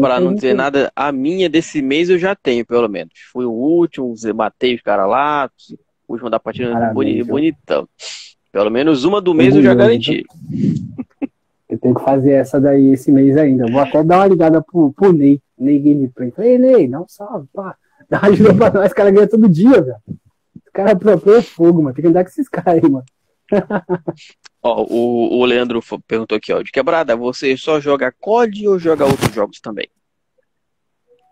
para, 0.00 0.18
não 0.18 0.34
ter 0.34 0.54
nada, 0.54 0.90
a 0.96 1.12
minha 1.12 1.46
desse 1.46 1.82
mês 1.82 2.08
eu 2.08 2.18
já 2.18 2.34
tenho, 2.34 2.64
pelo 2.64 2.88
menos. 2.88 3.12
Fui 3.30 3.44
o 3.44 3.52
último, 3.52 4.14
matei 4.34 4.74
os 4.74 4.80
caras 4.80 5.06
lá, 5.06 5.50
o 6.08 6.12
último 6.14 6.30
da 6.30 6.40
partida 6.40 6.90
bonitão, 6.94 7.26
bonitão. 7.26 7.88
Pelo 8.50 8.70
menos 8.70 9.04
uma 9.04 9.20
do 9.20 9.34
mês 9.34 9.54
eu 9.54 9.62
já 9.62 9.74
garanti. 9.74 10.24
Eu 11.68 11.78
tenho 11.78 11.94
que 11.94 12.02
fazer 12.02 12.32
essa 12.32 12.58
daí 12.58 12.92
esse 12.92 13.12
mês 13.12 13.36
ainda. 13.36 13.70
Vou 13.70 13.80
até 13.80 14.02
dar 14.02 14.20
uma 14.20 14.26
ligada 14.26 14.62
pro, 14.62 14.90
pro 14.92 15.12
Ney, 15.12 15.38
Ney 15.58 15.78
Gameplay. 15.78 16.30
Falei, 16.30 16.56
Ney, 16.56 16.88
não 16.88 17.06
salve, 17.06 17.46
pá. 17.52 17.76
Dá 18.08 18.18
uma 18.18 18.28
ajuda 18.28 18.54
pra 18.54 18.70
nós, 18.70 18.86
os 18.86 18.92
caras 18.94 19.12
ganham 19.12 19.28
todo 19.28 19.46
dia, 19.46 19.82
velho. 19.82 19.96
Os 20.56 20.72
caras 20.72 20.98
próprio 20.98 21.34
é 21.34 21.42
fogo, 21.42 21.82
mano. 21.82 21.94
Tem 21.94 22.02
que 22.02 22.08
andar 22.08 22.24
com 22.24 22.30
esses 22.30 22.48
caras 22.48 22.82
aí, 22.82 22.90
mano. 22.90 23.04
Ó, 24.62 24.86
o, 24.88 25.40
o 25.40 25.44
Leandro 25.44 25.80
perguntou 26.06 26.36
aqui, 26.36 26.52
ó, 26.52 26.62
de 26.62 26.70
quebrada, 26.70 27.16
você 27.16 27.56
só 27.56 27.80
joga 27.80 28.12
COD 28.12 28.68
ou 28.68 28.78
joga 28.78 29.04
outros 29.04 29.34
jogos 29.34 29.60
também? 29.60 29.88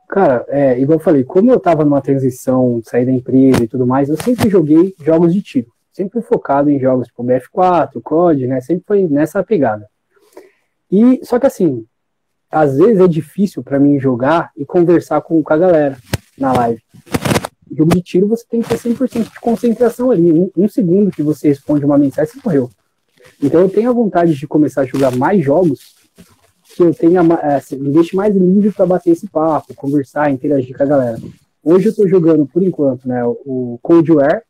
Cara, 0.09 0.45
é, 0.49 0.81
igual 0.81 0.99
eu 0.99 1.05
falei, 1.05 1.22
como 1.22 1.53
eu 1.53 1.61
tava 1.61 1.85
numa 1.85 2.03
transição, 2.03 2.81
sair 2.85 3.07
da 3.07 3.12
empresa 3.12 3.62
e 3.62 3.68
tudo 3.68 3.87
mais, 3.87 4.09
eu 4.09 4.16
sempre 4.16 4.51
joguei 4.51 4.93
jogos 5.01 5.33
de 5.33 5.41
tiro. 5.41 5.72
Sempre 5.93 6.20
focado 6.20 6.68
em 6.68 6.81
jogos 6.81 7.07
tipo 7.07 7.22
BF4, 7.22 8.03
COD, 8.03 8.49
né? 8.49 8.61
Sempre 8.61 8.85
foi 8.87 9.07
nessa 9.07 9.45
pegada. 9.45 9.89
E, 10.91 11.20
só 11.24 11.39
que 11.39 11.47
assim, 11.47 11.87
às 12.51 12.76
vezes 12.76 12.99
é 12.99 13.07
difícil 13.07 13.62
para 13.62 13.78
mim 13.78 14.01
jogar 14.01 14.51
e 14.57 14.64
conversar 14.64 15.20
com, 15.20 15.41
com 15.41 15.53
a 15.53 15.57
galera 15.57 15.97
na 16.37 16.53
live. 16.53 16.83
Jogo 17.70 17.95
de 17.95 18.03
tiro 18.03 18.26
você 18.26 18.45
tem 18.49 18.62
que 18.62 18.68
ter 18.68 18.78
100% 18.78 19.33
de 19.33 19.41
concentração 19.41 20.11
ali. 20.11 20.33
Um, 20.33 20.51
um 20.57 20.68
segundo 20.68 21.12
que 21.12 21.22
você 21.22 21.49
responde 21.49 21.85
uma 21.85 21.97
mensagem, 21.97 22.33
você 22.33 22.41
morreu. 22.45 22.68
Então 23.43 23.61
eu 23.61 23.68
tenho 23.68 23.91
a 23.91 23.95
vontade 23.95 24.35
de 24.35 24.47
começar 24.47 24.83
a 24.83 24.87
jogar 24.87 25.14
mais 25.16 25.45
jogos 25.45 26.01
que 26.75 26.83
eu 26.83 26.95
tenha 26.95 27.21
é, 27.21 27.77
me 27.77 27.91
deixe 27.91 28.14
mais 28.14 28.35
livre 28.35 28.71
para 28.71 28.87
bater 28.87 29.11
esse 29.11 29.27
papo, 29.27 29.75
conversar, 29.75 30.31
interagir 30.31 30.77
com 30.77 30.83
a 30.83 30.87
galera. 30.87 31.18
Hoje 31.62 31.87
eu 31.87 31.91
estou 31.91 32.09
jogando, 32.09 32.47
por 32.47 32.62
enquanto, 32.62 33.07
né, 33.07 33.23
o 33.25 33.79
Cold 33.83 34.11
War 34.12 34.43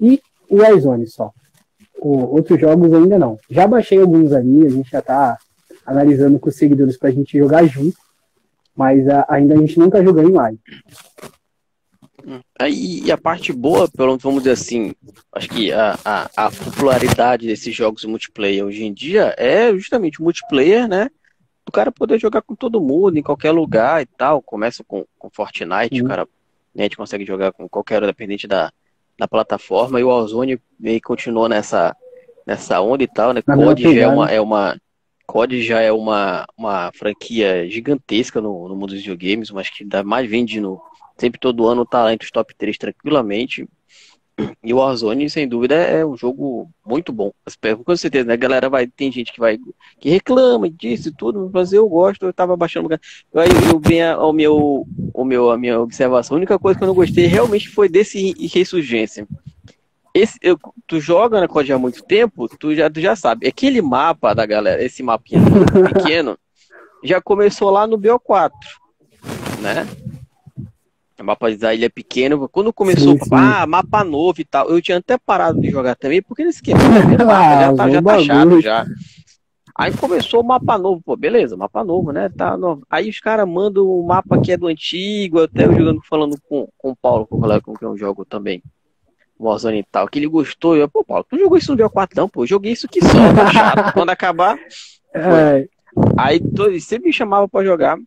e 0.00 0.20
o 0.50 0.56
Warzone 0.56 1.06
só. 1.06 1.32
O, 1.98 2.34
outros 2.34 2.60
jogos 2.60 2.92
ainda 2.92 3.18
não. 3.18 3.38
Já 3.48 3.66
baixei 3.66 4.00
alguns 4.00 4.32
ali, 4.32 4.66
a 4.66 4.70
gente 4.70 4.90
já 4.90 4.98
está 4.98 5.38
analisando 5.86 6.38
com 6.38 6.48
os 6.48 6.56
seguidores 6.56 6.98
para 6.98 7.08
a 7.08 7.12
gente 7.12 7.38
jogar 7.38 7.64
junto, 7.64 7.96
mas 8.74 9.08
a, 9.08 9.24
ainda 9.28 9.54
a 9.54 9.56
gente 9.56 9.78
não 9.78 9.86
está 9.86 10.02
jogando 10.02 10.28
em 10.28 10.34
live. 10.34 10.60
E 12.68 13.10
a 13.10 13.18
parte 13.18 13.52
boa, 13.52 13.88
pelo 13.88 14.16
vamos 14.18 14.42
dizer 14.42 14.52
assim, 14.52 14.94
acho 15.32 15.48
que 15.48 15.72
a, 15.72 15.98
a, 16.04 16.30
a, 16.36 16.50
popularidade 16.50 17.46
desses 17.46 17.74
jogos 17.74 18.04
multiplayer 18.04 18.64
hoje 18.64 18.84
em 18.84 18.92
dia 18.92 19.34
é 19.36 19.72
justamente 19.72 20.20
o 20.20 20.24
multiplayer, 20.24 20.86
né? 20.86 21.10
Do 21.64 21.72
cara 21.72 21.92
poder 21.92 22.20
jogar 22.20 22.42
com 22.42 22.54
todo 22.54 22.80
mundo, 22.80 23.18
em 23.18 23.22
qualquer 23.22 23.52
lugar 23.52 24.02
e 24.02 24.06
tal. 24.06 24.42
Começa 24.42 24.84
com, 24.84 25.04
com 25.18 25.30
Fortnite, 25.30 26.00
uhum. 26.00 26.06
o 26.06 26.08
cara 26.08 26.28
né, 26.74 26.82
a 26.82 26.82
gente 26.84 26.96
consegue 26.96 27.24
jogar 27.24 27.52
com 27.52 27.68
qualquer 27.68 28.00
dependente 28.02 28.46
da, 28.46 28.72
da 29.18 29.28
plataforma, 29.28 30.00
e 30.00 30.04
o 30.04 30.08
Warzone 30.08 30.60
meio 30.78 30.96
que 30.96 31.06
continuou 31.06 31.48
nessa, 31.48 31.96
nessa 32.46 32.80
onda 32.80 33.02
e 33.02 33.08
tal, 33.08 33.32
né? 33.32 33.42
COD 33.42 33.82
já 33.94 34.02
é 34.02 34.08
uma, 34.08 34.30
é 34.30 34.40
uma. 34.40 34.80
COD 35.26 35.62
já 35.62 35.80
é 35.80 35.92
uma, 35.92 36.46
uma 36.56 36.90
franquia 36.92 37.68
gigantesca 37.68 38.40
no, 38.40 38.68
no 38.68 38.74
mundo 38.74 38.90
dos 38.90 38.98
videogames, 38.98 39.50
mas 39.50 39.70
que 39.70 39.84
dá 39.84 40.02
mais 40.02 40.28
vende 40.28 40.60
no, 40.60 40.82
Sempre 41.22 41.38
todo 41.38 41.68
ano 41.68 41.86
tá 41.86 42.02
lá 42.02 42.12
entre 42.12 42.24
os 42.24 42.32
top 42.32 42.52
3 42.52 42.76
tranquilamente. 42.76 43.68
E 44.60 44.74
o 44.74 44.78
Warzone, 44.78 45.30
sem 45.30 45.46
dúvida, 45.46 45.76
é 45.76 46.04
um 46.04 46.16
jogo 46.16 46.68
muito 46.84 47.12
bom. 47.12 47.32
Com 47.84 47.96
certeza, 47.96 48.24
né? 48.24 48.34
A 48.34 48.36
galera 48.36 48.68
vai. 48.68 48.88
Tem 48.88 49.12
gente 49.12 49.32
que 49.32 49.38
vai. 49.38 49.56
que 50.00 50.10
reclama 50.10 50.68
disso 50.68 51.10
e 51.10 51.12
tudo, 51.12 51.48
mas 51.54 51.72
eu 51.72 51.88
gosto, 51.88 52.26
eu 52.26 52.32
tava 52.32 52.56
baixando. 52.56 52.88
Aí 52.92 53.48
eu 53.70 53.78
venho 53.78 54.16
ao 54.16 54.32
meu, 54.32 54.84
ao 55.14 55.24
meu, 55.24 55.52
a 55.52 55.56
minha 55.56 55.78
observação. 55.78 56.34
A 56.34 56.38
única 56.38 56.58
coisa 56.58 56.76
que 56.76 56.82
eu 56.82 56.88
não 56.88 56.94
gostei 56.94 57.26
realmente 57.26 57.68
foi 57.68 57.88
desse 57.88 58.34
ressurgência. 58.52 59.24
Esse, 60.12 60.40
eu, 60.42 60.58
tu 60.88 60.98
joga 60.98 61.40
na 61.40 61.46
COD 61.46 61.72
há 61.72 61.78
muito 61.78 62.02
tempo, 62.02 62.48
tu 62.58 62.74
já, 62.74 62.90
tu 62.90 63.00
já 63.00 63.14
sabe. 63.14 63.46
Aquele 63.46 63.80
mapa 63.80 64.34
da 64.34 64.44
galera, 64.44 64.82
esse 64.82 65.04
mapinha 65.04 65.40
pequeno, 65.94 66.36
já 67.04 67.22
começou 67.22 67.70
lá 67.70 67.86
no 67.86 67.96
BO4, 67.96 68.50
né? 69.60 69.86
Mapa 71.22 71.54
da 71.56 71.74
ilha 71.74 71.90
pequeno. 71.90 72.48
Quando 72.48 72.72
começou, 72.72 73.12
sim, 73.12 73.24
sim. 73.24 73.30
ah, 73.32 73.66
mapa 73.66 74.04
novo 74.04 74.40
e 74.40 74.44
tal, 74.44 74.68
eu 74.68 74.80
tinha 74.80 74.98
até 74.98 75.16
parado 75.18 75.60
de 75.60 75.70
jogar 75.70 75.94
também, 75.94 76.22
porque 76.22 76.44
nesse 76.44 76.58
esquema, 76.58 76.80
ah, 77.30 77.60
já 77.60 77.74
tá, 77.74 77.90
já 77.90 78.02
tá 78.02 78.20
chato 78.20 78.60
já. 78.60 78.86
Aí 79.74 79.90
começou 79.96 80.40
o 80.42 80.44
mapa 80.44 80.76
novo, 80.76 81.00
pô, 81.02 81.16
beleza, 81.16 81.56
mapa 81.56 81.82
novo, 81.82 82.12
né? 82.12 82.28
Tá 82.28 82.56
novo. 82.56 82.82
Aí 82.90 83.08
os 83.08 83.18
caras 83.20 83.48
mandam 83.48 83.86
o 83.86 84.06
mapa 84.06 84.38
que 84.40 84.52
é 84.52 84.56
do 84.56 84.66
antigo, 84.66 85.40
até 85.42 85.64
eu 85.64 85.72
jogando, 85.72 86.00
falando 86.06 86.36
com, 86.46 86.68
com 86.76 86.90
o 86.90 86.96
Paulo, 86.96 87.26
com 87.26 87.36
o 87.36 87.40
colega 87.40 87.62
com 87.62 87.74
quem 87.74 87.88
eu 87.88 87.96
jogo 87.96 88.24
também. 88.24 88.62
Warzone 89.40 89.78
e 89.78 89.84
tal, 89.90 90.06
que 90.06 90.18
ele 90.18 90.28
gostou. 90.28 90.76
Eu, 90.76 90.88
pô, 90.88 91.02
Paulo, 91.02 91.24
tu 91.28 91.38
jogou 91.38 91.56
isso 91.56 91.74
no 91.74 91.78
BO4 91.78 92.10
não, 92.14 92.28
pô, 92.28 92.42
eu 92.42 92.46
joguei 92.46 92.72
isso 92.72 92.86
que 92.86 93.00
só, 93.00 93.34
tá 93.34 93.50
chato. 93.50 93.92
Quando 93.94 94.10
acabar. 94.10 94.58
É. 95.14 95.68
Aí 96.16 96.40
todo, 96.40 96.80
sempre 96.80 97.08
me 97.08 97.12
chamava 97.12 97.46
pra 97.46 97.62
jogar 97.62 97.98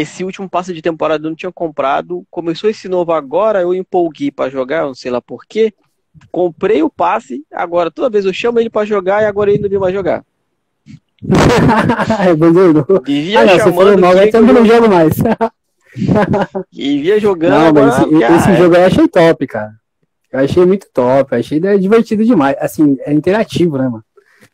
esse 0.00 0.22
último 0.22 0.48
passe 0.48 0.72
de 0.72 0.80
temporada 0.80 1.26
eu 1.26 1.30
não 1.30 1.36
tinha 1.36 1.50
comprado. 1.50 2.24
Começou 2.30 2.70
esse 2.70 2.88
novo 2.88 3.12
agora, 3.12 3.62
eu 3.62 3.74
empolguei 3.74 4.30
para 4.30 4.48
jogar, 4.48 4.86
não 4.86 4.94
sei 4.94 5.10
lá 5.10 5.20
porquê. 5.20 5.74
Comprei 6.30 6.84
o 6.84 6.90
passe, 6.90 7.44
agora 7.52 7.90
toda 7.90 8.08
vez 8.08 8.24
eu 8.24 8.32
chamo 8.32 8.60
ele 8.60 8.70
para 8.70 8.86
jogar 8.86 9.22
e 9.22 9.26
agora 9.26 9.50
ele 9.50 9.62
não 9.62 9.68
vem 9.68 9.78
mais 9.78 9.92
jogar. 9.92 10.24
é, 12.20 12.34
Devia 13.04 13.40
ah, 13.40 13.44
não, 13.44 13.58
chamando. 13.58 13.98
Mal, 13.98 14.14
eu 14.14 14.42
não 14.42 14.64
jogo 14.64 14.88
mais. 14.88 15.16
Jogando. 17.20 17.50
Não, 17.50 17.72
mas 17.72 17.98
esse, 17.98 18.24
esse 18.24 18.56
jogo 18.56 18.76
eu 18.76 18.84
achei 18.84 19.08
top, 19.08 19.46
cara. 19.48 19.72
Eu 20.30 20.40
achei 20.40 20.64
muito 20.64 20.86
top, 20.92 21.34
achei 21.34 21.58
divertido 21.78 22.24
demais. 22.24 22.56
Assim, 22.60 22.96
é 23.00 23.12
interativo, 23.12 23.78
né, 23.78 23.88
mano? 23.88 24.04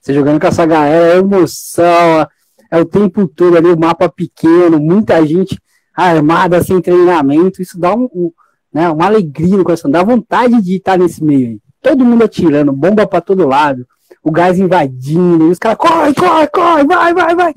Você 0.01 0.15
jogando 0.15 0.41
com 0.41 0.47
essa 0.47 0.65
galera, 0.65 1.15
é 1.15 1.19
emoção, 1.19 2.27
é 2.71 2.79
o 2.79 2.85
tempo 2.85 3.27
todo 3.27 3.57
ali, 3.57 3.69
o 3.69 3.79
mapa 3.79 4.09
pequeno, 4.09 4.79
muita 4.79 5.25
gente 5.27 5.61
armada 5.95 6.63
sem 6.63 6.81
treinamento, 6.81 7.63
isso 7.63 7.79
dá 7.79 7.95
um, 7.95 8.09
um 8.13 8.33
né, 8.73 8.89
uma 8.89 9.07
alegria 9.07 9.57
no 9.57 9.63
coração, 9.63 9.89
dá 9.91 10.03
vontade 10.03 10.61
de 10.61 10.77
estar 10.77 10.99
nesse 10.99 11.23
meio 11.23 11.49
aí. 11.49 11.61
Todo 11.81 12.05
mundo 12.05 12.25
atirando, 12.25 12.73
bomba 12.73 13.07
para 13.07 13.21
todo 13.21 13.47
lado, 13.47 13.87
o 14.23 14.33
gás 14.33 14.59
invadindo, 14.59 15.47
e 15.47 15.51
os 15.51 15.59
caras, 15.59 15.79
corre, 15.79 16.13
corre, 16.15 16.49
corre, 16.49 16.85
vai, 16.85 17.15
vai, 17.15 17.37
vai. 17.37 17.55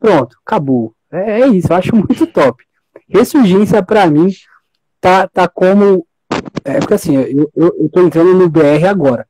Pronto, 0.00 0.36
acabou. 0.44 0.92
É, 1.12 1.42
é 1.42 1.48
isso, 1.48 1.72
eu 1.72 1.76
acho 1.76 1.94
muito 1.94 2.26
top. 2.26 2.64
Ressurgência 3.08 3.80
para 3.82 4.10
mim 4.10 4.28
tá, 5.00 5.28
tá 5.28 5.46
como. 5.46 6.04
É 6.64 6.80
porque 6.80 6.94
assim, 6.94 7.14
eu, 7.14 7.50
eu, 7.54 7.76
eu 7.78 7.88
tô 7.88 8.00
entrando 8.02 8.34
no 8.34 8.48
BR 8.48 8.84
agora. 8.88 9.26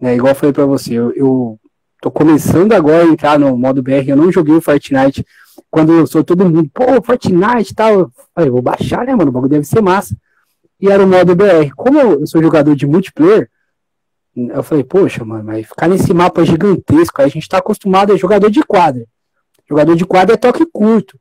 Né, 0.00 0.14
igual 0.14 0.30
eu 0.30 0.36
falei 0.36 0.52
para 0.52 0.66
você, 0.66 0.94
eu, 0.94 1.12
eu 1.16 1.58
tô 2.00 2.10
começando 2.10 2.72
agora 2.72 3.04
a 3.04 3.08
entrar 3.08 3.38
no 3.38 3.56
modo 3.56 3.82
BR, 3.82 4.08
eu 4.08 4.16
não 4.16 4.30
joguei 4.32 4.54
o 4.54 4.60
Fortnite 4.60 5.24
quando 5.70 5.92
eu 5.92 6.06
sou 6.06 6.24
todo 6.24 6.48
mundo, 6.48 6.70
pô, 6.72 7.02
Fortnite 7.02 7.72
e 7.72 7.74
tal. 7.74 7.92
Eu 7.92 8.12
falei, 8.34 8.50
vou 8.50 8.62
baixar, 8.62 9.04
né, 9.04 9.14
mano? 9.14 9.30
O 9.30 9.32
bagulho 9.32 9.50
deve 9.50 9.64
ser 9.64 9.80
massa. 9.80 10.16
E 10.80 10.88
era 10.88 11.02
o 11.02 11.08
modo 11.08 11.34
BR. 11.34 11.70
Como 11.76 11.98
eu 11.98 12.26
sou 12.26 12.42
jogador 12.42 12.74
de 12.74 12.86
multiplayer, 12.86 13.50
eu 14.34 14.62
falei, 14.62 14.84
poxa, 14.84 15.24
mano, 15.24 15.44
mas 15.44 15.66
ficar 15.66 15.88
nesse 15.88 16.14
mapa 16.14 16.44
gigantesco, 16.44 17.20
a 17.20 17.28
gente 17.28 17.48
tá 17.48 17.58
acostumado 17.58 18.12
a 18.12 18.16
jogador 18.16 18.50
de 18.50 18.62
quadra. 18.62 19.04
Jogador 19.68 19.96
de 19.96 20.06
quadra 20.06 20.34
é 20.34 20.38
toque 20.38 20.64
curto. 20.72 21.18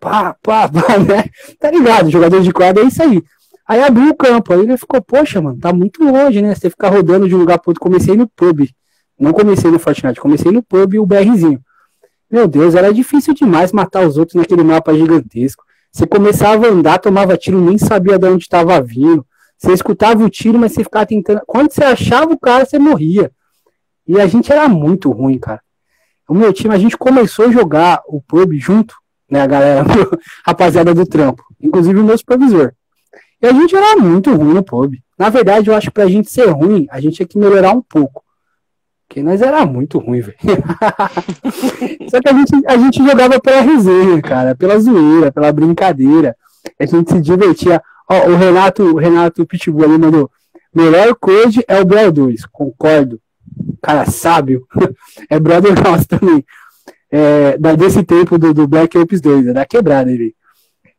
Pá, 0.00 0.36
pá, 0.42 0.68
pá, 0.68 0.98
né? 0.98 1.24
Tá 1.58 1.70
ligado? 1.70 2.10
Jogador 2.10 2.42
de 2.42 2.52
quadra 2.52 2.82
é 2.82 2.86
isso 2.86 3.02
aí. 3.02 3.22
Aí 3.66 3.82
abriu 3.82 4.10
o 4.10 4.14
campo, 4.14 4.52
aí 4.52 4.60
ele 4.60 4.76
ficou, 4.76 5.00
poxa, 5.00 5.40
mano, 5.40 5.58
tá 5.58 5.72
muito 5.72 6.04
longe, 6.04 6.42
né? 6.42 6.54
Você 6.54 6.68
ficar 6.68 6.88
rodando 6.88 7.28
de 7.28 7.34
um 7.34 7.38
lugar 7.38 7.58
pro 7.58 7.70
outro. 7.70 7.82
Comecei 7.82 8.16
no 8.16 8.28
pub. 8.28 8.68
Não 9.18 9.32
comecei 9.32 9.70
no 9.70 9.78
Fortnite, 9.78 10.20
comecei 10.20 10.52
no 10.52 10.62
pub 10.62 10.94
e 10.94 10.98
o 10.98 11.06
BRzinho. 11.06 11.60
Meu 12.30 12.46
Deus, 12.46 12.74
era 12.74 12.92
difícil 12.92 13.32
demais 13.34 13.72
matar 13.72 14.06
os 14.06 14.18
outros 14.18 14.34
naquele 14.34 14.62
mapa 14.62 14.92
gigantesco. 14.94 15.64
Você 15.92 16.06
começava 16.06 16.66
a 16.66 16.70
andar, 16.70 16.98
tomava 16.98 17.36
tiro, 17.36 17.60
nem 17.60 17.78
sabia 17.78 18.18
de 18.18 18.26
onde 18.26 18.42
estava 18.42 18.80
vindo. 18.82 19.24
Você 19.56 19.72
escutava 19.72 20.22
o 20.22 20.28
tiro, 20.28 20.58
mas 20.58 20.72
você 20.72 20.84
ficava 20.84 21.06
tentando. 21.06 21.40
Quando 21.46 21.72
você 21.72 21.82
achava 21.82 22.32
o 22.32 22.38
cara, 22.38 22.66
você 22.66 22.78
morria. 22.78 23.30
E 24.06 24.20
a 24.20 24.26
gente 24.26 24.52
era 24.52 24.68
muito 24.68 25.10
ruim, 25.10 25.38
cara. 25.38 25.62
O 26.28 26.34
meu 26.34 26.52
time, 26.52 26.74
a 26.74 26.78
gente 26.78 26.96
começou 26.96 27.46
a 27.46 27.50
jogar 27.50 28.02
o 28.06 28.20
pub 28.20 28.52
junto, 28.58 28.94
né, 29.30 29.40
a 29.40 29.46
galera, 29.46 29.84
rapaziada 30.44 30.92
do 30.92 31.06
trampo, 31.06 31.42
inclusive 31.60 31.98
o 31.98 32.04
meu 32.04 32.18
supervisor. 32.18 32.72
E 33.40 33.46
a 33.46 33.52
gente 33.52 33.74
era 33.74 33.96
muito 33.96 34.34
ruim 34.34 34.52
no 34.52 34.62
pub. 34.62 34.94
Na 35.18 35.30
verdade, 35.30 35.70
eu 35.70 35.74
acho 35.74 35.86
que 35.86 35.94
pra 35.94 36.08
gente 36.08 36.30
ser 36.30 36.50
ruim, 36.50 36.86
a 36.90 37.00
gente 37.00 37.16
tinha 37.16 37.26
que 37.26 37.38
melhorar 37.38 37.72
um 37.72 37.80
pouco. 37.80 38.25
Porque 39.08 39.22
nós 39.22 39.40
era 39.40 39.64
muito 39.64 39.98
ruim, 39.98 40.20
velho. 40.20 40.36
Só 42.10 42.20
que 42.20 42.28
a 42.28 42.32
gente, 42.32 42.66
a 42.66 42.76
gente 42.76 43.04
jogava 43.04 43.40
pela 43.40 43.60
resenha, 43.60 44.20
cara, 44.20 44.54
pela 44.54 44.78
zoeira, 44.78 45.30
pela 45.30 45.52
brincadeira. 45.52 46.36
A 46.78 46.84
gente 46.84 47.12
se 47.12 47.20
divertia. 47.20 47.80
Ó, 48.08 48.28
o 48.30 48.36
Renato, 48.36 48.82
o 48.82 48.96
Renato 48.96 49.46
Pitbull 49.46 49.84
ali 49.84 49.98
mandou. 49.98 50.30
Melhor 50.74 51.14
code 51.14 51.64
é 51.66 51.80
o 51.80 51.84
Brawl 51.84 52.12
2, 52.12 52.44
concordo. 52.46 53.20
Cara 53.80 54.04
sábio. 54.06 54.66
é 55.30 55.38
brother 55.38 55.72
nosso 55.82 56.06
também. 56.06 56.44
É, 57.10 57.56
desse 57.76 58.02
tempo 58.02 58.36
do, 58.36 58.52
do 58.52 58.66
Black 58.66 58.98
Ops 58.98 59.20
2, 59.20 59.46
é 59.46 59.52
da 59.52 59.64
quebrada 59.64 60.10
ele. 60.10 60.34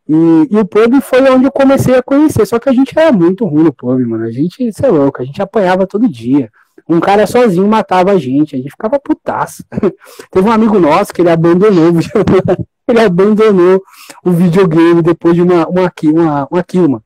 E, 0.09 0.47
e, 0.49 0.57
o 0.57 0.65
pub 0.65 1.01
foi 1.01 1.21
onde 1.29 1.45
eu 1.45 1.51
comecei 1.51 1.95
a 1.95 2.01
conhecer. 2.01 2.45
Só 2.45 2.57
que 2.57 2.69
a 2.69 2.73
gente 2.73 2.97
era 2.97 3.11
muito 3.11 3.45
ruim 3.45 3.65
no 3.65 3.73
pub, 3.73 3.99
mano. 4.05 4.23
A 4.23 4.31
gente, 4.31 4.71
você 4.71 4.85
é 4.85 4.89
louco, 4.89 5.21
a 5.21 5.25
gente 5.25 5.41
apanhava 5.41 5.85
todo 5.85 6.09
dia. 6.09 6.49
Um 6.89 6.99
cara 6.99 7.27
sozinho 7.27 7.67
matava 7.67 8.11
a 8.11 8.17
gente, 8.17 8.55
a 8.55 8.57
gente 8.57 8.71
ficava 8.71 8.99
putaço. 8.99 9.63
Teve 10.31 10.47
um 10.47 10.51
amigo 10.51 10.79
nosso 10.79 11.13
que 11.13 11.21
ele 11.21 11.29
abandonou, 11.29 11.91
ele 12.87 12.99
abandonou 12.99 13.83
o 14.23 14.31
videogame 14.31 15.01
depois 15.01 15.35
de 15.35 15.41
uma, 15.41 15.67
uma, 15.67 15.91
uma, 16.03 16.47
uma 16.49 16.65
mano. 16.73 17.03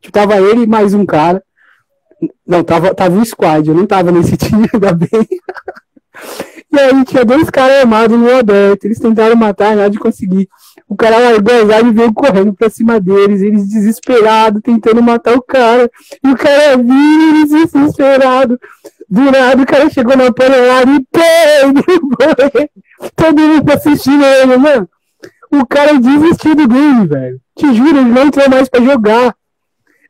Tipo, 0.00 0.12
tava 0.12 0.40
ele 0.40 0.62
e 0.62 0.66
mais 0.66 0.94
um 0.94 1.04
cara. 1.04 1.42
Não, 2.46 2.64
tava, 2.64 2.94
tava 2.94 3.16
um 3.16 3.24
squad, 3.24 3.68
eu 3.68 3.74
não 3.74 3.86
tava 3.86 4.10
nesse 4.10 4.36
time, 4.38 4.68
ainda 4.72 4.92
bem. 4.92 5.26
E 6.72 6.78
aí 6.78 7.04
tinha 7.04 7.24
dois 7.24 7.50
caras 7.50 7.80
armados 7.80 8.18
no 8.18 8.30
aberto. 8.34 8.84
Eles 8.84 8.98
tentaram 8.98 9.36
matar, 9.36 9.76
nada 9.76 9.90
de 9.90 9.98
conseguir. 9.98 10.48
O 10.88 10.96
cara 10.96 11.18
largou 11.18 11.54
as 11.54 11.70
armas 11.70 11.92
e 11.92 11.96
veio 11.96 12.12
correndo 12.12 12.54
pra 12.54 12.70
cima 12.70 13.00
deles. 13.00 13.42
Eles 13.42 13.68
desesperados, 13.68 14.62
tentando 14.62 15.02
matar 15.02 15.36
o 15.36 15.42
cara. 15.42 15.90
E 16.22 16.28
o 16.28 16.36
cara 16.36 16.76
viu 16.76 17.46
desesperado. 17.46 18.58
Do 19.10 19.22
nada 19.22 19.60
o 19.60 19.66
cara 19.66 19.90
chegou 19.90 20.16
na 20.16 20.32
panelada 20.32 20.90
e 20.92 21.04
pega! 21.10 22.70
Todo 23.16 23.40
mundo 23.40 23.72
assistindo 23.72 24.24
ele, 24.24 24.56
mano. 24.56 24.88
O 25.50 25.66
cara 25.66 25.98
desistiu 25.98 26.54
do 26.54 26.68
game, 26.68 27.08
velho. 27.08 27.40
Te 27.56 27.74
juro, 27.74 27.98
ele 27.98 28.08
não 28.08 28.26
entrou 28.26 28.48
mais 28.48 28.68
pra 28.68 28.80
jogar. 28.80 29.34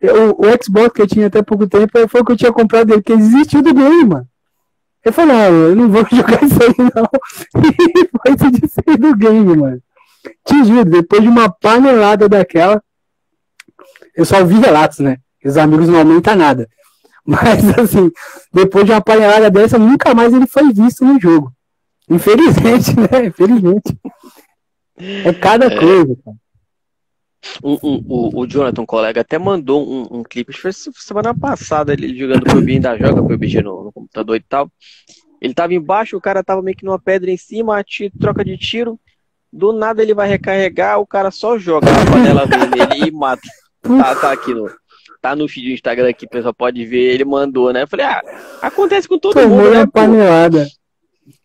O, 0.03 0.46
o 0.46 0.62
Xbox 0.62 0.94
que 0.94 1.03
eu 1.03 1.07
tinha 1.07 1.26
até 1.28 1.42
pouco 1.42 1.66
tempo 1.66 2.07
foi 2.09 2.20
o 2.20 2.24
que 2.24 2.32
eu 2.32 2.36
tinha 2.36 2.53
comprado 2.53 2.88
dele, 2.88 3.01
porque 3.01 3.12
ele 3.12 3.22
desistiu 3.22 3.62
do 3.62 3.72
game, 3.72 4.05
mano. 4.05 4.28
Ele 5.03 5.12
falou, 5.14 5.34
não, 5.34 5.44
eu 5.44 5.76
não 5.76 5.88
vou 5.88 6.07
jogar 6.12 6.42
isso 6.44 6.62
aí 6.62 6.74
não. 6.94 7.09
E 8.26 8.38
foi 8.38 8.51
descer 8.51 8.98
do 8.98 9.16
game, 9.16 9.57
mano. 9.57 9.82
Te 10.44 10.62
juro, 10.64 10.84
depois 10.84 11.22
de 11.22 11.28
uma 11.28 11.51
panelada 11.51 12.28
daquela, 12.28 12.82
eu 14.14 14.26
só 14.26 14.40
ouvi 14.40 14.59
relatos, 14.59 14.98
né? 14.98 15.16
Os 15.42 15.57
amigos 15.57 15.88
não 15.88 16.01
aumentam 16.01 16.36
nada. 16.36 16.68
Mas 17.27 17.79
assim, 17.79 18.11
depois 18.53 18.85
de 18.85 18.93
uma 18.93 19.01
panelada 19.01 19.51
dessa, 19.51 19.79
nunca 19.79 20.14
mais 20.14 20.33
ele 20.33 20.47
foi 20.47 20.73
visto 20.73 21.05
no 21.05 21.21
jogo. 21.21 21.53
Infelizmente, 22.09 22.95
né? 22.99 23.27
Infelizmente. 23.27 23.97
É 24.97 25.33
cada 25.33 25.66
é... 25.66 25.79
coisa, 25.79 26.16
cara. 26.25 26.37
O, 27.62 27.73
o, 27.83 28.41
o, 28.41 28.47
Jonathan, 28.47 28.85
colega, 28.85 29.23
até 29.23 29.39
mandou 29.39 29.83
um, 29.89 30.18
um 30.18 30.23
clipe, 30.23 30.51
acho 30.51 30.59
que 30.59 30.62
foi 30.62 30.93
semana 30.93 31.35
passada, 31.35 31.95
ele 31.95 32.14
jogando 32.14 32.45
PUBG, 32.45 32.75
ainda 32.75 32.99
joga 32.99 33.23
PUBG 33.23 33.62
no, 33.62 33.85
no 33.85 33.93
computador 33.93 34.37
e 34.37 34.41
tal. 34.41 34.71
Ele 35.41 35.55
tava 35.55 35.73
embaixo, 35.73 36.18
o 36.18 36.21
cara 36.21 36.45
tava 36.45 36.61
meio 36.61 36.77
que 36.77 36.85
numa 36.85 36.99
pedra 36.99 37.31
em 37.31 37.39
cima, 37.39 37.83
tiro, 37.83 38.12
troca 38.21 38.45
de 38.45 38.59
tiro. 38.59 39.01
Do 39.51 39.73
nada 39.73 40.03
ele 40.03 40.12
vai 40.12 40.29
recarregar, 40.29 41.01
o 41.01 41.07
cara 41.07 41.31
só 41.31 41.59
joga 41.59 41.89
a 41.91 42.12
panela 42.12 42.45
nele 42.47 43.09
e 43.09 43.11
mata. 43.11 43.49
Tá, 43.83 44.14
tá 44.14 44.33
aqui 44.33 44.53
no, 44.53 44.71
tá 45.21 45.37
no 45.37 45.49
feed 45.49 45.68
do 45.68 45.75
Instagram 45.75 46.09
aqui, 46.09 46.25
o 46.25 46.31
pessoal 46.31 46.55
pode 46.55 46.85
ver, 46.85 47.14
ele 47.14 47.25
mandou, 47.25 47.73
né? 47.73 47.83
Eu 47.83 47.89
falei, 47.89 48.07
ah, 48.07 48.23
acontece 48.62 49.07
com 49.07 49.18
todo 49.18 49.35
Tomou 49.35 49.59
mundo, 49.59 49.71
né? 49.71 49.87
panelada. 49.93 50.66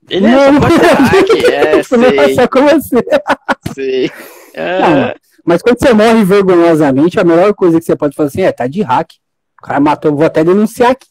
Ele 0.09 0.27
é 0.27 0.53
só 0.53 0.59
pra 0.59 0.69
é, 1.53 1.83
sei. 1.83 2.35
Só 2.35 2.47
com 2.47 2.61
você. 2.61 3.05
Sei. 3.73 4.11
É... 4.57 4.79
Não, 4.79 5.15
mas 5.43 5.61
quando 5.61 5.77
você 5.77 5.91
morre 5.91 6.23
vergonhosamente, 6.23 7.19
a 7.19 7.25
melhor 7.25 7.53
coisa 7.53 7.77
que 7.77 7.83
você 7.83 7.93
pode 7.93 8.15
fazer 8.15 8.27
assim 8.29 8.41
é, 8.43 8.53
tá 8.53 8.67
de 8.67 8.81
hack. 8.81 9.11
O 9.61 9.65
cara 9.65 9.81
matou, 9.81 10.15
vou 10.15 10.25
até 10.25 10.45
denunciar 10.45 10.91
aqui. 10.91 11.09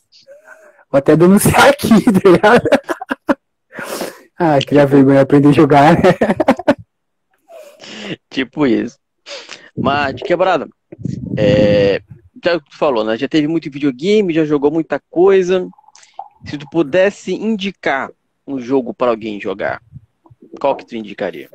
Vou 0.91 0.99
até 0.99 1.15
denunciar 1.15 1.69
aqui, 1.69 1.91
tá 2.11 2.31
ligado? 2.31 2.63
ah, 4.39 4.59
criar 4.67 4.87
vergonha 4.87 5.21
aprender 5.21 5.49
a 5.49 5.53
jogar, 5.53 5.93
né? 5.93 6.01
tipo 8.31 8.67
isso. 8.67 8.97
Mas, 9.77 10.17
de 10.17 10.23
quebrada, 10.25 10.67
é, 11.37 12.01
já 12.45 12.61
tu 12.61 12.77
falou, 12.77 13.05
né? 13.05 13.17
Já 13.17 13.27
teve 13.27 13.49
muito 13.49 13.71
videogame, 13.71 14.35
já 14.35 14.45
jogou 14.45 14.71
muita 14.71 15.01
coisa. 15.11 15.69
Se 16.45 16.59
tu 16.59 16.69
pudesse 16.71 17.33
indicar 17.33 18.11
um 18.47 18.59
jogo 18.59 18.93
para 18.93 19.11
alguém 19.11 19.41
jogar, 19.41 19.81
qual 20.61 20.77
que 20.77 20.87
tu 20.87 20.97
indicaria? 20.97 21.49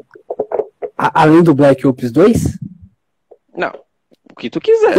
além 0.97 1.41
do 1.41 1.53
Black 1.53 1.87
Ops 1.87 2.11
2? 2.11 2.59
Não. 3.55 3.71
O 4.31 4.35
que 4.35 4.49
tu 4.49 4.59
quiser. 4.59 4.95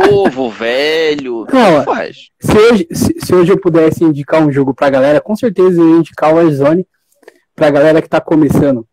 Novo, 0.00 0.50
velho. 0.50 1.46
Não, 1.52 1.84
faz. 1.84 2.30
Se 2.40 2.58
hoje, 2.58 2.88
se, 2.92 3.20
se, 3.20 3.34
hoje 3.34 3.52
eu 3.52 3.60
pudesse 3.60 4.04
indicar 4.04 4.42
um 4.42 4.52
jogo 4.52 4.74
pra 4.74 4.90
galera, 4.90 5.20
com 5.20 5.36
certeza 5.36 5.80
eu 5.80 5.90
ia 5.90 5.96
indicar 5.98 6.32
o 6.32 6.36
Warzone 6.36 6.86
pra 7.54 7.70
galera 7.70 8.02
que 8.02 8.08
tá 8.08 8.20
começando. 8.20 8.86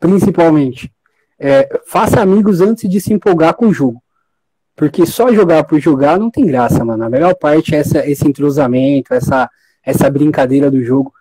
Principalmente. 0.00 0.92
É, 1.38 1.68
faça 1.86 2.20
amigos 2.20 2.60
antes 2.60 2.90
de 2.90 3.00
se 3.00 3.12
empolgar 3.12 3.54
com 3.54 3.68
o 3.68 3.74
jogo. 3.74 4.02
Porque 4.78 5.04
só 5.04 5.30
jogar 5.34 5.64
por 5.64 5.78
jogar 5.78 6.18
não 6.18 6.30
tem 6.30 6.46
graça, 6.46 6.82
mano. 6.82 7.04
A 7.04 7.10
melhor 7.10 7.34
parte 7.34 7.74
é 7.74 7.78
essa, 7.78 8.08
esse 8.08 8.26
entrosamento, 8.26 9.12
essa, 9.12 9.50
essa 9.84 10.08
brincadeira 10.08 10.70
do 10.70 10.82
jogo. 10.82 11.12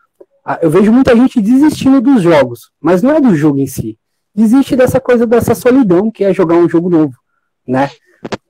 Ah, 0.45 0.59
eu 0.61 0.69
vejo 0.69 0.93
muita 0.93 1.13
gente 1.13 1.41
desistindo 1.41 1.99
dos 1.99 2.21
jogos, 2.21 2.71
mas 2.79 3.01
não 3.01 3.11
é 3.11 3.19
do 3.19 3.35
jogo 3.35 3.59
em 3.59 3.67
si 3.67 3.97
existe 4.37 4.75
dessa 4.75 4.99
coisa 4.99 5.25
dessa 5.25 5.55
solidão 5.55 6.11
que 6.11 6.23
é 6.23 6.33
jogar 6.33 6.55
um 6.55 6.69
jogo 6.69 6.89
novo, 6.89 7.15
né? 7.67 7.89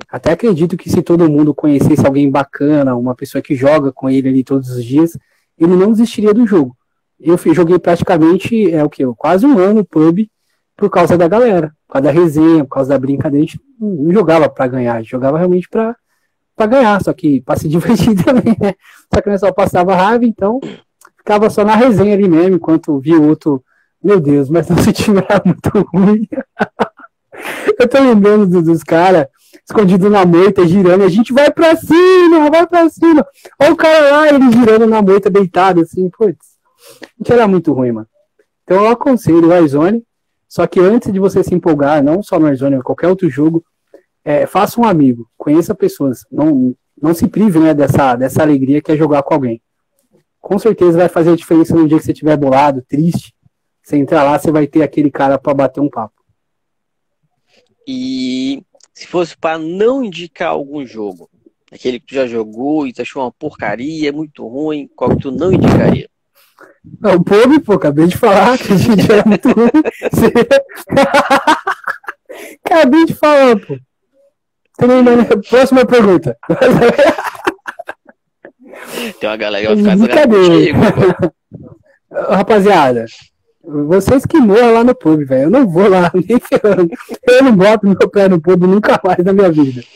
Até 0.10 0.32
acredito 0.32 0.78
que 0.78 0.90
se 0.90 1.02
todo 1.02 1.30
mundo 1.30 1.54
conhecesse 1.54 2.06
alguém 2.06 2.30
bacana, 2.30 2.96
uma 2.96 3.16
pessoa 3.16 3.42
que 3.42 3.56
joga 3.56 3.92
com 3.92 4.10
ele 4.10 4.30
ali 4.30 4.44
todos 4.44 4.70
os 4.70 4.84
dias, 4.84 5.18
ele 5.58 5.76
não 5.76 5.92
desistiria 5.92 6.34
do 6.34 6.46
jogo. 6.46 6.76
Eu 7.20 7.38
joguei 7.54 7.80
praticamente, 7.80 8.72
é 8.72 8.84
o 8.84 8.90
que? 8.90 9.06
Quase 9.18 9.46
um 9.46 9.58
ano 9.58 9.84
pub 9.84 10.30
por 10.78 10.90
causa 10.90 11.18
da 11.18 11.28
galera, 11.28 11.74
por 11.88 11.94
causa 11.94 12.08
da 12.08 12.12
resenha, 12.12 12.64
por 12.64 12.76
causa 12.76 12.90
da 12.92 13.00
brincadeira. 13.00 13.44
A 13.44 13.48
gente 13.48 13.60
não 13.80 14.14
jogava 14.14 14.48
para 14.48 14.68
ganhar, 14.68 15.04
jogava 15.04 15.38
realmente 15.38 15.68
para 15.68 15.96
ganhar, 16.68 17.04
só 17.04 17.12
que 17.12 17.42
para 17.42 17.58
se 17.58 17.68
divertir 17.70 18.24
também, 18.24 18.56
né? 18.62 18.76
Só 19.14 19.22
que 19.22 19.30
nós 19.30 19.40
só 19.40 19.52
passava 19.52 19.96
raiva, 19.96 20.24
então 20.24 20.60
ficava 21.18 21.50
só 21.50 21.66
na 21.66 21.76
resenha 21.76 22.14
ali 22.14 22.30
mesmo, 22.30 22.56
enquanto 22.56 23.00
via 23.00 23.20
o 23.20 23.28
outro 23.28 23.64
meu 24.04 24.20
Deus, 24.20 24.50
mas 24.50 24.70
nosso 24.70 24.94
time 24.94 25.20
era 25.28 25.42
muito 25.44 25.70
ruim. 25.94 26.28
Eu 27.80 27.88
tô 27.88 28.00
lembrando 28.00 28.62
dos 28.64 28.84
caras 28.84 29.28
escondido 29.68 30.10
na 30.10 30.26
moita, 30.26 30.66
girando, 30.66 31.04
a 31.04 31.10
gente 31.10 31.34
vai 31.34 31.52
pra 31.52 31.76
cima, 31.76 32.50
vai 32.50 32.66
pra 32.66 32.90
cima. 32.90 33.26
Olha 33.60 33.74
o 33.74 33.76
cara 33.76 34.12
lá, 34.12 34.28
ele 34.30 34.52
girando 34.52 34.88
na 34.88 35.02
moita, 35.02 35.30
deitado, 35.30 35.82
assim, 35.82 36.10
putz. 36.10 36.58
A 37.04 37.06
gente 37.18 37.34
era 37.34 37.48
muito 37.48 37.74
ruim, 37.74 37.92
mano. 37.92 38.08
Então 38.64 38.86
eu 38.86 38.88
aconselho 38.88 39.46
o 39.46 39.50
Warzone, 39.50 40.04
só 40.48 40.66
que 40.66 40.80
antes 40.80 41.12
de 41.12 41.20
você 41.20 41.44
se 41.44 41.54
empolgar, 41.54 42.04
não 42.04 42.24
só 42.24 42.40
no 42.40 42.46
Warzone, 42.46 42.76
mas 42.76 42.84
qualquer 42.84 43.08
outro 43.08 43.30
jogo, 43.30 43.64
é, 44.24 44.46
faça 44.46 44.80
um 44.80 44.86
amigo, 44.86 45.30
conheça 45.38 45.76
pessoas, 45.76 46.26
não, 46.32 46.76
não 47.02 47.14
se 47.14 47.28
prive 47.28 47.60
né, 47.60 47.74
dessa, 47.74 48.16
dessa 48.16 48.42
alegria 48.42 48.82
que 48.82 48.92
é 48.92 48.98
jogar 48.98 49.24
com 49.24 49.34
alguém. 49.34 49.62
Com 50.40 50.58
certeza 50.58 50.98
vai 50.98 51.10
fazer 51.10 51.32
a 51.32 51.36
diferença 51.36 51.76
no 51.76 51.88
dia 51.88 51.98
que 51.98 52.06
você 52.06 52.12
estiver 52.12 52.38
bolado, 52.38 52.82
triste, 52.82 53.34
você 53.82 53.98
entrar 53.98 54.24
lá, 54.24 54.38
você 54.38 54.52
vai 54.52 54.68
ter 54.68 54.84
aquele 54.84 55.12
cara 55.12 55.38
para 55.38 55.54
bater 55.54 55.82
um 55.82 55.90
papo. 55.90 56.16
E 57.88 58.62
se 58.94 59.08
fosse 59.08 59.38
para 59.38 59.58
não 59.58 60.04
indicar 60.04 60.50
algum 60.50 60.86
jogo, 60.86 61.30
aquele 61.72 62.00
que 62.00 62.08
tu 62.08 62.16
já 62.16 62.28
jogou 62.28 62.86
e 62.86 62.94
tu 62.94 63.02
achou 63.02 63.24
uma 63.24 63.32
porcaria, 63.32 64.10
é 64.10 64.12
muito 64.12 64.46
ruim, 64.48 64.90
qual 64.96 65.12
que 65.12 65.22
tu 65.22 65.32
não 65.32 65.52
indicaria? 65.52 66.10
Não, 67.00 67.16
o 67.16 67.24
Pobre, 67.24 67.60
pô, 67.60 67.74
acabei 67.74 68.08
de 68.08 68.18
falar 68.18 68.58
que 68.58 68.74
a 68.74 68.78
gente 68.78 69.12
era 69.12 69.24
muito 69.26 69.52
ruim. 69.52 69.70
acabei 72.66 73.06
de 73.06 73.14
falar, 73.14 73.60
pô. 73.60 73.78
Próxima 75.50 75.86
pergunta. 75.86 76.38
Tem 79.20 79.30
uma 79.30 79.38
galera 79.38 79.76
que 79.76 79.82
vai 79.82 79.98
ficar 79.98 80.28
contigo, 80.28 80.80
Rapaziada, 82.30 83.06
vocês 83.64 84.26
que 84.26 84.40
moram 84.40 84.74
lá 84.74 84.84
no 84.84 84.96
pub, 84.96 85.24
velho. 85.26 85.44
Eu 85.44 85.50
não 85.50 85.68
vou 85.68 85.90
lá, 85.90 86.10
nem 86.16 86.40
ferrando. 86.40 86.90
Eu 87.28 87.44
não 87.44 87.56
boto 87.56 87.86
meu 87.86 88.10
pé 88.10 88.30
no 88.30 88.42
pub 88.42 88.64
nunca 88.64 89.00
mais 89.04 89.24
na 89.24 89.34
minha 89.34 89.52
vida. 89.52 89.84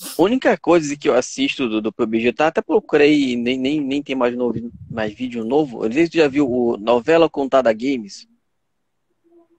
A 0.00 0.22
única 0.22 0.56
coisa 0.56 0.96
que 0.96 1.08
eu 1.08 1.14
assisto 1.14 1.68
do, 1.68 1.80
do 1.80 1.92
PUBG, 1.92 2.32
tá? 2.32 2.46
Até 2.46 2.62
procurei, 2.62 3.34
nem, 3.36 3.58
nem, 3.58 3.80
nem 3.80 4.02
tem 4.02 4.14
mais, 4.14 4.36
novo, 4.36 4.54
mais 4.88 5.12
vídeo 5.12 5.44
novo. 5.44 5.78
Eu 5.82 5.88
não 5.88 5.92
sei 5.92 6.04
se 6.04 6.12
tu 6.12 6.16
já 6.18 6.28
viu 6.28 6.48
o 6.48 6.76
Novela 6.76 7.28
Contada 7.28 7.72
Games. 7.72 8.26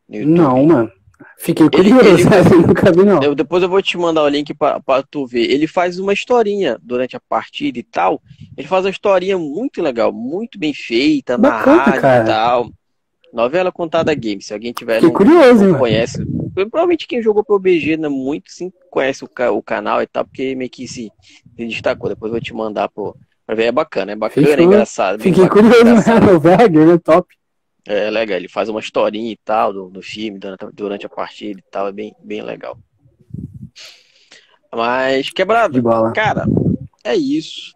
Não, 0.07 0.65
mano. 0.65 0.91
Fiquei 1.37 1.69
curioso, 1.69 2.05
ele, 2.05 2.21
ele, 2.21 2.67
nunca 2.67 2.91
vi 2.91 3.03
não. 3.03 3.21
Eu, 3.21 3.35
depois 3.35 3.61
eu 3.61 3.69
vou 3.69 3.81
te 3.81 3.97
mandar 3.97 4.23
o 4.23 4.29
link 4.29 4.53
para 4.53 5.03
tu 5.09 5.25
ver. 5.27 5.51
Ele 5.51 5.67
faz 5.67 5.99
uma 5.99 6.13
historinha 6.13 6.77
durante 6.81 7.15
a 7.17 7.19
partida 7.19 7.77
e 7.77 7.83
tal. 7.83 8.21
Ele 8.57 8.67
faz 8.67 8.85
uma 8.85 8.91
historinha 8.91 9.37
muito 9.37 9.81
legal, 9.81 10.13
muito 10.13 10.57
bem 10.57 10.73
feita, 10.73 11.37
Bacana, 11.37 11.75
narrada 11.77 12.01
cara. 12.01 12.23
e 12.23 12.27
tal. 12.27 12.71
Novela 13.33 13.71
contada 13.71 14.13
game. 14.13 14.41
Se 14.41 14.53
alguém 14.53 14.71
tiver 14.71 15.01
não, 15.01 15.11
curioso, 15.11 15.65
não 15.65 15.79
conhece, 15.79 16.25
provavelmente 16.67 17.07
quem 17.07 17.21
jogou 17.21 17.43
PUBG 17.43 17.97
né, 17.97 18.09
muito 18.09 18.51
sim 18.51 18.71
conhece 18.89 19.23
o, 19.23 19.29
o 19.53 19.63
canal 19.63 20.01
e 20.01 20.07
tal, 20.07 20.25
porque 20.25 20.55
meio 20.55 20.69
que 20.69 20.87
se, 20.87 21.11
se 21.55 21.65
destacou. 21.67 22.09
Depois 22.09 22.29
eu 22.29 22.33
vou 22.33 22.41
te 22.41 22.53
mandar 22.53 22.89
pô, 22.89 23.15
pra 23.45 23.55
ver. 23.55 23.65
É 23.65 23.71
bacana, 23.71 24.11
é 24.11 24.15
bacana, 24.15 24.47
é 24.47 24.63
engraçado. 24.63 25.21
Fiquei 25.21 25.43
bacana, 25.43 25.69
curioso, 25.69 26.09
né? 26.09 26.31
O 26.33 26.39
Vegger, 26.39 26.87
né? 26.87 26.97
Top. 26.97 27.27
É 27.87 28.09
legal, 28.09 28.37
ele 28.37 28.47
faz 28.47 28.69
uma 28.69 28.79
historinha 28.79 29.31
e 29.31 29.37
tal 29.37 29.73
do, 29.73 29.89
do 29.89 30.01
filme 30.01 30.37
durante, 30.37 30.65
durante 30.73 31.05
a 31.05 31.09
partida 31.09 31.59
e 31.59 31.71
tal, 31.71 31.87
é 31.87 31.91
bem, 31.91 32.13
bem 32.23 32.41
legal. 32.41 32.77
Mas, 34.71 35.29
quebrado, 35.31 35.81
cara, 36.13 36.45
é 37.03 37.15
isso. 37.15 37.73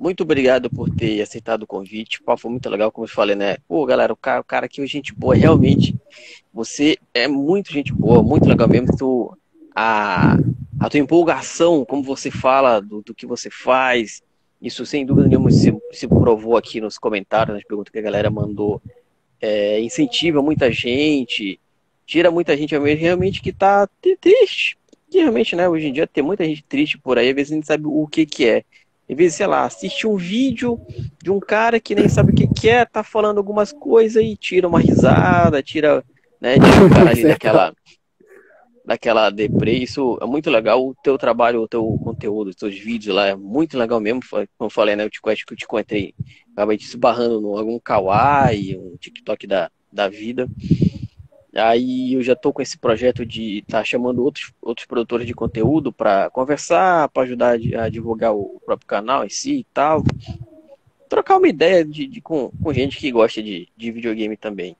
Muito 0.00 0.22
obrigado 0.22 0.70
por 0.70 0.88
ter 0.88 1.20
aceitado 1.20 1.64
o 1.64 1.66
convite. 1.66 2.22
Pô, 2.22 2.34
foi 2.34 2.50
muito 2.50 2.70
legal, 2.70 2.90
como 2.90 3.04
eu 3.04 3.10
falei, 3.10 3.36
né? 3.36 3.58
Pô, 3.68 3.84
galera, 3.84 4.10
o 4.10 4.16
cara, 4.16 4.40
o 4.40 4.44
cara 4.44 4.64
aqui 4.64 4.80
é 4.80 4.86
gente 4.86 5.12
boa. 5.12 5.34
Realmente, 5.34 5.94
você 6.50 6.96
é 7.12 7.28
muito 7.28 7.70
gente 7.70 7.92
boa, 7.92 8.22
muito 8.22 8.48
legal 8.48 8.66
mesmo. 8.66 8.96
Tu, 8.96 9.38
a, 9.76 10.38
a 10.80 10.88
tua 10.88 11.00
empolgação, 11.00 11.84
como 11.84 12.02
você 12.02 12.30
fala 12.30 12.80
do, 12.80 13.02
do 13.02 13.14
que 13.14 13.26
você 13.26 13.50
faz, 13.50 14.22
isso 14.62 14.86
sem 14.86 15.04
dúvida 15.04 15.28
nenhuma 15.28 15.50
se, 15.50 15.70
se 15.92 16.08
provou 16.08 16.56
aqui 16.56 16.80
nos 16.80 16.96
comentários, 16.96 17.54
nas 17.54 17.64
perguntas 17.64 17.92
que 17.92 17.98
a 17.98 18.02
galera 18.02 18.30
mandou. 18.30 18.80
É, 19.38 19.82
incentiva 19.82 20.40
muita 20.40 20.72
gente, 20.72 21.60
tira 22.06 22.30
muita 22.30 22.56
gente 22.56 22.74
realmente 22.74 23.42
que 23.42 23.52
tá 23.52 23.86
triste. 24.18 24.78
Que 25.10 25.18
realmente, 25.18 25.54
né, 25.54 25.68
hoje 25.68 25.88
em 25.88 25.92
dia 25.92 26.06
tem 26.06 26.24
muita 26.24 26.42
gente 26.46 26.64
triste 26.64 26.96
por 26.96 27.18
aí, 27.18 27.28
às 27.28 27.34
vezes 27.34 27.52
a 27.52 27.54
gente 27.56 27.66
sabe 27.66 27.84
o 27.86 28.06
que 28.06 28.24
que 28.24 28.48
é. 28.48 28.64
Às 29.10 29.16
vezes, 29.16 29.34
sei 29.34 29.46
lá, 29.46 29.64
assiste 29.64 30.06
um 30.06 30.16
vídeo 30.16 30.80
de 31.20 31.32
um 31.32 31.40
cara 31.40 31.80
que 31.80 31.96
nem 31.96 32.08
sabe 32.08 32.30
o 32.30 32.34
que, 32.34 32.46
que 32.46 32.68
é, 32.68 32.84
tá 32.84 33.02
falando 33.02 33.38
algumas 33.38 33.72
coisas 33.72 34.22
e 34.22 34.36
tira 34.36 34.68
uma 34.68 34.78
risada, 34.78 35.60
tira, 35.60 36.04
né, 36.40 36.54
tira 36.54 36.86
o 36.86 36.88
cara 36.88 37.10
ali 37.10 37.22
daquela, 37.26 37.74
daquela 38.84 39.30
deprê. 39.30 39.72
Isso 39.72 40.16
é 40.22 40.26
muito 40.26 40.48
legal. 40.48 40.80
O 40.86 40.94
teu 41.02 41.18
trabalho, 41.18 41.60
o 41.60 41.68
teu 41.68 41.84
conteúdo, 42.04 42.50
os 42.50 42.56
teus 42.56 42.78
vídeos 42.78 43.16
lá 43.16 43.26
é 43.26 43.34
muito 43.34 43.76
legal 43.76 44.00
mesmo. 44.00 44.20
Como 44.30 44.46
eu 44.60 44.70
falei, 44.70 44.94
né, 44.94 45.02
eu 45.02 45.10
te, 45.10 45.18
acho 45.24 45.44
que 45.44 45.54
eu 45.54 45.56
te 45.56 45.64
encontrei, 45.64 46.14
acabei 46.52 46.78
te 46.78 46.84
esbarrando 46.84 47.40
em 47.40 47.58
algum 47.58 47.80
kawaii, 47.80 48.78
um 48.78 48.96
TikTok 48.96 49.44
da, 49.44 49.72
da 49.92 50.08
vida. 50.08 50.48
Aí 51.54 52.14
eu 52.14 52.22
já 52.22 52.34
estou 52.34 52.52
com 52.52 52.62
esse 52.62 52.78
projeto 52.78 53.26
de 53.26 53.58
estar 53.58 53.78
tá 53.78 53.84
chamando 53.84 54.22
outros, 54.22 54.52
outros 54.62 54.86
produtores 54.86 55.26
de 55.26 55.34
conteúdo 55.34 55.92
para 55.92 56.30
conversar, 56.30 57.08
para 57.08 57.24
ajudar 57.24 57.58
a 57.78 57.88
divulgar 57.88 58.34
o 58.34 58.60
próprio 58.64 58.86
canal 58.86 59.24
em 59.24 59.28
si 59.28 59.58
e 59.58 59.66
tal. 59.74 60.04
Trocar 61.08 61.38
uma 61.38 61.48
ideia 61.48 61.84
de, 61.84 62.06
de 62.06 62.20
com, 62.20 62.52
com, 62.62 62.72
gente 62.72 62.96
que 62.96 63.10
gosta 63.10 63.42
de, 63.42 63.68
de 63.76 63.90
videogame 63.90 64.36
também. 64.36 64.76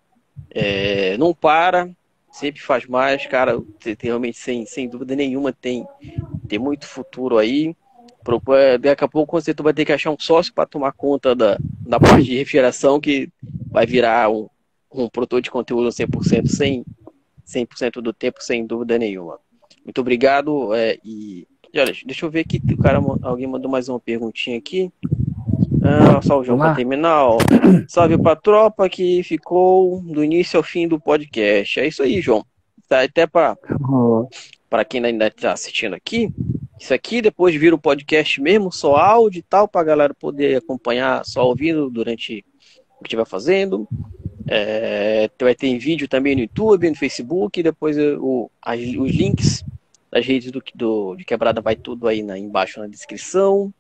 É, 0.48 1.18
não 1.18 1.34
para, 1.34 1.90
sempre 2.30 2.60
faz 2.60 2.86
mais, 2.86 3.26
cara. 3.26 3.60
Realmente, 3.98 4.38
sem, 4.38 4.64
sem 4.64 4.88
dúvida 4.88 5.16
nenhuma, 5.16 5.52
tem, 5.52 5.84
tem 6.47 6.59
muito 6.59 6.86
futuro 6.86 7.36
aí. 7.36 7.74
Daqui 8.80 9.02
a 9.02 9.09
pouco 9.09 9.40
você 9.40 9.52
vai 9.55 9.74
ter 9.74 9.84
que 9.84 9.92
achar 9.92 10.10
um 10.10 10.18
sócio 10.20 10.55
para 10.55 10.66
tomar 10.66 10.92
conta 10.92 11.34
da, 11.34 11.59
da 11.80 11.98
parte 11.98 12.22
de 12.22 12.36
refrigeração, 12.36 13.01
que 13.01 13.28
vai 13.72 13.86
virar 13.86 14.30
um, 14.30 14.48
um 14.92 15.08
produtor 15.08 15.40
de 15.40 15.50
conteúdo 15.50 15.88
100% 15.88 16.48
sem 16.48 16.84
100% 17.46 18.00
do 18.00 18.12
tempo, 18.12 18.42
sem 18.42 18.66
dúvida 18.66 18.98
nenhuma. 18.98 19.38
Muito 19.84 20.00
obrigado. 20.00 20.74
É, 20.74 20.98
e, 21.04 21.46
e 21.72 21.80
olha, 21.80 21.92
deixa 22.04 22.24
eu 22.24 22.30
ver 22.30 22.40
aqui, 22.40 22.60
o 22.72 22.78
cara, 22.78 23.00
alguém 23.22 23.46
mandou 23.46 23.70
mais 23.70 23.88
uma 23.88 23.98
perguntinha 23.98 24.56
aqui. 24.56 24.92
Ah, 25.82 26.20
só 26.22 26.38
o 26.38 26.44
João 26.44 26.58
para 26.58 26.74
terminar. 26.74 27.24
Ó. 27.24 27.38
Salve 27.88 28.18
pra 28.18 28.36
tropa 28.36 28.88
que 28.88 29.22
ficou 29.22 30.00
do 30.02 30.22
início 30.22 30.56
ao 30.56 30.62
fim 30.62 30.86
do 30.86 31.00
podcast. 31.00 31.80
É 31.80 31.86
isso 31.86 32.02
aí, 32.02 32.20
João. 32.20 32.44
Tá, 32.88 33.02
até 33.02 33.26
para 33.26 33.56
uhum. 33.80 34.28
para 34.68 34.84
quem 34.84 35.04
ainda 35.04 35.28
está 35.28 35.52
assistindo 35.52 35.94
aqui, 35.94 36.28
isso 36.78 36.92
aqui 36.92 37.22
depois 37.22 37.54
vira 37.54 37.74
o 37.74 37.78
um 37.78 37.80
podcast 37.80 38.40
mesmo, 38.40 38.72
só 38.72 38.96
áudio 38.96 39.38
e 39.38 39.42
tal, 39.42 39.68
para 39.68 39.80
a 39.80 39.84
galera 39.84 40.14
poder 40.14 40.56
acompanhar 40.56 41.24
só 41.24 41.46
ouvindo 41.46 41.88
durante 41.88 42.44
o 42.98 43.02
que 43.02 43.06
estiver 43.06 43.26
fazendo. 43.26 43.88
É, 44.48 45.30
vai 45.40 45.54
ter 45.54 45.76
vídeo 45.78 46.08
também 46.08 46.34
no 46.34 46.42
YouTube, 46.42 46.90
no 46.90 46.96
Facebook, 46.96 47.62
depois 47.62 47.96
o, 47.98 48.50
as, 48.62 48.80
os 48.80 49.10
links 49.10 49.64
das 50.10 50.26
redes 50.26 50.50
do, 50.50 50.62
do, 50.74 51.14
de 51.16 51.24
Quebrada 51.24 51.60
vai 51.60 51.76
tudo 51.76 52.08
aí 52.08 52.22
na, 52.22 52.38
embaixo 52.38 52.80
na 52.80 52.86
descrição. 52.86 53.72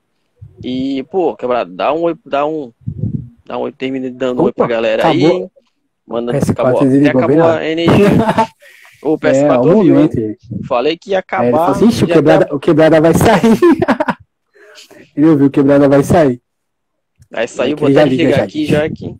E, 0.62 1.02
pô, 1.10 1.34
Quebrada, 1.36 1.70
dá 1.70 1.92
um 1.92 2.16
dá 2.24 2.46
um 2.46 2.72
dá 3.44 3.58
um 3.58 3.70
termina 3.72 4.10
dando 4.10 4.40
Opa, 4.40 4.44
oi 4.44 4.52
pra 4.52 4.66
galera 4.66 5.02
acabou. 5.02 5.42
aí. 5.42 5.48
Manda, 6.06 6.36
acabou, 6.36 6.80
até 6.80 7.08
acabou 7.08 7.42
a 7.44 7.66
energia. 7.66 8.08
O 9.02 9.16
PS4 9.18 9.34
é, 9.34 9.58
um 9.58 9.76
momento, 9.76 10.36
Falei 10.68 10.96
que 10.96 11.10
ia 11.10 11.20
acabar. 11.20 11.46
É, 11.46 11.50
falou, 11.50 11.88
o, 11.88 12.06
quebrada, 12.06 12.54
o 12.54 12.60
quebrada 12.60 13.00
vai 13.00 13.14
sair. 13.14 13.58
ele 15.16 15.26
ouviu, 15.26 15.46
o 15.46 15.50
quebrada 15.50 15.88
vai 15.88 16.02
sair. 16.02 16.40
Aí 17.32 17.48
saiu, 17.48 17.76
vou 17.76 17.88
até 17.88 18.08
chegar 18.10 18.42
aqui 18.42 18.66
já 18.66 18.84
aqui. 18.84 19.16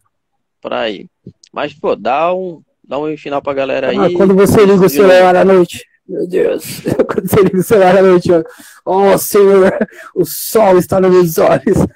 Pra 0.60 0.90
ir. 0.90 1.08
Mas, 1.52 1.74
pô, 1.74 1.96
dá 1.96 2.34
um, 2.34 2.62
dá 2.86 2.98
um 2.98 3.16
final 3.16 3.42
pra 3.42 3.54
galera 3.54 3.88
ah, 3.88 3.90
aí. 3.90 4.14
Ah, 4.14 4.16
quando 4.16 4.34
você 4.34 4.64
liga 4.64 4.86
o 4.86 4.88
celular 4.88 5.36
à 5.36 5.44
noite. 5.44 5.84
Meu 6.08 6.26
Deus. 6.26 6.82
Quando 7.06 7.28
você 7.28 7.40
liga 7.40 7.58
o 7.58 7.62
celular 7.62 7.98
à 7.98 8.02
noite, 8.02 8.32
ó. 8.32 8.42
Oh, 8.84 9.16
Senhor, 9.16 9.72
o 10.12 10.24
sol 10.24 10.76
está 10.76 11.00
nos 11.00 11.12
meus 11.12 11.38
olhos. 11.38 11.86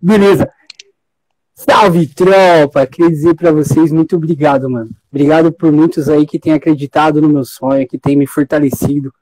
Beleza. 0.00 0.48
Salve, 1.52 2.06
tropa! 2.06 2.86
Queria 2.86 3.10
dizer 3.10 3.34
para 3.34 3.50
vocês 3.50 3.90
muito 3.90 4.14
obrigado, 4.14 4.70
mano. 4.70 4.90
Obrigado 5.10 5.50
por 5.50 5.72
muitos 5.72 6.08
aí 6.08 6.24
que 6.24 6.38
têm 6.38 6.52
acreditado 6.52 7.20
no 7.20 7.28
meu 7.28 7.44
sonho, 7.44 7.88
que 7.88 7.98
têm 7.98 8.16
me 8.16 8.26
fortalecido. 8.26 9.12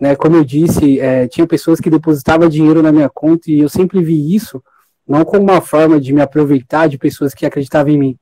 Né? 0.00 0.16
Como 0.16 0.36
eu 0.36 0.44
disse, 0.44 0.98
é, 0.98 1.28
tinha 1.28 1.46
pessoas 1.46 1.80
que 1.80 1.88
depositavam 1.88 2.48
dinheiro 2.48 2.82
na 2.82 2.90
minha 2.90 3.08
conta 3.08 3.50
e 3.50 3.60
eu 3.60 3.68
sempre 3.68 4.02
vi 4.02 4.34
isso 4.34 4.60
não 5.08 5.24
como 5.24 5.44
uma 5.44 5.62
forma 5.62 5.98
de 5.98 6.12
me 6.12 6.20
aproveitar 6.20 6.86
de 6.86 6.98
pessoas 6.98 7.32
que 7.32 7.46
acreditavam 7.46 7.90
em 7.92 7.98
mim, 7.98 8.18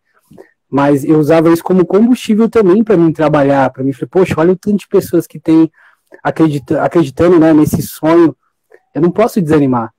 mas 0.71 1.05
eu 1.05 1.19
usava 1.19 1.53
isso 1.53 1.63
como 1.63 1.87
combustível 1.87 2.49
também 2.49 2.83
para 2.83 2.97
mim 2.97 3.13
trabalhar, 3.13 3.71
para 3.71 3.85
mim 3.85 3.93
falei, 3.93 4.09
poxa, 4.11 4.35
olha 4.39 4.53
o 4.53 4.57
tanto 4.57 4.79
de 4.79 4.89
pessoas 4.89 5.27
que 5.27 5.39
tem 5.39 5.71
acredita, 6.23 6.83
acreditando 6.83 7.39
né, 7.39 7.53
nesse 7.53 7.83
sonho, 7.83 8.37
eu 8.95 9.01
não 9.01 9.11
posso 9.11 9.41
desanimar, 9.41 9.93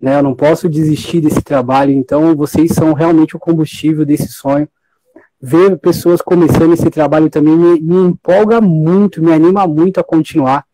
né, 0.00 0.18
eu 0.18 0.22
não 0.22 0.34
posso 0.34 0.68
desistir 0.68 1.20
desse 1.20 1.42
trabalho, 1.42 1.92
então 1.92 2.34
vocês 2.34 2.72
são 2.72 2.92
realmente 2.92 3.36
o 3.36 3.38
combustível 3.38 4.04
desse 4.04 4.28
sonho. 4.28 4.68
Ver 5.40 5.78
pessoas 5.78 6.20
começando 6.20 6.72
esse 6.72 6.90
trabalho 6.90 7.30
também 7.30 7.56
me, 7.56 7.80
me 7.80 7.96
empolga 8.08 8.60
muito, 8.60 9.22
me 9.22 9.32
anima 9.32 9.68
muito 9.68 10.00
a 10.00 10.04
continuar. 10.04 10.64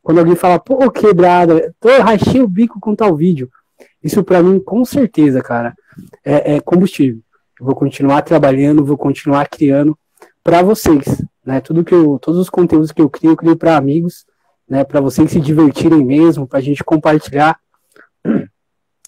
Quando 0.00 0.18
alguém 0.18 0.36
fala, 0.36 0.60
pô, 0.60 0.88
quebrada, 0.92 1.74
tô 1.80 1.88
rachei 2.00 2.40
o 2.40 2.46
bico 2.46 2.78
com 2.78 2.94
tal 2.94 3.16
vídeo. 3.16 3.50
Isso 4.02 4.22
para 4.22 4.40
mim, 4.40 4.60
com 4.60 4.84
certeza, 4.84 5.42
cara, 5.42 5.74
é, 6.24 6.54
é 6.54 6.60
combustível. 6.60 7.20
Vou 7.62 7.76
continuar 7.76 8.22
trabalhando, 8.22 8.84
vou 8.84 8.98
continuar 8.98 9.48
criando 9.48 9.96
para 10.42 10.62
vocês, 10.62 11.24
né? 11.46 11.60
Tudo 11.60 11.84
que 11.84 11.94
eu, 11.94 12.18
todos 12.18 12.40
os 12.40 12.50
conteúdos 12.50 12.90
que 12.90 13.00
eu 13.00 13.08
crio, 13.08 13.30
eu 13.30 13.36
crio 13.36 13.56
para 13.56 13.76
amigos, 13.76 14.26
né? 14.68 14.82
Para 14.82 15.00
vocês 15.00 15.30
se 15.30 15.38
divertirem 15.38 16.04
mesmo, 16.04 16.44
para 16.44 16.58
a 16.58 16.62
gente 16.62 16.82
compartilhar. 16.82 17.56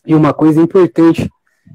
E 0.07 0.15
uma 0.15 0.33
coisa 0.33 0.61
importante, 0.61 1.29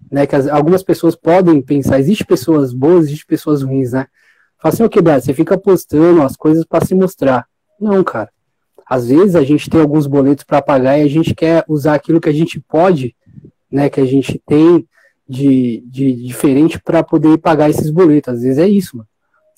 né? 0.10 0.26
Que 0.26 0.38
as, 0.38 0.48
algumas 0.48 0.82
pessoas 0.82 1.18
podem 1.18 1.62
pensar, 1.62 2.00
existe 2.00 2.24
pessoas 2.24 2.72
boas, 2.72 3.08
existe 3.08 3.26
pessoas 3.26 3.62
ruins, 3.62 3.92
né? 3.92 4.08
Fala 4.58 4.74
assim, 4.74 4.84
ô 4.84 4.90
quebrado, 4.90 5.26
você 5.26 5.34
fica 5.34 5.58
postando 5.58 6.22
as 6.22 6.38
coisas 6.38 6.64
para 6.64 6.86
se 6.86 6.96
mostrar. 6.96 7.46
Não, 7.78 8.02
cara. 8.06 8.30
Às 8.90 9.10
vezes 9.10 9.36
a 9.36 9.44
gente 9.44 9.70
tem 9.70 9.82
alguns 9.82 10.08
boletos 10.08 10.46
para 10.46 10.62
pagar 10.62 10.98
e 10.98 11.02
a 11.02 11.10
gente 11.10 11.36
quer 11.36 11.66
usar 11.68 11.96
aquilo 11.96 12.22
que 12.22 12.30
a 12.30 12.34
gente 12.34 12.58
pode, 12.58 13.14
né? 13.70 13.90
Que 13.90 14.00
a 14.00 14.06
gente 14.06 14.42
tem 14.46 14.88
de, 15.30 15.84
de 15.86 16.12
diferente 16.26 16.80
para 16.80 17.04
poder 17.04 17.38
pagar 17.38 17.70
esses 17.70 17.92
boletos. 17.92 18.34
Às 18.34 18.42
vezes 18.42 18.58
é 18.58 18.68
isso, 18.68 18.98
mano. 18.98 19.08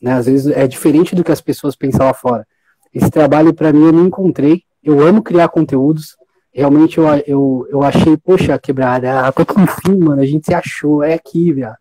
Né? 0.02 0.12
Às 0.12 0.26
vezes 0.26 0.48
é 0.54 0.68
diferente 0.68 1.16
do 1.16 1.24
que 1.24 1.32
as 1.32 1.40
pessoas 1.40 1.78
pensam 1.78 2.06
lá 2.06 2.14
fora. 2.14 2.46
Esse 2.94 3.10
trabalho, 3.10 3.54
para 3.54 3.72
mim, 3.72 3.86
eu 3.86 3.94
não 3.94 4.06
encontrei. 4.06 4.64
Eu 4.84 5.00
amo 5.00 5.24
criar 5.24 5.48
conteúdos. 5.48 6.18
Realmente 6.54 6.98
eu, 6.98 7.06
eu, 7.26 7.68
eu 7.70 7.84
achei, 7.84 8.18
poxa, 8.18 8.60
quebrada, 8.60 9.26
ah, 9.26 9.32
com 9.32 9.66
fim, 9.66 9.98
mano, 9.98 10.22
a 10.22 10.26
gente 10.26 10.48
se 10.48 10.54
achou, 10.54 11.02
é 11.02 11.14
aqui, 11.14 11.54
viado. 11.54 11.78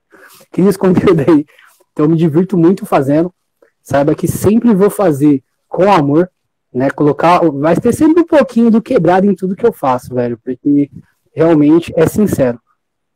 Cria 0.53 0.69
esse 0.69 0.79
conteúdo 0.79 1.25
aí. 1.29 1.45
Então 1.93 2.07
me 2.07 2.17
divirto 2.17 2.57
muito 2.57 2.87
fazendo. 2.87 3.35
Saiba 3.83 4.15
que 4.15 4.29
sempre 4.29 4.73
vou 4.73 4.89
fazer 4.89 5.43
com 5.67 5.91
amor, 5.91 6.31
né? 6.73 6.89
Colocar. 6.91 7.41
Vai 7.51 7.75
ter 7.75 7.93
sempre 7.93 8.23
um 8.23 8.27
pouquinho 8.27 8.71
do 8.71 8.81
quebrado 8.81 9.27
em 9.27 9.35
tudo 9.35 9.57
que 9.57 9.67
eu 9.67 9.73
faço, 9.73 10.15
velho. 10.15 10.39
Porque 10.39 10.89
realmente 11.35 11.93
é 11.97 12.07
sincero 12.07 12.61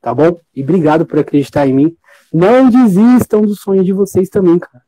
tá 0.04 0.14
bom? 0.14 0.38
E 0.54 0.62
obrigado 0.62 1.06
por 1.06 1.18
acreditar 1.18 1.66
em 1.66 1.72
mim. 1.72 1.96
Não 2.30 2.68
desistam 2.68 3.40
do 3.40 3.56
sonho 3.56 3.82
de 3.82 3.92
vocês 3.92 4.28
também, 4.28 4.58
cara. 4.58 4.84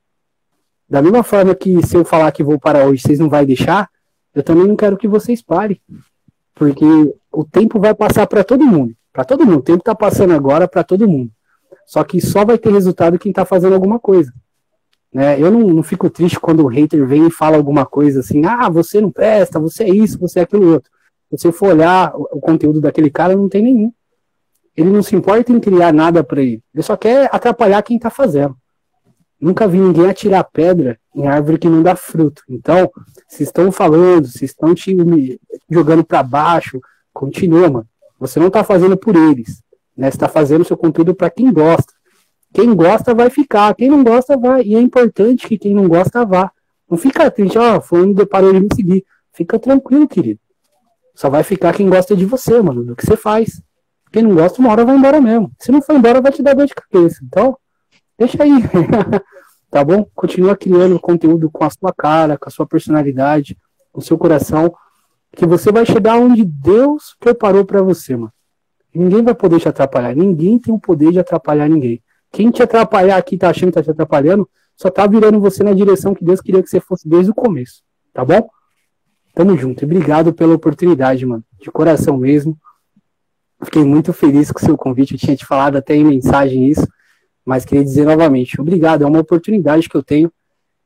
Da 0.88 1.00
mesma 1.00 1.22
forma 1.22 1.54
que 1.54 1.84
se 1.86 1.96
eu 1.96 2.04
falar 2.04 2.30
que 2.32 2.44
vou 2.44 2.60
parar 2.60 2.84
hoje, 2.84 3.02
vocês 3.02 3.18
não 3.18 3.30
vai 3.30 3.46
deixar, 3.46 3.88
eu 4.34 4.42
também 4.42 4.66
não 4.66 4.76
quero 4.76 4.98
que 4.98 5.08
vocês 5.08 5.40
parem. 5.40 5.80
Porque 6.54 6.84
o 7.32 7.44
tempo 7.44 7.80
vai 7.80 7.94
passar 7.94 8.26
para 8.26 8.44
todo 8.44 8.62
mundo. 8.62 8.94
Para 9.10 9.24
todo 9.24 9.46
mundo. 9.46 9.58
O 9.58 9.62
tempo 9.62 9.82
tá 9.82 9.94
passando 9.94 10.34
agora 10.34 10.68
para 10.68 10.84
todo 10.84 11.08
mundo. 11.08 11.30
Só 11.86 12.04
que 12.04 12.20
só 12.20 12.44
vai 12.44 12.58
ter 12.58 12.70
resultado 12.70 13.18
quem 13.18 13.32
tá 13.32 13.46
fazendo 13.46 13.72
alguma 13.72 13.98
coisa. 13.98 14.30
Né? 15.12 15.40
Eu 15.40 15.50
não, 15.50 15.60
não 15.60 15.82
fico 15.82 16.10
triste 16.10 16.38
quando 16.38 16.62
o 16.62 16.66
hater 16.66 17.06
vem 17.06 17.26
e 17.26 17.30
fala 17.30 17.56
alguma 17.56 17.86
coisa 17.86 18.20
assim, 18.20 18.44
ah, 18.44 18.68
você 18.68 19.00
não 19.00 19.10
presta, 19.10 19.58
você 19.58 19.84
é 19.84 19.88
isso, 19.88 20.18
você 20.18 20.40
é 20.40 20.42
aquilo 20.42 20.74
outro. 20.74 20.90
Se 21.30 21.38
você 21.38 21.52
for 21.52 21.70
olhar 21.70 22.12
o 22.14 22.38
conteúdo 22.38 22.82
daquele 22.82 23.10
cara, 23.10 23.34
não 23.34 23.48
tem 23.48 23.62
nenhum. 23.62 23.90
Ele 24.76 24.90
não 24.90 25.02
se 25.02 25.16
importa 25.16 25.50
em 25.50 25.58
criar 25.58 25.92
nada 25.92 26.22
para 26.22 26.42
ele. 26.42 26.62
Ele 26.74 26.82
só 26.82 26.96
quer 26.96 27.28
atrapalhar 27.32 27.82
quem 27.82 27.98
tá 27.98 28.10
fazendo. 28.10 28.56
Nunca 29.40 29.68
vi 29.68 29.78
ninguém 29.78 30.08
atirar 30.08 30.44
pedra 30.44 30.98
em 31.14 31.26
árvore 31.26 31.58
que 31.58 31.68
não 31.68 31.82
dá 31.82 31.94
fruto. 31.96 32.42
Então, 32.48 32.90
se 33.28 33.42
estão 33.42 33.70
falando, 33.72 34.26
se 34.26 34.44
estão 34.44 34.74
te 34.74 34.94
jogando 35.70 36.04
para 36.04 36.22
baixo, 36.22 36.80
continua, 37.12 37.70
mano. 37.70 37.88
Você 38.18 38.40
não 38.40 38.50
tá 38.50 38.64
fazendo 38.64 38.96
por 38.96 39.14
eles. 39.14 39.62
Né? 39.96 40.10
Você 40.10 40.18
tá 40.18 40.28
fazendo 40.28 40.64
seu 40.64 40.76
conteúdo 40.76 41.14
para 41.14 41.30
quem 41.30 41.52
gosta. 41.52 41.92
Quem 42.52 42.74
gosta 42.74 43.14
vai 43.14 43.28
ficar, 43.28 43.74
quem 43.74 43.90
não 43.90 44.02
gosta 44.02 44.36
vai. 44.36 44.62
E 44.62 44.74
é 44.74 44.80
importante 44.80 45.46
que 45.46 45.58
quem 45.58 45.74
não 45.74 45.88
gosta 45.88 46.24
vá. 46.24 46.50
Não 46.88 46.96
fica 46.96 47.30
triste, 47.30 47.58
ó, 47.58 47.76
oh, 47.76 47.80
fulano 47.80 48.26
parou 48.26 48.52
de 48.52 48.60
me 48.60 48.68
seguir. 48.74 49.04
Fica 49.32 49.58
tranquilo, 49.58 50.08
querido. 50.08 50.40
Só 51.14 51.28
vai 51.28 51.42
ficar 51.42 51.74
quem 51.74 51.88
gosta 51.88 52.14
de 52.14 52.24
você, 52.24 52.60
mano, 52.62 52.84
do 52.84 52.96
que 52.96 53.04
você 53.04 53.16
faz. 53.16 53.60
Quem 54.16 54.22
não 54.22 54.34
gosta, 54.34 54.62
uma 54.62 54.70
hora 54.70 54.82
vai 54.82 54.96
embora 54.96 55.20
mesmo. 55.20 55.52
Se 55.58 55.70
não 55.70 55.82
for 55.82 55.94
embora, 55.94 56.22
vai 56.22 56.32
te 56.32 56.42
dar 56.42 56.54
dor 56.54 56.64
de 56.64 56.74
cabeça. 56.74 57.20
Então, 57.22 57.54
deixa 58.18 58.42
aí. 58.42 58.50
tá 59.70 59.84
bom? 59.84 60.06
Continua 60.14 60.56
criando 60.56 60.98
conteúdo 60.98 61.50
com 61.50 61.62
a 61.62 61.68
sua 61.68 61.92
cara, 61.92 62.38
com 62.38 62.48
a 62.48 62.50
sua 62.50 62.66
personalidade, 62.66 63.58
com 63.92 64.00
o 64.00 64.02
seu 64.02 64.16
coração, 64.16 64.74
que 65.32 65.44
você 65.44 65.70
vai 65.70 65.84
chegar 65.84 66.16
onde 66.16 66.46
Deus 66.46 67.14
preparou 67.20 67.62
para 67.62 67.82
você, 67.82 68.16
mano. 68.16 68.32
Ninguém 68.94 69.22
vai 69.22 69.34
poder 69.34 69.60
te 69.60 69.68
atrapalhar. 69.68 70.16
Ninguém 70.16 70.58
tem 70.58 70.72
o 70.72 70.80
poder 70.80 71.12
de 71.12 71.18
atrapalhar 71.18 71.68
ninguém. 71.68 72.02
Quem 72.32 72.50
te 72.50 72.62
atrapalhar 72.62 73.18
aqui, 73.18 73.36
tá 73.36 73.50
achando 73.50 73.68
que 73.68 73.74
tá 73.74 73.82
te 73.82 73.90
atrapalhando, 73.90 74.48
só 74.74 74.88
tá 74.88 75.06
virando 75.06 75.38
você 75.38 75.62
na 75.62 75.74
direção 75.74 76.14
que 76.14 76.24
Deus 76.24 76.40
queria 76.40 76.62
que 76.62 76.70
você 76.70 76.80
fosse 76.80 77.06
desde 77.06 77.32
o 77.32 77.34
começo. 77.34 77.82
Tá 78.14 78.24
bom? 78.24 78.48
Tamo 79.34 79.54
junto. 79.58 79.82
E 79.82 79.84
obrigado 79.84 80.32
pela 80.32 80.54
oportunidade, 80.54 81.26
mano. 81.26 81.44
De 81.60 81.70
coração 81.70 82.16
mesmo. 82.16 82.56
Fiquei 83.66 83.84
muito 83.84 84.12
feliz 84.12 84.52
com 84.52 84.60
o 84.60 84.64
seu 84.64 84.76
convite. 84.76 85.14
Eu 85.14 85.18
tinha 85.18 85.36
te 85.36 85.44
falado 85.44 85.76
até 85.76 85.94
em 85.94 86.04
mensagem 86.04 86.68
isso. 86.68 86.86
Mas 87.44 87.64
queria 87.64 87.84
dizer 87.84 88.04
novamente, 88.04 88.60
obrigado. 88.60 89.02
É 89.02 89.06
uma 89.06 89.18
oportunidade 89.18 89.88
que 89.88 89.96
eu 89.96 90.02
tenho 90.02 90.32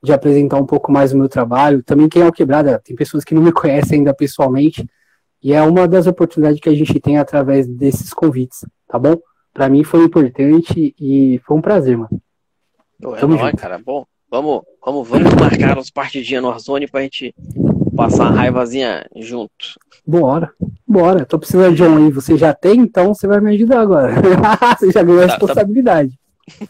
de 0.03 0.15
apresentar 0.15 0.57
um 0.57 0.65
pouco 0.65 0.91
mais 0.91 1.13
o 1.13 1.19
meu 1.19 1.29
trabalho. 1.29 1.83
Também 1.83 2.09
quem 2.09 2.23
é 2.23 2.27
o 2.27 2.33
Quebrada, 2.33 2.81
tem 2.83 2.97
pessoas 2.97 3.23
que 3.23 3.35
não 3.35 3.43
me 3.43 3.53
conhecem 3.53 3.99
ainda 3.99 4.15
pessoalmente. 4.15 4.87
E 5.43 5.53
é 5.53 5.63
uma 5.63 5.87
das 5.87 6.07
oportunidades 6.07 6.59
que 6.59 6.71
a 6.71 6.75
gente 6.75 6.99
tem 7.01 7.19
através 7.19 7.67
desses 7.67 8.15
convites, 8.15 8.65
tá 8.89 8.99
bom? 8.99 9.17
Para 9.53 9.69
mim 9.69 9.85
foi 9.85 10.05
importante 10.05 10.95
e 10.99 11.39
foi 11.45 11.57
um 11.57 11.63
prazer, 11.63 11.99
mano. 11.99 12.23
é 13.03 13.27
nóis, 13.27 13.55
cara. 13.57 13.79
Bom, 13.79 14.07
vamos, 14.31 14.63
vamos, 14.85 15.07
vamos 15.09 15.35
marcar 15.35 15.79
uns 15.79 15.91
partidinhos 15.91 16.43
no 16.43 16.49
Warzone 16.49 16.89
pra 16.89 17.03
gente 17.03 17.35
passar 17.95 18.31
uma 18.31 18.37
raivazinha 18.37 19.07
junto. 19.17 19.79
Bora, 20.07 20.53
bora. 20.87 21.25
Tô 21.25 21.39
precisando 21.39 21.75
de 21.75 21.83
um 21.83 22.07
aí. 22.07 22.11
Você 22.13 22.37
já 22.37 22.55
tem, 22.55 22.81
então 22.81 23.15
você 23.15 23.27
vai 23.27 23.41
me 23.41 23.55
ajudar 23.55 23.81
agora. 23.81 24.15
você 24.79 24.91
já 24.91 25.03
ganhou 25.03 25.23
a 25.23 25.27
tá, 25.27 25.29
tá. 25.29 25.39
responsabilidade. 25.39 26.19
Tá... 26.59 26.67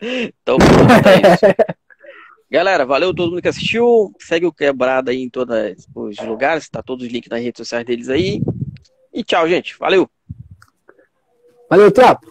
então, 0.02 0.56
é 1.06 1.34
isso. 1.34 1.56
Galera, 2.50 2.84
valeu 2.84 3.14
todo 3.14 3.30
mundo 3.30 3.42
que 3.42 3.48
assistiu. 3.48 4.12
Segue 4.18 4.44
o 4.44 4.52
Quebrada 4.52 5.12
aí 5.12 5.22
em 5.22 5.30
todos 5.30 5.54
os 5.94 6.18
lugares. 6.18 6.68
Tá 6.68 6.82
todos 6.82 7.06
os 7.06 7.12
links 7.12 7.30
nas 7.30 7.40
redes 7.40 7.58
sociais 7.58 7.86
deles 7.86 8.08
aí. 8.08 8.42
E 9.14 9.22
tchau, 9.22 9.48
gente. 9.48 9.78
Valeu. 9.78 10.10
Valeu, 11.68 11.92
Trapo. 11.92 12.26